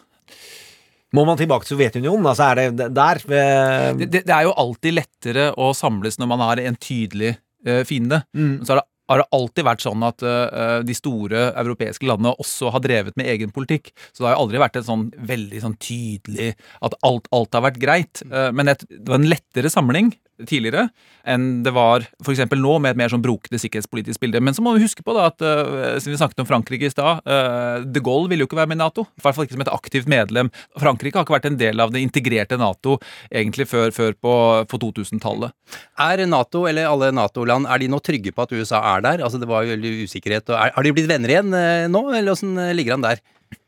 Må 1.17 1.25
man 1.27 1.39
tilbake 1.41 1.67
til 1.67 1.75
Sovjetunionen? 1.75 2.27
Altså 2.31 2.51
er 2.51 2.71
det 2.71 2.91
der 2.95 3.23
ved 3.27 4.01
Det, 4.03 4.11
det, 4.11 4.25
det 4.29 4.35
er 4.35 4.47
jo 4.47 4.57
alltid 4.63 4.95
lettere 4.95 5.51
å 5.59 5.73
samles 5.77 6.21
når 6.21 6.31
man 6.31 6.45
har 6.47 6.63
en 6.63 6.79
tydelig 6.79 7.35
uh, 7.67 7.83
fiende. 7.89 8.23
Mm. 8.37 8.61
så 8.65 8.75
har 8.75 8.83
det 8.83 8.89
har 9.11 9.25
det 9.25 9.35
alltid 9.35 9.67
vært 9.67 9.83
sånn 9.83 10.05
at 10.07 10.23
uh, 10.23 10.81
de 10.87 10.95
store 10.95 11.49
europeiske 11.59 12.07
landene 12.07 12.31
også 12.39 12.71
har 12.77 12.83
drevet 12.85 13.17
med 13.19 13.27
egen 13.33 13.51
politikk. 13.51 13.91
Så 14.13 14.23
det 14.23 14.29
har 14.29 14.37
jo 14.37 14.45
aldri 14.45 14.61
vært 14.63 14.79
en 14.79 14.87
sånn 14.87 15.07
veldig 15.33 15.63
sånn 15.65 15.75
tydelig 15.83 16.53
at 16.79 16.95
alt, 17.07 17.27
alt 17.35 17.59
har 17.59 17.65
vært 17.67 17.81
greit. 17.83 18.23
Uh, 18.31 18.51
men 18.55 18.71
et, 18.71 18.85
det 18.87 19.11
var 19.11 19.19
en 19.19 19.31
lettere 19.33 19.73
samling 19.73 20.13
tidligere 20.49 20.88
enn 21.28 21.61
det 21.64 21.72
var 21.76 22.05
f.eks. 22.22 22.43
nå, 22.57 22.74
med 22.80 22.95
et 22.95 22.99
mer 23.01 23.11
sånn 23.12 23.22
brokete 23.24 23.59
sikkerhetspolitisk 23.61 24.22
bilde. 24.22 24.41
Men 24.43 24.57
så 24.57 24.64
må 24.64 24.72
vi 24.76 24.84
huske 24.84 25.05
på 25.05 25.14
da 25.16 25.28
at 25.30 25.43
uh, 25.45 25.99
siden 26.01 26.14
vi 26.14 26.20
snakket 26.20 26.43
om 26.45 26.49
Frankrike 26.49 26.88
i 26.88 26.93
stad 26.93 27.20
uh, 27.28 27.84
De 27.84 28.03
Gaulle 28.05 28.30
ville 28.30 28.45
jo 28.45 28.49
ikke 28.49 28.61
være 28.61 28.72
med 28.72 28.78
i 28.78 28.82
Nato. 28.82 29.05
I 29.18 29.24
hvert 29.24 29.36
fall 29.36 29.49
ikke 29.49 29.59
som 29.59 29.64
et 29.66 29.72
aktivt 29.74 30.11
medlem. 30.11 30.53
Frankrike 30.80 31.18
har 31.18 31.26
ikke 31.26 31.36
vært 31.36 31.51
en 31.51 31.61
del 31.61 31.84
av 31.84 31.93
det 31.95 32.03
integrerte 32.05 32.59
Nato 32.61 32.99
egentlig 33.28 33.68
før, 33.70 33.93
før 33.95 34.16
på, 34.16 34.34
på 34.70 34.82
2000-tallet. 34.86 35.55
Er 36.01 36.24
Nato, 36.30 36.64
eller 36.70 36.88
alle 36.88 37.12
Nato-land, 37.16 37.68
er 37.68 37.82
de 37.82 37.91
nå 37.93 38.01
trygge 38.05 38.32
på 38.34 38.47
at 38.47 38.55
USA 38.57 38.80
er 38.95 39.05
der? 39.07 39.26
Altså 39.26 39.41
Det 39.43 39.51
var 39.51 39.66
jo 39.66 39.74
veldig 39.76 40.09
usikkerhet. 40.09 40.49
Og 40.49 40.57
er, 40.57 40.72
har 40.76 40.86
de 40.86 40.95
blitt 40.97 41.11
venner 41.11 41.36
igjen 41.36 41.53
uh, 41.53 41.91
nå, 41.93 42.07
eller 42.14 42.32
åssen 42.34 42.57
ligger 42.76 42.97
han 42.97 43.07
der? 43.07 43.22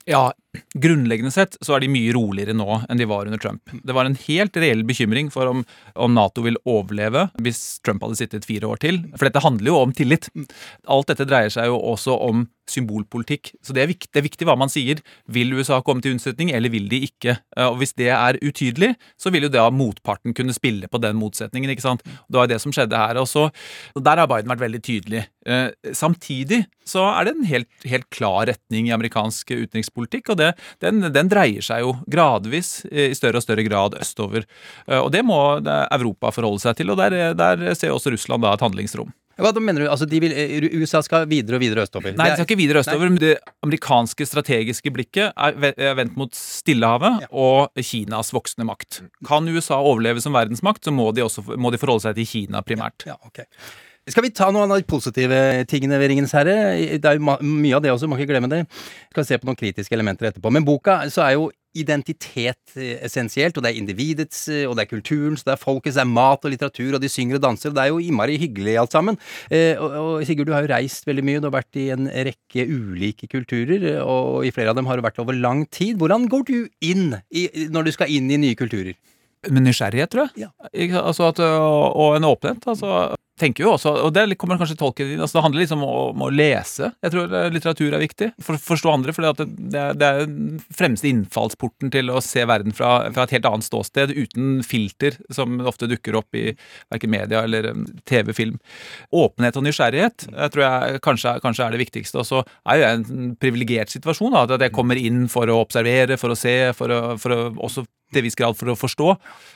Ja, 0.09 0.31
grunnleggende 0.75 1.33
sett 1.33 1.57
så 1.65 1.77
er 1.77 1.85
de 1.85 1.91
mye 1.93 2.13
roligere 2.15 2.55
nå 2.57 2.83
enn 2.91 3.01
de 3.01 3.09
var 3.09 3.29
under 3.29 3.41
Trump. 3.41 3.73
Det 3.73 3.97
var 3.97 4.09
en 4.09 4.19
helt 4.27 4.57
reell 4.61 4.85
bekymring 4.89 5.31
for 5.33 5.49
om, 5.49 5.65
om, 5.95 6.13
Nato 6.13 6.45
vil 6.45 6.59
overleve 6.69 7.29
hvis 7.43 7.81
Trump 7.85 8.05
hadde 8.05 8.19
sittet 8.21 8.49
fire 8.49 8.69
år 8.69 8.83
til. 8.83 9.01
For 9.17 9.29
dette 9.29 9.45
handler 9.45 9.73
jo 9.73 9.79
om 9.81 9.95
tillit. 9.97 10.29
Alt 10.91 11.13
dette 11.13 11.29
dreier 11.29 11.53
seg 11.53 11.71
jo 11.71 11.79
også 11.93 12.19
om 12.29 12.47
symbolpolitikk. 12.71 13.53
Så 13.65 13.75
det 13.75 13.83
er, 13.85 13.91
viktig, 13.91 14.11
det 14.13 14.21
er 14.21 14.27
viktig 14.27 14.47
hva 14.49 14.57
man 14.59 14.71
sier. 14.73 15.01
Vil 15.33 15.53
USA 15.57 15.81
komme 15.85 16.05
til 16.05 16.15
unnsetning, 16.15 16.53
eller 16.55 16.73
vil 16.73 16.87
de 16.91 17.03
ikke? 17.09 17.37
Eh, 17.57 17.69
og 17.69 17.81
Hvis 17.81 17.97
det 17.99 18.11
er 18.15 18.39
utydelig, 18.43 18.93
så 19.21 19.33
vil 19.35 19.49
jo 19.49 19.53
da 19.53 19.67
motparten 19.75 20.37
kunne 20.37 20.55
spille 20.57 20.89
på 20.89 21.01
den 21.03 21.19
motsetningen. 21.21 21.73
ikke 21.73 21.85
sant? 21.85 22.05
Det 22.05 22.39
var 22.39 22.51
det 22.51 22.61
som 22.63 22.75
skjedde 22.75 22.99
her. 22.99 23.21
Og, 23.21 23.29
så, 23.29 23.49
Der 23.97 24.23
har 24.23 24.31
Biden 24.31 24.53
vært 24.53 24.65
veldig 24.65 24.83
tydelig. 24.85 25.27
Eh, 25.47 25.71
samtidig 25.93 26.65
så 26.87 27.05
er 27.13 27.27
det 27.27 27.35
en 27.37 27.51
helt, 27.51 27.71
helt 27.89 28.09
klar 28.15 28.47
retning 28.51 28.89
i 28.89 28.95
amerikansk 28.95 29.51
utenrikspolitikk. 29.51 30.31
og 30.31 30.39
det 30.39 30.42
det, 30.43 30.53
den, 30.85 31.01
den, 31.15 31.31
dreier 31.33 31.65
seg 31.65 31.87
jo 31.87 31.97
gradvis 32.11 32.83
i 32.91 33.13
større 33.17 33.41
og 33.41 33.47
større 33.47 33.65
grad 33.67 33.97
østover. 34.03 34.47
Eh, 34.89 35.01
og 35.01 35.13
det 35.15 35.25
må 35.27 35.41
Europa 35.63 36.35
forholde 36.35 36.67
seg 36.67 36.79
til, 36.81 36.93
og 36.93 37.01
der, 37.01 37.33
der 37.39 37.69
ser 37.79 37.95
også 37.95 38.15
Russland 38.15 38.45
da 38.45 38.57
et 38.57 38.65
handlingsrom. 38.67 39.13
Hva 39.41 39.53
mener 39.57 39.85
du? 39.85 39.89
Altså, 39.89 40.07
vil, 40.07 40.33
eh, 40.37 40.67
USA 40.77 41.01
skal 41.03 41.25
videre 41.31 41.57
og 41.57 41.63
videre 41.63 41.87
østover? 41.87 42.13
Nei, 42.19 42.29
de 42.29 42.37
skal 42.37 42.47
ikke 42.47 42.61
videre 42.61 42.83
østover. 42.83 43.09
men 43.09 43.19
Det 43.19 43.39
amerikanske 43.65 44.27
strategiske 44.29 44.93
blikket 44.93 45.33
er 45.33 45.95
vendt 45.97 46.17
mot 46.17 46.35
Stillehavet 46.37 47.25
ja. 47.25 47.31
og 47.33 47.73
Kinas 47.81 48.33
voksende 48.33 48.69
makt. 48.69 49.03
Kan 49.27 49.49
USA 49.49 49.81
overleve 49.81 50.21
som 50.21 50.37
verdensmakt, 50.37 50.85
så 50.85 50.93
må 50.93 51.13
de, 51.17 51.25
også, 51.25 51.57
må 51.57 51.73
de 51.73 51.81
forholde 51.81 52.05
seg 52.05 52.21
til 52.21 52.29
Kina 52.29 52.63
primært. 52.63 53.07
Ja, 53.09 53.17
okay. 53.25 53.49
Skal 54.11 54.25
vi 54.25 54.33
ta 54.35 54.49
noen 54.51 54.67
av 54.67 54.81
de 54.81 54.87
positive 54.89 55.37
tingene 55.71 55.99
ved 56.03 56.11
Ringens 56.11 56.33
herre? 56.35 56.55
Det 56.99 57.07
er 57.07 57.21
jo 57.21 57.37
mye 57.47 57.77
av 57.77 57.85
det 57.85 57.93
også, 57.93 58.09
må 58.11 58.17
ikke 58.19 58.33
glemme 58.33 58.49
det. 58.51 58.65
Vi 58.67 59.15
skal 59.15 59.27
se 59.29 59.37
på 59.39 59.47
noen 59.47 59.59
kritiske 59.61 59.95
elementer 59.95 60.27
etterpå. 60.27 60.51
Men 60.51 60.67
boka 60.67 61.05
så 61.13 61.23
er 61.23 61.37
jo 61.37 61.53
identitet 61.79 62.75
eh, 62.75 62.99
essensielt, 63.07 63.57
og 63.57 63.65
det 63.65 63.71
er 63.71 63.79
individets, 63.79 64.43
eh, 64.51 64.65
og 64.67 64.75
det 64.77 64.85
er 64.85 64.91
kulturens, 64.91 65.47
det 65.47 65.55
er 65.55 65.61
folkets, 65.61 65.95
det 65.97 66.03
er 66.03 66.11
mat 66.11 66.43
og 66.43 66.53
litteratur, 66.53 66.97
og 66.99 67.01
de 67.01 67.09
synger 67.09 67.39
og 67.39 67.45
danser, 67.47 67.71
og 67.71 67.79
det 67.79 67.85
er 67.85 67.93
jo 67.93 68.03
innmari 68.03 68.41
hyggelig 68.43 68.75
alt 68.83 68.99
sammen. 68.99 69.21
Eh, 69.55 69.79
og, 69.79 69.95
og, 70.03 70.27
Sigurd, 70.29 70.51
du 70.51 70.53
har 70.57 70.67
jo 70.67 70.73
reist 70.75 71.07
veldig 71.09 71.25
mye, 71.31 71.41
du 71.41 71.49
har 71.49 71.57
vært 71.61 71.81
i 71.81 71.87
en 71.95 72.11
rekke 72.11 72.67
ulike 72.69 73.31
kulturer, 73.31 73.89
og 74.03 74.43
i 74.45 74.53
flere 74.53 74.75
av 74.75 74.83
dem 74.83 74.91
har 74.91 74.99
du 74.99 75.07
vært 75.07 75.23
over 75.23 75.39
lang 75.39 75.65
tid. 75.71 75.97
Hvordan 76.03 76.27
går 76.33 76.47
du 76.51 76.57
inn 76.91 77.15
i, 77.31 77.47
når 77.73 77.89
du 77.89 77.95
skal 77.97 78.13
inn 78.13 78.29
i 78.35 78.43
nye 78.49 78.59
kulturer? 78.59 78.99
Med 79.49 79.65
nysgjerrighet, 79.65 80.11
tror 80.11 80.29
jeg. 80.29 80.51
Ja. 80.51 81.01
Altså 81.07 81.31
at, 81.31 81.41
og 81.41 82.19
en 82.19 82.29
åpenhet. 82.29 82.67
altså 82.69 83.15
tenker 83.43 83.67
jo 83.67 83.75
også, 83.75 83.93
og 84.07 84.13
det 84.17 84.39
kommer 84.41 84.61
kanskje 84.61 84.79
tolken 84.81 85.11
din, 85.11 85.21
altså 85.23 85.39
det 85.39 85.45
handler 85.47 85.65
liksom 85.65 85.85
om, 85.87 86.25
å 86.25 86.31
lese. 86.33 86.93
Jeg 87.05 87.15
tror 87.15 87.37
litteratur 87.53 87.93
er 87.93 88.03
viktig 88.03 88.31
for 88.43 88.57
å 88.57 88.63
forstå 88.63 88.93
andre. 88.93 89.15
For 89.17 89.27
det, 89.27 89.47
det, 89.75 90.09
er 90.09 90.25
den 90.27 90.63
fremste 90.75 91.11
innfallsporten 91.11 91.93
til 91.95 92.13
å 92.13 92.23
se 92.25 92.47
verden 92.49 92.75
fra, 92.77 92.95
fra, 93.13 93.27
et 93.27 93.37
helt 93.37 93.49
annet 93.51 93.67
ståsted, 93.67 94.15
uten 94.17 94.61
filter, 94.67 95.19
som 95.35 95.61
ofte 95.69 95.91
dukker 95.91 96.19
opp 96.19 96.39
i 96.39 96.53
verken 96.93 97.13
media 97.13 97.43
eller 97.47 97.73
um, 97.73 97.87
TV-film. 98.09 98.59
Åpenhet 99.23 99.59
og 99.59 99.67
nysgjerrighet 99.67 100.29
jeg 100.31 100.53
tror 100.55 100.65
jeg 100.65 101.01
kanskje, 101.05 101.35
kanskje 101.45 101.67
er 101.67 101.75
det 101.75 101.83
viktigste. 101.83 102.23
Og 102.23 102.29
så 102.29 102.43
er 102.43 102.79
jo 102.79 102.85
jeg 102.87 103.01
en 103.01 103.33
privilegert 103.41 103.93
situasjon, 103.93 104.35
da, 104.35 104.45
at 104.47 104.67
jeg 104.67 104.75
kommer 104.75 105.01
inn 105.01 105.27
for 105.33 105.51
å 105.51 105.63
observere, 105.65 106.19
for 106.21 106.35
å 106.35 106.39
se, 106.39 106.57
for 106.77 106.93
å, 106.93 107.03
for 107.21 107.37
å 107.37 107.43
også 107.63 107.87
til 108.13 108.27
viss 108.27 108.37
grad 108.39 108.57
for 108.59 108.73
å 108.73 108.77
forstå. 108.77 109.09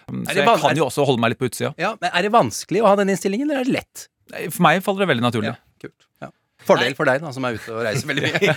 Så 0.08 0.36
jeg 0.38 0.46
kan 0.62 0.78
jo 0.78 0.86
også 0.86 1.04
holde 1.06 1.22
meg 1.22 1.34
litt 1.34 1.40
på 1.40 1.50
utsida. 1.50 1.72
Ja, 1.80 1.94
men 2.00 2.12
Er 2.12 2.26
det 2.26 2.32
vanskelig 2.34 2.82
å 2.82 2.88
ha 2.88 2.96
den 2.96 3.12
innstillingen, 3.12 3.50
eller 3.50 3.64
er 3.64 3.68
det 3.68 3.75
lett? 3.76 4.08
For 4.50 4.64
meg 4.66 4.82
faller 4.84 5.04
det 5.04 5.10
veldig 5.12 5.24
naturlig. 5.28 5.52
Ja, 5.54 5.82
kult. 5.84 6.08
Ja. 6.24 6.32
Fordel 6.66 6.96
for 6.98 7.08
deg, 7.08 7.22
da, 7.22 7.32
som 7.34 7.46
er 7.46 7.58
ute 7.58 7.74
og 7.74 7.84
reiser 7.86 8.10
veldig 8.10 8.24
mye. 8.26 8.54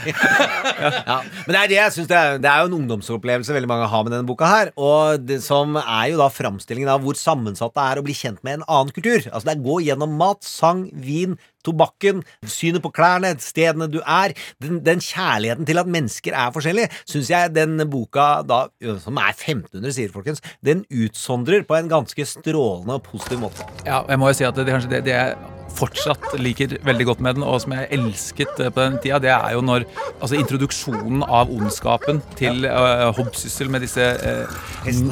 ja. 1.12 1.20
Men 1.46 1.54
det 1.54 1.60
er 1.62 1.72
det 1.72 1.78
jeg 1.78 1.96
synes 1.98 2.10
det 2.10 2.18
er, 2.18 2.40
det 2.42 2.50
er 2.52 2.64
jo 2.64 2.72
en 2.72 2.78
ungdomsopplevelse 2.80 3.56
veldig 3.56 3.70
mange 3.72 3.90
har 3.92 4.06
med 4.06 4.16
denne 4.16 4.30
boka 4.30 4.50
her. 4.50 4.74
Og 4.80 5.22
det 5.24 5.42
som 5.46 5.78
er 5.82 6.10
jo 6.14 6.20
da 6.22 6.30
framstillingen 6.34 6.92
av 6.92 7.06
hvor 7.06 7.18
sammensatt 7.20 7.76
det 7.78 7.86
er 7.86 8.02
å 8.02 8.06
bli 8.06 8.18
kjent 8.18 8.42
med 8.46 8.60
en 8.60 8.68
annen 8.68 8.94
kultur. 8.96 9.22
Altså 9.30 9.46
det 9.50 9.56
er 9.56 9.64
gå 9.68 9.80
gjennom 9.86 10.18
mat, 10.20 10.44
sang, 10.48 10.88
vin, 11.06 11.38
tobakken, 11.66 12.24
synet 12.48 12.84
på 12.84 12.92
klærne, 12.96 13.34
stedene 13.44 13.90
du 13.92 14.00
er. 14.04 14.36
Den, 14.64 14.82
den 14.86 15.04
kjærligheten 15.04 15.68
til 15.70 15.82
at 15.82 15.92
mennesker 15.92 16.36
er 16.36 16.56
forskjellige, 16.56 16.92
syns 17.10 17.32
jeg 17.34 17.54
den 17.56 17.78
boka, 17.92 18.30
da, 18.48 18.66
som 19.04 19.20
er 19.22 19.34
1500 19.36 19.96
sider, 19.96 20.14
folkens, 20.16 20.44
den 20.66 20.86
utsondrer 20.90 21.68
på 21.68 21.78
en 21.80 21.92
ganske 21.92 22.28
strålende 22.34 23.00
og 23.00 23.08
positiv 23.08 23.44
måte. 23.46 23.68
Ja, 23.86 24.04
jeg 24.10 24.22
må 24.22 24.32
jo 24.32 24.40
si 24.40 24.48
at 24.48 24.60
det, 24.60 24.70
det, 24.90 25.06
det 25.08 25.18
er 25.18 25.59
fortsatt 25.74 26.26
liker 26.42 26.68
veldig 26.86 27.06
godt 27.12 27.22
med 27.26 27.32
den, 27.38 27.44
og 27.48 27.56
som 27.64 27.72
jeg 27.76 27.90
elsket 27.96 28.54
eh, 28.60 28.72
på 28.74 28.80
den 28.82 28.98
tida, 29.04 29.18
det 29.24 29.34
er 29.36 29.52
jo 29.56 29.62
når 29.66 29.82
altså 30.20 30.36
introduksjonen 30.40 31.22
av 31.26 31.46
ondskapen 31.54 32.18
til 32.40 32.56
uh, 32.66 32.72
Hobbsyssel 33.18 33.68
med 33.72 33.80
disse 33.86 34.02
uh, 34.02 34.08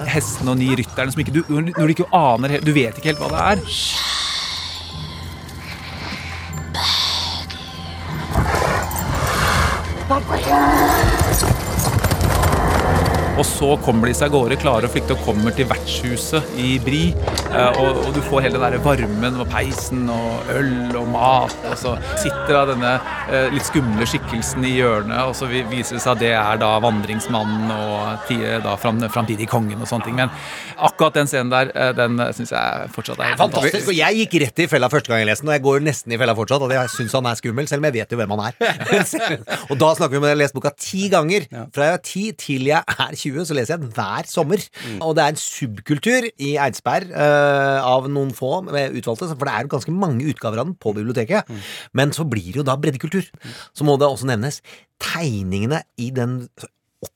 hestene. 0.08 0.51
og 0.51 0.58
ni 0.62 0.70
rytterne 0.78 1.12
som 1.14 1.22
ikke 1.24 1.38
du, 1.39 1.43
Når 1.49 1.84
du 1.84 1.89
ikke 1.93 2.14
aner 2.16 2.47
Du 2.64 2.72
vet 2.76 2.95
ikke 2.97 3.10
helt 3.14 3.22
hva 3.22 3.30
det 3.34 3.41
er. 3.51 3.58
Og 13.38 13.45
så 13.45 13.67
kommer 13.85 14.09
de 14.09 14.15
seg 14.17 14.31
av 14.31 14.33
gårde, 14.33 14.55
klare 14.57 14.88
og 14.88 14.93
flykte 14.93 15.13
og 15.13 15.19
kommer 15.21 15.53
til 15.53 15.67
vertshuset 15.69 16.55
i 16.57 16.77
Bri. 16.81 17.01
Eh, 17.51 17.77
og, 17.77 17.99
og, 18.01 18.09
du 18.15 18.21
får 18.25 18.47
hele 18.47 18.57
den 18.57 18.73
der 18.73 18.81
varmen 18.81 19.38
og 19.38 19.49
peisen 19.51 20.07
og 20.09 20.49
øl 20.55 20.95
og 20.97 21.11
mat. 21.13 21.53
Og 21.69 21.75
så 21.77 21.93
sitter 22.17 22.55
da 22.55 22.63
denne 22.71 22.93
eh, 23.29 23.51
litt 23.53 23.67
skumle 23.67 24.07
skikkelsen 24.09 24.65
i 24.65 24.73
hjørnet, 24.79 25.19
og 25.29 25.35
så 25.38 25.49
viser 25.51 25.99
det 25.99 26.01
seg 26.01 26.15
at 26.15 26.23
det 26.23 26.31
er 26.33 26.61
da 26.63 26.71
vandringsmannen 26.81 27.69
og 27.75 28.33
da 28.65 28.73
framtidig 28.81 29.45
kongen 29.51 29.85
og 29.85 29.89
sånne 29.89 30.09
ting. 30.09 30.17
Men 30.17 30.33
akkurat 30.89 31.19
den 31.19 31.29
scenen 31.29 31.53
der, 31.53 31.69
eh, 31.77 31.93
den 31.97 32.17
syns 32.33 32.55
jeg 32.55 32.89
fortsatt 32.95 33.21
er, 33.21 33.35
er 33.35 33.41
fantastisk. 33.43 33.93
Og 33.93 33.99
jeg 33.99 34.23
gikk 34.23 34.39
rett 34.47 34.65
i 34.65 34.69
fella 34.71 34.89
første 34.89 35.13
gang 35.13 35.21
jeg 35.21 35.29
leste 35.29 35.45
den, 35.45 35.53
og 35.53 35.59
jeg 35.59 35.65
går 35.69 35.88
nesten 35.91 36.17
i 36.17 36.21
fella 36.23 36.38
fortsatt. 36.41 36.65
Og 36.65 36.73
jeg 36.73 36.93
syns 36.95 37.17
han 37.19 37.29
er 37.29 37.38
skummel, 37.38 37.69
selv 37.69 37.85
om 37.85 37.89
jeg 37.91 37.99
vet 37.99 38.17
jo 38.17 38.21
hvem 38.23 38.33
han 38.33 38.45
er. 38.49 38.59
og 39.69 39.77
da 39.77 39.93
snakker 39.93 40.17
vi 40.17 40.23
om 40.23 40.25
at 40.25 40.33
jeg 40.33 40.39
har 40.39 40.41
lest 40.41 40.57
boka 40.57 40.73
ti 40.73 41.05
ganger. 41.13 41.45
Fra 41.75 41.91
jeg 41.91 42.01
er 42.01 42.05
ti 42.09 42.25
til 42.47 42.71
jeg 42.73 42.81
er 42.97 43.13
20 43.13 43.26
20, 43.28 43.47
så 43.49 43.57
leser 43.57 43.75
jeg 43.75 43.84
den 43.84 43.93
hver 43.95 44.30
sommer. 44.30 44.63
Mm. 44.86 44.97
Og 45.05 45.13
det 45.17 45.25
er 45.25 45.36
en 45.36 45.41
subkultur 45.41 46.30
i 46.32 46.53
Eidsberg 46.63 47.11
uh, 47.13 47.84
av 47.86 48.09
noen 48.11 48.34
få 48.36 48.53
utvalgte, 48.67 49.30
for 49.34 49.45
det 49.47 49.53
er 49.53 49.67
jo 49.67 49.73
ganske 49.75 49.95
mange 49.95 50.28
utgaver 50.32 50.63
av 50.63 50.69
den 50.71 50.80
på 50.80 50.95
biblioteket. 50.97 51.49
Mm. 51.51 51.61
Men 51.99 52.15
så 52.15 52.28
blir 52.28 52.49
det 52.51 52.61
jo 52.63 52.67
da 52.67 52.78
breddekultur. 52.80 53.30
Så 53.75 53.88
må 53.88 53.99
det 53.99 54.09
også 54.09 54.30
nevnes 54.30 54.61
tegningene 55.03 55.84
i 56.01 56.09
den 56.15 56.41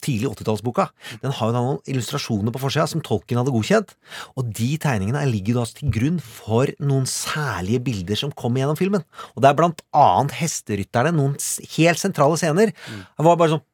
tidlig 0.01 0.29
80-tallsboka. 0.29 0.87
Den 1.23 1.33
har 1.35 1.49
jo 1.49 1.55
da 1.55 1.61
noen 1.65 1.79
illustrasjoner 1.89 2.53
på 2.53 2.61
forsida 2.61 2.85
som 2.89 3.01
tolken 3.05 3.39
hadde 3.39 3.53
godkjent. 3.53 3.95
Og 4.37 4.51
de 4.57 4.69
tegningene 4.81 5.23
ligger 5.29 5.57
da 5.57 5.65
til 5.69 5.91
grunn 5.93 6.19
for 6.21 6.69
noen 6.83 7.07
særlige 7.09 7.81
bilder 7.87 8.19
som 8.19 8.33
kommer 8.37 8.61
gjennom 8.61 8.79
filmen. 8.79 9.05
Og 9.33 9.41
det 9.43 9.49
er 9.49 9.57
blant 9.57 9.81
annet 9.97 10.37
hesterytterne, 10.37 11.15
noen 11.17 11.35
helt 11.77 12.01
sentrale 12.01 12.37
scener. 12.39 12.75
Det 12.75 13.27
var 13.27 13.39
bare 13.39 13.55
sånn 13.55 13.65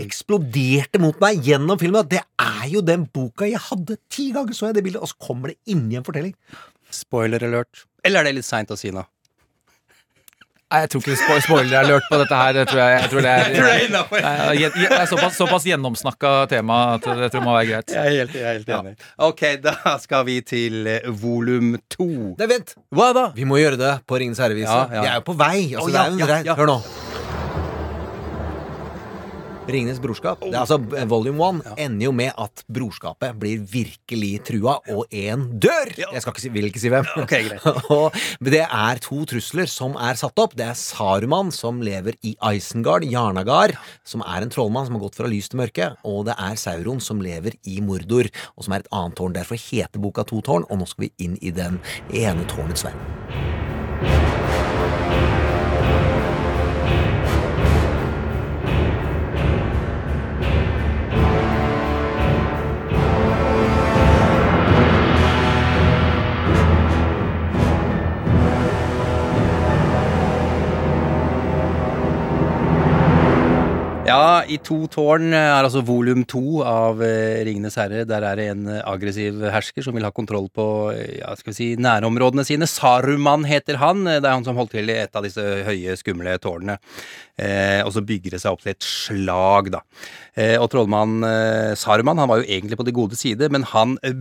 eksploderte 0.00 1.00
mot 1.02 1.16
meg 1.22 1.46
gjennom 1.46 1.78
filmen. 1.80 2.08
Det 2.10 2.22
er 2.40 2.66
jo 2.72 2.82
den 2.84 3.06
boka 3.12 3.48
jeg 3.48 3.62
hadde! 3.70 3.98
Ti 4.10 4.30
ganger 4.36 4.56
så 4.56 4.70
jeg 4.70 4.80
det 4.80 4.84
bildet, 4.86 5.02
og 5.02 5.12
så 5.12 5.30
kommer 5.30 5.52
det 5.52 5.60
inni 5.70 5.98
en 5.98 6.06
fortelling. 6.06 6.36
Spoiler 6.90 7.42
alert. 7.46 7.86
Eller 8.04 8.22
er 8.22 8.30
det 8.30 8.40
litt 8.40 8.48
seint 8.48 8.70
å 8.72 8.78
si 8.78 8.92
nå? 8.94 9.04
Nei, 10.70 10.84
jeg 10.84 10.90
tror 10.92 11.02
ikke 11.02 11.14
spo 11.18 11.36
spoiler 11.42 11.80
alert 11.80 12.04
på 12.06 12.18
dette 12.20 12.36
her. 12.38 12.58
Jeg 12.60 12.68
tror, 12.70 12.78
jeg, 12.78 12.98
jeg 13.00 13.10
tror 13.10 13.24
det 13.26 13.32
er, 13.32 13.48
jeg, 14.60 14.70
jeg, 14.70 14.90
er 15.00 15.08
såpass, 15.10 15.34
såpass 15.34 15.66
gjennomsnakka 15.66 16.30
tema 16.52 16.78
at 16.92 17.08
det 17.08 17.32
tror 17.32 17.40
jeg 17.40 17.46
må 17.48 17.56
være 17.56 17.68
greit. 17.72 17.90
Jeg 17.96 17.98
er 17.98 18.18
helt, 18.20 18.38
er 18.38 18.52
helt 18.52 18.72
enig. 18.78 18.94
Ja. 18.94 19.10
Ok, 19.32 19.44
da 19.66 19.96
skal 20.04 20.22
vi 20.30 20.38
til 20.46 20.86
uh, 20.86 21.10
volum 21.10 21.74
to. 21.90 22.06
Nei, 22.38 22.50
vent! 22.54 22.76
Hva 22.94 23.10
da? 23.18 23.30
Vi 23.34 23.50
må 23.50 23.58
gjøre 23.58 23.82
det 23.82 23.96
på 24.06 24.22
Ringens 24.22 24.38
herrevis. 24.38 24.70
Ja, 24.70 24.84
ja. 24.94 25.02
Vi 25.02 25.14
er 25.16 25.22
jo 25.24 25.30
på 25.32 25.40
vei. 25.42 25.56
Altså, 25.74 25.88
oh, 25.88 25.96
det 25.96 26.04
er 26.06 26.36
jo 26.46 26.52
en 26.54 26.60
Hør 26.62 26.76
nå. 26.76 26.82
Ringenes 29.74 30.00
brorskap. 30.02 30.42
Det 30.44 30.54
er 30.54 30.62
altså 30.62 30.80
eh, 30.96 31.06
Volume 31.10 31.60
1 31.60 31.80
ender 31.86 32.08
jo 32.08 32.12
med 32.16 32.32
at 32.40 32.64
brorskapet 32.70 33.36
blir 33.40 33.62
virkelig 33.70 34.32
trua, 34.48 34.78
og 34.92 35.06
én 35.14 35.46
dør! 35.62 35.92
Jeg 36.00 36.22
skal 36.22 36.34
ikke 36.34 36.44
si, 36.44 36.52
vil 36.54 36.68
ikke 36.70 36.82
si 36.82 36.92
hvem. 36.92 37.08
Ok, 37.22 37.34
greit. 37.48 37.66
og 37.96 38.16
det 38.44 38.64
er 38.64 39.02
to 39.04 39.22
trusler 39.30 39.70
som 39.70 39.96
er 40.00 40.18
satt 40.20 40.42
opp. 40.42 40.56
Det 40.58 40.66
er 40.68 40.78
Saruman, 40.78 41.52
som 41.54 41.82
lever 41.84 42.18
i 42.26 42.34
Isengard, 42.52 43.06
Jarnagar, 43.08 43.76
som 44.06 44.24
er 44.26 44.46
en 44.46 44.52
trollmann 44.52 44.88
som 44.88 44.98
har 44.98 45.06
gått 45.06 45.20
fra 45.20 45.30
lys 45.30 45.50
til 45.50 45.62
mørke, 45.62 45.92
og 46.06 46.26
det 46.28 46.36
er 46.36 46.60
Sauron, 46.60 47.02
som 47.04 47.22
lever 47.24 47.56
i 47.68 47.80
Mordor, 47.84 48.30
og 48.56 48.66
som 48.66 48.76
er 48.76 48.84
et 48.84 48.92
annet 48.96 49.18
tårn. 49.20 49.36
Derfor 49.36 49.60
heter 49.60 50.02
boka 50.02 50.26
To 50.30 50.42
tårn, 50.44 50.68
og 50.68 50.82
nå 50.82 50.88
skal 50.90 51.08
vi 51.08 51.14
inn 51.26 51.40
i 51.40 51.54
den 51.54 51.80
ene 52.10 52.46
tårnets 52.50 52.86
verden. 52.86 53.69
Ja, 74.10 74.42
i 74.42 74.56
To 74.66 74.88
tårn 74.90 75.30
er 75.36 75.60
altså 75.60 75.84
volum 75.86 76.24
to 76.28 76.62
av 76.66 76.98
eh, 77.04 77.44
Ringenes 77.46 77.76
herre. 77.78 78.02
Der 78.08 78.24
er 78.26 78.40
det 78.40 78.46
en 78.50 78.64
eh, 78.66 78.80
aggressiv 78.88 79.38
hersker 79.54 79.84
som 79.86 79.94
vil 79.94 80.06
ha 80.06 80.10
kontroll 80.14 80.48
på 80.50 80.64
eh, 80.90 81.20
ja, 81.20 81.30
skal 81.38 81.52
vi 81.52 81.58
si, 81.58 81.68
nærområdene 81.78 82.42
sine. 82.48 82.66
Saruman 82.66 83.46
heter 83.46 83.78
han. 83.78 84.02
Det 84.08 84.24
er 84.24 84.34
han 84.34 84.46
som 84.46 84.58
holdt 84.58 84.74
til 84.74 84.90
i 84.90 84.98
et 84.98 85.14
av 85.14 85.26
disse 85.26 85.44
høye, 85.68 85.94
skumle 86.00 86.34
tårnene. 86.42 86.80
Eh, 87.38 87.84
og 87.84 87.92
så 87.94 88.02
bygger 88.06 88.34
det 88.34 88.42
seg 88.42 88.56
opp 88.56 88.64
til 88.64 88.74
et 88.74 88.88
slag, 88.88 89.70
da. 89.76 89.84
Eh, 90.34 90.56
og 90.58 90.66
trollmann 90.74 91.20
eh, 91.26 91.76
Saruman 91.78 92.18
han 92.18 92.32
var 92.32 92.42
jo 92.42 92.48
egentlig 92.50 92.80
på 92.80 92.88
det 92.88 92.96
gode 92.96 93.20
side, 93.20 93.52
men 93.54 93.68
han 93.76 93.94
eh, 94.02 94.16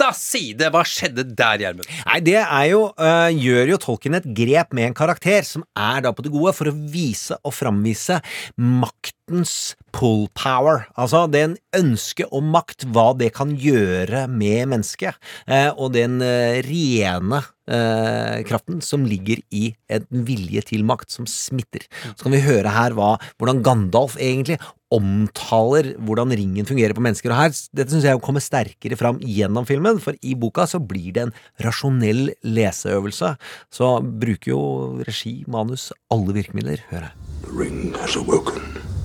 bytta 0.00 0.14
side! 0.16 0.70
Hva 0.72 0.82
skjedde 0.86 1.26
der, 1.36 1.60
Gjermund? 1.60 1.88
Nei, 2.06 2.20
det 2.24 2.38
er 2.40 2.66
jo 2.70 2.80
øh, 2.96 3.28
gjør 3.36 3.74
jo 3.74 3.80
Tolkien 3.84 4.16
et 4.16 4.28
grep 4.36 4.72
med 4.76 4.88
en 4.88 4.96
karakter 4.96 5.44
som 5.46 5.64
er 5.76 6.00
da 6.04 6.14
på 6.14 6.24
det 6.24 6.32
gode, 6.32 6.54
for 6.56 6.70
å 6.70 6.76
vise 6.92 7.36
og 7.44 7.54
framvise 7.54 8.20
maktens 8.56 9.74
pull 9.94 10.28
power. 10.38 10.86
Altså 10.96 11.26
den 11.30 11.58
ønske 11.76 12.26
om 12.32 12.48
makt, 12.54 12.88
hva 12.94 13.10
det 13.18 13.32
kan 13.36 13.52
gjøre 13.60 14.26
med 14.30 14.72
mennesket, 14.72 15.20
eh, 15.46 15.68
og 15.76 15.92
den 15.98 16.20
eh, 16.24 16.60
rene 16.66 17.44
kraften 17.70 18.80
som 18.82 19.04
ligger 19.06 19.38
i 19.54 19.68
en 19.94 20.24
vilje 20.26 20.64
til 20.72 20.82
makt 20.82 21.12
som 21.14 21.28
smitter. 21.30 21.84
Så 22.16 22.24
kan 22.24 22.34
vi 22.34 22.40
høre 22.42 22.72
her 22.74 22.96
hva, 22.98 23.12
hvordan 23.38 23.60
Gandalf 23.62 24.16
egentlig 24.18 24.56
omtaler 24.94 25.92
hvordan 26.02 26.34
ringen 26.34 26.68
fungerer 26.68 26.94
på 26.96 27.04
mennesker. 27.04 27.32
Og 27.32 27.38
her, 27.38 27.54
Dette 27.76 27.94
syns 27.94 28.08
jeg 28.08 28.22
kommer 28.24 28.42
sterkere 28.44 28.98
fram 28.98 29.20
gjennom 29.22 29.68
filmen, 29.68 30.00
for 30.02 30.18
i 30.22 30.34
boka 30.38 30.66
så 30.70 30.82
blir 30.82 31.14
det 31.16 31.28
en 31.28 31.34
rasjonell 31.64 32.32
leseøvelse. 32.44 33.34
Så 33.70 33.92
bruker 34.02 34.54
jo 34.54 34.62
regi, 35.06 35.40
manus, 35.50 35.90
alle 36.10 36.36
virkemidler. 36.40 36.82
Hør 36.90 37.08
her. 37.08 37.18
The 37.46 37.56
ring 37.56 37.94
has. 37.94 38.99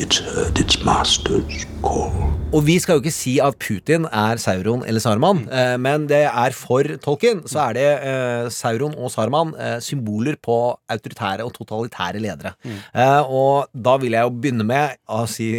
It's 0.00 0.16
heard 0.24 0.56
its 0.56 0.78
master's 0.80 1.66
call. 1.84 2.14
Og 2.56 2.62
vi 2.64 2.78
skal 2.80 2.96
jo 2.96 3.02
ikke 3.02 3.12
si 3.12 3.34
at 3.44 3.58
Putin 3.60 4.06
er 4.08 4.40
Sauron 4.40 4.80
eller 4.88 5.02
Saruman, 5.04 5.42
eh, 5.52 5.74
men 5.76 6.06
det 6.08 6.22
er 6.24 6.56
for 6.56 6.88
Tolkien 7.04 7.42
så 7.44 7.66
er 7.66 7.76
det 7.76 7.84
eh, 8.08 8.46
Sauron 8.48 8.96
og 8.96 9.12
Saruman 9.12 9.52
eh, 9.60 9.76
symboler 9.84 10.38
på 10.40 10.56
autoritære 10.88 11.44
og 11.44 11.52
totalitære 11.58 12.22
ledere. 12.24 12.54
Eh, 12.64 13.28
og 13.28 13.68
da 13.76 13.98
vil 14.00 14.16
jeg 14.16 14.24
jo 14.24 14.34
begynne 14.40 14.66
med 14.72 14.96
å 15.04 15.26
si 15.28 15.50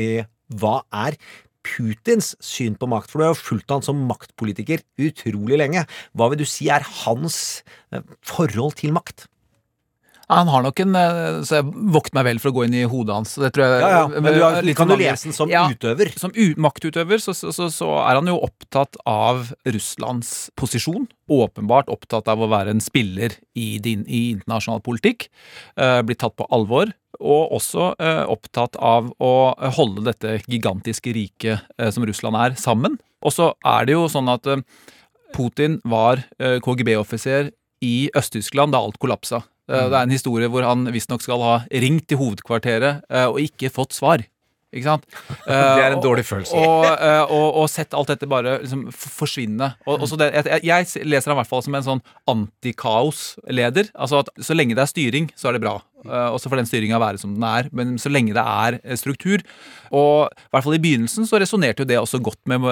hva 0.58 0.80
er 1.06 1.20
Putins 1.62 2.34
syn 2.42 2.74
på 2.82 2.90
makt, 2.90 3.12
for 3.12 3.22
du 3.22 3.28
har 3.28 3.36
jo 3.36 3.44
fulgt 3.44 3.70
han 3.70 3.86
som 3.86 4.02
maktpolitiker 4.10 4.82
utrolig 5.06 5.62
lenge. 5.62 5.86
Hva 6.18 6.32
vil 6.34 6.42
du 6.42 6.50
si 6.50 6.72
er 6.74 6.82
hans 7.04 7.62
eh, 7.94 8.02
forhold 8.26 8.80
til 8.82 8.98
makt? 8.98 9.28
Han 10.32 10.48
har 10.48 10.64
nok 10.64 10.80
en 10.80 10.96
eh, 10.96 11.42
Så 11.48 11.58
jeg 11.60 11.68
vokter 11.94 12.16
meg 12.18 12.28
vel 12.30 12.40
for 12.42 12.52
å 12.52 12.56
gå 12.56 12.66
inn 12.68 12.78
i 12.80 12.86
hodet 12.88 13.18
hans. 13.18 13.34
Det 13.42 13.52
tror 13.56 13.66
jeg, 13.68 13.82
Ja, 13.84 13.90
ja, 13.98 14.04
men 14.08 14.38
du 14.38 14.44
har- 14.44 14.70
kan 14.78 14.88
du 14.88 14.96
lese 14.96 15.28
den 15.28 15.36
som 15.36 15.50
utøver? 15.52 16.14
Som 16.18 16.32
maktutøver 16.58 17.20
så, 17.20 17.36
så, 17.36 17.52
så, 17.56 17.68
så 17.74 17.90
er 18.00 18.16
han 18.20 18.30
jo 18.32 18.38
opptatt 18.40 18.96
av 19.06 19.52
Russlands 19.68 20.50
posisjon. 20.56 21.10
Åpenbart 21.32 21.92
opptatt 21.92 22.32
av 22.32 22.42
å 22.42 22.50
være 22.52 22.72
en 22.76 22.84
spiller 22.84 23.36
i, 23.56 23.78
din, 23.84 24.06
i 24.08 24.32
internasjonal 24.38 24.82
politikk. 24.86 25.28
Uh, 25.80 26.02
blitt 26.08 26.20
tatt 26.24 26.38
på 26.40 26.48
alvor. 26.52 26.92
Og 27.22 27.52
også 27.60 27.92
eh, 28.02 28.24
opptatt 28.32 28.78
av 28.82 29.12
å 29.22 29.32
holde 29.78 30.08
dette 30.08 30.40
gigantiske 30.50 31.12
riket 31.14 31.60
eh, 31.78 31.92
som 31.94 32.06
Russland 32.08 32.40
er, 32.40 32.56
sammen. 32.58 32.96
Og 33.22 33.36
så 33.36 33.52
er 33.68 33.86
det 33.86 33.94
jo 33.94 34.08
sånn 34.10 34.32
at 34.32 34.48
eh, 34.50 34.64
Putin 35.36 35.78
var 35.86 36.24
eh, 36.40 36.58
KGB-offiser 36.64 37.52
i 37.82 38.10
Øst-Tyskland 38.16 38.74
da 38.76 38.82
alt 38.82 39.00
kollapsa. 39.02 39.44
Eh, 39.70 39.88
Det 39.90 39.96
er 39.98 40.04
en 40.04 40.14
historie 40.14 40.50
hvor 40.52 40.64
han 40.68 40.86
visstnok 40.94 41.22
skal 41.24 41.42
ha 41.42 41.56
ringt 41.72 42.08
til 42.08 42.18
hovedkvarteret 42.22 43.02
eh, 43.10 43.26
og 43.28 43.40
ikke 43.42 43.72
fått 43.74 43.94
svar. 43.98 44.24
Ikke 44.72 44.88
sant? 44.88 45.04
Det 45.48 45.52
er 45.56 45.92
en 45.92 45.98
Eh, 45.98 46.04
dårlig 46.04 46.24
følelse. 46.24 46.56
Og, 46.56 46.86
eh, 46.86 47.24
og, 47.28 47.48
og 47.60 47.70
sett 47.70 47.94
alt 47.94 48.08
dette 48.14 48.28
bare 48.30 48.60
liksom 48.62 48.86
forsvinne. 48.96 49.74
Og, 49.86 50.06
det, 50.18 50.30
jeg, 50.48 50.64
jeg 50.64 51.08
leser 51.12 51.32
han 51.32 51.36
i 51.36 51.40
hvert 51.42 51.50
fall 51.50 51.64
som 51.66 51.76
en 51.76 51.84
sånn 51.90 52.04
antikaosleder. 52.32 53.90
Altså 53.96 54.22
at 54.24 54.30
så 54.40 54.56
lenge 54.56 54.76
det 54.78 54.86
er 54.86 54.92
styring, 54.92 55.30
så 55.36 55.50
er 55.50 55.58
det 55.58 55.64
bra. 55.66 55.76
Eh, 56.06 56.28
Og 56.32 56.40
så 56.42 56.50
får 56.50 56.62
den 56.62 56.70
styringa 56.70 57.00
være 57.02 57.20
som 57.22 57.34
den 57.36 57.44
er. 57.44 57.70
Men 57.72 57.98
så 58.02 58.10
lenge 58.12 58.34
det 58.34 58.42
er 58.44 58.80
eh, 58.84 58.96
struktur 59.00 59.42
Og 59.92 60.30
i 60.32 60.52
hvert 60.54 60.64
fall 60.64 60.76
i 60.78 60.82
begynnelsen 60.82 61.28
så 61.28 61.40
resonnerte 61.42 61.84
jo 61.84 61.90
det 61.90 61.98
også 62.00 62.22
godt 62.24 62.40
med 62.48 62.64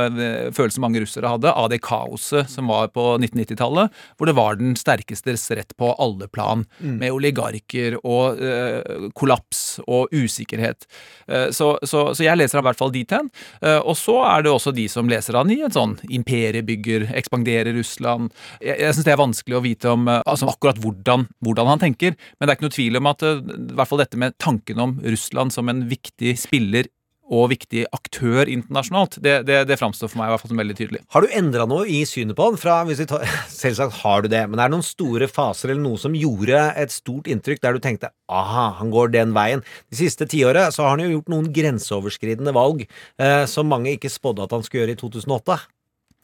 følelsen 0.55 0.81
mange 0.81 1.01
russere 1.03 1.27
hadde 1.29 1.51
av 1.51 1.67
det 1.69 1.81
kaoset 1.83 2.47
som 2.49 2.67
var 2.71 2.87
på 2.95 3.17
1990-tallet, 3.19 3.91
hvor 4.17 4.29
det 4.29 4.35
var 4.37 4.55
den 4.55 4.75
sterkestes 4.79 5.43
rett 5.51 5.73
på 5.77 5.91
alle 5.99 6.27
plan, 6.31 6.65
Mm. 6.79 6.95
med 7.01 7.11
oligarker 7.11 7.97
og 8.07 8.39
eh, 8.39 9.09
kollaps 9.19 9.79
og 9.87 10.07
usikkerhet. 10.15 10.85
Eh, 11.27 11.49
så, 11.51 11.73
så, 11.83 12.05
så 12.15 12.23
jeg 12.23 12.37
leser 12.39 12.57
han 12.59 12.63
i 12.63 12.67
hvert 12.69 12.79
fall 12.79 12.93
dit 12.95 13.11
hen. 13.11 13.27
Eh, 13.61 13.79
og 13.83 13.97
så 13.99 14.15
er 14.23 14.43
det 14.45 14.53
også 14.53 14.71
de 14.75 14.87
som 14.91 15.09
leser 15.11 15.35
han 15.35 15.51
i 15.51 15.59
en 15.65 15.73
sånn 15.75 15.97
imperiebygger, 16.07 17.09
ekspanderer 17.19 17.73
Russland. 17.75 18.31
Jeg, 18.63 18.79
jeg 18.79 18.95
syns 18.95 19.07
det 19.09 19.13
er 19.15 19.21
vanskelig 19.21 19.57
å 19.59 19.63
vite 19.65 19.91
om 19.91 20.07
altså 20.09 20.47
akkurat 20.51 20.79
hvordan, 20.81 21.27
hvordan 21.43 21.67
han 21.73 21.83
tenker, 21.83 22.15
men 22.39 22.47
det 22.47 22.53
er 22.53 22.59
ikke 22.59 22.67
noe 22.69 22.77
tvil 22.77 22.99
om 23.01 23.11
at 23.11 23.18
eh, 23.25 23.41
i 23.41 23.75
hvert 23.75 23.89
fall 23.89 24.03
dette 24.03 24.19
med 24.19 24.37
tanken 24.41 24.79
om 24.83 24.97
Russland 25.03 25.55
som 25.55 25.69
en 25.71 25.85
viktig 25.89 26.35
spiller 26.39 26.89
og 27.29 27.51
viktig 27.51 27.83
aktør 27.93 28.49
internasjonalt, 28.49 29.19
det, 29.21 29.35
det, 29.45 29.59
det 29.69 29.77
framstår 29.77 30.09
for 30.09 30.19
meg 30.19 30.29
i 30.29 30.33
hvert 30.33 30.43
fall 30.43 30.51
som 30.51 30.61
veldig 30.61 30.75
tydelig. 30.79 31.01
Har 31.13 31.23
du 31.23 31.35
endra 31.37 31.67
noe 31.69 31.85
i 31.85 32.01
synet 32.09 32.37
på 32.37 32.47
han? 32.47 32.57
Fra, 32.59 32.79
tar, 33.09 33.25
selvsagt 33.61 33.99
har 34.01 34.25
du 34.25 34.31
det, 34.33 34.41
men 34.49 34.57
er 34.57 34.69
det 34.69 34.75
noen 34.75 34.85
store 34.85 35.29
faser 35.29 35.73
eller 35.73 35.83
noe 35.83 36.01
som 36.01 36.17
gjorde 36.17 36.63
et 36.81 36.93
stort 36.93 37.29
inntrykk 37.29 37.61
der 37.65 37.77
du 37.77 37.83
tenkte 37.83 38.11
aha, 38.33 38.69
han 38.79 38.93
går 38.93 39.13
den 39.13 39.35
veien? 39.37 39.61
De 39.91 39.99
siste 40.01 40.25
tiåret 40.29 40.73
så 40.73 40.85
har 40.85 40.95
han 40.95 41.05
jo 41.05 41.19
gjort 41.19 41.33
noen 41.35 41.51
grenseoverskridende 41.53 42.55
valg 42.57 42.85
eh, 42.85 43.43
som 43.49 43.69
mange 43.69 43.93
ikke 43.93 44.11
spådde 44.11 44.47
at 44.47 44.57
han 44.57 44.65
skulle 44.65 44.87
gjøre 44.87 44.97
i 44.97 45.03
2008. 45.03 45.59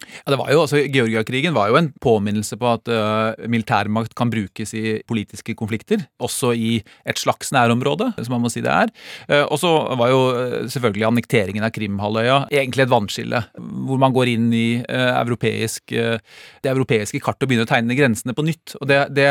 Ja, 0.04 0.34
det 0.34 0.38
var 0.39 0.50
jo, 0.52 0.62
altså 0.66 0.82
Georgiakrigen 0.91 1.56
var 1.56 1.70
jo 1.72 1.78
en 1.80 1.89
påminnelse 2.04 2.58
på 2.60 2.68
at 2.68 2.89
uh, 2.91 3.32
militærmakt 3.52 4.14
kan 4.18 4.32
brukes 4.32 4.74
i 4.78 5.00
politiske 5.08 5.56
konflikter, 5.58 6.04
også 6.20 6.52
i 6.52 6.72
et 7.08 7.22
slags 7.22 7.54
nærområde, 7.56 8.12
som 8.20 8.36
man 8.36 8.43
må 8.43 8.52
si 8.52 8.64
det 8.66 8.74
er. 8.74 8.91
Uh, 9.30 9.46
og 9.46 9.60
så 9.62 9.72
var 10.00 10.12
jo 10.12 10.22
uh, 10.36 10.58
selvfølgelig 10.72 11.08
annekteringen 11.10 11.66
av 11.66 11.74
Krimhalvøya 11.76 12.41
egentlig 12.52 12.86
et 12.86 12.91
vannskille, 12.91 13.41
hvor 13.88 14.02
man 14.02 14.16
går 14.16 14.34
inn 14.36 14.50
i 14.56 14.68
europeisk, 14.86 15.91
det 15.91 16.70
europeiske 16.70 17.20
kartet 17.24 17.46
og 17.46 17.50
begynner 17.50 17.68
å 17.68 17.70
tegne 17.70 17.98
grensene 17.98 18.36
på 18.36 18.43
nytt. 18.46 18.76
Og 18.80 18.88
det, 18.89 19.00
det, 19.16 19.28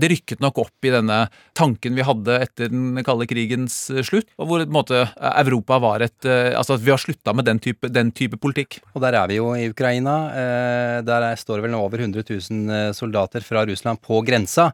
det 0.00 0.10
rykket 0.12 0.42
nok 0.44 0.60
opp 0.62 0.86
i 0.86 0.92
denne 0.92 1.18
tanken 1.58 1.96
vi 1.96 2.04
hadde 2.06 2.38
etter 2.44 2.70
den 2.72 3.00
kalde 3.06 3.26
krigens 3.30 3.76
slutt, 4.06 4.28
og 4.38 4.50
hvor 4.50 4.64
måte 4.72 5.04
Europa 5.32 5.78
var 5.82 6.04
et 6.06 6.10
Altså 6.22 6.76
at 6.76 6.82
vi 6.84 6.92
har 6.92 7.00
slutta 7.00 7.32
med 7.34 7.46
den 7.48 7.60
type, 7.62 7.88
den 7.90 8.12
type 8.14 8.38
politikk. 8.40 8.78
Og 8.94 9.02
der 9.04 9.16
er 9.18 9.30
vi 9.30 9.38
jo 9.38 9.50
i 9.58 9.68
Ukraina. 9.72 10.11
Eh, 10.32 10.98
Der 11.06 11.28
er, 11.28 11.40
står 11.40 11.58
det 11.58 11.66
vel 11.66 11.74
nå 11.74 11.82
over 11.84 12.02
100 12.02 12.24
000 12.28 12.72
eh, 12.76 12.88
soldater 12.96 13.44
fra 13.46 13.66
Russland 13.68 14.02
på 14.04 14.22
grensa. 14.26 14.70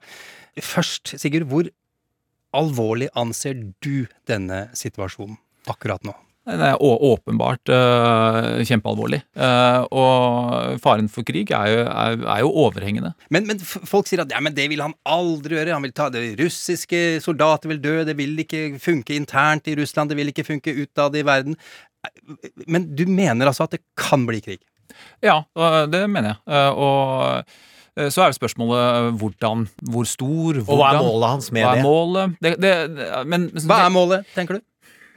Først, 0.59 1.17
Sigurd, 1.21 1.49
hvor 1.51 1.69
alvorlig 2.57 3.11
anser 3.19 3.61
du 3.85 4.09
denne 4.29 4.67
situasjonen 4.77 5.37
akkurat 5.69 6.05
nå? 6.07 6.17
Det 6.49 6.65
er 6.65 6.81
åpenbart 6.81 7.69
uh, 7.69 8.61
kjempealvorlig. 8.65 9.19
Uh, 9.37 9.83
og 9.93 10.79
faren 10.81 11.11
for 11.13 11.27
krig 11.29 11.51
er 11.53 11.73
jo, 11.75 11.83
er, 11.85 12.23
er 12.25 12.41
jo 12.41 12.53
overhengende. 12.63 13.11
Men, 13.35 13.45
men 13.51 13.61
folk 13.61 14.09
sier 14.09 14.23
at 14.25 14.33
ja, 14.33 14.41
men 14.41 14.57
det 14.57 14.65
vil 14.73 14.81
han 14.81 14.97
aldri 15.05 15.59
gjøre. 15.59 15.75
Han 15.77 15.85
vil 15.85 15.93
ta 15.97 16.09
det 16.15 16.23
russiske 16.41 17.03
soldater 17.25 17.69
vil 17.75 17.83
dø. 17.85 17.99
Det 18.09 18.17
vil 18.17 18.33
ikke 18.47 18.63
funke 18.81 19.19
internt 19.19 19.69
i 19.69 19.77
Russland. 19.77 20.09
Det 20.09 20.17
vil 20.17 20.33
ikke 20.33 20.47
funke 20.49 20.73
utad 20.79 21.21
i 21.21 21.27
verden. 21.29 21.59
Men 22.65 22.89
du 22.97 23.05
mener 23.11 23.51
altså 23.51 23.69
at 23.69 23.77
det 23.77 23.85
kan 23.99 24.25
bli 24.29 24.41
krig? 24.45 24.63
Ja, 25.25 25.41
det 25.91 26.05
mener 26.11 26.35
jeg. 26.35 26.41
Eh, 26.49 26.71
og 26.73 27.45
eh, 27.99 28.09
så 28.09 28.25
er 28.25 28.33
det 28.33 28.39
spørsmålet 28.39 29.19
hvordan, 29.21 29.67
hvor 29.93 30.09
stor 30.09 30.63
Og 30.65 30.75
hva 30.79 30.95
er 30.95 31.03
målet 31.03 31.35
hans 31.35 31.53
med 31.53 31.67
hva 31.67 31.75
er 31.75 31.81
det? 31.81 31.87
Målet? 31.87 32.41
Det, 32.41 32.55
det, 32.63 32.75
det 32.97 33.09
men, 33.29 33.49
Hva 33.65 33.85
er 33.87 33.95
målet, 33.95 34.35
tenker 34.37 34.59
du? 34.59 34.67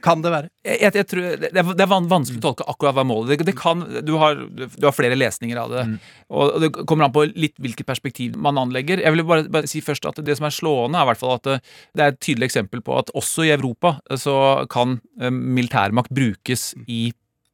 Kan 0.02 0.22
det 0.22 0.32
være? 0.32 0.48
Jeg, 0.66 0.90
jeg, 0.96 1.06
tror, 1.06 1.22
det, 1.38 1.50
er, 1.54 1.68
det 1.78 1.84
er 1.84 1.90
vanskelig 2.10 2.40
å 2.40 2.42
tolke 2.42 2.66
akkurat 2.70 2.96
hva 2.96 3.04
målet 3.06 3.32
det, 3.32 3.46
det 3.46 3.54
kan, 3.58 3.84
du, 4.02 4.16
har, 4.18 4.40
du 4.50 4.86
har 4.88 4.94
flere 4.96 5.14
lesninger 5.18 5.58
av 5.62 5.70
det. 5.70 5.84
Og 6.34 6.56
det 6.62 6.72
kommer 6.80 7.06
an 7.06 7.14
på 7.14 7.24
litt 7.30 7.54
hvilket 7.62 7.86
perspektiv 7.86 8.34
man 8.34 8.58
anlegger. 8.60 9.02
Jeg 9.04 9.14
vil 9.14 9.24
bare, 9.28 9.46
bare 9.52 9.70
si 9.70 9.82
først 9.84 10.08
at 10.10 10.18
Det 10.26 10.36
som 10.38 10.48
er 10.48 10.54
slående, 10.54 10.98
er 10.98 11.06
i 11.06 11.10
hvert 11.12 11.22
fall 11.22 11.36
at 11.36 11.46
det, 11.46 11.58
det 11.94 12.04
er 12.04 12.14
et 12.14 12.22
tydelig 12.22 12.50
eksempel 12.50 12.82
på 12.84 12.98
at 12.98 13.14
også 13.18 13.46
i 13.46 13.54
Europa 13.54 13.96
så 14.18 14.36
kan 14.72 14.98
eh, 15.20 15.30
militærmakt 15.30 16.10
brukes 16.14 16.72
i 16.90 17.04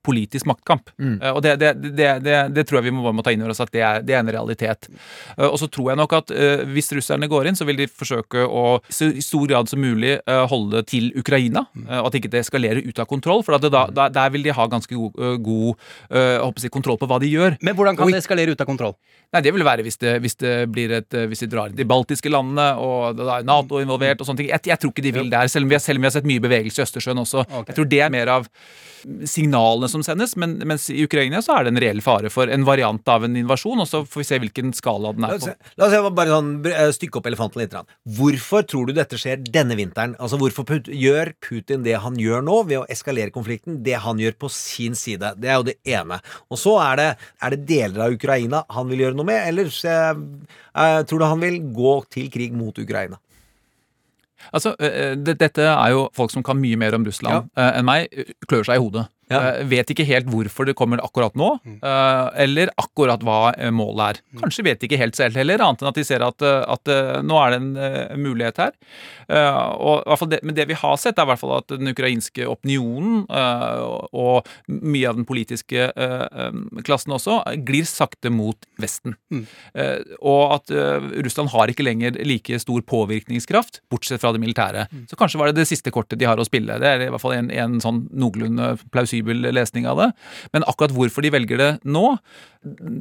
politisk 0.07 0.46
maktkamp. 0.49 0.90
Mm. 0.99 1.16
Eh, 1.22 1.32
Og 1.36 1.42
det, 1.42 1.57
det, 1.61 1.72
det, 1.82 2.11
det, 2.24 2.36
det 2.55 2.64
tror 2.68 2.78
jeg 2.80 2.88
vi 2.88 2.94
må, 2.96 3.12
må 3.12 3.22
ta 3.26 3.32
inn 3.34 3.42
over 3.42 3.53
oss 3.55 3.61
at 3.64 3.72
det 3.74 3.82
er, 3.84 4.03
det 4.07 4.14
er 4.16 4.22
en 4.22 4.30
realitet. 4.32 4.88
Eh, 5.36 5.46
Og 5.49 5.59
så 5.61 5.68
tror 5.68 5.90
jeg 5.92 6.01
nok 6.01 6.14
at 6.20 6.30
eh, 6.32 6.62
hvis 6.72 6.92
russerne 6.96 7.28
går 7.28 7.51
inn, 7.51 7.59
så 7.59 7.66
vil 7.68 7.80
de 7.82 7.88
forsøke 7.90 8.44
å 8.46 8.78
så, 8.88 9.11
i 9.11 9.24
stor 9.24 9.46
grad 9.51 9.68
som 9.70 9.82
mulig 9.82 10.16
holde 10.51 10.82
til 10.88 11.11
Ukraina. 11.18 11.64
Og 12.01 12.09
at 12.09 12.16
ikke 12.18 12.30
det 12.32 12.40
eskalerer 12.44 12.84
ut 12.86 12.99
av 13.01 13.07
kontroll. 13.11 13.42
For 13.46 13.57
at 13.57 13.64
det 13.64 13.70
da, 13.74 13.86
da, 13.94 14.09
der 14.12 14.32
vil 14.34 14.44
de 14.46 14.55
ha 14.55 14.66
ganske 14.70 14.94
god, 14.94 15.18
god 15.44 16.57
si, 16.61 16.70
kontroll 16.72 16.99
på 17.01 17.09
hva 17.11 17.18
de 17.22 17.30
gjør. 17.30 17.57
Men 17.64 17.76
hvordan 17.78 17.99
kan 17.99 18.11
det 18.12 18.20
eskalere 18.22 18.55
ut 18.55 18.61
av 18.64 18.68
kontroll? 18.68 18.94
Nei, 19.34 19.42
Det 19.44 19.53
vil 19.55 19.64
være 19.66 19.84
hvis 19.84 19.99
det, 20.01 20.14
hvis 20.24 20.38
det 20.40 20.53
blir 20.72 20.92
et 20.96 21.16
Hvis 21.28 21.42
de 21.44 21.51
drar 21.53 21.68
inn 21.68 21.76
de 21.76 21.84
baltiske 21.88 22.30
landene, 22.32 22.70
og 22.80 23.18
da 23.18 23.38
er 23.40 23.49
Nato 23.49 23.80
involvert 23.82 24.20
og 24.22 24.28
sånne 24.28 24.42
ting. 24.42 24.51
Jeg, 24.53 24.64
jeg 24.70 24.80
tror 24.80 24.92
ikke 24.94 25.05
de 25.05 25.12
vil 25.18 25.32
der, 25.32 25.51
selv 25.53 25.66
om, 25.68 25.72
vi 25.72 25.80
selv 25.82 26.01
om 26.01 26.07
vi 26.07 26.09
har 26.11 26.16
sett 26.16 26.28
mye 26.28 26.44
bevegelse 26.44 26.80
i 26.80 26.86
Østersjøen 26.86 27.22
også. 27.24 27.44
Jeg 27.68 27.76
tror 27.76 27.90
det 27.92 28.01
er 28.05 28.14
mer 28.14 28.32
av 28.38 28.49
signalene 29.28 29.88
som 29.91 30.03
sendes, 30.05 30.34
men 30.41 30.57
mens 30.68 30.89
i 30.93 31.03
Ukraina 31.05 31.41
så 31.45 31.59
er 31.59 31.66
det 31.66 31.72
en 31.72 31.80
reell 31.82 32.01
fare 32.05 32.30
for 32.32 32.51
en 32.53 32.64
variant 32.66 33.11
av 33.11 33.26
en 33.26 33.36
invasjon, 33.39 33.80
og 33.82 33.89
så 33.89 34.03
får 34.07 34.22
vi 34.22 34.26
se 34.28 34.39
hvilken 34.43 34.72
skala 34.76 35.12
den 35.16 35.26
La 35.26 35.32
er 35.32 35.39
oss, 35.39 35.47
på. 35.47 35.53
se, 35.53 35.74
la 35.78 35.89
oss 35.89 35.95
se, 35.95 36.12
bare 36.18 36.34
sånn, 36.34 36.51
eh, 36.70 36.91
stykke 36.97 37.20
opp 37.20 37.28
elefanten 37.30 37.62
litt. 37.62 37.76
Hvorfor 38.18 38.66
tror 38.68 38.89
du 38.89 38.95
dette 38.97 39.18
skjer 39.20 39.43
denne 39.45 39.76
vinteren? 39.78 40.16
Altså 40.18 40.41
Hvorfor 40.41 40.66
put, 40.68 40.89
gjør 40.89 41.32
Putin 41.45 41.84
det 41.86 41.99
han 42.03 42.18
gjør 42.20 42.45
nå, 42.47 42.59
ved 42.70 42.82
å 42.82 42.86
eskalere 42.93 43.34
konflikten, 43.34 43.82
det 43.86 43.99
han 44.05 44.22
gjør 44.22 44.39
på 44.45 44.53
sin 44.53 44.99
side? 44.99 45.34
Det 45.41 45.53
er 45.53 45.61
jo 45.61 45.68
det 45.70 45.78
ene. 45.89 46.20
Og 46.49 46.61
så 46.61 46.76
er 46.84 47.01
det, 47.01 47.09
er 47.43 47.55
det 47.55 47.62
deler 47.68 48.07
av 48.07 48.18
Ukraina 48.18 48.64
han 48.74 48.91
vil 48.91 49.07
gjøre 49.07 49.18
noe 49.18 49.28
med, 49.28 49.41
eller 49.51 49.72
eh, 49.72 50.24
eh, 50.84 51.01
tror 51.09 51.22
du 51.22 51.28
han 51.28 51.43
vil 51.43 51.61
gå 51.74 51.97
til 52.14 52.30
krig 52.32 52.57
mot 52.57 52.76
Ukraina? 52.78 53.20
Altså, 54.55 54.70
Dette 55.18 55.64
er 55.66 55.91
jo 55.93 56.07
folk 56.14 56.30
som 56.32 56.45
kan 56.47 56.57
mye 56.57 56.78
mer 56.78 56.95
om 56.97 57.03
Russland 57.05 57.49
ja. 57.59 57.70
enn 57.74 57.84
meg, 57.89 58.07
klør 58.49 58.68
seg 58.68 58.78
i 58.78 58.84
hodet. 58.84 59.09
Eh, 59.29 59.61
vet 59.68 59.91
ikke 59.93 60.07
helt 60.09 60.29
hvorfor 60.33 60.68
det 60.68 60.74
kommer 60.79 61.03
akkurat 61.05 61.35
nå, 61.37 61.51
eh, 61.76 62.29
eller 62.45 62.72
akkurat 62.81 63.22
hva 63.24 63.53
eh, 63.53 63.72
målet 63.74 64.05
er. 64.07 64.20
Kanskje 64.41 64.64
vet 64.64 64.81
de 64.81 64.89
ikke 64.89 65.01
helt 65.01 65.18
selv 65.18 65.37
heller, 65.37 65.61
annet 65.64 65.85
enn 65.85 65.91
at 65.91 65.99
de 65.99 66.07
ser 66.07 66.24
at, 66.24 66.45
at 66.45 66.93
nå 67.26 67.39
er 67.43 67.55
det 67.55 67.59
en 67.61 68.22
mulighet 68.22 68.61
her. 68.62 68.74
Og 69.29 70.24
det, 70.31 70.41
Men 70.47 70.55
det 70.57 70.68
vi 70.70 70.76
har 70.79 70.97
sett, 71.01 71.18
er 71.18 71.26
i 71.26 71.31
hvert 71.33 71.41
fall 71.41 71.57
at 71.59 71.74
den 71.74 71.91
ukrainske 71.91 72.47
opinionen 72.49 73.26
og 73.29 74.49
mye 74.68 75.11
av 75.11 75.18
den 75.18 75.26
politiske 75.29 75.91
klassen 76.87 77.14
også 77.16 77.41
glir 77.66 77.87
sakte 77.89 78.33
mot 78.33 78.68
Vesten. 78.81 79.16
Eh, 79.74 80.14
og 80.22 80.55
at 80.59 80.72
Russland 81.26 81.53
har 81.53 81.72
ikke 81.72 81.87
lenger 81.87 82.16
like 82.24 82.61
stor 82.62 82.85
påvirkningskraft, 82.89 83.83
bortsett 83.93 84.22
fra 84.22 84.33
det 84.35 84.43
militære. 84.43 84.87
Så 85.11 85.18
kanskje 85.20 85.41
var 85.41 85.51
det 85.51 85.61
det 85.61 85.68
siste 85.70 85.93
kortet 85.95 86.20
de 86.20 86.29
har 86.29 86.41
å 86.41 86.47
spille. 86.47 86.79
Det 86.81 86.89
er 86.89 87.07
i 87.07 87.11
hvert 87.12 87.22
fall 87.22 87.37
en, 87.37 87.53
en 87.53 87.79
sånn 87.83 88.05
noenlunde 88.16 88.76
plausibel 89.19 89.55
lesning 89.55 89.87
av 89.87 89.99
det. 89.99 90.12
Men 90.53 90.64
akkurat 90.66 90.95
hvorfor 90.95 91.23
de 91.23 91.33
velger 91.33 91.59
det 91.59 91.71
nå, 91.85 92.19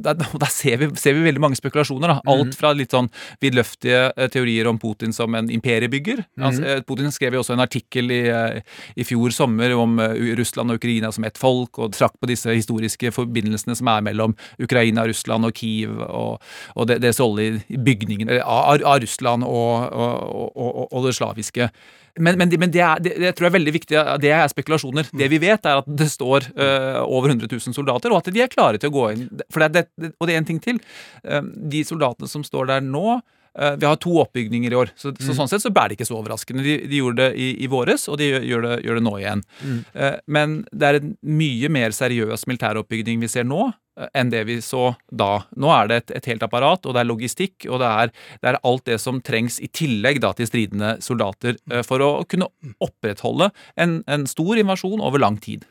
der, 0.04 0.14
der 0.42 0.50
ser, 0.52 0.76
vi, 0.80 0.88
ser 1.00 1.14
vi 1.16 1.24
veldig 1.26 1.42
mange 1.42 1.58
spekulasjoner. 1.58 2.12
Da. 2.14 2.18
Alt 2.32 2.56
fra 2.58 2.72
litt 2.76 2.94
sånn 2.94 3.10
vidløftige 3.42 4.12
eh, 4.16 4.28
teorier 4.32 4.68
om 4.70 4.78
Putin 4.80 5.12
som 5.16 5.34
en 5.38 5.50
imperiebygger. 5.52 6.24
Han, 6.42 6.58
eh, 6.64 6.80
Putin 6.88 7.12
skrev 7.14 7.36
jo 7.36 7.42
også 7.44 7.56
en 7.56 7.64
artikkel 7.64 8.10
i, 8.14 8.20
eh, 8.32 8.60
i 8.96 9.06
fjor 9.08 9.34
sommer 9.34 9.74
om 9.78 9.98
Russland 10.38 10.72
og 10.74 10.80
Ukraina 10.80 11.12
som 11.14 11.26
ett 11.28 11.38
folk, 11.40 11.78
og 11.78 11.92
trakk 11.96 12.16
på 12.20 12.30
disse 12.30 12.52
historiske 12.54 13.12
forbindelsene 13.14 13.76
som 13.78 13.90
er 13.92 14.04
mellom 14.08 14.34
Ukraina, 14.62 15.06
Russland 15.08 15.48
og 15.48 15.54
Kiev, 15.58 15.98
og, 16.08 16.42
og 16.76 16.88
det, 16.90 17.00
deres 17.04 17.20
rolle 17.22 17.48
i- 17.68 17.78
bygningen 17.88 18.30
av, 18.42 18.82
av 18.84 19.00
Russland 19.04 19.44
og, 19.46 19.88
og, 19.92 20.86
og, 20.92 21.06
det 21.06 21.14
slaviske. 21.18 21.70
Men, 22.18 22.34
men, 22.40 22.50
det- 22.50 22.58
men 22.58 22.70
det, 22.74 22.80
er, 22.82 22.98
det, 23.02 23.12
det 23.22 23.30
tror 23.38 23.46
jeg 23.46 23.52
er 23.52 23.56
veldig 23.58 23.72
viktig. 23.76 23.98
Det 24.24 24.30
er 24.34 24.48
spekulasjoner. 24.50 25.06
Det 25.14 25.28
vi 25.30 25.38
vet, 25.38 25.66
er 25.70 25.82
at 25.84 25.86
det 26.00 26.08
står 26.10 26.48
uh, 26.58 26.98
over 27.06 27.30
100 27.30 27.46
000 27.52 27.76
soldater, 27.76 28.10
og 28.10 28.18
at 28.24 28.32
de 28.34 28.42
er 28.42 28.50
klare 28.50 28.80
til 28.82 28.90
å 28.90 28.94
gå 28.96 29.04
inn. 29.14 29.28
For 29.54 29.57
det, 29.58 29.68
er 29.68 29.88
det, 30.06 30.12
og 30.20 30.26
det 30.28 30.34
er 30.34 30.38
en 30.42 30.44
ting 30.52 30.60
til. 30.64 30.78
Eh, 31.24 31.42
de 31.74 31.82
soldatene 31.84 32.28
som 32.30 32.44
står 32.46 32.66
der 32.70 32.80
nå 32.86 33.20
eh, 33.58 33.74
vi 33.80 33.86
har 33.88 33.96
to 33.98 34.12
oppbygninger 34.22 34.70
i 34.70 34.76
år, 34.78 34.92
så, 34.94 35.10
så 35.18 35.32
Mm. 35.32 35.36
sånn 35.40 35.48
sett 35.50 35.62
så 35.64 35.72
er 35.74 35.88
det 35.88 35.96
ikke 35.98 36.06
så 36.06 36.18
overraskende. 36.20 36.62
De, 36.62 36.76
de 36.86 37.00
gjorde 37.00 37.16
det 37.24 37.32
i, 37.36 37.48
i 37.64 37.66
våres, 37.66 38.06
og 38.08 38.18
de 38.20 38.28
gjør- 38.30 38.62
det, 38.68 38.76
gjør 38.86 38.94
det 39.00 39.04
nå 39.08 39.14
igjen. 39.18 39.42
Mm. 39.64 39.80
Eh, 39.94 40.16
Men 40.28 40.64
det 40.70 40.86
er 40.92 41.00
en 41.00 41.16
mye 41.22 41.68
mer 41.68 41.90
seriøs 41.90 42.46
militæroppbygning 42.46 43.18
vi 43.24 43.26
ser 43.28 43.44
nå, 43.48 43.72
enn 44.14 44.28
det 44.30 44.44
vi 44.46 44.60
så 44.62 44.92
da. 45.10 45.40
Nå 45.58 45.72
er 45.74 45.88
det 45.90 45.96
et, 46.04 46.10
et 46.20 46.26
helt 46.30 46.44
apparat, 46.46 46.84
og 46.86 46.94
det 46.94 47.00
er 47.02 47.08
logistikk, 47.10 47.64
og 47.66 47.80
det 47.82 47.88
er, 47.90 48.12
det 48.44 48.52
er 48.52 48.58
alt 48.62 48.84
det 48.86 49.00
som 49.02 49.18
trengs 49.26 49.56
i 49.58 49.66
tillegg 49.74 50.20
da, 50.22 50.30
til 50.38 50.46
stridende 50.46 50.92
soldater 51.02 51.56
eh, 51.72 51.82
for 51.82 51.98
å 52.06 52.12
kunne 52.30 52.46
opprettholde 52.84 53.50
en, 53.76 54.04
en 54.06 54.26
stor 54.30 54.60
invasjon 54.62 55.02
over 55.02 55.18
lang 55.18 55.40
tid. 55.42 55.66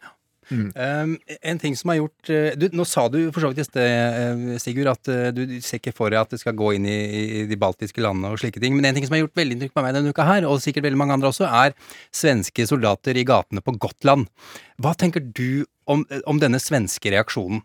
Um, 0.51 1.17
en 1.41 1.59
ting 1.59 1.75
som 1.75 1.91
har 1.91 1.97
gjort 1.99 2.29
eh, 2.31 2.53
du, 2.55 2.69
Nå 2.71 2.85
sa 2.87 3.07
du 3.11 3.17
for 3.35 3.43
så 3.43 3.49
vidt 3.51 3.59
i 3.59 3.67
sted, 3.67 3.83
eh, 3.83 4.59
Sigurd, 4.63 4.91
at 4.93 5.11
eh, 5.11 5.29
du 5.35 5.57
ser 5.59 5.81
ikke 5.81 5.95
for 5.95 6.13
deg 6.13 6.21
at 6.21 6.31
det 6.31 6.39
skal 6.39 6.55
gå 6.57 6.71
inn 6.77 6.87
i, 6.87 6.97
i 7.41 7.45
de 7.49 7.59
baltiske 7.59 8.03
landene 8.03 8.31
og 8.31 8.39
slike 8.41 8.61
ting. 8.63 8.77
Men 8.77 8.87
en 8.87 8.97
ting 8.97 9.07
som 9.07 9.17
har 9.17 9.25
gjort 9.25 9.35
veldig 9.39 9.57
inntrykk 9.57 9.75
på 9.75 9.83
meg 9.83 9.97
denne 9.97 10.13
uka 10.15 10.27
her, 10.27 10.47
og 10.47 10.61
sikkert 10.63 10.87
veldig 10.87 11.01
mange 11.01 11.17
andre 11.17 11.31
også, 11.33 11.49
er 11.49 11.75
svenske 12.15 12.67
soldater 12.69 13.19
i 13.19 13.25
gatene 13.27 13.63
på 13.65 13.75
Gotland. 13.81 14.29
Hva 14.79 14.95
tenker 14.95 15.25
du 15.25 15.65
om, 15.89 16.05
om 16.29 16.39
denne 16.39 16.61
svenske 16.63 17.11
reaksjonen? 17.11 17.63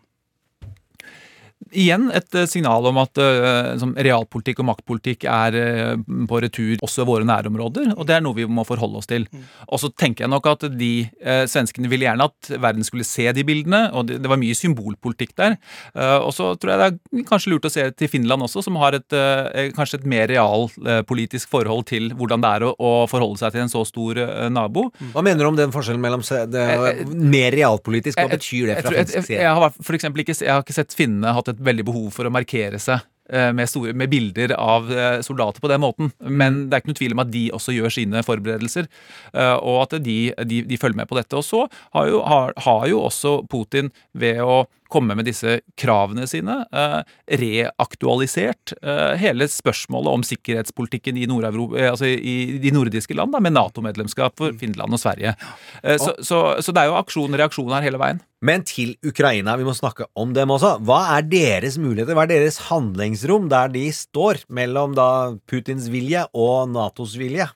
Igjen 1.73 2.09
et 2.13 2.35
eh, 2.37 2.45
signal 2.49 2.85
om 2.89 2.99
at 3.01 3.17
eh, 3.21 3.73
som 3.81 3.93
realpolitikk 3.97 4.61
og 4.61 4.67
maktpolitikk 4.69 5.25
er 5.29 5.57
eh, 5.57 5.95
på 6.29 6.41
retur 6.43 6.81
også 6.85 7.03
i 7.03 7.07
våre 7.09 7.25
nærområder, 7.27 7.93
og 7.97 8.05
det 8.09 8.17
er 8.17 8.23
noe 8.25 8.37
vi 8.37 8.45
må 8.49 8.65
forholde 8.67 8.99
oss 9.01 9.09
til. 9.09 9.25
Og 9.67 9.81
så 9.81 9.89
tenker 9.97 10.25
jeg 10.25 10.31
nok 10.33 10.49
at 10.53 10.67
de 10.77 10.91
eh, 11.23 11.43
svenskene 11.49 11.89
ville 11.91 12.05
gjerne 12.07 12.27
at 12.29 12.51
verden 12.61 12.85
skulle 12.85 13.07
se 13.07 13.25
de 13.33 13.45
bildene, 13.47 13.87
og 13.95 14.07
det, 14.09 14.19
det 14.23 14.29
var 14.31 14.39
mye 14.41 14.57
symbolpolitikk 14.57 15.33
der. 15.39 15.57
Eh, 15.95 16.17
og 16.21 16.31
så 16.37 16.51
tror 16.61 16.73
jeg 16.75 16.81
det 16.83 16.89
er 17.23 17.27
kanskje 17.31 17.53
lurt 17.55 17.65
å 17.69 17.73
se 17.73 17.87
til 17.97 18.11
Finland 18.11 18.45
også, 18.45 18.63
som 18.67 18.77
har 18.81 18.97
et, 18.99 19.17
eh, 19.17 19.71
kanskje 19.75 20.01
et 20.01 20.07
mer 20.13 20.29
realpolitisk 20.31 21.49
forhold 21.53 21.87
til 21.89 22.11
hvordan 22.17 22.43
det 22.43 22.53
er 22.59 22.67
å, 22.69 22.73
å 22.77 22.93
forholde 23.11 23.41
seg 23.41 23.55
til 23.55 23.65
en 23.65 23.71
så 23.73 23.83
stor 23.87 24.19
nabo. 24.53 24.87
Hva 25.15 25.23
mener 25.25 25.43
du 25.45 25.51
om 25.51 25.57
den 25.59 25.73
forskjellen 25.73 26.01
mellom 26.03 26.23
se- 26.25 26.45
det, 26.53 26.67
mer 27.09 27.55
realpolitisk? 27.55 28.19
Hva 28.19 28.29
betyr 28.35 28.69
det 28.73 28.79
fra 28.83 28.93
finsk 28.93 29.17
jeg- 29.17 29.27
side? 29.31 29.41
Jeg 29.43 29.57
har 29.57 29.73
for 29.73 29.97
jeg 30.03 30.51
har 30.51 30.63
ikke 30.63 30.75
sett 30.75 30.93
finnene 30.97 31.33
hatt 31.33 31.49
et 31.49 31.62
veldig 31.65 31.87
behov 31.87 32.11
for 32.15 32.27
å 32.27 32.33
markere 32.33 32.79
seg 32.81 33.01
eh, 33.31 33.51
med, 33.55 33.69
store, 33.69 33.95
med 33.97 34.11
bilder 34.11 34.55
av 34.57 34.91
eh, 34.91 35.19
soldater 35.25 35.63
på 35.63 35.71
den 35.71 35.83
måten. 35.83 36.11
Men 36.19 36.65
det 36.67 36.77
er 36.77 36.83
ikke 36.83 36.93
noe 36.93 37.01
tvil 37.01 37.17
om 37.17 37.23
at 37.25 37.33
de 37.33 37.43
også 37.55 37.75
gjør 37.75 37.95
sine 37.97 38.23
forberedelser, 38.25 38.89
eh, 39.33 39.55
og 39.57 39.81
at 39.85 39.97
de, 40.05 40.17
de, 40.49 40.61
de 40.69 40.79
følger 40.79 41.01
med 41.01 41.09
på 41.09 41.19
dette. 41.19 41.39
Og 41.39 41.45
så 41.47 41.65
har 41.97 42.11
jo, 42.11 42.23
har, 42.27 42.55
har 42.67 42.87
jo 42.91 43.03
også 43.07 43.41
Putin 43.51 43.93
ved 44.11 44.43
å 44.43 44.63
komme 44.93 45.17
med 45.17 45.27
disse 45.27 45.59
kravene 45.79 46.27
sine, 46.29 46.59
eh, 46.71 46.99
reaktualisert 47.41 48.75
eh, 48.81 49.13
hele 49.21 49.47
spørsmålet 49.49 50.13
om 50.13 50.25
sikkerhetspolitikken 50.27 51.17
i, 51.19 51.25
eh, 51.25 51.89
altså 51.89 52.09
i 52.09 52.59
de 52.63 52.73
nordiske 52.75 53.17
land, 53.17 53.33
da, 53.33 53.41
med 53.43 53.55
Nato-medlemskap 53.57 54.37
for 54.39 54.53
Finland 54.59 54.93
og 54.93 55.01
Sverige. 55.01 55.35
Eh, 55.81 55.97
så, 55.97 56.15
så, 56.21 56.43
så 56.61 56.75
det 56.75 56.83
er 56.83 56.91
jo 56.91 56.99
aksjon 56.99 57.33
og 57.33 57.41
reaksjon 57.41 57.73
her 57.73 57.89
hele 57.89 58.01
veien. 58.01 58.21
Men 58.43 58.65
til 58.67 58.97
Ukraina, 59.07 59.55
vi 59.55 59.65
må 59.67 59.71
snakke 59.75 60.09
om 60.19 60.33
dem 60.35 60.51
også. 60.51 60.75
Hva 60.83 60.99
er 61.15 61.27
deres 61.31 61.77
muligheter, 61.79 62.15
hva 62.17 62.25
er 62.27 62.33
deres 62.33 62.59
handlingsrom 62.67 63.47
der 63.51 63.71
de 63.71 63.87
står 63.95 64.43
mellom 64.51 64.97
da 64.97 65.09
Putins 65.47 65.87
vilje 65.93 66.25
og 66.35 66.73
Natos 66.73 67.15
vilje? 67.19 67.47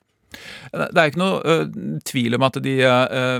Det 0.72 1.00
er 1.00 1.10
ikke 1.10 1.20
noe 1.20 1.38
uh, 1.40 1.78
tvil 2.08 2.36
om 2.36 2.44
at 2.46 2.58
de 2.64 2.74
uh, 2.84 3.38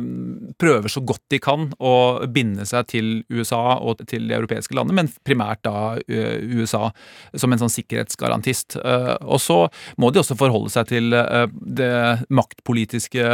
prøver 0.61 0.93
så 0.93 1.03
godt 1.05 1.25
de 1.33 1.41
kan 1.43 1.69
å 1.79 1.95
binde 2.33 2.65
seg 2.69 2.89
til 2.93 3.11
USA 3.33 3.79
og 3.79 4.03
til 4.09 4.29
de 4.29 4.37
europeiske 4.37 4.77
landene, 4.77 5.03
men 5.03 5.11
primært 5.27 5.63
da 5.67 5.99
uh, 5.99 6.57
USA 6.59 6.89
som 7.37 7.53
en 7.53 7.61
sånn 7.61 7.73
sikkerhetsgarantist. 7.73 8.79
Og 8.79 9.41
så 9.43 9.59
må 10.01 10.11
de 10.13 10.21
også 10.23 10.37
forholde 10.39 10.71
seg 10.73 10.89
til 10.91 11.13
det 11.13 11.91
maktpolitiske 12.35 13.25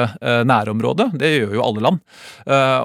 nærområdet. 0.49 1.09
Det 1.21 1.31
gjør 1.31 1.55
jo 1.57 1.65
alle 1.65 1.85
land. 1.85 2.01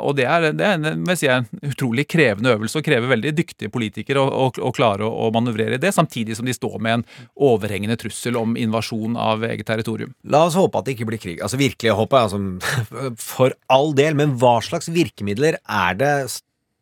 Og 0.06 0.14
det 0.18 0.26
er, 0.30 0.50
det 0.58 0.66
er 0.66 0.78
en, 0.78 1.10
si, 1.18 1.30
en 1.32 1.48
utrolig 1.72 2.06
krevende 2.10 2.54
øvelse 2.56 2.80
og 2.80 2.86
krever 2.86 3.12
veldig 3.12 3.34
dyktige 3.38 3.74
politikere 3.74 4.22
å, 4.22 4.46
å, 4.48 4.50
å 4.70 4.74
klare 4.76 5.08
å, 5.08 5.28
å 5.28 5.32
manøvrere 5.36 5.80
i 5.80 5.82
det, 5.82 5.94
samtidig 5.96 6.38
som 6.38 6.50
de 6.50 6.56
står 6.56 6.78
med 6.86 7.00
en 7.00 7.06
overhengende 7.50 7.98
trussel 8.00 8.38
om 8.40 8.58
invasjon 8.60 9.18
av 9.20 9.46
eget 9.48 9.68
territorium. 9.70 10.14
La 10.30 10.46
oss 10.48 10.59
håpe 10.60 10.80
at 10.80 10.88
det 10.88 10.96
ikke 10.96 11.10
blir 11.10 11.22
krig. 11.22 11.40
Altså 11.44 11.60
virkelig 11.60 11.96
håpe, 11.98 12.20
altså, 12.20 12.40
for 13.32 13.56
all 13.72 13.94
del. 13.98 14.18
Men 14.20 14.38
hva 14.42 14.58
slags 14.66 14.92
virkemidler 14.94 15.60
er 15.64 16.00
det 16.00 16.14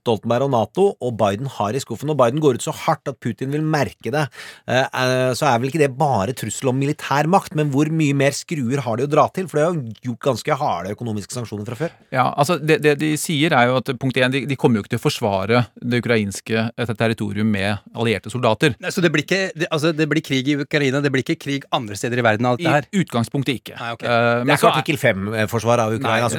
Stoltenberg 0.07 0.47
og 0.47 0.53
Nato, 0.55 0.87
og 1.03 1.17
Biden 1.19 1.49
har 1.57 1.75
i 1.75 1.81
skuffen. 1.83 2.09
Og 2.13 2.17
Biden 2.19 2.39
går 2.43 2.57
ut 2.61 2.63
så 2.65 2.71
hardt 2.85 3.11
at 3.11 3.19
Putin 3.23 3.51
vil 3.51 3.65
merke 3.67 4.11
det. 4.13 4.25
Eh, 4.67 4.85
eh, 4.87 5.33
Så 5.35 5.45
er 5.49 5.59
vel 5.59 5.67
ikke 5.69 5.81
det 5.83 5.91
bare 5.99 6.33
trussel 6.37 6.71
om 6.71 6.79
militær 6.79 7.27
makt, 7.27 7.55
men 7.59 7.69
hvor 7.73 7.89
mye 7.91 8.15
mer 8.15 8.31
skruer 8.31 8.79
har 8.85 8.97
de 8.97 9.03
å 9.07 9.11
dra 9.11 9.27
til? 9.35 9.49
For 9.51 9.59
de 9.59 9.65
har 9.65 9.75
jo 9.75 10.13
gjort 10.13 10.23
ganske 10.31 10.57
harde 10.61 10.93
økonomiske 10.95 11.35
sanksjoner 11.35 11.67
fra 11.67 11.75
før. 11.83 11.91
Ja, 12.15 12.29
altså 12.39 12.55
det, 12.61 12.79
det 12.85 12.95
de 13.01 13.11
sier 13.19 13.51
er 13.57 13.67
jo 13.71 13.77
at 13.81 13.91
punkt 13.99 14.15
én, 14.21 14.31
de, 14.31 14.45
de 14.47 14.55
kommer 14.59 14.79
jo 14.79 14.85
ikke 14.85 14.95
til 14.95 15.01
å 15.01 15.05
forsvare 15.05 15.65
det 15.83 15.99
ukrainske 16.03 16.63
eh, 16.71 16.93
territorium 16.97 17.51
med 17.51 17.83
allierte 17.97 18.31
soldater. 18.31 18.77
Nei, 18.79 18.93
så 18.95 19.03
det 19.03 19.11
blir, 19.13 19.25
ikke, 19.27 19.51
det, 19.57 19.67
altså, 19.73 19.91
det 19.97 20.07
blir 20.09 20.23
krig 20.25 20.47
i 20.53 20.57
Ukraina, 20.63 21.01
det 21.03 21.11
blir 21.13 21.25
ikke 21.25 21.37
krig 21.43 21.67
andre 21.75 21.97
steder 21.99 22.21
i 22.23 22.25
verden 22.25 22.47
av 22.47 22.57
dette 22.61 22.71
her? 22.77 22.87
I 22.93 23.03
utgangspunktet 23.03 23.59
ikke. 23.61 23.75
Nei, 23.81 23.91
ok. 23.97 24.05
Eh, 24.07 24.45
Det 24.47 24.55
er 24.55 24.61
så 24.61 24.69
ikke 24.69 24.73
artikkel 24.77 25.01
5-forsvar 25.03 25.83
av 25.83 25.97
Ukraina. 25.97 26.31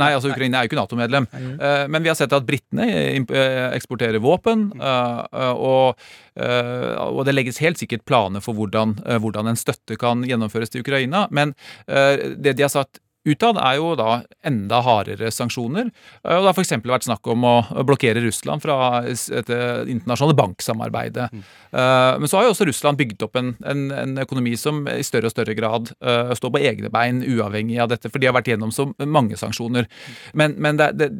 nei, 0.00 0.12
altså 0.16 0.30
Ukraina 0.32 0.60
er 0.60 0.66
jo 0.66 0.72
ikke 0.72 0.80
Nato-medlem. 0.80 1.26
Eh, 1.36 1.86
men 1.90 2.02
vi 2.02 2.08
har 2.12 2.16
sett 2.18 2.32
at 2.32 2.46
britene 2.46 2.69
eh, 2.78 3.70
eksporterer 3.74 4.20
våpen, 4.22 4.68
eh, 4.78 5.26
eh, 5.32 5.52
og, 5.56 5.98
eh, 6.36 6.94
og 7.02 7.24
det 7.26 7.34
legges 7.34 7.58
helt 7.64 7.78
sikkert 7.82 8.04
planer 8.06 8.40
for 8.40 8.54
hvordan, 8.54 8.98
hvordan 9.20 9.48
en 9.50 9.56
støtte 9.58 9.96
kan 9.98 10.22
gjennomføres 10.22 10.70
til 10.70 10.82
Ukraina. 10.84 11.26
Men 11.30 11.54
det 11.86 12.56
de 12.56 12.62
har 12.62 12.68
sagt 12.72 13.00
utad, 13.28 13.58
er 13.60 13.74
jo 13.76 13.90
da 14.00 14.22
enda 14.48 14.78
hardere 14.80 15.28
sanksjoner. 15.30 15.90
Og 16.24 16.30
det 16.40 16.46
har 16.48 16.54
f.eks. 16.56 16.70
vært 16.88 17.04
snakk 17.04 17.28
om 17.28 17.42
å 17.44 17.52
blokkere 17.84 18.22
Russland 18.24 18.62
fra 18.64 19.02
s- 19.12 19.28
et 19.28 19.50
eh, 19.52 19.82
internasjonale 19.92 20.36
banksamarbeidet. 20.38 21.26
Eh, 21.34 22.18
Men 22.18 22.26
så 22.32 22.38
har 22.38 22.44
jo 22.48 22.54
også 22.54 22.66
Russland 22.70 22.96
bygd 22.96 23.22
opp 23.26 23.36
en, 23.36 23.52
en, 23.68 23.90
en 23.92 24.16
økonomi 24.24 24.54
som 24.56 24.86
i 24.88 25.02
større 25.04 25.28
og 25.28 25.34
større 25.34 25.54
grad 25.54 25.92
står 26.00 26.50
på 26.56 26.62
egne 26.64 26.88
bein, 26.90 27.20
uavhengig 27.22 27.76
av 27.84 27.90
dette, 27.92 28.08
for 28.08 28.18
de 28.18 28.26
har 28.30 28.34
vært 28.38 28.48
gjennom 28.54 28.72
så 28.72 28.88
mange 29.04 29.36
sanksjoner. 29.36 29.86
Men, 30.32 30.56
men 30.56 30.80
det, 30.80 30.88
det, 30.96 31.10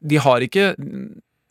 de 0.00 0.18
har 0.18 0.38
ikke 0.44 0.74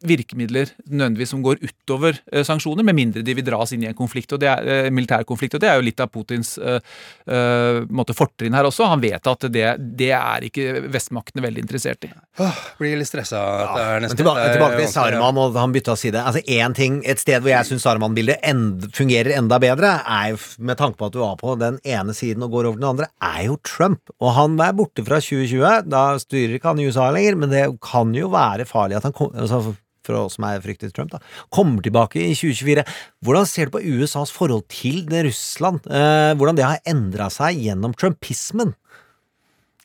virkemidler 0.04 0.72
nødvendigvis 0.92 1.32
som 1.32 1.44
går 1.46 1.62
utover 1.64 2.18
eh, 2.32 2.44
sanksjoner, 2.46 2.84
med 2.84 2.98
mindre 2.98 3.24
de 3.26 3.36
vil 3.38 3.46
dras 3.48 3.72
inn 3.76 3.84
i 3.86 3.88
en 3.90 3.96
konflikt, 3.98 4.34
og 4.36 4.42
det 4.44 4.50
er, 4.52 4.68
eh, 4.86 4.90
militær 4.92 5.24
konflikt. 5.28 5.56
og 5.56 5.62
Det 5.64 5.70
er 5.70 5.80
jo 5.80 5.86
litt 5.88 6.02
av 6.04 6.12
Putins 6.12 6.58
eh, 6.58 6.80
eh, 7.28 7.80
måte 7.88 8.16
fortrinn 8.18 8.54
her 8.58 8.68
også. 8.68 8.90
Han 8.92 9.02
vet 9.04 9.28
at 9.32 9.48
det, 9.52 9.66
det 9.98 10.12
er 10.18 10.48
ikke 10.50 10.84
vestmaktene 10.92 11.46
veldig 11.46 11.64
interessert 11.64 12.04
i. 12.08 12.12
Åh, 12.44 12.60
blir 12.80 12.98
litt 13.00 13.08
stressa. 13.10 13.40
det 13.76 14.04
nesten- 14.04 14.20
tilbake, 14.20 14.50
tilbake 14.54 14.82
til 14.82 14.92
Sarman. 14.92 15.38
Og 15.46 15.56
han 15.60 15.74
bytta 15.76 15.96
side. 16.00 16.20
Altså 16.22 16.44
en 16.60 16.74
ting, 16.74 17.02
Et 17.06 17.20
sted 17.20 17.42
hvor 17.42 17.52
jeg 17.52 17.66
syns 17.70 17.84
Saruman-bildet 17.86 18.40
end, 18.44 18.90
fungerer 18.96 19.36
enda 19.38 19.60
bedre, 19.60 20.02
er 20.06 20.34
jo 20.34 20.40
med 20.60 20.78
tanke 20.78 20.98
på 20.98 21.08
at 21.08 21.14
du 21.14 21.20
var 21.20 21.36
på 21.40 21.56
den 21.60 21.80
ene 21.86 22.14
siden 22.14 22.44
og 22.44 22.52
går 22.52 22.70
over 22.72 22.80
den 22.82 22.90
andre, 22.90 23.08
er 23.22 23.46
jo 23.48 23.58
Trump. 23.64 24.12
Og 24.20 24.34
han 24.36 24.60
er 24.60 24.74
borte 24.74 25.06
fra 25.06 25.22
2020. 25.22 25.86
Da 25.90 26.18
styrer 26.20 26.58
ikke 26.58 26.74
han 26.74 26.80
i 26.80 26.88
USA 26.90 27.10
lenger, 27.12 27.36
men 27.40 27.50
det 27.54 27.66
kan 27.84 28.14
jo 28.16 28.30
være 28.34 28.66
farlig 28.68 28.98
at 29.00 29.08
han 29.08 29.16
kom, 29.16 29.32
altså 29.36 29.76
for 30.06 30.18
oss 30.20 30.38
som 30.38 30.48
er 30.48 30.64
fryktet 30.64 30.96
Trump, 30.96 31.14
da, 31.14 31.22
kommer 31.54 31.84
tilbake 31.86 32.22
i 32.22 32.34
2024. 32.38 32.86
Hvordan 33.26 33.50
ser 33.50 33.70
du 33.70 33.76
på 33.76 33.84
USAs 33.84 34.34
forhold 34.34 34.68
til 34.72 35.04
Russland? 35.10 35.86
Eh, 35.90 36.34
hvordan 36.38 36.58
det 36.58 36.68
har 36.68 36.82
endra 36.90 37.30
seg 37.34 37.62
gjennom 37.66 37.96
trumpismen? 37.98 38.76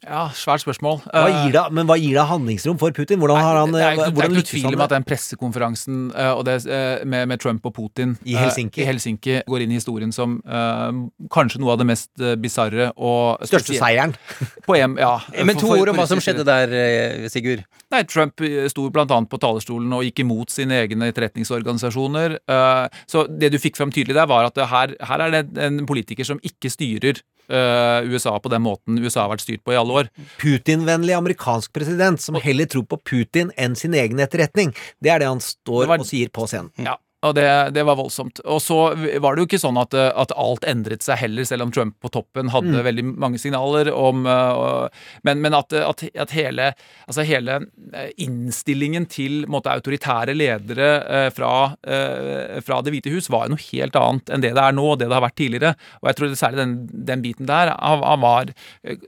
Ja, 0.01 0.31
svært 0.33 0.63
spørsmål. 0.65 1.03
Hva 1.13 1.27
Eh, 1.29 1.35
gir 1.45 1.53
det, 1.53 1.63
men 1.77 1.87
hva 1.87 1.97
gir 2.01 2.15
det 2.17 2.25
handlingsrom 2.25 2.79
for 2.81 2.91
Putin? 2.97 3.19
Hvordan 3.21 3.37
har 3.37 3.57
han 3.61 3.73
det 3.75 3.83
er 3.85 3.93
ikke, 3.99 4.15
det 4.17 4.25
er 4.25 4.31
ikke 4.33 4.49
tvil 4.49 4.67
om 4.71 4.73
med 4.79 4.85
at 4.87 4.95
den 4.95 5.05
pressekonferansen 5.05 5.99
eh, 6.17 6.31
og 6.33 6.45
det, 6.49 6.55
eh, 6.67 7.05
med, 7.05 7.29
med 7.29 7.41
Trump 7.41 7.67
og 7.69 7.75
Putin 7.77 8.15
I 8.25 8.33
eh, 8.35 8.41
Helsinki. 8.41 8.81
i 8.81 8.87
Helsinki 8.89 9.35
går 9.47 9.61
inn 9.67 9.75
i 9.75 9.77
historien 9.77 10.13
som 10.13 10.39
eh, 10.49 11.03
kanskje 11.29 11.61
noe 11.61 11.75
av 11.75 11.83
det 11.83 11.87
mest 11.91 12.11
bisarre 12.41 12.91
og 12.97 13.45
Største 13.45 13.77
seieren. 13.77 14.15
På 14.67 14.79
EM, 14.79 14.97
ja, 15.01 15.19
Men 15.45 15.61
to 15.61 15.69
ord 15.77 15.93
om 15.93 16.01
hva 16.01 16.09
som 16.09 16.23
skjedde 16.25 16.47
der, 16.49 16.73
eh, 16.73 17.29
Sigurd. 17.29 17.67
Nei, 17.93 18.03
Trump 18.09 18.41
eh, 18.41 18.71
sto 18.73 18.89
annet 18.89 19.29
på 19.29 19.39
talerstolen 19.43 19.93
og 19.93 20.05
gikk 20.09 20.25
imot 20.25 20.51
sine 20.55 20.81
egne 20.81 21.11
etterretningsorganisasjoner. 21.13 22.39
Eh, 22.49 22.89
Så 23.11 23.27
det 23.29 23.53
du 23.53 23.59
fikk 23.61 23.77
fram 23.77 23.93
tydelig 23.93 24.17
der, 24.17 24.27
var 24.31 24.49
at 24.49 24.57
her, 24.57 24.97
her 24.97 25.27
er 25.27 25.31
det 25.43 25.59
en 25.61 25.85
politiker 25.85 26.25
som 26.25 26.41
ikke 26.41 26.73
styrer 26.73 27.21
eh, 27.51 28.09
USA 28.11 28.39
på 28.39 28.51
den 28.53 28.63
måten 28.63 28.99
USA 29.03 29.25
har 29.27 29.33
vært 29.35 29.45
styrt 29.45 29.65
på 29.67 29.75
i 29.75 29.79
alle 29.81 29.93
år. 30.03 30.11
Putin-vennlig 30.41 31.17
amerikansk 31.17 31.73
president 31.77 32.21
som 32.23 32.39
heller 32.41 32.67
tror 32.71 32.87
på 32.89 32.99
Putin 33.05 33.51
enn 33.59 33.77
sin 33.77 33.95
egen 33.95 34.23
etterretning. 34.23 34.75
Det 35.03 35.11
er 35.11 35.19
det 35.23 35.29
han 35.29 35.41
står 35.45 35.83
Det 35.85 35.89
var- 35.95 35.99
og 36.05 36.07
sier 36.07 36.29
på 36.29 36.47
scenen. 36.47 36.71
Ja, 36.79 36.97
og 37.23 37.35
det, 37.37 37.47
det 37.77 37.83
var 37.85 37.99
voldsomt. 37.99 38.41
Og 38.49 38.63
så 38.65 38.77
var 39.21 39.35
det 39.37 39.43
jo 39.43 39.47
ikke 39.51 39.61
sånn 39.61 39.77
at, 39.81 39.93
at 39.95 40.33
alt 40.41 40.65
endret 40.65 41.03
seg 41.05 41.19
heller, 41.21 41.45
selv 41.45 41.67
om 41.67 41.73
Trump 41.75 41.97
på 42.01 42.09
toppen 42.15 42.49
hadde 42.55 42.71
Mm. 42.71 42.85
veldig 42.87 43.05
mange 43.21 43.39
signaler 43.43 43.91
om 43.93 44.25
og- 44.27 44.91
Men, 45.25 45.41
men 45.43 45.55
at, 45.55 45.73
at, 45.73 46.05
at 46.15 46.31
hele, 46.31 46.71
altså 47.09 47.25
hele 47.27 47.59
eh, 47.93 48.11
innstillingen 48.25 49.07
til 49.11 49.45
på 49.45 49.53
måte, 49.53 49.69
autoritære 49.75 50.33
ledere 50.37 50.89
eh, 51.05 51.29
fra, 51.31 51.75
eh, 51.85 52.61
fra 52.65 52.81
Det 52.83 52.93
hvite 52.95 53.13
hus 53.13 53.29
var 53.29 53.47
jo 53.49 53.55
noe 53.57 53.67
helt 53.71 53.97
annet 54.01 54.31
enn 54.31 54.41
det 54.41 54.55
det 54.57 54.63
er 54.65 54.73
nå, 54.73 54.87
og 54.95 54.99
det 55.01 55.09
det 55.11 55.17
har 55.19 55.27
vært 55.29 55.37
tidligere. 55.41 55.75
Og 56.01 56.09
jeg 56.11 56.17
tror 56.17 56.37
særlig 56.41 56.57
den, 56.63 56.77
den 57.11 57.23
biten 57.23 57.47
der 57.51 57.75
av, 57.77 58.03
av 58.03 58.21
var 58.25 58.55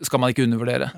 skal 0.02 0.20
man 0.20 0.32
ikke 0.34 0.44
undervurdere. 0.44 0.90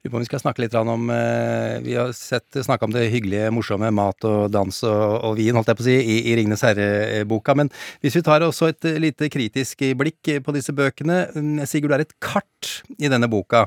Lurer 0.00 0.12
på 0.14 0.16
om 0.16 0.22
Vi 0.22 0.28
skal 0.30 0.40
snakke 0.40 0.62
litt 0.62 0.74
om 0.80 1.10
eh, 1.12 1.74
Vi 1.84 1.92
har 1.98 2.14
snakka 2.16 2.86
om 2.86 2.94
det 2.94 3.10
hyggelige, 3.12 3.50
morsomme, 3.52 3.90
mat 3.92 4.24
og 4.24 4.46
dans 4.48 4.78
og, 4.88 5.02
og 5.28 5.34
vin, 5.36 5.52
holdt 5.52 5.68
jeg 5.68 5.76
på 5.76 5.84
å 5.84 5.88
si, 5.90 5.96
i, 6.00 6.16
i 6.30 6.36
Ringenes 6.38 6.64
herre-boka. 6.64 7.52
Men 7.60 7.68
hvis 8.00 8.16
vi 8.16 8.24
tar 8.24 8.40
også 8.46 8.70
et 8.72 8.88
lite 9.02 9.28
kritisk 9.28 9.84
blikk 10.00 10.32
på 10.46 10.56
disse 10.56 10.72
bøkene 10.72 11.26
mm, 11.34 11.66
Sigurd, 11.68 11.92
det 11.92 11.98
er 11.98 12.06
et 12.06 12.16
kart 12.24 12.70
i 12.96 13.12
denne 13.12 13.28
boka. 13.28 13.66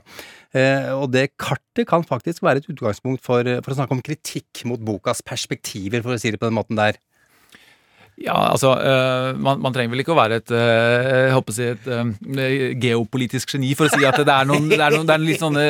Eh, 0.57 0.89
og 0.97 1.11
det 1.13 1.36
kartet 1.38 1.86
kan 1.89 2.05
faktisk 2.07 2.41
være 2.41 2.63
et 2.63 2.71
utgangspunkt 2.73 3.21
for, 3.21 3.45
for 3.61 3.75
å 3.75 3.77
snakke 3.77 3.93
om 3.93 4.01
kritikk 4.01 4.65
mot 4.69 4.81
bokas 4.81 5.21
perspektiver, 5.21 6.01
for 6.01 6.17
å 6.17 6.21
si 6.21 6.34
det 6.34 6.41
på 6.41 6.49
den 6.49 6.57
måten 6.57 6.81
der. 6.81 6.97
Ja, 8.22 8.36
altså, 8.51 8.70
øh, 8.78 9.39
man, 9.41 9.61
man 9.61 9.74
trenger 9.74 9.89
vel 9.89 10.03
ikke 10.03 10.14
å 10.14 10.18
være 10.20 10.38
et, 10.38 10.51
øh, 10.53 11.07
jeg 11.09 11.32
håper 11.34 11.53
å 11.53 11.55
si 11.55 11.66
et 11.66 11.88
øh, 11.89 12.11
geopolitisk 12.84 13.55
geni 13.55 13.72
for 13.78 13.89
å 13.89 13.93
si 13.93 14.05
at 14.05 14.20
det 14.22 14.36
er 14.36 14.45
noen, 14.49 14.68
det 14.70 14.78
er 14.78 14.93
noen, 14.93 15.07
det 15.09 15.16
er 15.16 15.24
litt 15.24 15.41
sånne, 15.41 15.64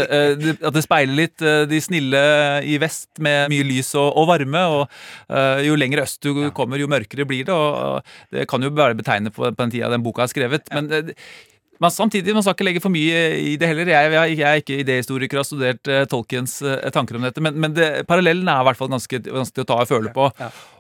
at 0.52 0.76
det 0.76 0.84
speiler 0.84 1.16
litt 1.22 1.46
de 1.72 1.80
snille 1.84 2.24
i 2.68 2.76
vest 2.84 3.24
med 3.24 3.48
mye 3.54 3.68
lys 3.70 3.94
og, 3.96 4.10
og 4.20 4.28
varme, 4.34 4.66
og 4.76 5.64
jo 5.64 5.80
lenger 5.80 6.04
øst 6.04 6.20
du 6.24 6.50
kommer, 6.56 6.82
jo 6.82 6.92
mørkere 6.92 7.28
blir 7.30 7.48
det, 7.48 7.56
og, 7.56 8.04
det 8.36 8.46
kan 8.52 8.64
jo 8.64 8.74
bare 8.76 9.00
betegne 9.00 9.32
på, 9.32 9.48
på 9.48 9.64
den 9.64 9.74
tida 9.74 9.92
den 9.94 10.04
boka 10.04 10.28
er 10.28 10.36
skrevet, 10.36 10.68
men 10.76 11.16
men 11.82 11.92
samtidig, 11.92 12.34
man 12.36 12.44
skal 12.46 12.56
ikke 12.56 12.66
legge 12.68 12.82
for 12.84 12.94
mye 12.94 13.22
i 13.44 13.56
det 13.60 13.68
heller. 13.68 13.90
Jeg, 13.92 14.12
jeg, 14.14 14.36
jeg 14.40 14.46
er 14.48 14.62
ikke 14.62 14.78
idéhistoriker 14.84 15.40
og 15.40 15.42
har 15.42 15.48
studert 15.50 15.90
uh, 15.92 16.04
Tolkiens 16.10 16.54
uh, 16.64 16.78
tanker 16.96 17.18
om 17.18 17.26
dette, 17.26 17.44
men, 17.44 17.58
men 17.60 17.74
det, 17.76 17.90
parallellen 18.08 18.48
er 18.48 18.62
i 18.62 18.68
hvert 18.70 18.80
fall 18.80 18.92
ganske 18.94 19.20
til 19.26 19.66
å 19.66 19.68
ta 19.68 19.82
og 19.82 19.90
føle 19.90 20.14
på. 20.16 20.30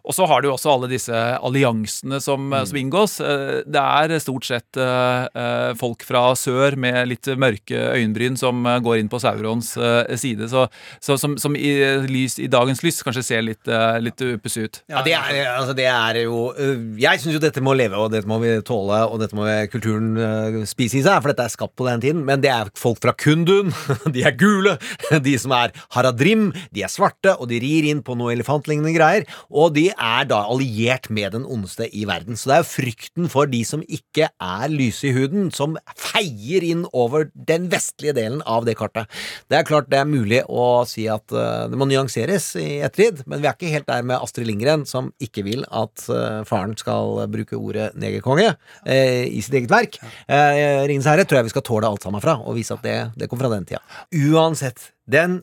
Og 0.03 0.15
så 0.15 0.25
har 0.27 0.43
du 0.43 0.49
også 0.51 0.73
alle 0.73 0.89
disse 0.91 1.15
alliansene 1.15 2.19
som, 2.23 2.49
mm. 2.51 2.65
som 2.67 2.79
inngås. 2.79 3.13
Eh, 3.23 3.61
Det 3.63 3.79
er 3.79 4.13
stort 4.19 4.47
sett 4.47 4.79
eh, 4.79 5.27
eh, 5.31 5.69
folk 5.79 6.03
fra 6.03 6.25
sør 6.35 6.75
med 6.79 7.07
litt 7.07 7.29
mørke 7.39 7.79
øyenbryn 7.95 8.35
som 8.39 8.65
eh, 8.67 8.81
går 8.83 8.99
inn 8.99 9.11
på 9.11 9.21
Saurons 9.23 9.73
eh, 9.77 10.11
side, 10.19 10.49
så, 10.51 10.65
så, 10.99 11.15
som, 11.19 11.37
som 11.39 11.55
i, 11.55 11.71
lys, 12.09 12.35
i 12.43 12.49
dagens 12.51 12.83
lys 12.83 12.99
kanskje 13.05 13.23
ser 13.23 13.45
litt, 13.45 13.69
litt 14.03 14.19
pussig 14.43 14.67
ut. 14.67 14.81
Ja, 14.91 15.05
det 15.05 15.15
er, 15.15 15.39
altså 15.53 15.75
det 15.77 15.87
er 15.87 16.19
jo 16.25 16.51
Jeg 16.99 17.21
syns 17.21 17.37
jo 17.37 17.41
dette 17.41 17.63
må 17.63 17.75
leve, 17.77 17.97
og 17.99 18.11
dette 18.11 18.27
må 18.29 18.41
vi 18.43 18.51
tåle, 18.65 18.99
og 19.07 19.21
dette 19.23 19.37
må 19.37 19.47
kulturen 19.71 20.65
spise 20.67 20.99
i 20.99 21.05
seg, 21.05 21.21
for 21.23 21.31
dette 21.31 21.47
er 21.47 21.53
skapt 21.55 21.77
på 21.79 21.87
den 21.87 22.03
tiden. 22.03 22.25
Men 22.27 22.43
det 22.43 22.51
er 22.51 22.71
folk 22.79 22.99
fra 23.03 23.15
Kundun, 23.15 23.71
de 24.15 24.25
er 24.27 24.35
gule, 24.39 24.75
de 25.23 25.37
som 25.39 25.55
er 25.55 25.73
haradrim, 25.95 26.49
de 26.75 26.83
er 26.83 26.91
svarte, 26.91 27.37
og 27.37 27.47
de 27.51 27.61
rir 27.63 27.87
inn 27.89 28.03
på 28.03 28.17
noe 28.19 28.35
elefantlignende 28.35 28.93
greier. 28.97 29.27
Og 29.53 29.71
de 29.77 29.92
er 29.93 30.27
da 30.29 30.41
alliert 30.49 31.09
med 31.13 31.33
den 31.35 31.45
ondeste 31.49 31.87
i 31.89 32.05
verden. 32.09 32.37
Så 32.39 32.49
det 32.49 32.55
er 32.55 32.63
jo 32.63 32.69
frykten 32.71 33.29
for 33.31 33.49
de 33.49 33.61
som 33.67 33.83
ikke 33.85 34.29
er 34.31 34.73
lyse 34.73 35.09
i 35.09 35.13
huden, 35.15 35.49
som 35.53 35.77
feier 35.99 36.65
inn 36.65 36.85
over 36.91 37.29
den 37.33 37.69
vestlige 37.71 38.15
delen 38.17 38.41
av 38.49 38.67
det 38.67 38.75
kartet. 38.79 39.11
Det 39.51 39.59
er 39.59 39.67
klart 39.67 39.89
det 39.91 39.99
er 40.01 40.09
mulig 40.09 40.41
å 40.49 40.83
si 40.89 41.07
at 41.11 41.33
øh, 41.33 41.69
det 41.71 41.79
må 41.79 41.87
nyanseres 41.89 42.51
i 42.59 42.81
ettertid, 42.85 43.23
men 43.29 43.43
vi 43.43 43.49
er 43.49 43.57
ikke 43.57 43.73
helt 43.73 43.89
der 43.89 44.05
med 44.07 44.19
Astrid 44.19 44.49
Lindgren, 44.49 44.87
som 44.89 45.11
ikke 45.23 45.45
vil 45.47 45.65
at 45.71 46.05
øh, 46.09 46.41
faren 46.49 46.75
skal 46.79 47.23
bruke 47.31 47.59
ordet 47.59 47.91
negerkonge 47.99 48.53
eh, 48.85 49.23
i 49.29 49.41
sitt 49.43 49.57
eget 49.59 49.71
verk. 49.73 49.99
Eh, 50.27 50.83
Ringenes 50.87 51.09
herre 51.09 51.27
tror 51.27 51.41
jeg 51.41 51.49
vi 51.49 51.55
skal 51.55 51.67
tåle 51.67 51.89
alt 51.89 52.05
sammen 52.05 52.23
fra, 52.23 52.37
og 52.41 52.57
vise 52.57 52.75
at 52.75 52.85
det, 52.85 52.99
det 53.19 53.29
kom 53.31 53.41
fra 53.41 53.51
den 53.53 53.67
tida. 53.69 53.83
Uansett, 54.33 54.91
den 55.09 55.41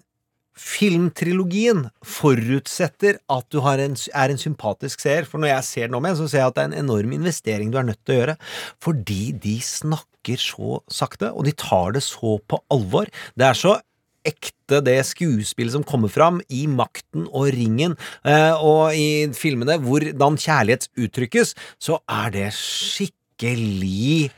Filmtrilogien 0.59 1.87
forutsetter 2.05 3.21
at 3.33 3.47
du 3.53 3.61
en, 3.63 3.97
er 3.97 4.33
en 4.33 4.41
sympatisk 4.41 5.01
seer, 5.01 5.29
for 5.29 5.41
når 5.41 5.55
jeg 5.55 5.69
ser 5.69 5.91
den 5.91 5.99
om 5.99 6.05
igjen, 6.05 6.19
så 6.19 6.29
ser 6.29 6.43
jeg 6.43 6.53
at 6.53 6.57
det 6.57 6.65
er 6.65 6.73
en 6.73 6.81
enorm 6.85 7.13
investering 7.17 7.71
du 7.71 7.79
er 7.81 7.87
nødt 7.89 8.03
til 8.05 8.17
å 8.17 8.19
gjøre, 8.19 8.39
fordi 8.83 9.21
de 9.33 9.55
snakker 9.65 10.41
så 10.41 10.81
sakte, 10.91 11.31
og 11.33 11.47
de 11.47 11.55
tar 11.57 11.95
det 11.97 12.03
så 12.05 12.37
på 12.51 12.61
alvor. 12.75 13.09
Det 13.39 13.47
er 13.47 13.57
så 13.57 13.79
ekte 14.27 14.83
det 14.85 14.99
skuespillet 15.09 15.73
som 15.73 15.87
kommer 15.87 16.13
fram 16.13 16.43
i 16.53 16.67
Makten 16.69 17.25
og 17.31 17.53
Ringen, 17.55 17.97
eh, 18.25 18.53
og 18.57 18.93
i 18.97 19.31
filmene 19.37 19.79
hvordan 19.81 20.37
kjærlighet 20.41 20.91
uttrykkes, 21.01 21.55
så 21.81 22.03
er 22.11 22.35
det 22.35 22.51
skikkelig 22.57 24.29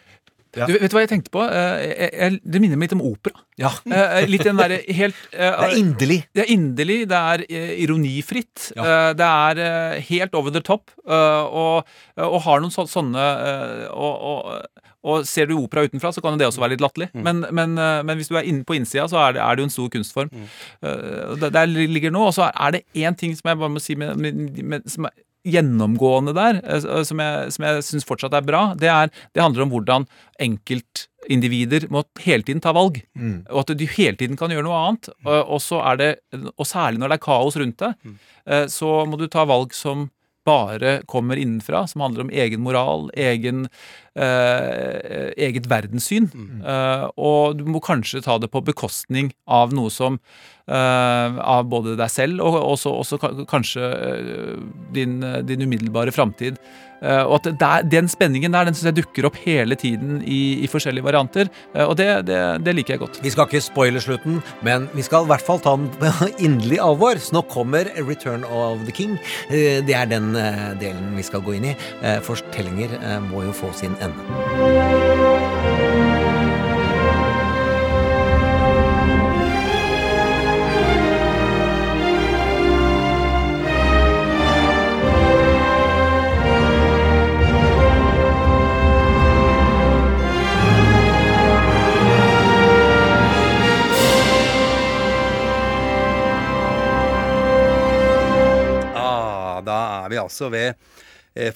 Du, 0.52 0.74
vet 0.74 0.90
du 0.92 0.96
hva 0.96 1.02
jeg 1.04 1.10
tenkte 1.14 1.32
på? 1.32 1.42
Eh, 1.48 1.82
jeg, 1.86 2.10
jeg, 2.12 2.40
det 2.44 2.60
minner 2.62 2.80
meg 2.80 2.90
litt 2.90 2.98
om 2.98 3.06
opera. 3.12 3.44
Eh, 3.92 4.24
litt 4.26 4.42
den 4.46 4.58
derre 4.58 4.78
helt 4.96 5.18
eh, 5.30 5.52
Det 5.52 5.66
er 5.68 5.74
inderlig. 5.78 6.16
Det 6.34 6.42
er 6.42 6.52
inderlig, 6.54 6.96
det 7.10 7.18
er 7.32 7.44
ironifritt. 7.84 8.70
Eh, 8.74 9.10
det 9.18 9.28
er 9.28 10.00
helt 10.08 10.34
over 10.38 10.54
the 10.54 10.62
top. 10.64 10.90
og, 11.06 11.88
og 12.16 12.38
har 12.46 12.62
noen 12.62 12.72
så, 12.74 12.86
sånne 12.90 13.26
og, 13.92 14.24
og, 14.32 14.82
og 15.02 15.26
ser 15.26 15.48
du 15.50 15.56
opera 15.58 15.82
utenfra, 15.82 16.12
så 16.14 16.22
kan 16.22 16.38
det 16.38 16.46
også 16.46 16.62
være 16.62 16.76
litt 16.76 16.84
latterlig. 16.84 17.08
Men, 17.14 17.42
men, 17.50 17.74
eh, 17.78 18.02
men 18.06 18.20
hvis 18.20 18.30
du 18.30 18.36
er 18.38 18.46
inne 18.46 18.62
på 18.66 18.76
innsida, 18.78 19.08
så 19.10 19.18
er 19.24 19.36
det, 19.36 19.42
er 19.42 19.58
det 19.58 19.64
jo 19.64 19.68
en 19.68 19.74
stor 19.74 19.90
kunstform. 19.96 20.30
Eh, 20.82 21.48
der 21.50 21.66
ligger 21.66 22.14
noe. 22.14 22.30
Og 22.30 22.36
så 22.38 22.50
er 22.52 22.76
det 22.76 22.84
én 22.94 23.18
ting 23.18 23.34
som 23.38 23.50
jeg 23.50 23.58
bare 23.58 23.72
må 23.72 23.82
si 23.82 23.98
med, 23.98 24.14
med, 24.22 24.62
med, 24.62 24.86
som 24.90 25.10
er 25.10 25.16
gjennomgående 25.48 26.34
der, 26.36 26.60
eh, 26.62 27.02
som 27.06 27.22
jeg, 27.22 27.52
som 27.56 27.66
jeg 27.66 27.84
syns 27.86 28.06
fortsatt 28.08 28.36
er 28.38 28.46
bra, 28.46 28.62
det, 28.78 28.90
er, 28.92 29.12
det 29.34 29.42
handler 29.42 29.66
om 29.66 29.74
hvordan 29.74 30.06
enkeltindivider 30.42 31.88
må 31.92 32.04
hele 32.22 32.46
tiden 32.46 32.62
ta 32.64 32.74
valg. 32.76 33.02
Mm. 33.18 33.44
Og 33.50 33.62
at 33.64 33.74
du 33.78 33.86
hele 33.86 34.18
tiden 34.20 34.38
kan 34.40 34.54
gjøre 34.54 34.66
noe 34.68 34.80
annet. 34.80 35.12
Og, 35.24 35.38
og, 35.42 35.60
så 35.64 35.82
er 35.92 36.00
det, 36.00 36.10
og 36.54 36.66
særlig 36.68 37.02
når 37.02 37.12
det 37.12 37.20
er 37.20 37.26
kaos 37.28 37.58
rundt 37.60 37.78
deg, 37.82 37.96
mm. 38.02 38.18
så 38.72 38.96
må 39.08 39.20
du 39.20 39.28
ta 39.30 39.46
valg 39.48 39.74
som 39.76 40.10
bare 40.46 41.02
kommer 41.06 41.38
innenfra, 41.38 41.86
som 41.86 42.02
handler 42.02 42.26
om 42.26 42.32
egen 42.34 42.62
moral, 42.64 43.10
egen, 43.14 43.68
eh, 44.16 45.32
eget 45.36 45.68
verdenssyn. 45.70 46.28
Eh, 46.64 47.06
og 47.16 47.58
du 47.58 47.64
må 47.68 47.82
kanskje 47.84 48.22
ta 48.24 48.38
det 48.42 48.50
på 48.52 48.64
bekostning 48.64 49.32
av 49.46 49.72
noe 49.76 49.90
som 49.92 50.18
eh, 50.68 51.40
Av 51.42 51.66
både 51.66 51.96
deg 51.98 52.10
selv 52.12 52.40
og 52.44 52.58
også, 52.74 52.92
også 53.02 53.46
kanskje 53.50 53.82
eh, 53.82 54.56
din, 54.94 55.18
din 55.48 55.66
umiddelbare 55.66 56.14
framtid. 56.14 56.58
Eh, 57.02 57.24
og 57.26 57.40
at 57.40 57.48
det 57.58 57.66
er, 57.66 57.82
Den 57.90 58.08
spenningen 58.08 58.54
der 58.54 58.68
den 58.68 58.76
synes 58.78 58.92
jeg 58.92 59.00
dukker 59.00 59.26
opp 59.26 59.38
hele 59.42 59.74
tiden 59.74 60.20
i, 60.22 60.62
i 60.62 60.68
forskjellige 60.70 61.04
varianter. 61.04 61.50
eh, 61.74 61.82
og 61.84 61.96
det, 61.98 62.26
det, 62.28 62.38
det 62.64 62.74
liker 62.76 62.94
jeg 62.94 63.02
godt. 63.02 63.18
Vi 63.24 63.32
skal 63.34 63.48
ikke 63.48 63.60
spoile 63.64 64.00
slutten, 64.00 64.38
men 64.62 64.86
vi 64.94 65.02
skal 65.02 65.26
i 65.26 65.32
hvert 65.32 65.42
fall 65.46 65.58
ta 65.64 65.74
den 65.76 65.90
på 66.00 66.30
inderlig 66.38 66.78
alvor. 66.82 67.18
Så 67.18 67.34
nå 67.34 67.42
kommer 67.50 67.90
Return 67.98 68.44
of 68.44 68.84
the 68.86 68.94
King. 68.94 69.18
Det 69.50 69.94
er 69.96 70.06
den 70.06 70.32
delen 70.80 71.16
vi 71.16 71.24
skal 71.26 71.42
gå 71.44 71.56
inn 71.58 71.66
i. 71.72 71.74
Fortellinger 72.24 72.94
må 73.26 73.42
jo 73.46 73.52
få 73.56 73.72
sin 73.76 73.94
Ah, 74.02 74.08
da 99.62 100.02
er 100.02 100.08
vi 100.10 100.18
altså 100.18 100.48
ved 100.50 100.68
eh, 100.72 100.74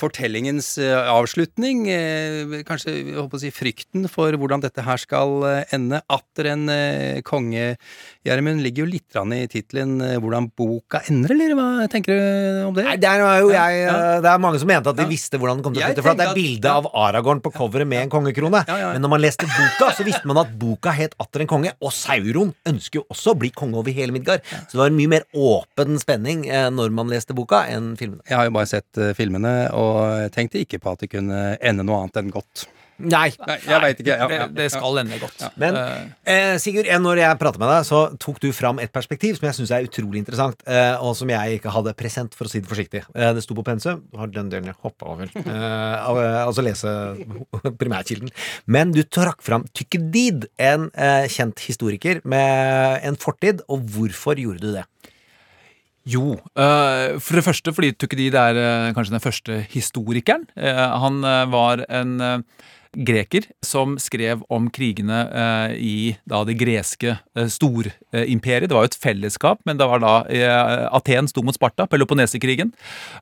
fortellingens 0.01 0.71
eh, 0.81 0.97
avslutning. 1.13 1.85
Eh, 1.93 2.63
kanskje 2.69 2.95
jeg 2.95 3.17
håper 3.19 3.37
å 3.37 3.43
si, 3.43 3.53
frykten 3.53 4.09
for 4.09 4.33
hvordan 4.33 4.65
dette 4.65 4.85
her 4.87 5.01
skal 5.01 5.45
eh, 5.49 5.75
ende. 5.77 6.01
Atter 6.13 6.51
en 6.55 6.65
eh, 6.73 7.21
konge, 7.27 7.75
Gjermund, 8.27 8.63
ligger 8.65 8.85
jo 8.85 8.89
litt 8.91 9.17
i 9.17 9.47
tittelen 9.51 10.01
eh, 10.03 10.17
'Hvordan 10.21 10.51
boka 10.57 11.01
ender', 11.11 11.33
eller 11.35 11.55
hva 11.57 11.87
tenker 11.91 12.13
du 12.13 12.67
om 12.67 12.75
det? 12.75 12.85
Nei, 12.85 12.97
der 13.01 13.23
var 13.23 13.39
jo 13.41 13.51
jeg, 13.55 13.79
ja. 13.85 13.97
Det 14.21 14.31
er 14.31 14.43
mange 14.43 14.61
som 14.61 14.69
mente 14.71 14.91
at 14.91 14.99
de 14.99 15.07
visste 15.09 15.39
hvordan 15.39 15.59
den 15.61 15.65
kom 15.65 15.75
til 15.77 15.83
å 15.85 15.89
slutte. 15.91 16.05
For 16.05 16.19
det 16.19 16.27
er 16.27 16.37
bilde 16.37 16.73
av 16.73 16.89
Aragorn 16.93 17.43
på 17.45 17.53
coveret 17.55 17.89
med 17.89 18.07
en 18.07 18.13
kongekrone. 18.13 18.65
Men 18.69 19.03
når 19.05 19.13
man 19.15 19.23
leste 19.23 19.49
boka, 19.49 19.93
så 19.97 20.07
visste 20.07 20.29
man 20.29 20.43
at 20.43 20.53
boka 20.59 20.95
het 20.97 21.15
Atter 21.23 21.45
en 21.45 21.51
konge. 21.51 21.73
Og 21.81 21.95
Sauron 21.95 22.53
ønsker 22.69 23.01
jo 23.01 23.07
også 23.13 23.35
å 23.35 23.41
bli 23.41 23.53
konge 23.55 23.79
over 23.81 23.95
hele 23.95 24.15
Midgard. 24.15 24.45
Så 24.67 24.77
det 24.77 24.83
var 24.83 24.93
en 24.93 24.99
mye 24.99 25.13
mer 25.17 25.27
åpen 25.33 26.01
spenning 26.03 26.47
eh, 26.51 26.69
når 26.75 26.95
man 26.97 27.13
leste 27.13 27.37
boka, 27.37 27.65
enn 27.73 27.95
filmene. 28.01 28.25
Jeg 28.29 28.39
har 28.39 28.49
jo 28.49 28.57
bare 28.59 28.71
sett 28.71 29.01
eh, 29.01 29.15
filmene, 29.17 29.55
og 29.77 30.33
tenkte 30.35 30.61
ikke 30.63 30.83
på 30.83 30.97
at 30.97 31.05
det 31.05 31.13
kunne 31.15 31.45
ende 31.61 31.87
noe 31.87 32.05
annet 32.05 32.23
enn 32.23 32.35
godt. 32.35 32.67
Nei. 32.99 33.29
jeg 33.37 33.81
vet 33.83 33.99
ikke. 34.01 34.15
Ja, 34.17 34.27
Det, 34.31 34.37
ja, 34.41 34.47
det 34.57 34.67
skal 34.73 35.01
ende 35.03 35.19
godt. 35.21 35.43
Men 35.61 35.77
eh, 35.77 36.55
Sigurd, 36.63 36.89
eh, 36.89 37.01
når 37.03 37.21
jeg 37.21 37.39
prater 37.41 37.61
med 37.61 37.69
deg, 37.73 37.85
så 37.89 38.01
tok 38.23 38.41
du 38.41 38.49
fram 38.57 38.81
et 38.81 38.93
perspektiv 38.95 39.37
som 39.37 39.49
jeg 39.51 39.59
syns 39.59 39.73
er 39.77 39.89
utrolig 39.89 40.23
interessant, 40.23 40.63
eh, 40.65 40.95
og 40.97 41.13
som 41.19 41.29
jeg 41.33 41.59
ikke 41.59 41.75
hadde 41.75 41.95
present, 41.99 42.37
for 42.39 42.49
å 42.49 42.53
si 42.53 42.63
det 42.65 42.71
forsiktig. 42.71 43.05
Eh, 43.13 43.33
det 43.37 43.45
sto 43.45 43.57
på 43.59 43.67
pensum. 43.67 44.01
Du 44.13 44.21
har 44.23 44.33
den 44.33 44.49
delen 44.53 44.71
jeg 44.73 44.79
hoppa 44.87 45.11
over. 45.13 45.31
Eh, 45.37 46.47
altså 46.47 46.65
lese 46.65 46.93
primærkilden. 47.81 48.33
Men 48.67 48.95
du 48.97 49.03
trakk 49.05 49.45
fram 49.45 49.67
Tykkedid, 49.77 50.49
en 50.59 50.89
eh, 50.97 51.29
kjent 51.33 51.61
historiker 51.69 52.23
med 52.25 53.05
en 53.07 53.21
fortid, 53.21 53.61
og 53.69 53.85
hvorfor 53.93 54.41
gjorde 54.41 54.65
du 54.65 54.73
det? 54.79 54.87
Jo, 56.07 56.37
eh, 56.55 57.17
for 57.19 57.35
det 57.35 57.43
første 57.43 57.73
fordi 57.75 57.91
Tukkedid 57.99 58.37
er 58.39 58.59
eh, 58.61 58.93
kanskje 58.95 59.17
den 59.17 59.25
første 59.25 59.57
historikeren. 59.73 60.45
Eh, 60.55 60.79
han 61.03 61.19
eh, 61.27 61.41
var 61.51 61.83
en 61.91 62.13
eh, 62.23 62.67
greker 62.97 63.45
som 63.65 63.97
skrev 64.01 64.43
om 64.53 64.69
krigene 64.73 65.19
eh, 65.29 65.75
i 65.77 65.97
da 66.29 66.43
det 66.49 66.57
greske 66.61 67.17
eh, 67.17 67.49
storimperiet. 67.53 68.71
det 68.71 68.77
var 68.77 68.87
jo 68.87 68.93
et 68.93 68.99
fellesskap, 69.03 69.61
men 69.69 69.81
det 69.81 69.89
var 69.91 70.03
da 70.03 70.15
eh, 70.33 70.87
Aten 70.97 71.29
sto 71.29 71.45
mot 71.45 71.57
Sparta, 71.57 71.87
Peloponnesekrigen. 71.91 72.73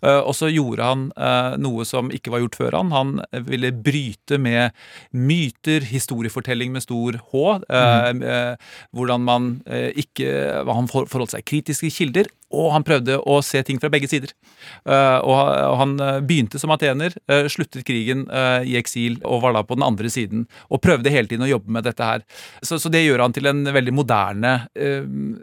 Og 0.04 0.32
så 0.36 0.48
gjorde 0.52 0.84
han 0.84 1.02
noe 1.60 1.84
som 1.88 2.10
ikke 2.14 2.32
var 2.32 2.42
gjort 2.42 2.56
før 2.58 2.76
han. 2.78 2.92
Han 2.94 3.12
ville 3.48 3.70
bryte 3.72 4.38
med 4.40 4.74
myter, 5.10 5.84
historiefortelling 5.88 6.74
med 6.74 6.84
stor 6.84 7.18
H. 7.32 7.44
Eh, 7.68 8.70
hvordan 8.94 9.24
man 9.24 9.50
ikke 9.98 10.64
Han 10.64 10.88
forholdt 10.88 11.34
seg 11.34 11.46
kritiske 11.48 11.90
kilder, 11.92 12.28
og 12.52 12.70
han 12.74 12.84
prøvde 12.86 13.18
å 13.18 13.38
se 13.44 13.60
ting 13.66 13.80
fra 13.82 13.90
begge 13.92 14.08
sider. 14.10 14.32
Eh, 14.84 15.18
og, 15.24 15.36
han 15.80 15.94
eh, 16.02 16.20
begynte 16.26 16.60
som 16.60 16.72
atener, 16.74 17.16
eh, 17.30 17.48
sluttet 17.52 17.86
krigen 17.86 18.26
i 18.64 18.76
eksil 18.78 19.18
og 19.26 19.42
var 19.44 19.56
da 19.56 19.64
på 19.66 19.76
den 19.78 19.86
andre 19.86 20.10
siden. 20.12 20.46
Og 20.70 20.82
prøvde 20.84 21.12
hele 21.12 21.30
tiden 21.30 21.46
å 21.46 21.50
jobbe 21.50 21.72
med 21.74 21.86
dette 21.86 22.06
her. 22.06 22.24
Så, 22.64 22.78
det 22.92 23.04
gjør 23.04 23.24
han 23.24 23.34
til 23.34 23.48
en 23.50 23.64
veldig 23.74 23.94
moderne 23.94 24.54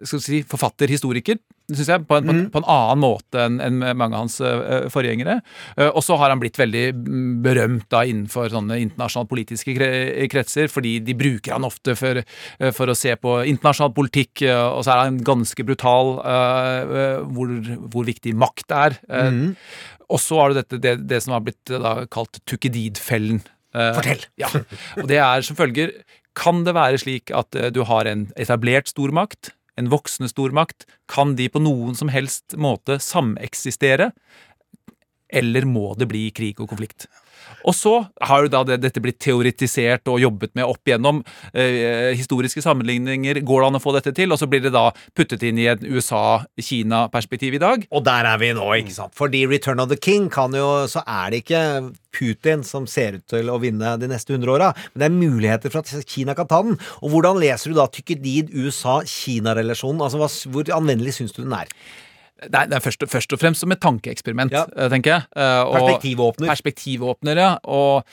si, 0.08 0.42
forfatter, 0.48 0.92
historiker. 0.92 1.40
Synes 1.72 1.90
jeg, 1.90 2.04
på 2.08 2.18
en, 2.20 2.28
mm. 2.28 2.42
på 2.54 2.62
en 2.62 2.68
annen 2.70 3.02
måte 3.02 3.46
enn 3.46 3.80
mange 3.80 4.16
av 4.16 4.26
hans 4.26 4.38
eh, 4.44 4.88
forgjengere. 4.92 5.38
Eh, 5.78 5.90
og 5.90 6.04
så 6.06 6.18
har 6.20 6.34
han 6.34 6.42
blitt 6.42 6.60
veldig 6.60 6.84
mm, 6.98 7.30
berømt 7.46 7.88
da 7.94 8.04
innenfor 8.08 8.52
sånne 8.54 8.80
internasjonale 8.82 9.30
politiske 9.32 9.76
kretser, 10.32 10.72
fordi 10.72 10.98
de 11.06 11.16
bruker 11.18 11.56
han 11.56 11.68
ofte 11.68 11.96
for, 12.00 12.22
eh, 12.22 12.74
for 12.76 12.92
å 12.92 12.98
se 12.98 13.16
på 13.20 13.38
internasjonal 13.52 13.94
politikk, 13.96 14.44
og 14.52 14.82
så 14.86 14.94
er 14.94 15.02
han 15.06 15.20
ganske 15.26 15.64
brutal 15.66 16.14
hvor, 16.22 17.52
hvor 17.94 18.06
viktig 18.08 18.34
makt 18.38 18.74
er. 18.76 18.96
Mm. 19.08 19.54
Og 20.12 20.20
så 20.22 20.40
har 20.40 20.52
du 20.52 20.60
dette, 20.60 20.80
det, 20.82 20.96
det 21.10 21.22
som 21.24 21.36
har 21.36 21.44
blitt 21.46 21.72
da 21.72 21.94
kalt 22.12 22.42
Tukkedid-fellen. 22.50 23.42
Fortell. 23.72 24.26
Ja. 24.42 24.50
Og 25.00 25.08
det 25.08 25.22
er 25.24 25.46
som 25.48 25.56
følger 25.56 25.94
Kan 26.36 26.66
det 26.68 26.74
være 26.76 27.00
slik 27.00 27.32
at 27.32 27.56
du 27.72 27.86
har 27.88 28.10
en 28.10 28.26
etablert 28.36 28.92
stormakt, 28.92 29.54
en 29.80 29.90
voksende 29.92 30.30
stormakt? 30.32 30.86
Kan 31.12 31.36
de 31.40 31.48
på 31.52 31.62
noen 31.64 31.98
som 31.98 32.12
helst 32.12 32.58
måte 32.60 33.00
sameksistere? 33.02 34.12
Eller 35.32 35.68
må 35.68 35.94
det 35.98 36.10
bli 36.12 36.28
krig 36.36 36.60
og 36.60 36.70
konflikt? 36.72 37.08
Og 37.68 37.76
så 37.78 37.94
har 38.26 38.46
jo 38.46 38.52
da 38.52 38.62
det, 38.66 38.80
dette 38.84 39.02
blitt 39.04 39.20
teoretisert 39.22 40.10
og 40.12 40.22
jobbet 40.22 40.54
med 40.58 40.68
opp 40.68 40.88
igjennom 40.88 41.22
eh, 41.54 42.12
historiske 42.18 42.64
sammenligninger. 42.64 43.42
Går 43.46 43.64
det 43.64 43.70
an 43.70 43.80
å 43.80 43.84
få 43.84 43.96
dette 43.98 44.14
til? 44.18 44.34
Og 44.34 44.42
så 44.42 44.50
blir 44.50 44.64
det 44.66 44.74
da 44.76 44.88
puttet 45.18 45.44
inn 45.48 45.60
i 45.62 45.68
et 45.72 45.84
USA-Kina-perspektiv 45.86 47.58
i 47.58 47.62
dag. 47.62 47.86
Og 47.92 48.06
der 48.08 48.30
er 48.32 48.42
vi 48.42 48.52
nå, 48.58 48.68
ikke 48.82 48.96
sant? 48.96 49.16
Fordi 49.18 49.44
Return 49.50 49.84
of 49.84 49.92
the 49.92 50.00
King 50.00 50.30
kan 50.32 50.56
jo 50.56 50.88
Så 50.90 51.04
er 51.06 51.32
det 51.32 51.44
ikke 51.44 51.62
Putin 52.16 52.66
som 52.68 52.88
ser 52.90 53.20
ut 53.20 53.26
til 53.32 53.50
å 53.52 53.60
vinne 53.62 53.96
de 54.02 54.10
neste 54.12 54.34
100 54.34 54.52
åra, 54.52 54.72
men 54.92 55.00
det 55.00 55.08
er 55.08 55.16
muligheter 55.16 55.72
for 55.72 55.80
at 55.80 56.10
Kina 56.10 56.36
kan 56.36 56.50
ta 56.50 56.60
den. 56.66 56.76
Og 57.00 57.14
hvordan 57.14 57.40
leser 57.40 57.72
du 57.72 57.78
da 57.78 57.88
Tykkedid 57.88 58.52
USA-Kina-relasjonen? 58.52 60.04
Altså, 60.04 60.50
hvor 60.52 60.74
anvendelig 60.76 61.16
syns 61.20 61.36
du 61.38 61.44
den 61.46 61.56
er? 61.56 61.72
Er, 62.42 62.66
det 62.66 62.74
er 62.74 62.80
først, 62.82 63.04
først 63.08 63.34
og 63.34 63.40
fremst 63.40 63.62
som 63.62 63.72
et 63.72 63.82
tankeeksperiment, 63.84 64.52
ja. 64.52 64.64
tenker 64.90 65.12
jeg. 65.12 65.22
Eh, 65.38 65.62
og- 65.62 65.76
Perspektivåpner. 65.78 66.48
Perspektivåpner, 66.50 67.38
ja. 67.38 67.52
Og 67.64 68.04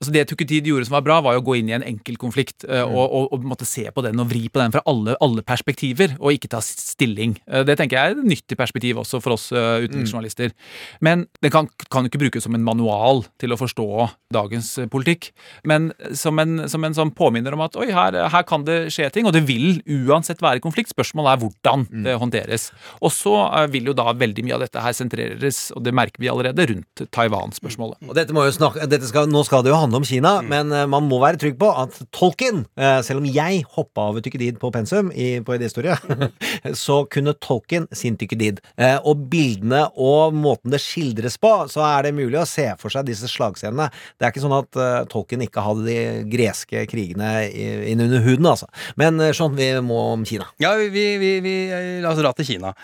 altså 0.00 0.12
det 0.14 0.26
Tukutid 0.30 0.66
gjorde 0.68 0.86
som 0.88 0.96
var 0.98 1.04
bra, 1.06 1.20
var 1.24 1.36
jo 1.36 1.42
å 1.42 1.46
gå 1.46 1.58
inn 1.60 1.70
i 1.70 1.76
en 1.76 1.82
enkeltkonflikt 1.86 2.26
konflikt 2.26 2.64
Mm. 2.66 2.92
og, 2.96 3.06
og, 3.16 3.26
og 3.32 3.44
måtte 3.46 3.64
se 3.68 3.84
på 3.94 4.02
den 4.04 4.18
og 4.20 4.28
vri 4.30 4.48
på 4.52 4.58
den 4.60 4.72
fra 4.74 4.82
alle, 4.90 5.14
alle 5.22 5.42
perspektiver, 5.46 6.16
og 6.18 6.32
ikke 6.34 6.48
ta 6.52 6.60
stilling. 6.64 7.36
Uh, 7.48 7.62
Det 7.64 7.76
tenker 7.78 7.96
jeg 7.96 8.10
er 8.12 8.16
et 8.18 8.26
nyttig 8.26 8.56
perspektiv 8.58 8.98
også 9.00 9.20
for 9.22 9.32
oss 9.36 9.52
uh, 9.52 9.78
utenriksjournalister. 9.84 10.52
Men 11.00 11.26
den 11.42 11.52
kan, 11.54 11.68
kan 11.92 12.04
ikke 12.08 12.18
brukes 12.20 12.44
som 12.44 12.54
en 12.54 12.64
manual 12.66 13.24
til 13.40 13.54
å 13.54 13.58
forstå 13.60 13.86
dagens 14.34 14.72
eh, 14.82 14.88
politikk. 14.90 15.30
Men 15.64 15.92
som 16.18 16.38
en, 16.42 16.66
som 16.68 16.82
en 16.84 16.94
sånn 16.96 17.12
påminner 17.14 17.54
om 17.54 17.62
at 17.64 17.76
oi, 17.78 17.86
her, 17.94 18.16
her 18.32 18.42
kan 18.48 18.64
det 18.66 18.90
skje 18.92 19.08
ting, 19.14 19.26
og 19.28 19.32
det 19.36 19.44
vil 19.46 19.78
uansett 19.86 20.42
være 20.42 20.60
konflikt. 20.64 20.90
Spørsmålet 20.92 21.32
er 21.36 21.42
hvordan 21.44 21.86
Mm. 21.86 22.02
det 22.04 22.14
håndteres. 22.18 22.70
Og 23.00 23.12
så 23.14 23.32
eh, 23.46 23.66
vil 23.70 23.86
jo 23.86 23.92
da 23.96 24.10
veldig 24.12 24.42
mye 24.44 24.54
av 24.58 24.60
dette 24.64 24.82
her 24.82 24.92
sentreres, 24.96 25.70
og 25.76 25.84
det 25.86 25.94
merker 25.94 26.18
vi 26.20 26.28
allerede, 26.32 26.66
rundt 26.66 27.04
Taiwan-spørsmålet. 27.14 28.02
Og 28.08 28.14
dette 28.18 28.34
må 28.34 28.44
jo 28.46 28.50
snakke, 28.56 28.86
dette 28.90 29.06
skal, 29.06 29.28
nå 29.30 29.44
skal 29.46 29.62
det 29.62 29.70
jo 29.70 29.76
handle 29.78 29.85
handle 29.86 30.02
om 30.02 30.06
Kina, 30.06 30.34
men 30.44 30.72
eh, 30.74 30.86
man 30.90 31.06
må 31.08 31.18
være 31.22 31.40
trygg 31.40 31.56
på 31.60 31.70
at 31.82 31.96
Tolkien, 32.14 32.64
eh, 32.78 32.98
selv 33.06 33.22
om 33.22 33.28
jeg 33.30 33.64
hoppa 33.76 34.10
over 34.10 34.24
Tykkedid 34.24 34.60
på 34.62 34.70
pensum 34.74 35.10
i, 35.14 35.38
på 35.46 35.56
idéhistorie, 35.56 35.96
så 36.84 37.00
kunne 37.10 37.36
Tolkien 37.42 37.88
sin 37.96 38.18
Tykkedid. 38.20 38.60
Eh, 38.76 38.98
og 39.02 39.26
bildene 39.32 39.86
og 39.96 40.36
måten 40.36 40.74
det 40.74 40.82
skildres 40.84 41.38
på, 41.42 41.52
så 41.72 41.84
er 41.88 42.06
det 42.08 42.16
mulig 42.18 42.40
å 42.42 42.46
se 42.48 42.68
for 42.80 42.92
seg 42.92 43.08
disse 43.08 43.30
slagscenene. 43.32 43.88
Det 44.16 44.26
er 44.28 44.34
ikke 44.34 44.44
sånn 44.44 44.58
at 44.60 44.80
Tolkien 45.10 45.44
ikke 45.46 45.64
hadde 45.64 45.86
de 45.86 45.98
greske 46.30 46.84
krigene 46.90 47.32
inn 47.48 47.96
innunder 47.96 48.22
huden, 48.24 48.48
altså. 48.50 48.66
Men 49.00 49.20
sånn, 49.36 49.54
vi 49.56 49.70
må 49.84 49.98
om 50.12 50.24
Kina. 50.28 50.48
Ja, 50.62 50.74
vi, 50.76 50.90
vi, 50.92 51.32
vi 51.44 51.56
vi 51.66 52.00
la 52.02 52.12
oss 52.12 52.20
dra 52.20 52.32
til 52.36 52.48
Kina. 52.48 52.74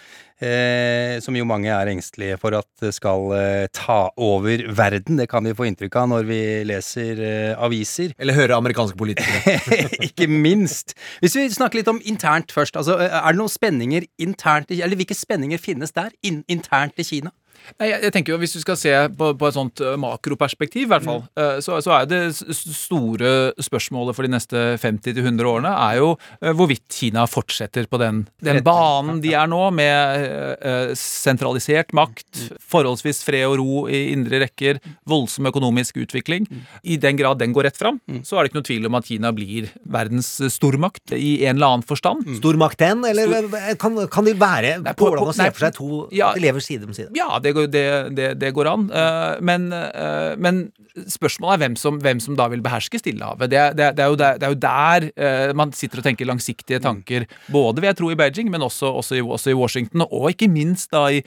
Eh, 0.43 1.21
som 1.23 1.37
jo 1.39 1.47
mange 1.47 1.71
er 1.71 1.91
engstelige 1.93 2.39
for 2.43 2.57
at 2.59 2.87
skal 2.95 3.29
eh, 3.37 3.67
ta 3.75 4.09
over 4.19 4.65
verden. 4.75 5.21
Det 5.21 5.29
kan 5.31 5.47
vi 5.47 5.55
få 5.55 5.69
inntrykk 5.69 5.99
av 6.01 6.09
når 6.11 6.27
vi 6.27 6.41
leser 6.67 7.23
eh, 7.23 7.53
aviser. 7.55 8.15
Eller 8.21 8.39
hører 8.39 8.57
amerikanske 8.57 8.99
politikere. 8.99 9.59
Ikke 10.09 10.27
minst. 10.27 10.97
Hvis 11.23 11.39
vi 11.39 11.47
snakker 11.53 11.81
litt 11.81 11.93
om 11.93 12.03
internt 12.03 12.55
først. 12.55 12.81
Altså, 12.81 12.99
eh, 12.99 13.15
er 13.15 13.31
det 13.31 13.43
noen 13.43 13.53
spenninger 13.53 14.09
internt 14.23 14.73
i 14.75 14.83
Eller 14.83 14.99
hvilke 14.99 15.17
spenninger 15.17 15.63
finnes 15.63 15.95
der 15.95 16.11
in 16.27 16.43
internt 16.51 16.99
i 16.99 17.07
Kina? 17.07 17.31
Nei, 17.79 17.89
jeg, 17.91 18.03
jeg 18.07 18.15
tenker 18.15 18.35
jo 18.35 18.39
Hvis 18.43 18.57
du 18.57 18.61
skal 18.63 18.79
se 18.81 18.93
på, 19.17 19.33
på 19.39 19.49
et 19.49 19.57
sånt 19.57 19.83
eh, 19.85 19.97
makroperspektiv, 20.01 20.87
i 20.87 20.91
hvert 20.91 21.07
fall, 21.07 21.23
mm. 21.31 21.61
så, 21.65 21.79
så 21.85 21.95
er 22.01 22.09
det 22.11 22.21
store 22.37 23.53
spørsmålet 23.63 24.17
for 24.17 24.27
de 24.27 24.33
neste 24.33 24.63
50-100 24.83 25.49
årene 25.49 25.73
er 25.89 26.01
jo 26.01 26.13
eh, 26.41 26.53
hvorvidt 26.57 26.87
Kina 26.93 27.25
fortsetter 27.31 27.89
på 27.91 28.01
den, 28.03 28.25
den 28.45 28.61
banen 28.67 29.21
de 29.23 29.35
er 29.39 29.49
nå, 29.51 29.61
med 29.75 30.27
eh, 30.27 30.55
eh, 30.59 30.93
sentralisert 30.99 31.93
makt, 31.97 32.47
forholdsvis 32.73 33.23
fred 33.27 33.47
og 33.49 33.59
ro 33.61 33.85
i 33.91 34.05
indre 34.13 34.43
rekker, 34.45 34.81
voldsom 35.09 35.49
økonomisk 35.51 36.01
utvikling. 36.03 36.47
I 36.83 36.99
den 37.01 37.19
grad 37.19 37.41
den 37.43 37.55
går 37.55 37.69
rett 37.71 37.79
fram, 37.81 38.01
så 38.27 38.39
er 38.39 38.45
det 38.45 38.53
ikke 38.53 38.61
noe 38.61 38.69
tvil 38.69 38.89
om 38.91 38.99
at 38.99 39.09
Kina 39.09 39.33
blir 39.35 39.71
verdens 39.93 40.35
stormakt 40.53 41.15
i 41.17 41.45
en 41.47 41.57
eller 41.57 41.77
annen 41.77 41.87
forstand. 41.87 42.27
Stormakt 42.41 42.81
den, 42.83 43.05
eller 43.09 43.47
kan, 43.81 43.97
kan 44.13 44.29
de 44.29 44.35
være 44.39 44.77
Nei, 44.83 44.95
på 44.95 45.05
på- 45.05 45.13
hvordan 45.13 45.29
å 45.29 45.33
på- 45.33 45.39
se 45.39 45.49
for 45.51 45.67
seg 45.67 45.77
to 45.77 45.91
ja. 46.15 46.33
elever 46.39 46.65
side 46.65 46.89
om 46.89 46.95
side? 46.97 47.13
Ja, 47.19 47.39
det 47.43 47.52
det, 47.53 47.87
det, 48.17 48.35
det 48.41 48.51
går 48.51 48.71
an. 48.73 48.91
Eh, 48.95 49.33
men, 49.41 49.73
eh, 49.73 50.33
men 50.37 50.71
spørsmålet 51.09 51.55
er 51.55 51.63
hvem 51.65 51.77
som, 51.81 51.99
hvem 52.03 52.21
som 52.23 52.37
da 52.39 52.47
vil 52.53 52.63
beherske 52.65 52.99
Stillehavet. 53.01 53.51
Det, 53.53 53.61
det, 53.79 53.85
er- 53.87 53.95
det, 53.97 54.05
er 54.05 54.11
jo 54.13 54.17
der, 54.21 54.39
det 54.39 54.47
er 54.49 54.53
jo 54.55 54.61
der 54.65 55.07
eh, 55.17 55.53
man 55.57 55.73
sitter 55.77 56.03
og 56.03 56.07
tenker 56.07 56.29
langsiktige 56.29 56.81
tanker. 56.85 57.27
Både 57.53 57.81
vil 57.83 57.89
jeg 57.91 57.99
tro 58.01 58.11
i 58.13 58.19
Beijing, 58.19 58.51
men 58.53 58.63
også, 58.67 58.91
også, 59.01 59.17
i, 59.19 59.23
også 59.25 59.51
i 59.53 59.57
Washington. 59.59 60.05
Og 60.09 60.31
ikke 60.35 60.49
minst 60.53 60.91
da 60.93 61.07
i 61.17 61.23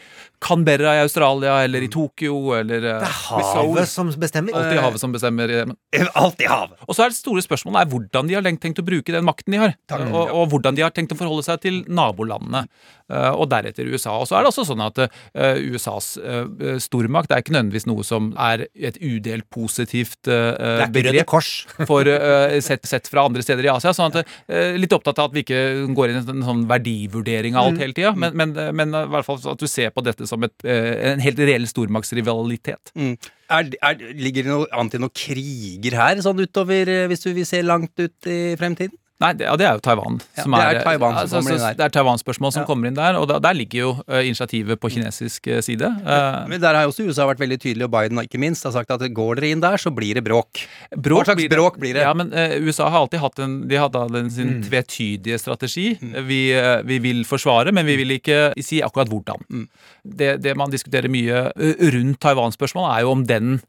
Canberra 0.46 0.96
i 1.00 1.04
Australia, 1.06 1.58
eller 1.66 1.86
i 1.86 1.90
Tokyo, 1.92 2.54
eller 2.60 2.82
Det 2.86 2.92
er 3.02 3.16
havet 3.56 3.90
som 3.90 4.12
bestemmer. 4.22 4.54
Alltid 4.56 4.82
havet 4.84 5.02
som 5.02 5.16
bestemmer. 5.16 5.56
Alt 5.66 6.12
Alltid 6.16 6.48
havet. 6.52 6.78
Og 6.88 6.96
så 6.98 7.06
er 7.06 7.14
det 7.14 7.18
store 7.20 7.42
spørsmålet 7.46 7.82
er 7.86 7.92
hvordan 7.94 8.30
de 8.30 8.36
har 8.38 8.46
tenkt 8.62 8.80
å 8.82 8.86
bruke 8.86 9.14
den 9.16 9.26
makten 9.26 9.56
de 9.56 9.62
har. 9.62 9.74
Og, 10.12 10.30
og 10.42 10.50
hvordan 10.54 10.78
de 10.78 10.84
har 10.86 10.94
tenkt 10.94 11.14
å 11.16 11.18
forholde 11.20 11.46
seg 11.48 11.62
til 11.64 11.82
nabolandene. 11.90 12.66
eh, 13.10 13.32
Og 13.34 13.50
deretter 13.52 13.88
USA. 13.90 14.16
Og 14.22 14.28
så 14.30 14.38
er 14.38 14.46
det 14.46 14.52
også 14.54 14.66
sånn 14.70 14.84
at 14.86 15.02
eh, 15.06 15.60
USAs 15.74 16.12
eh, 16.22 16.78
stormakt 16.84 17.32
er 17.34 17.42
ikke 17.44 17.56
nødvendigvis 17.56 17.88
noe 17.90 18.06
som 18.06 18.32
er 18.38 18.68
et 18.76 18.98
udelt 19.02 19.48
positivt 19.56 20.28
uh, 20.28 20.84
begrep 20.92 21.32
for, 21.90 22.08
uh, 22.12 22.56
sett, 22.64 22.84
sett 22.88 23.08
fra 23.12 23.24
andre 23.30 23.44
steder 23.46 23.70
i 23.70 23.72
Asia. 23.72 23.94
sånn 23.96 24.12
at 24.12 24.28
uh, 24.28 24.76
Litt 24.76 24.94
opptatt 24.96 25.22
av 25.24 25.32
at 25.32 25.38
vi 25.38 25.46
ikke 25.46 25.62
går 25.96 26.12
inn 26.12 26.20
i 26.20 26.24
en 26.36 26.44
sånn 26.50 26.66
verdivurdering 26.70 27.56
av 27.56 27.70
alt 27.70 27.76
Mm. 27.76 27.82
hele 27.82 27.96
tida, 27.98 28.12
men, 28.16 28.36
men, 28.40 28.54
men 28.78 28.94
i 28.96 29.06
hvert 29.12 29.26
fall 29.28 29.40
at 29.52 29.60
du 29.60 29.68
ser 29.68 29.90
på 29.96 30.04
dette 30.06 30.28
som 30.30 30.44
et, 30.48 30.54
en 30.64 31.24
helt 31.24 31.40
reell 31.44 31.66
stormaktsrivalitet. 31.68 32.94
Mm. 32.96 33.16
Er, 33.52 33.72
er, 33.90 34.06
ligger 34.16 34.46
det 34.46 34.52
noe 34.54 34.70
an 34.74 34.92
til 34.94 35.04
noen 35.04 35.14
kriger 35.16 35.98
her, 36.00 36.22
sånn 36.24 36.40
utover, 36.44 36.90
hvis 37.12 37.26
du 37.26 37.34
vil 37.36 37.48
se 37.48 37.60
langt 37.66 37.94
ut 38.00 38.30
i 38.32 38.56
fremtiden? 38.60 38.96
Nei, 39.24 39.30
det, 39.40 39.46
ja, 39.48 39.54
det 39.56 39.64
er 39.64 39.78
jo 39.78 39.80
Taiwan. 39.80 40.18
Ja, 40.36 40.44
det 40.44 40.64
er 40.76 40.84
Taiwan 40.84 41.14
som 41.32 41.46
altså. 41.48 41.70
Det 41.80 41.84
er 41.86 41.92
Taiwan-spørsmål 41.96 42.52
som 42.52 42.64
Ja. 42.64 42.68
kommer 42.68 42.90
inn 42.90 42.98
der, 42.98 43.16
og 43.16 43.30
da, 43.30 43.38
der 43.40 43.54
ligger 43.56 43.80
jo 43.80 43.92
eh, 44.12 44.26
initiativet 44.28 44.76
på 44.84 44.90
kinesisk 44.92 45.48
eh, 45.48 45.62
side. 45.64 45.88
Eh, 45.88 46.48
Men 46.52 46.60
der 46.60 46.76
har 46.76 46.84
jo 46.84 46.90
også 46.92 47.06
USA 47.08 47.24
vært 47.30 47.40
veldig 47.40 47.58
tydelig, 47.64 47.86
og 47.88 47.92
Biden 47.94 48.20
ikke 48.20 48.38
minst, 48.44 48.68
har 48.68 48.74
sagt 48.76 48.92
at 48.92 49.00
går 49.16 49.36
dere 49.40 49.52
inn 49.56 49.62
der, 49.64 49.78
så 49.80 49.88
blir 49.96 50.16
det 50.20 50.24
bråk. 50.28 50.66
Bråk 50.92 51.24
Hva 51.24 51.30
slags 51.32 51.40
blir 51.40 51.48
det- 51.50 51.56
bråk 51.58 51.80
blir 51.80 51.94
det? 51.96 52.02
Ja, 52.04 52.14
men 52.14 52.34
USA 52.60 52.90
har 52.90 53.00
alltid 53.06 53.20
hatt 53.24 53.40
en 53.40 53.56
De 53.70 53.76
hadde 53.80 54.12
den 54.12 54.30
sin 54.30 54.50
Mm. 54.60 54.64
tvetydige 54.68 55.40
strategi. 55.40 55.98
Vi, 56.28 56.52
eh, 56.52 56.82
vi 56.84 57.00
vil 57.00 57.24
forsvare, 57.24 57.72
men 57.72 57.86
vi 57.86 57.96
vil 57.96 58.20
ikke 58.20 58.54
si 58.62 58.82
akkurat 58.82 59.08
hvordan. 59.08 59.40
Mm. 59.50 59.68
Det, 60.06 60.42
det 60.42 60.58
man 60.58 60.70
diskuterer 60.70 61.08
mye 61.08 61.54
rundt 61.56 62.20
Taiwan-spørsmål, 62.20 62.98
er 62.98 63.02
jo 63.02 63.12
om 63.12 63.24
den 63.26 63.62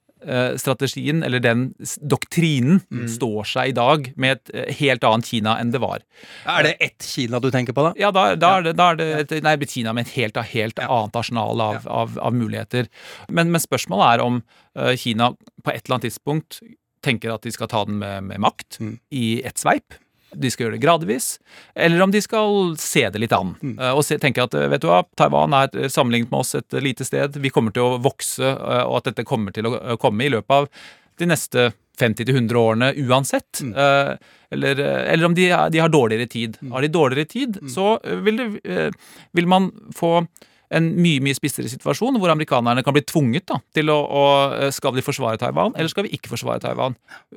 strategien, 0.59 1.23
eller 1.23 1.41
den 1.41 1.69
doktrinen, 2.03 2.81
Mm. 2.91 3.07
står 3.09 3.45
seg 3.47 3.69
i 3.69 3.75
dag 3.77 4.13
med 4.17 4.37
et 4.37 4.51
eh, 4.55 4.75
helt 4.81 5.05
annet 5.05 5.27
Kina 5.27 5.57
enn 5.61 5.71
det 5.73 5.81
var. 5.83 6.01
Er 6.47 6.63
det 6.67 6.77
ett 6.81 7.03
Kina 7.03 7.39
du 7.41 7.51
tenker 7.51 7.73
på, 7.77 7.83
da? 7.89 7.93
Ja, 8.01 8.11
da, 8.15 8.35
da, 8.37 8.59
Er, 8.59 8.63
det, 8.63 8.77
da 8.79 8.91
er 8.93 8.97
det 8.97 9.09
et, 9.33 9.43
nei, 9.43 9.57
Kina 9.67 9.93
med 9.93 10.07
et 10.07 10.15
helt, 10.17 10.37
helt 10.53 10.79
annet 10.79 11.17
arsenal 11.17 11.61
av, 11.61 11.87
av, 11.87 12.19
av 12.19 12.35
muligheter. 12.35 12.89
Men, 13.29 13.51
men 13.51 13.61
spørsmålet 13.61 14.15
er 14.17 14.25
om 14.25 14.43
eh, 14.79 14.95
Kina 14.97 15.33
på 15.63 15.71
et 15.75 15.85
eller 15.87 15.97
annet 15.99 16.09
tidspunkt 16.11 16.61
tenker 17.07 17.31
at 17.35 17.43
de 17.47 17.53
skal 17.55 17.69
ta 17.71 17.85
den 17.87 17.99
med, 17.99 18.25
med 18.25 18.41
makt 18.43 18.81
i 19.15 19.43
ett 19.47 19.59
sveip. 19.59 19.95
De 20.37 20.51
skal 20.53 20.67
gjøre 20.67 20.77
det 20.77 20.83
gradvis. 20.85 21.31
Eller 21.75 22.05
om 22.05 22.13
de 22.13 22.21
skal 22.25 22.75
se 22.81 23.07
det 23.13 23.23
litt 23.23 23.35
an. 23.37 23.55
Mm. 23.63 23.79
Og 23.95 24.05
se, 24.07 24.19
tenke 24.23 24.45
at 24.45 24.55
eh, 24.57 24.69
vet 24.73 24.85
du 24.85 24.91
hva, 24.91 25.03
Taiwan 25.19 25.57
er 25.57 25.89
sammenlignet 25.93 26.33
med 26.33 26.43
oss 26.45 26.55
et 26.59 26.79
lite 26.85 27.07
sted. 27.09 27.41
Vi 27.43 27.53
kommer 27.55 27.75
til 27.75 27.87
å 27.87 27.99
vokse, 28.05 28.45
eh, 28.45 28.85
og 28.85 29.01
at 29.01 29.11
dette 29.11 29.27
kommer 29.29 29.57
til 29.57 29.71
å 29.71 29.77
eh, 29.81 29.99
komme 30.01 30.27
i 30.27 30.33
løpet 30.37 30.57
av 30.61 30.71
de 31.17 31.29
neste 31.31 31.71
50-100 32.01 32.55
årene 32.55 32.93
uansett. 32.95 33.61
Mm. 33.63 34.19
eller, 34.51 34.81
eh, 34.81 35.13
eller 35.13 35.25
om 35.25 35.35
de, 35.35 35.49
de 35.73 35.79
har 35.79 35.89
dårligere 35.89 36.27
tid. 36.27 36.59
Har 36.71 36.83
de 36.83 36.89
dårligere 36.89 37.25
tid, 37.25 37.59
så 37.71 37.97
eh, 38.05 38.17
vil, 38.17 38.37
det, 38.37 38.61
eh, 38.65 38.91
vil 39.33 39.47
man 39.47 39.71
få 39.95 40.27
en 40.75 40.89
mye 40.99 41.21
mye 41.23 41.37
spissere 41.37 41.69
situasjon 41.71 42.17
hvor 42.19 42.33
amerikanerne 42.33 42.83
kan 42.83 42.95
bli 42.97 43.03
tvunget 43.07 43.45
da, 43.47 43.61
til 43.77 43.91
å, 43.93 43.97
å 44.03 44.23
eh, 44.57 44.71
Skal 44.75 44.95
de 44.97 45.03
forsvare 45.07 45.39
Taiwan, 45.39 45.75
eller 45.77 45.89
skal 45.93 46.07
vi 46.09 46.15
ikke 46.19 46.33
forsvare 46.33 46.59
Taiwan? 46.65 46.97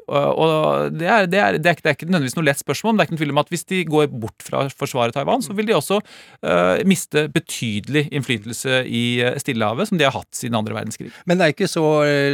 Og, 0.10 0.90
det, 0.98 1.06
er, 1.08 1.28
det, 1.30 1.38
er, 1.40 1.58
det, 1.62 1.70
er, 1.70 1.76
ikke- 1.78 1.84
det 1.86 1.92
er 1.92 1.98
ikke 1.98 2.08
nødvendigvis 2.10 2.38
noe 2.40 2.48
lett 2.48 2.62
spørsmål, 2.64 2.94
men 2.94 2.98
det 2.98 3.04
er 3.04 3.08
ikke 3.10 3.16
noen 3.18 3.22
tvil 3.24 3.34
om 3.36 3.42
at 3.44 3.52
hvis 3.54 3.66
de 3.70 3.82
går 3.86 4.08
bort 4.26 4.46
fra 4.48 4.64
å 4.66 4.72
forsvare 4.74 5.14
Taiwan, 5.16 5.44
så 5.46 5.54
vil 5.58 5.70
de 5.70 5.76
også 5.78 6.00
uh, 6.02 6.82
miste 6.90 7.28
betydelig 7.36 8.08
innflytelse 8.16 8.82
i 8.90 9.04
eh, 9.26 9.38
Stillehavet, 9.42 9.90
som 9.92 10.00
de 10.02 10.08
har 10.08 10.16
hatt 10.18 10.32
siden 10.36 10.58
andre 10.60 10.78
verdenskrig. 10.80 11.12
Men 11.30 11.38
det 11.40 11.48
er 11.50 11.54
ikke 11.56 11.70
så 11.70 11.86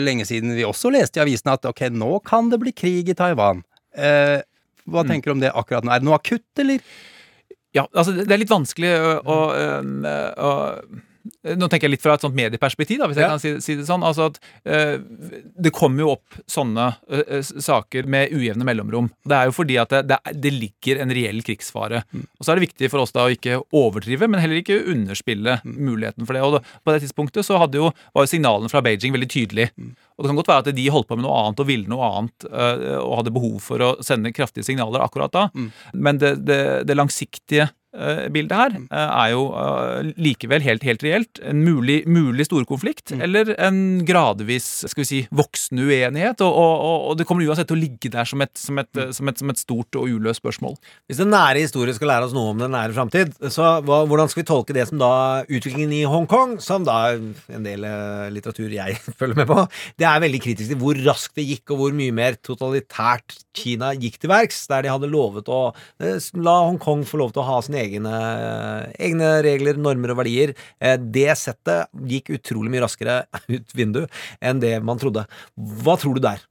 lenge 0.06 0.26
siden 0.30 0.56
vi 0.56 0.64
også 0.68 0.91
leste 0.96 1.20
i 1.20 1.26
avisene 1.26 1.58
at 1.58 1.68
ok, 1.70 1.88
nå 1.91 2.14
kan 2.28 2.50
det 2.54 2.62
bli 2.64 2.72
krig 2.76 3.12
i 3.12 3.18
Taiwan. 3.18 3.64
Uh, 3.98 4.39
hva 4.86 5.02
Mm. 5.02 5.10
tenker 5.10 5.32
du 5.32 5.34
om 5.34 5.39
det 5.41 5.50
akkurat 5.58 5.84
nå? 5.84 5.89
Er 5.96 6.00
det 6.04 6.06
noe 6.06 6.20
akutt, 6.20 6.46
eller? 6.62 6.80
Ja, 7.76 7.84
altså 7.91 8.13
det 8.15 8.32
er 8.32 8.39
litt 8.39 8.53
vanskelig 8.53 8.93
å, 8.95 9.09
å, 9.28 9.38
å, 9.51 10.49
å 10.49 10.51
Nå 11.55 11.69
tenker 11.69 11.88
jeg 11.88 11.95
litt 11.95 12.03
fra 12.03 12.15
et 12.17 12.26
sånt 12.26 12.38
medieperspektiv, 12.38 12.99
da, 13.01 13.09
hvis 13.09 13.19
jeg 13.21 13.32
kan 13.32 13.41
si, 13.41 13.53
si 13.63 13.78
det 13.80 13.88
sånn. 13.88 14.05
Altså 14.05 14.30
at 14.30 14.39
uh, 14.69 14.97
Det 15.65 15.73
kommer 15.76 16.05
jo 16.05 16.11
opp 16.15 16.39
sånne 16.51 16.88
uh, 16.95 17.39
saker 17.41 18.09
med 18.11 18.34
ujevne 18.36 18.67
mellomrom. 18.67 19.09
Det 19.26 19.38
er 19.38 19.49
jo 19.49 19.55
fordi 19.57 19.80
at 19.82 19.93
det, 19.93 20.03
det, 20.11 20.19
det 20.45 20.53
ligger 20.53 21.01
en 21.03 21.13
reell 21.15 21.41
krigsfare. 21.45 22.03
Og 22.13 22.45
så 22.45 22.53
er 22.53 22.59
det 22.59 22.67
viktig 22.67 22.91
for 22.93 23.03
oss 23.03 23.15
da 23.15 23.26
å 23.26 23.34
ikke 23.34 23.61
overdrive, 23.76 24.30
men 24.30 24.41
heller 24.43 24.61
ikke 24.61 24.84
underspille 24.93 25.59
muligheten 25.63 26.28
for 26.28 26.38
det. 26.38 26.43
Og 26.45 26.57
da, 26.57 26.63
på 26.86 26.95
det 26.95 27.03
tidspunktet 27.05 27.47
så 27.47 27.59
jo, 27.73 27.91
var 28.13 28.26
jo 28.26 28.32
signalene 28.32 28.71
fra 28.71 28.84
Beijing 28.86 29.15
veldig 29.15 29.32
tydelige. 29.32 29.73
Og 30.15 30.23
det 30.23 30.32
kan 30.32 30.39
godt 30.39 30.51
være 30.51 30.63
at 30.63 30.76
de 30.78 30.89
holdt 30.93 31.09
på 31.09 31.17
med 31.17 31.26
noe 31.28 31.39
annet 31.41 31.61
og 31.61 31.69
ville 31.69 31.91
noe 31.91 32.11
annet 32.19 32.47
uh, 32.47 32.99
og 33.01 33.17
hadde 33.19 33.34
behov 33.36 33.57
for 33.63 33.84
å 33.84 33.89
sende 34.05 34.34
kraftige 34.36 34.67
signaler 34.67 35.03
akkurat 35.03 35.34
da. 35.36 35.47
Men 35.93 36.21
det, 36.21 36.38
det, 36.47 36.61
det 36.88 36.95
langsiktige 36.97 37.67
eh, 37.67 37.73
bildet 38.34 38.56
her 38.58 38.74
eh, 38.76 39.12
er 39.26 39.30
jo 39.34 39.43
eh, 39.56 40.10
likevel 40.22 40.64
helt, 40.66 40.84
helt 40.88 41.04
reelt. 41.06 41.41
En 41.48 41.62
mulig, 41.66 42.02
mulig 42.10 42.46
storkonflikt, 42.50 43.14
eller 43.18 43.54
en 43.62 43.80
gradvis 44.08 44.68
skal 44.91 45.04
vi 45.04 45.08
si, 45.10 45.20
voksende 45.36 45.86
uenighet. 45.88 46.41
Og, 46.46 46.52
og, 46.54 46.86
og- 47.12 47.18
det 47.20 47.26
kommer 47.30 47.46
uansett 47.48 47.70
til 47.70 47.78
å 47.78 47.82
ligge 47.82 48.10
der 48.12 48.28
som 48.28 48.41
et, 48.43 48.52
som, 48.60 48.80
et, 48.82 48.89
som, 49.16 49.30
et, 49.32 49.39
som 49.39 49.52
et 49.54 49.62
stort 49.62 49.96
og 50.00 50.10
uløst 50.12 50.41
spørsmål. 50.43 50.76
Hvis 51.08 51.22
den 51.22 51.32
nære 51.32 51.62
historien 51.64 51.96
skal 51.96 52.12
lære 52.12 52.28
oss 52.28 52.36
noe 52.36 52.52
om 52.52 52.60
den 52.60 52.74
nære 52.76 52.96
framtid, 52.98 53.32
så 53.54 53.78
hva, 53.86 54.02
hvordan 54.10 54.30
skal 54.32 54.43
vi 54.43 54.48
tolke 54.50 54.76
det 54.76 54.88
som 54.89 55.00
da 55.02 55.12
utviklingen 55.48 55.93
i 55.96 56.04
Hongkong, 56.10 56.58
som 56.64 56.84
da 56.88 56.98
en 57.16 57.66
del 57.66 57.86
eh, 57.88 58.28
litteratur 58.36 58.74
jeg 58.76 59.00
følger 59.22 59.39
med 59.39 59.50
på, 59.50 59.62
det 60.02 60.10
er 60.10 60.24
veldig 60.26 60.41
kritisk 60.43 60.74
til 60.74 60.82
hvor 60.82 61.00
raskt 61.08 61.39
det 61.39 61.48
gikk, 61.48 61.72
og 61.76 61.82
hvor 61.84 61.96
mye 61.98 62.16
mer 62.16 62.36
totalitært 62.43 63.38
Kina 63.56 63.93
gikk 63.96 64.18
til 64.20 64.32
verks, 64.34 64.66
der 64.68 64.84
de 64.84 64.91
hadde 64.91 65.08
lovet 65.12 65.48
å 65.48 65.62
eh, 66.04 66.18
la 66.43 66.58
Hongkong 66.68 67.06
få 67.08 67.22
lov 67.22 67.32
til 67.36 67.43
å 67.43 67.48
ha 67.48 67.62
sine 67.64 67.85
egne, 67.86 68.16
egne 69.00 69.32
regler, 69.46 69.80
normer 69.82 70.14
og 70.14 70.22
verdier. 70.24 70.56
Eh, 70.82 70.98
Det 70.98 71.30
settet 71.40 71.92
gikk 72.10 72.34
utrolig 72.40 72.74
mye 72.74 72.84
raskere 72.86 73.24
ut 73.56 73.78
vinduet 73.78 74.12
enn 74.42 74.62
det 74.64 74.78
man 74.84 75.02
trodde. 75.02 75.26
Hva 75.56 75.98
tror 76.02 76.18
du 76.18 76.24
der? 76.26 76.44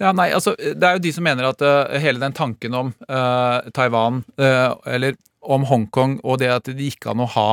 Ja, 0.00 0.12
nei, 0.16 0.30
altså, 0.32 0.54
Det 0.56 0.86
er 0.86 0.96
jo 0.96 1.02
de 1.04 1.12
som 1.12 1.26
mener 1.26 1.48
at 1.50 1.62
uh, 1.64 1.98
hele 2.00 2.22
den 2.22 2.36
tanken 2.36 2.76
om 2.76 2.92
uh, 3.10 3.60
Taiwan, 3.76 4.22
uh, 4.40 4.76
eller 4.88 5.18
om 5.40 5.64
Hongkong 5.68 6.18
og 6.24 6.40
det 6.42 6.50
at 6.52 6.68
det 6.68 6.90
gikk 6.90 7.08
an 7.10 7.22
å 7.24 7.28
ha 7.34 7.48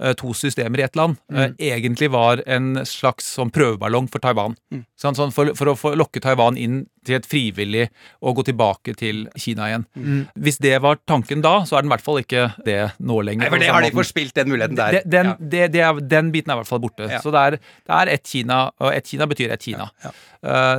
eh, 0.00 0.14
to 0.18 0.32
systemer 0.36 0.80
i 0.80 0.86
ett 0.86 0.96
land, 0.96 1.18
mm. 1.32 1.56
egentlig 1.60 2.10
var 2.14 2.42
en 2.46 2.82
slags 2.88 3.28
sånn 3.36 3.52
prøveballong 3.54 4.08
for 4.12 4.24
Taiwan. 4.24 4.56
Sånn, 4.96 5.16
sånn 5.18 5.34
for, 5.34 5.52
for 5.58 5.72
å 5.72 5.76
få 5.76 5.94
lokke 5.98 6.22
Taiwan 6.24 6.56
inn 6.60 6.84
til 7.06 7.18
et 7.20 7.28
frivillig 7.28 7.84
og 8.24 8.40
gå 8.40 8.46
tilbake 8.48 8.94
til 8.98 9.26
Kina 9.38 9.68
igjen. 9.70 9.84
Mm. 9.94 10.22
Hvis 10.42 10.58
det 10.62 10.74
var 10.82 10.98
tanken 11.06 11.44
da, 11.44 11.60
så 11.68 11.78
er 11.78 11.84
den 11.84 11.90
i 11.90 11.94
hvert 11.94 12.06
fall 12.06 12.20
ikke 12.22 12.46
det 12.66 12.78
nå 12.98 13.20
lenger. 13.26 13.46
Nei, 13.46 13.52
for 13.52 13.62
det 13.62 13.70
har 13.70 13.86
de 13.86 13.92
forspilt, 13.94 14.34
den 14.36 14.50
muligheten 14.50 14.78
der. 14.80 15.00
Den, 15.02 15.12
Den, 15.16 15.26
Ja. 15.26 15.36
det, 15.38 15.62
det 15.74 15.82
er, 15.82 16.00
den 16.00 16.32
biten 16.34 16.50
er 16.50 16.58
i 16.58 16.62
hvert 16.62 16.70
fall 16.70 16.82
borte. 16.82 17.06
Ja. 17.10 17.20
Så 17.22 17.32
det 17.34 17.42
er, 17.42 17.58
det 17.60 18.00
er 18.00 18.12
ett 18.16 18.26
Kina, 18.26 18.58
og 18.82 18.90
ett 18.92 19.06
Kina 19.06 19.28
betyr 19.30 19.52
ett 19.54 19.62
Kina. 19.62 19.88
Ja. 20.02 20.14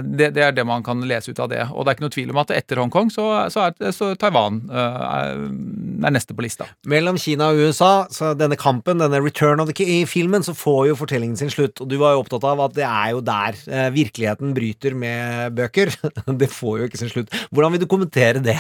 det, 0.02 0.30
det 0.36 0.44
er 0.44 0.54
det 0.56 0.64
man 0.68 0.84
kan 0.84 1.02
lese 1.08 1.32
ut 1.32 1.40
av 1.44 1.50
det. 1.52 1.64
Og 1.72 1.84
det 1.84 1.92
er 1.92 1.98
ikke 1.98 2.08
noe 2.08 2.16
tvil 2.16 2.34
om 2.34 2.42
at 2.44 2.54
etter 2.56 2.82
Hongkong 2.82 3.12
så, 3.14 3.28
så 3.54 3.68
er 3.70 3.96
så 3.96 4.14
Taiwan 4.20 4.62
eh, 4.72 5.02
er, 5.08 6.12
neste 6.14 6.36
på 6.36 6.46
lista. 6.48 6.70
Mellom 6.90 7.20
Kina 7.22 7.52
og 7.52 7.62
USA, 7.62 7.92
så 8.14 8.34
denne 8.38 8.58
kampen, 8.60 9.04
denne 9.04 9.22
Return 9.24 9.62
of 9.62 9.70
the 9.70 9.76
key, 9.78 10.02
i 10.02 10.08
filmen, 10.10 10.46
så 10.46 10.56
får 10.58 10.88
jo 10.92 11.00
fortellingen 11.00 11.38
sin 11.40 11.52
slutt. 11.54 11.82
Og 11.84 11.92
du 11.92 11.98
var 12.02 12.16
jo 12.16 12.24
opptatt 12.24 12.48
av 12.48 12.64
at 12.66 12.78
det 12.78 12.88
er 12.88 13.14
jo 13.14 13.24
der 13.28 13.60
eh, 13.68 13.90
virkeligheten 13.96 14.56
bryter 14.58 14.98
med 14.98 15.58
bøker. 15.58 15.94
det 16.42 16.50
får 16.54 16.80
jo 16.82 16.90
ikke 16.90 17.02
sin 17.04 17.14
slutt. 17.14 17.36
Hvordan 17.52 17.76
vil 17.76 17.84
du 17.84 17.90
kommentere 17.92 18.44
det? 18.44 18.58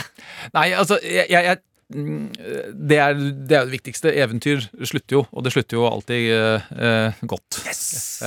Nei, 0.53 0.69
altså, 0.77 0.99
jeg, 1.03 1.27
jeg, 1.31 1.61
det 1.87 2.97
er, 2.99 3.13
det 3.15 3.55
er 3.55 3.63
det 3.63 3.71
viktigste. 3.71 4.11
Eventyr 4.11 4.65
slutter 4.83 5.15
jo, 5.15 5.21
og 5.31 5.45
det 5.45 5.53
slutter 5.53 5.77
jo 5.77 5.85
alltid 5.87 6.25
uh, 6.35 6.65
uh, 6.75 7.21
godt. 7.31 7.59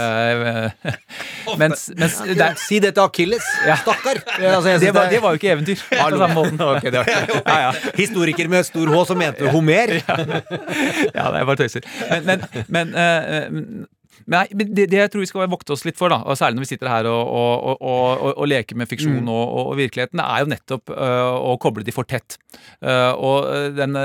Eh, 0.00 0.94
mens, 1.60 1.90
mens 1.92 2.16
det 2.24 2.40
er, 2.40 2.56
Si 2.56 2.78
det 2.80 2.94
til 2.96 3.04
Akilles. 3.04 3.44
Stakkar. 3.82 4.22
Altså, 4.38 4.78
det, 4.80 4.94
var, 4.96 5.10
det 5.12 5.20
var 5.20 5.36
jo 5.36 5.42
ikke 5.42 5.52
eventyr. 5.52 5.76
på 5.90 6.08
samme 6.16 6.34
måten. 6.34 6.60
Okay, 6.70 6.92
ja, 6.94 7.60
ja. 7.66 7.70
Historiker 7.98 8.48
med 8.48 8.64
stor 8.64 8.88
H 8.88 9.04
som 9.06 9.18
mente 9.18 9.50
Homer. 9.50 9.96
ja, 9.98 11.24
det 11.32 11.40
er 11.40 11.44
bare 11.44 11.56
tøyser. 11.56 11.84
Men, 12.24 12.44
men, 12.68 12.94
men 12.94 13.86
Nei, 14.30 14.44
men 14.56 14.72
det, 14.74 14.88
det 14.92 14.98
jeg 14.98 15.10
tror 15.12 15.22
vi 15.24 15.28
skal 15.30 15.50
vokte 15.50 15.74
oss 15.74 15.84
litt 15.86 15.98
for, 15.98 16.12
da, 16.12 16.20
og 16.26 16.38
særlig 16.38 16.58
når 16.58 16.66
vi 16.66 16.70
sitter 16.72 16.90
her 16.90 17.08
og, 17.10 17.30
og, 17.30 17.80
og, 17.80 18.24
og, 18.34 18.44
leker 18.50 18.78
med 18.78 18.90
fiksjon 18.90 19.20
Mm. 19.20 19.28
og, 19.32 19.72
virkeligheten, 19.78 20.20
det 20.20 20.26
er 20.26 20.44
jo 20.44 20.50
nettopp 20.52 20.92
uh, 20.94 21.34
å 21.50 21.56
koble 21.60 21.84
de 21.86 21.94
for 21.94 22.08
tett. 22.08 22.36
Uh, 22.82 23.12
og 23.16 23.48
øh, 23.50 23.68
den, 23.74 23.96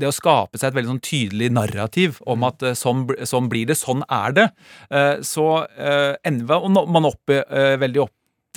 det 0.00 0.08
å 0.08 0.14
skape 0.14 0.58
seg 0.60 0.70
et 0.70 0.78
veldig 0.78 0.94
sånn 0.94 1.04
tydelig 1.04 1.50
narrativ 1.52 2.20
Mm. 2.24 2.32
om 2.32 2.44
at 2.48 2.62
uh, 2.64 2.74
sånn, 2.78 3.04
sånn 3.26 3.48
blir 3.52 3.68
det, 3.68 3.76
sånn 3.80 4.04
er 4.12 4.34
det, 4.36 4.44
så 5.26 5.46
ender 6.24 6.68
man 6.68 7.08
opp 7.08 7.30
veldig 7.30 8.02
opp 8.04 8.12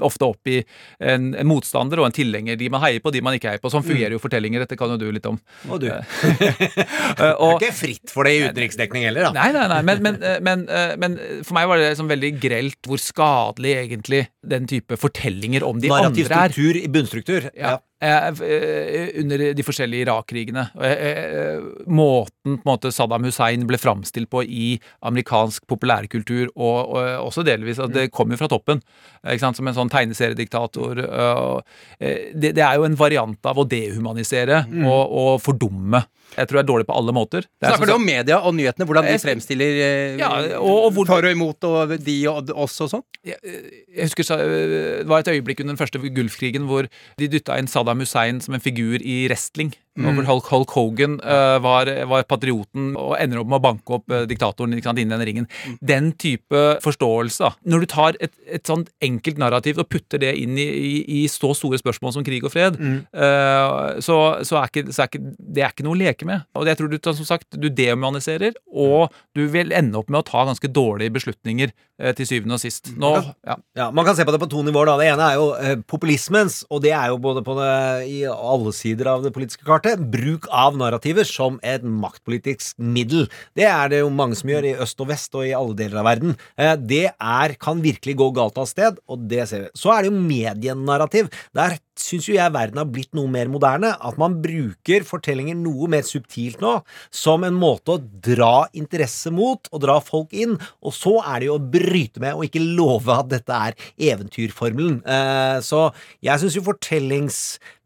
ofte 0.05 0.27
opp 0.27 0.49
i 0.51 0.59
en, 0.99 1.31
en 1.37 1.47
motstander 1.49 2.01
og 2.01 2.09
en 2.09 2.15
tilhenger. 2.15 2.57
De 2.59 2.69
man 2.73 2.83
heier 2.83 3.03
på, 3.03 3.13
de 3.13 3.21
man 3.25 3.37
ikke 3.37 3.51
heier 3.53 3.63
på. 3.63 3.71
Sånn 3.73 3.85
fungerer 3.85 4.15
jo 4.15 4.21
fortellinger. 4.21 4.65
Dette 4.65 4.77
kan 4.79 4.93
jo 4.93 4.99
du 5.01 5.07
litt 5.13 5.25
om. 5.29 5.39
Mm. 5.65 5.73
Og 5.73 5.81
du. 5.83 5.89
Eh, 5.91 7.33
og, 7.33 7.57
Det 7.61 7.67
er 7.67 7.67
ikke 7.69 7.73
fritt 7.79 8.13
for 8.13 8.27
det 8.27 8.35
i 8.37 8.43
utenriksdekning 8.47 9.07
heller, 9.07 9.29
da. 9.29 9.33
Nei, 9.37 9.49
nei, 9.55 9.65
nei, 9.71 9.81
men, 9.87 10.03
men, 10.05 10.21
eh, 10.21 10.39
men, 10.43 10.65
eh, 10.69 10.95
men 11.01 11.17
for 11.47 11.57
meg 11.57 11.69
var 11.71 11.81
det 11.81 11.91
liksom 11.93 12.11
veldig 12.11 12.33
grelt 12.43 12.79
hvor 12.87 13.01
skadelig 13.01 13.75
egentlig 13.83 14.23
den 14.47 14.67
type 14.69 14.97
fortellinger 14.99 15.65
om 15.67 15.81
de 15.81 15.91
Narrativ 15.91 16.27
andre 16.27 16.43
er. 16.47 16.55
struktur 16.55 16.79
i 16.79 16.87
bunnstruktur. 16.91 17.49
Ja. 17.57 17.77
Eh, 17.77 17.77
eh, 17.77 17.96
under 18.01 19.41
de 19.57 19.63
forskjellige 19.65 20.05
Irak-krigene. 20.05 20.67
Eh, 20.81 21.05
eh, 21.07 21.61
Måten 21.89 22.59
måte 22.67 22.91
Saddam 22.93 23.25
Hussein 23.25 23.65
ble 23.67 23.79
framstilt 23.81 24.29
på 24.29 24.43
i 24.45 24.79
amerikansk 25.01 25.65
populærkultur, 25.67 26.51
og, 26.55 26.93
og 26.93 27.27
også 27.27 27.43
delvis 27.47 27.79
at 27.81 27.93
det 27.95 28.11
kom 28.13 28.31
jo 28.31 28.37
fra 28.37 28.47
toppen, 28.51 28.81
eh, 29.23 29.33
ikke 29.33 29.45
sant, 29.47 29.57
som 29.57 29.67
en 29.67 29.77
sånn 29.79 29.89
tegneseriediktator. 29.93 31.01
eh, 31.07 31.41
og, 31.41 31.63
eh, 31.99 32.31
Det, 32.37 32.53
det 32.55 32.63
er 32.63 32.75
jo 32.77 32.85
en 32.85 32.95
variant 32.99 33.45
av 33.45 33.57
å 33.57 33.67
dehumanisere 33.67 34.65
Mm. 34.67 34.85
og, 34.85 35.11
og 35.11 35.41
fordumme. 35.41 36.03
Jeg 36.35 36.47
tror 36.47 36.57
det 36.59 36.63
er 36.63 36.69
dårlig 36.73 36.85
på 36.89 36.95
alle 36.97 37.13
måter. 37.15 37.41
Det 37.47 37.65
er 37.65 37.71
Snakker 37.71 37.87
du 37.87 37.93
om 37.93 38.05
media 38.05 38.37
og 38.43 38.53
nyhetene, 38.53 38.85
hvordan 38.85 39.03
de 39.07 39.11
Jeg- 39.15 39.21
fremstiller 39.23 39.65
eh, 39.65 40.17
Ja, 40.19 40.29
og- 40.59 40.85
og 40.85 40.91
hvor- 40.93 41.07
for 41.07 41.23
og 41.25 41.31
imot 41.31 41.63
og 41.63 42.03
de 42.03 42.27
og 42.27 42.49
oss 42.53 42.81
og 42.81 42.89
sånn? 42.91 43.03
jeg 43.23 44.03
husker 44.03 44.23
Det 44.37 45.07
var 45.07 45.19
et 45.19 45.27
øyeblikk 45.27 45.59
under 45.61 45.73
den 45.75 45.77
første 45.77 45.99
Gulfkrigen 46.13 46.67
hvor 46.67 46.87
de 47.17 47.27
dytta 47.27 47.57
inn 47.57 47.67
Saddam 47.67 47.99
Hussein 47.99 48.39
som 48.41 48.53
en 48.53 48.59
figur 48.61 48.99
i 49.01 49.27
wrestling. 49.27 49.73
Mm. 49.97 50.07
Hvor 50.19 50.27
Hulk, 50.29 50.49
Hulk 50.51 50.73
Hogan 50.77 51.15
uh, 51.23 51.57
var, 51.63 51.89
var 52.09 52.25
patrioten 52.29 52.91
og 52.99 53.15
ender 53.17 53.41
opp 53.41 53.49
med 53.49 53.57
å 53.57 53.63
banke 53.65 53.95
opp 53.97 54.13
uh, 54.13 54.25
diktatoren 54.29 54.75
sant, 54.85 55.01
innen 55.01 55.17
den 55.17 55.25
ringen. 55.25 55.47
Mm. 55.65 55.77
Den 55.89 56.11
type 56.21 56.63
forståelse. 56.83 57.47
da. 57.47 57.51
Når 57.73 57.83
du 57.83 57.87
tar 57.91 58.19
et, 58.21 58.33
et 58.45 58.67
sånt 58.69 58.91
enkelt 59.03 59.41
narrativ 59.41 59.81
og 59.81 59.89
putter 59.89 60.21
det 60.21 60.35
inn 60.37 60.57
i, 60.61 60.67
i, 60.67 60.93
i 61.19 61.25
så 61.31 61.53
store 61.57 61.79
spørsmål 61.81 62.13
som 62.19 62.27
krig 62.27 62.45
og 62.45 62.53
fred, 62.53 62.77
Mm. 62.77 62.99
uh, 63.17 63.97
så, 64.03 64.17
så, 64.45 64.59
er 64.59 64.69
ikke, 64.69 64.91
så 64.93 65.03
er 65.03 65.09
ikke 65.09 65.21
det 65.37 65.63
er 65.65 65.71
ikke 65.73 65.85
noe 65.87 65.95
å 65.95 65.99
leke 65.99 66.27
med. 66.29 66.45
Og 66.57 66.67
jeg 66.69 66.77
tror 66.77 66.91
du 66.91 66.97
som 67.07 67.25
sagt, 67.25 67.47
du 67.57 67.69
dehumaniserer, 67.73 68.57
og 68.69 69.13
du 69.35 69.47
vil 69.51 69.73
ende 69.75 69.97
opp 69.97 70.11
med 70.13 70.21
å 70.21 70.27
ta 70.27 70.43
ganske 70.45 70.69
dårlige 70.69 71.15
beslutninger 71.17 71.73
til 72.17 72.27
syvende 72.29 72.57
og 72.57 72.61
sist. 72.61 72.91
Nå, 72.99 73.13
ja. 73.47 73.55
Ja, 73.77 73.87
Man 73.91 74.05
kan 74.05 74.15
se 74.17 74.25
på 74.25 74.33
det 74.33 74.41
på 74.41 74.49
to 74.51 74.61
nivåer. 74.65 74.85
da 74.91 74.97
Det 74.99 75.07
ene 75.11 75.29
er 75.31 75.37
jo 75.39 75.47
eh, 75.57 75.75
populismens, 75.87 76.59
og 76.69 76.83
det 76.83 76.93
er 76.93 77.09
jo 77.09 77.17
både 77.21 77.43
på 77.45 77.55
det, 77.57 77.71
i 78.11 78.19
alle 78.29 78.73
sider 78.75 79.09
av 79.13 79.23
det 79.25 79.33
politiske 79.33 79.65
kartet. 79.65 80.03
Bruk 80.13 80.47
av 80.53 80.77
narrativer 80.77 81.25
som 81.27 81.59
et 81.63 81.83
maktpolitisk 81.83 82.77
middel. 82.77 83.27
Det 83.57 83.65
er 83.65 83.89
det 83.89 84.03
jo 84.03 84.13
mange 84.13 84.37
som 84.37 84.51
gjør 84.51 84.69
i 84.69 84.75
øst 84.85 85.01
og 85.01 85.09
vest 85.09 85.33
og 85.37 85.47
i 85.47 85.55
alle 85.57 85.77
deler 85.77 86.01
av 86.03 86.09
verden. 86.11 86.37
Eh, 86.57 86.75
det 86.77 87.05
er, 87.17 87.57
kan 87.61 87.81
virkelig 87.81 88.17
gå 88.21 88.31
galt 88.37 88.57
av 88.61 88.69
sted, 88.69 89.01
og 89.09 89.27
det 89.29 89.47
ser 89.49 89.67
vi. 89.67 89.73
Så 89.77 89.93
er 89.95 90.05
det 90.05 90.13
jo 90.13 90.21
medienarrativ. 90.21 91.31
Der 91.57 91.79
syns 92.01 92.27
jo 92.29 92.35
jeg 92.35 92.53
verden 92.55 92.79
har 92.81 92.89
blitt 92.91 93.13
noe 93.17 93.29
mer 93.31 93.49
moderne. 93.51 93.93
At 93.97 94.19
man 94.21 94.37
bruker 94.43 95.05
fortellinger 95.07 95.57
noe 95.59 95.89
mer 95.91 96.05
subtilt 96.07 96.61
nå, 96.63 96.77
som 97.13 97.45
en 97.47 97.57
måte 97.57 97.95
å 97.95 98.01
dra 98.01 98.67
interesse 98.77 99.31
mot 99.33 99.69
og 99.71 99.83
dra 99.83 99.97
folk 100.03 100.35
inn. 100.37 100.57
Og 100.81 100.95
så 100.95 101.17
er 101.23 101.41
det 101.41 101.49
jo 101.49 101.57
å 101.57 101.65
bryte 101.77 102.23
med 102.23 102.37
og 102.37 102.47
ikke 102.47 102.63
love 102.63 103.17
at 103.17 103.31
dette 103.33 103.61
er 103.69 103.77
eventyrformelen. 104.11 105.01
Eh, 105.05 105.57
så 105.65 105.87
jeg 106.23 106.43
syns 106.43 106.57
jo 106.57 106.65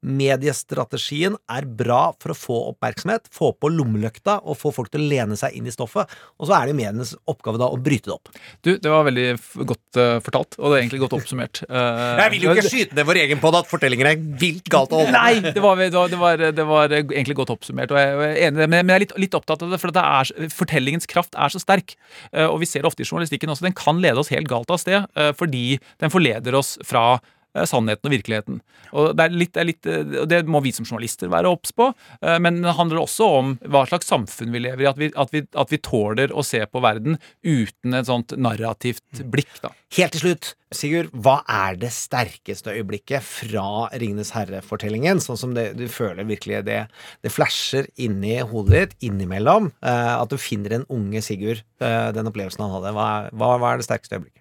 fortellingsmediestrategien 0.01 1.35
er 1.49 1.65
bra 1.65 2.13
for 2.19 2.33
å 2.33 2.37
få 2.37 2.57
oppmerksomhet, 2.71 3.29
få 3.31 3.51
på 3.53 3.69
lommelykta 3.69 4.41
og 4.43 4.57
få 4.57 4.71
folk 4.73 4.91
til 4.91 5.01
å 5.03 5.09
lene 5.09 5.37
seg 5.37 5.53
inn 5.55 5.67
i 5.67 5.73
stoffet. 5.73 6.09
Og 6.39 6.47
så 6.49 6.55
er 6.57 6.69
det 6.69 6.75
medienes 6.77 7.15
oppgave 7.29 7.59
da 7.61 7.69
å 7.69 7.77
bryte 7.77 8.09
det 8.09 8.15
opp. 8.15 8.31
Du, 8.61 8.77
det 8.77 8.89
var 8.89 9.05
veldig 9.07 9.27
godt 9.67 9.99
uh, 9.99 10.19
fortalt, 10.23 10.57
og 10.59 10.71
det 10.71 10.77
er 10.77 10.83
egentlig 10.83 11.01
godt 11.03 11.17
oppsummert. 11.19 11.63
Uh, 11.69 12.17
Jeg 12.21 12.33
vil 12.35 12.45
jo 12.47 12.55
ikke 12.55 12.69
skyte 12.69 12.97
ned 12.97 13.09
vår 13.09 13.21
egen 13.25 13.41
på 13.41 13.53
at 13.53 13.69
fortellinger 13.71 14.11
er 14.11 14.21
vilt 14.41 14.71
galt 14.71 14.93
å 14.95 15.01
holde 15.01 15.15
Nei, 15.15 15.33
det 15.41 15.61
var, 15.63 15.81
det, 15.81 15.91
var, 15.91 16.09
det, 16.11 16.21
var, 16.21 16.45
det 16.55 16.67
var 16.67 16.95
egentlig 17.01 17.37
godt 17.37 17.53
oppsummert. 17.55 17.93
Og 17.93 17.99
jeg, 18.01 18.15
er 18.29 18.39
enig, 18.47 18.69
men 18.71 18.81
jeg 18.81 18.97
er 18.97 19.05
litt, 19.05 19.17
litt 19.27 19.37
opptatt 19.37 19.65
av 19.65 19.73
det, 19.73 19.81
for 19.81 19.93
at 19.93 19.99
det 19.99 20.07
er, 20.07 20.53
fortellingens 20.55 21.09
kraft 21.09 21.37
er 21.37 21.53
så 21.53 21.61
sterk. 21.61 21.95
Uh, 22.33 22.47
Og 22.49 22.61
vi 22.63 22.69
ser 22.69 22.85
det 22.85 22.91
ofte 22.91 23.05
i 23.05 23.09
journalistikken 23.09 23.53
også. 23.53 23.67
Den 23.67 23.77
kan 23.77 24.01
lede 24.01 24.21
oss 24.21 24.31
helt 24.33 24.49
galt 24.51 24.71
av 24.71 24.81
sted, 24.81 25.05
eh, 25.17 25.31
fordi 25.37 25.77
den 26.01 26.11
forleder 26.13 26.55
oss 26.57 26.75
fra 26.87 27.05
eh, 27.17 27.29
sannheten 27.67 28.07
og 28.07 28.15
virkeligheten. 28.15 28.61
Og 28.91 29.11
det, 29.17 29.25
er 29.25 29.35
litt, 29.35 29.53
det, 29.55 29.65
litt, 29.67 29.91
det 30.29 30.41
må 30.49 30.61
vi 30.63 30.73
som 30.75 30.87
journalister 30.87 31.31
være 31.31 31.51
obs 31.51 31.73
på, 31.75 31.91
eh, 32.21 32.39
men 32.43 32.61
det 32.63 32.77
handler 32.77 33.03
også 33.03 33.27
om 33.41 33.53
hva 33.71 33.85
slags 33.89 34.09
samfunn 34.11 34.53
vi 34.55 34.63
lever 34.63 34.85
i. 34.85 34.89
At 34.91 35.01
vi, 35.01 35.11
at 35.15 35.35
vi, 35.35 35.43
at 35.63 35.73
vi 35.73 35.81
tåler 35.83 36.33
å 36.33 36.45
se 36.45 36.63
på 36.67 36.83
verden 36.83 37.19
uten 37.43 37.97
et 37.97 38.09
sånt 38.09 38.35
narrativt 38.39 39.23
blikk. 39.31 39.53
da. 39.63 39.73
Helt 39.97 40.15
til 40.15 40.21
slutt, 40.23 40.53
Sigurd, 40.71 41.09
hva 41.11 41.41
er 41.51 41.75
det 41.81 41.89
sterkeste 41.91 42.71
øyeblikket 42.71 43.25
fra 43.27 43.89
Ringenes 43.91 44.31
herre-fortellingen? 44.31 45.19
Sånn 45.19 45.39
som 45.39 45.55
det, 45.57 45.73
du 45.75 45.83
føler 45.91 46.23
virkelig 46.29 46.61
det, 46.63 46.85
det 47.25 47.33
flasher 47.33 47.89
inni 47.99 48.37
hodet 48.39 48.93
ditt 48.93 49.09
innimellom. 49.09 49.67
Eh, 49.83 50.13
at 50.15 50.31
du 50.31 50.39
finner 50.39 50.77
en 50.77 50.87
unge 50.87 51.19
Sigurd, 51.25 51.65
eh, 51.83 52.11
den 52.15 52.31
opplevelsen 52.31 52.63
han 52.63 52.77
hadde. 52.77 52.95
Hva, 52.95 53.09
hva, 53.35 53.57
hva 53.59 53.73
er 53.73 53.81
det 53.81 53.89
sterkeste 53.89 54.15
øyeblikket? 54.15 54.40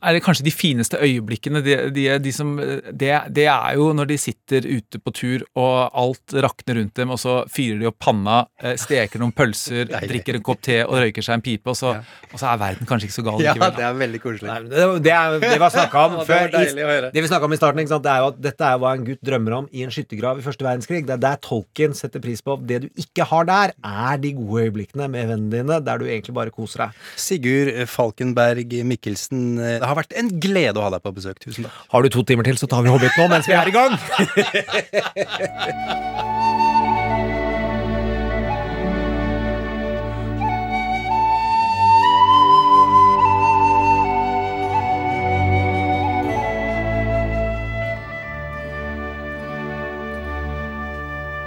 Er 0.00 0.16
det 0.16 0.22
kanskje 0.24 0.46
de 0.46 0.52
fineste 0.54 0.98
øyeblikkene. 1.00 1.62
De, 1.64 1.76
de, 1.94 2.06
de 2.22 2.32
som, 2.34 2.54
det, 2.56 3.12
det 3.36 3.46
er 3.52 3.76
jo 3.78 3.90
når 3.96 4.10
de 4.10 4.18
sitter 4.20 4.66
ute 4.66 5.00
på 5.02 5.12
tur, 5.16 5.44
og 5.58 5.90
alt 6.02 6.34
rakner 6.46 6.80
rundt 6.80 6.96
dem, 6.96 7.12
og 7.14 7.20
så 7.20 7.40
fyrer 7.52 7.80
de 7.82 7.90
opp 7.90 7.98
panna, 8.02 8.42
eh, 8.62 8.76
steker 8.80 9.22
noen 9.22 9.34
pølser, 9.36 9.90
drikker 9.90 10.38
en 10.38 10.46
kopp 10.46 10.62
te 10.64 10.80
og 10.86 10.96
røyker 11.02 11.24
seg 11.24 11.38
en 11.38 11.44
pipe, 11.44 11.70
og 11.70 11.78
så, 11.78 11.94
og 12.30 12.36
så 12.40 12.52
er 12.52 12.62
verden 12.62 12.88
kanskje 12.88 13.10
ikke 13.10 13.18
så 13.18 13.26
gal 13.26 13.44
Ja, 13.44 13.54
det 13.60 13.86
er 13.86 13.98
veldig 14.00 14.22
koselig. 14.22 14.48
Nei, 14.48 14.58
det, 14.70 14.88
det, 15.04 15.14
er, 15.14 15.36
det 15.42 15.52
vi 15.56 15.64
har 15.64 15.74
snakka 15.74 16.06
om 16.06 16.16
før. 16.30 16.48
deilig 16.54 17.12
det 17.14 17.24
vi 17.24 17.40
om 17.40 17.56
i 17.56 17.60
starten, 17.60 17.82
ikke 17.84 17.94
sant? 17.94 18.06
Det 18.06 18.14
er 18.14 18.24
jo 18.24 18.30
at 18.32 18.40
dette 18.48 18.70
er 18.70 18.80
hva 18.80 18.94
en 18.96 19.06
gutt 19.06 19.22
drømmer 19.26 19.58
om 19.60 19.68
i 19.76 19.84
en 19.86 19.94
skyttergrav 19.94 20.40
i 20.40 20.44
første 20.44 20.66
verdenskrig. 20.66 21.04
Det 21.08 21.16
er 21.16 21.22
der 21.22 21.40
Tolkien 21.44 21.96
setter 21.96 22.22
pris 22.22 22.42
på. 22.44 22.56
Det 22.66 22.80
du 22.84 22.88
ikke 23.00 23.26
har 23.28 23.48
der, 23.48 23.74
er 23.76 24.20
de 24.22 24.32
gode 24.38 24.66
øyeblikkene 24.68 25.08
med 25.12 25.30
vennene 25.30 25.52
dine, 25.54 25.80
der 25.84 26.00
du 26.00 26.06
egentlig 26.08 26.36
bare 26.36 26.54
koser 26.54 26.86
deg. 26.86 27.04
Sigurd 27.20 27.72
Falkenberg 27.90 28.74
Mikkelsen, 28.86 29.44
eh, 29.58 29.78
det 29.80 29.89
har 29.90 29.98
vært 29.98 30.16
en 30.20 30.32
glede 30.42 30.78
å 30.80 30.86
ha 30.86 30.94
deg 30.96 31.04
på 31.04 31.14
besøk. 31.18 31.38
Tusen 31.42 31.66
takk. 31.66 31.84
Har 31.92 32.06
du 32.06 32.08
to 32.14 32.24
timer 32.26 32.46
til, 32.46 32.58
så 32.60 32.70
tar 32.70 32.86
vi 32.86 32.92
Hobbit 32.94 33.18
nå 33.18 33.28
mens 33.32 33.50
vi 33.50 33.56
er 33.58 33.70
i 33.70 33.74
gang. 33.74 33.92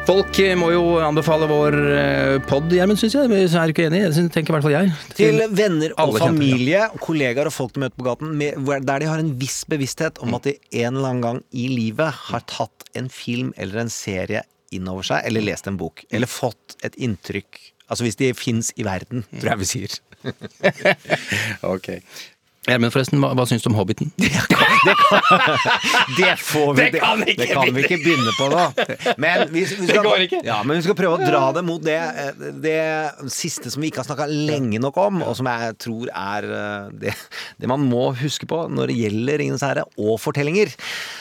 Folk 0.04 0.36
eh, 0.44 0.52
må 0.60 0.68
jo 0.74 0.98
anbefale 1.00 1.48
vår 1.48 1.76
eh, 1.80 2.38
pod, 2.44 2.66
Gjermund, 2.76 3.00
syns 3.00 3.14
jeg. 3.16 3.30
jeg. 3.32 3.52
Er 3.56 3.72
ikke 3.72 3.86
enig? 3.88 4.02
Det 4.12 4.26
tenker 4.36 4.52
i 4.52 4.56
hvert 4.58 4.66
fall 4.66 4.74
jeg. 4.76 4.90
Til 5.16 5.40
venner 5.56 5.94
og 5.96 6.18
familie, 6.18 6.20
kjente, 6.20 6.28
familie, 6.28 6.82
kollegaer 7.06 7.48
og 7.48 7.56
folk 7.56 7.72
du 7.72 7.80
møter 7.86 7.96
på 8.02 8.08
gaten, 8.10 8.34
der 8.84 9.04
de 9.04 9.08
har 9.08 9.24
en 9.24 9.32
viss 9.40 9.62
bevissthet 9.72 10.20
om 10.26 10.36
at 10.36 10.50
de 10.50 10.58
en 10.82 10.98
eller 10.98 11.08
annen 11.14 11.24
gang 11.24 11.40
i 11.56 11.70
livet 11.72 12.20
har 12.28 12.44
tatt 12.52 12.84
en 13.00 13.08
film 13.08 13.54
eller 13.56 13.86
en 13.86 13.94
serie 13.94 14.44
innover 14.76 15.08
seg, 15.08 15.24
eller 15.30 15.46
lest 15.48 15.72
en 15.72 15.80
bok, 15.80 16.04
eller 16.12 16.28
fått 16.30 16.76
et 16.84 17.00
inntrykk 17.00 17.70
Altså 17.92 18.08
hvis 18.08 18.16
de 18.18 18.30
fins 18.34 18.72
i 18.80 18.86
verden, 18.88 19.26
tror 19.38 19.52
jeg 19.52 19.60
vi 19.60 19.66
sier. 19.70 19.98
ok. 21.76 21.90
Gjermund, 22.64 22.94
forresten, 22.96 23.20
hva, 23.20 23.34
hva 23.36 23.44
syns 23.50 23.66
du 23.66 23.68
om 23.72 23.76
Hobbiten? 23.76 24.12
Det 26.18 26.32
får 26.40 26.74
vi, 26.78 26.86
Det 26.94 27.02
kan 27.02 27.20
vi 27.20 27.34
ikke 27.34 27.42
det 27.42 27.48
kan 27.52 27.70
vi 27.76 27.84
ikke 27.84 27.98
begynne 28.04 28.34
på 28.38 28.48
nå. 28.52 28.64
Men 29.20 29.44
vi, 29.52 29.66
vi 29.68 29.88
Det 29.90 29.98
skal. 29.98 30.36
Ja, 30.48 30.62
men 30.64 30.80
vi 30.80 30.86
skal 30.86 30.98
prøve 30.98 31.20
å 31.20 31.28
dra 31.28 31.44
det 31.56 31.64
mot 31.68 31.84
det, 31.84 32.00
det 32.64 32.80
siste 33.34 33.72
som 33.72 33.84
vi 33.84 33.92
ikke 33.92 34.04
har 34.04 34.08
snakka 34.08 34.28
lenge 34.32 34.80
nok 34.84 35.00
om, 35.04 35.22
og 35.28 35.36
som 35.40 35.50
jeg 35.52 35.76
tror 35.84 36.12
er 36.12 36.48
eh, 36.48 36.90
det, 37.04 37.16
det 37.60 37.72
man 37.72 37.84
må 37.88 38.10
huske 38.24 38.48
på 38.50 38.66
når 38.72 38.92
det 38.92 39.00
gjelder 39.02 39.42
Ringenes 39.44 39.66
herre 39.68 39.86
og 40.00 40.16
fortellinger. 40.24 40.72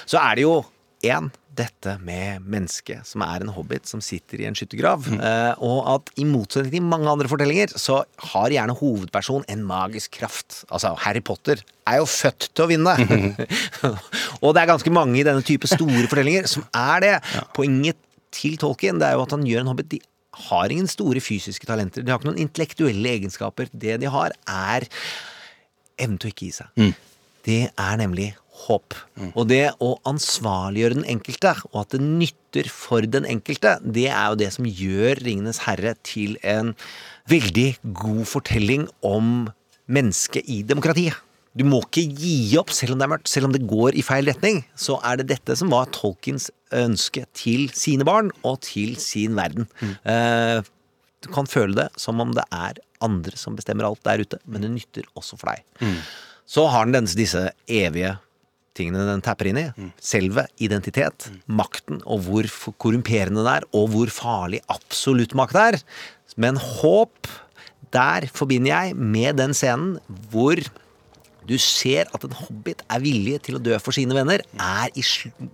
Så 0.06 0.22
er 0.22 0.38
det 0.38 0.46
jo 0.46 0.56
én 1.02 1.30
dette 1.56 1.96
med 2.04 2.44
mennesket 2.48 3.06
som 3.06 3.24
er 3.26 3.44
en 3.44 3.52
hobbit 3.52 3.88
som 3.88 4.00
sitter 4.04 4.40
i 4.40 4.46
en 4.48 4.56
skyttergrav. 4.56 5.08
Eh, 5.12 5.62
og 5.64 5.88
at 5.94 6.12
i 6.20 6.26
motsetning 6.28 6.72
til 6.72 6.86
mange 6.88 7.10
andre 7.10 7.28
fortellinger, 7.30 7.74
så 7.80 8.02
har 8.32 8.54
gjerne 8.54 8.76
hovedperson 8.78 9.44
en 9.52 9.64
magisk 9.68 10.16
kraft. 10.20 10.62
Altså, 10.70 10.94
Harry 11.04 11.22
Potter 11.24 11.60
er 11.88 12.00
jo 12.00 12.08
født 12.08 12.48
til 12.52 12.64
å 12.64 12.70
vinne. 12.70 12.94
og 14.42 14.54
det 14.54 14.62
er 14.62 14.70
ganske 14.72 14.94
mange 14.94 15.20
i 15.20 15.26
denne 15.26 15.44
type 15.46 15.68
store 15.70 16.06
fortellinger 16.06 16.48
som 16.50 16.64
er 16.70 17.04
det. 17.04 17.14
Poenget 17.56 18.00
til 18.32 18.56
Tolkien 18.60 19.00
det 19.00 19.10
er 19.10 19.18
jo 19.18 19.26
at 19.26 19.36
han 19.36 19.46
gjør 19.46 19.64
en 19.64 19.72
hobbit. 19.74 19.92
De 19.92 20.02
har 20.48 20.72
ingen 20.72 20.88
store 20.88 21.20
fysiske 21.20 21.68
talenter. 21.68 22.04
De 22.04 22.12
har 22.12 22.20
ikke 22.20 22.30
noen 22.30 22.44
intellektuelle 22.46 23.16
egenskaper. 23.18 23.68
Det 23.72 24.00
de 24.00 24.12
har, 24.12 24.32
er 24.48 24.88
evnen 26.00 26.16
til 26.16 26.30
å 26.30 26.32
ikke 26.32 26.48
gi 26.48 26.54
seg. 26.62 26.86
Det 27.42 27.62
er 27.68 27.98
nemlig 28.00 28.32
håp. 28.66 28.94
Og 29.32 29.48
det 29.50 29.72
å 29.82 29.94
ansvarliggjøre 30.08 30.98
den 31.00 31.08
enkelte, 31.16 31.54
og 31.72 31.82
at 31.84 31.96
det 31.96 32.02
nytter 32.04 32.68
for 32.72 33.04
den 33.08 33.26
enkelte, 33.28 33.78
det 33.82 34.08
er 34.12 34.30
jo 34.30 34.38
det 34.42 34.52
som 34.54 34.68
gjør 34.68 35.22
Ringenes 35.24 35.62
herre 35.66 35.94
til 36.06 36.36
en 36.44 36.74
veldig 37.30 37.68
god 37.96 38.24
fortelling 38.28 38.88
om 39.06 39.50
mennesket 39.92 40.48
i 40.50 40.62
demokratiet. 40.66 41.16
Du 41.52 41.66
må 41.68 41.82
ikke 41.84 42.04
gi 42.16 42.56
opp 42.56 42.70
selv 42.72 42.94
om 42.94 43.00
det 43.00 43.04
er 43.04 43.12
mørkt, 43.12 43.28
selv 43.28 43.50
om 43.50 43.52
det 43.52 43.66
går 43.68 43.96
i 43.98 44.04
feil 44.04 44.28
retning. 44.30 44.62
Så 44.72 44.96
er 45.04 45.20
det 45.20 45.28
dette 45.34 45.56
som 45.58 45.72
var 45.72 45.90
Tolkiens 45.92 46.48
ønske 46.72 47.26
til 47.36 47.66
sine 47.76 48.06
barn 48.08 48.30
og 48.40 48.62
til 48.64 48.96
sin 49.00 49.36
verden. 49.36 49.68
Mm. 49.82 50.70
du 51.22 51.28
kan 51.30 51.46
føle 51.46 51.76
det 51.76 51.90
som 52.00 52.20
om 52.24 52.32
det 52.34 52.44
er 52.50 52.80
andre 53.04 53.36
som 53.38 53.54
bestemmer 53.58 53.86
alt 53.86 54.00
der 54.06 54.24
ute, 54.24 54.40
men 54.46 54.64
det 54.64 54.72
nytter 54.72 55.08
også 55.18 55.36
for 55.38 55.52
deg. 55.52 56.00
Så 56.48 56.64
har 56.72 56.88
den 56.88 57.06
disse 57.06 57.50
evige 57.68 58.16
tingene 58.76 59.06
den 59.08 59.22
tapper 59.24 59.50
inn 59.50 59.60
i. 59.60 59.66
Selve 60.02 60.46
identitet, 60.62 61.30
makten, 61.46 62.02
og 62.04 62.26
hvor 62.26 62.48
korrumperende 62.82 63.44
det 63.44 63.56
er, 63.60 63.68
og 63.76 63.90
hvor 63.94 64.12
farlig 64.12 64.62
absolutt 64.72 65.36
makt 65.38 65.58
er. 65.60 65.80
Men 66.40 66.60
håp, 66.60 67.28
der 67.92 68.28
forbinder 68.32 68.72
jeg 68.72 68.96
med 68.96 69.36
den 69.40 69.52
scenen 69.56 69.98
hvor 70.32 70.60
du 71.48 71.56
ser 71.58 72.10
at 72.14 72.24
en 72.26 72.34
hobbit 72.38 72.84
er 72.86 73.02
villig 73.02 73.40
til 73.46 73.58
å 73.58 73.62
dø 73.62 73.74
for 73.82 73.94
sine 73.96 74.14
venner, 74.16 74.44
er 74.54 74.92
i 74.94 75.02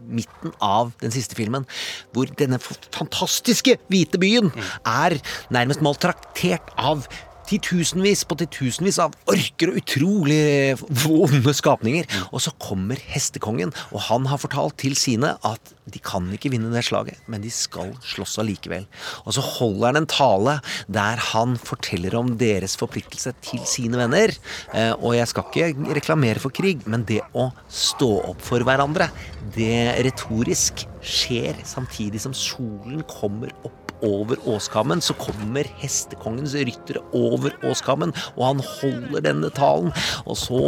midten 0.05 0.53
av 0.65 0.93
den 1.01 1.15
siste 1.15 1.39
filmen. 1.39 1.65
Hvor 2.13 2.29
denne 2.39 2.61
fantastiske 2.61 3.79
hvite 3.89 4.21
byen 4.21 4.53
er 4.85 5.17
nærmest 5.55 5.85
maltraktert 5.85 6.75
av 6.77 7.07
titusenvis 7.49 8.25
på 8.29 8.37
titusenvis 8.43 9.01
av 9.03 9.15
orker 9.31 9.73
og 9.73 9.81
utrolig 9.81 10.77
vonde 11.05 11.55
skapninger. 11.57 12.09
Og 12.33 12.43
så 12.45 12.53
kommer 12.61 13.01
hestekongen, 13.13 13.73
og 13.93 14.05
han 14.09 14.29
har 14.31 14.41
fortalt 14.43 14.79
til 14.81 14.97
sine 14.99 15.35
at 15.47 15.75
de 15.89 16.01
kan 16.05 16.27
ikke 16.35 16.51
vinne 16.53 16.69
det 16.75 16.85
slaget, 16.85 17.17
men 17.33 17.41
de 17.41 17.51
skal 17.53 17.95
slåss 18.05 18.37
allikevel. 18.43 18.85
Og 19.25 19.33
så 19.37 19.45
holder 19.45 19.87
han 19.89 20.01
en 20.03 20.11
tale 20.11 20.59
der 20.93 21.23
han 21.31 21.57
forteller 21.57 22.19
om 22.19 22.35
deres 22.41 22.77
forpliktelse 22.77 23.33
til 23.45 23.65
sine 23.69 24.01
venner. 24.01 24.35
Eh, 24.75 24.93
Og 24.99 25.17
jeg 25.17 25.29
skal 25.31 25.49
ikke 25.49 25.95
reklamere 25.97 26.43
for 26.43 26.53
krig, 26.53 26.85
men 26.87 27.07
det 27.09 27.23
å 27.33 27.49
stå 27.73 28.11
opp 28.33 28.45
for 28.45 28.65
hverandre, 28.67 29.09
det 29.57 29.97
retorisk 30.05 30.85
skjer 31.01 31.57
samtidig 31.65 32.21
som 32.21 32.37
solen 32.37 33.05
kommer 33.09 33.55
opp 33.65 33.88
over 34.05 34.41
åskammen, 34.49 35.03
så 35.05 35.17
kommer 35.19 35.69
hestekongens 35.81 36.55
ryttere 36.55 37.03
over 37.17 37.55
åskammen, 37.67 38.15
og 38.37 38.45
han 38.47 38.63
holder 38.65 39.25
denne 39.29 39.51
talen. 39.55 39.93
Og 40.27 40.39
så, 40.39 40.63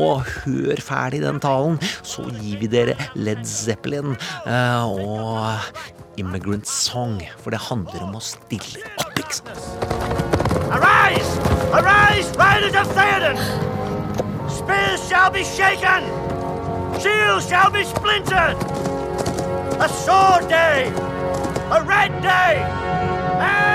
hør 0.44 0.82
ferdig 0.84 1.22
den 1.24 1.40
talen, 1.42 1.78
så 2.02 2.26
gir 2.40 2.60
vi 2.60 2.70
dere 2.70 2.96
Led 3.14 3.44
Zeppelin 3.48 4.16
eh, 4.46 4.84
og 4.84 6.18
Immigrant 6.20 6.68
Song, 6.68 7.20
for 7.40 7.54
det 7.54 7.62
handler 7.70 8.04
om 8.04 8.18
å 8.18 8.24
stille 8.24 8.84
opp, 9.00 9.16
ikke 9.18 9.40
sant? 9.40 9.64
Arise! 10.70 11.40
Arise, 11.74 12.34
riders 12.38 12.76
of 12.78 12.90
Theoden! 12.94 13.40
Spears 14.50 15.08
shall 15.08 15.30
be 15.30 15.44
shaken! 15.44 16.04
Shields 17.00 17.48
shall 17.48 17.70
be 17.70 17.84
splintered! 17.84 18.56
A 19.80 19.88
sword 19.88 20.48
day! 20.48 20.92
A 21.70 21.82
red 21.84 22.22
day! 22.22 23.19
And 23.40 23.69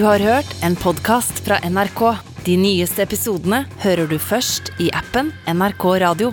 Du 0.00 0.04
har 0.06 0.18
hørt 0.18 0.54
en 0.64 0.72
podkast 0.80 1.42
fra 1.44 1.58
NRK. 1.60 1.98
De 2.46 2.54
nyeste 2.56 3.02
episodene 3.04 3.66
hører 3.82 4.08
du 4.08 4.14
først 4.16 4.70
i 4.80 4.86
appen 4.96 5.28
NRK 5.44 5.84
Radio. 6.00 6.30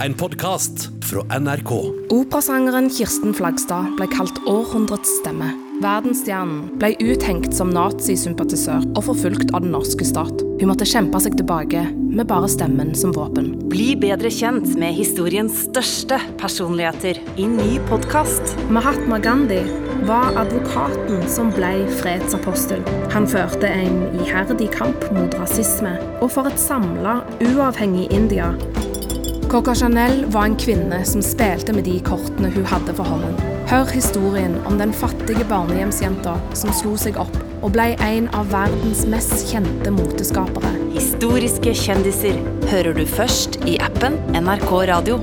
En 0.00 0.14
podkast 0.16 0.86
fra 1.04 1.26
NRK. 1.36 1.74
Operasangeren 2.16 2.88
Kirsten 2.88 3.36
Flagstad 3.36 3.90
ble 3.98 4.08
kalt 4.14 4.40
århundrets 4.48 5.12
stemme. 5.18 5.50
Verdensstjernen 5.84 6.78
ble 6.80 6.94
uthengt 7.04 7.52
som 7.52 7.68
nazisympatisør 7.76 8.88
og 8.94 9.04
forfulgt 9.10 9.52
av 9.52 9.66
den 9.66 9.76
norske 9.76 10.08
stat. 10.08 10.40
Hun 10.56 10.72
måtte 10.72 10.88
kjempe 10.88 11.20
seg 11.20 11.36
tilbake, 11.36 11.84
med 11.92 12.30
bare 12.32 12.48
stemmen 12.48 12.96
som 12.96 13.12
våpen. 13.12 13.58
Bli 13.68 13.90
bedre 14.06 14.32
kjent 14.32 14.72
med 14.80 14.96
historiens 14.96 15.66
største 15.66 16.16
personligheter 16.40 17.20
i 17.36 17.50
ny 17.58 17.74
podkast. 17.92 18.56
Mahatma 18.72 19.20
Gandhi 19.20 19.66
var 20.06 20.36
advokaten 20.38 21.28
som 21.28 21.50
ble 21.54 21.86
fredsapostel. 21.98 22.82
Han 23.10 23.26
førte 23.26 23.66
en 23.66 24.04
iherdig 24.20 24.68
kamp 24.74 25.02
mot 25.14 25.34
rasisme 25.40 25.96
og 26.20 26.30
for 26.34 26.46
et 26.50 26.60
samla, 26.60 27.18
uavhengig 27.42 28.06
India. 28.14 28.52
Coca 29.50 29.74
Chanel 29.74 30.24
var 30.34 30.48
en 30.48 30.56
kvinne 30.58 31.00
som 31.06 31.22
spilte 31.22 31.74
med 31.74 31.86
de 31.86 31.98
kortene 32.06 32.50
hun 32.54 32.66
hadde 32.66 32.94
for 32.98 33.06
hånden. 33.06 33.38
Hør 33.70 33.90
historien 33.94 34.54
om 34.66 34.78
den 34.78 34.94
fattige 34.94 35.46
barnehjemsjenta 35.50 36.36
som 36.54 36.74
slo 36.74 36.94
seg 37.00 37.18
opp 37.22 37.34
og 37.62 37.72
ble 37.74 37.92
en 38.06 38.28
av 38.36 38.50
verdens 38.52 39.06
mest 39.10 39.48
kjente 39.50 39.90
moteskapere. 39.94 40.74
Historiske 40.94 41.74
kjendiser 41.74 42.38
hører 42.70 42.94
du 42.94 43.02
først 43.10 43.58
i 43.66 43.80
appen 43.82 44.20
NRK 44.34 44.70
Radio. 44.92 45.18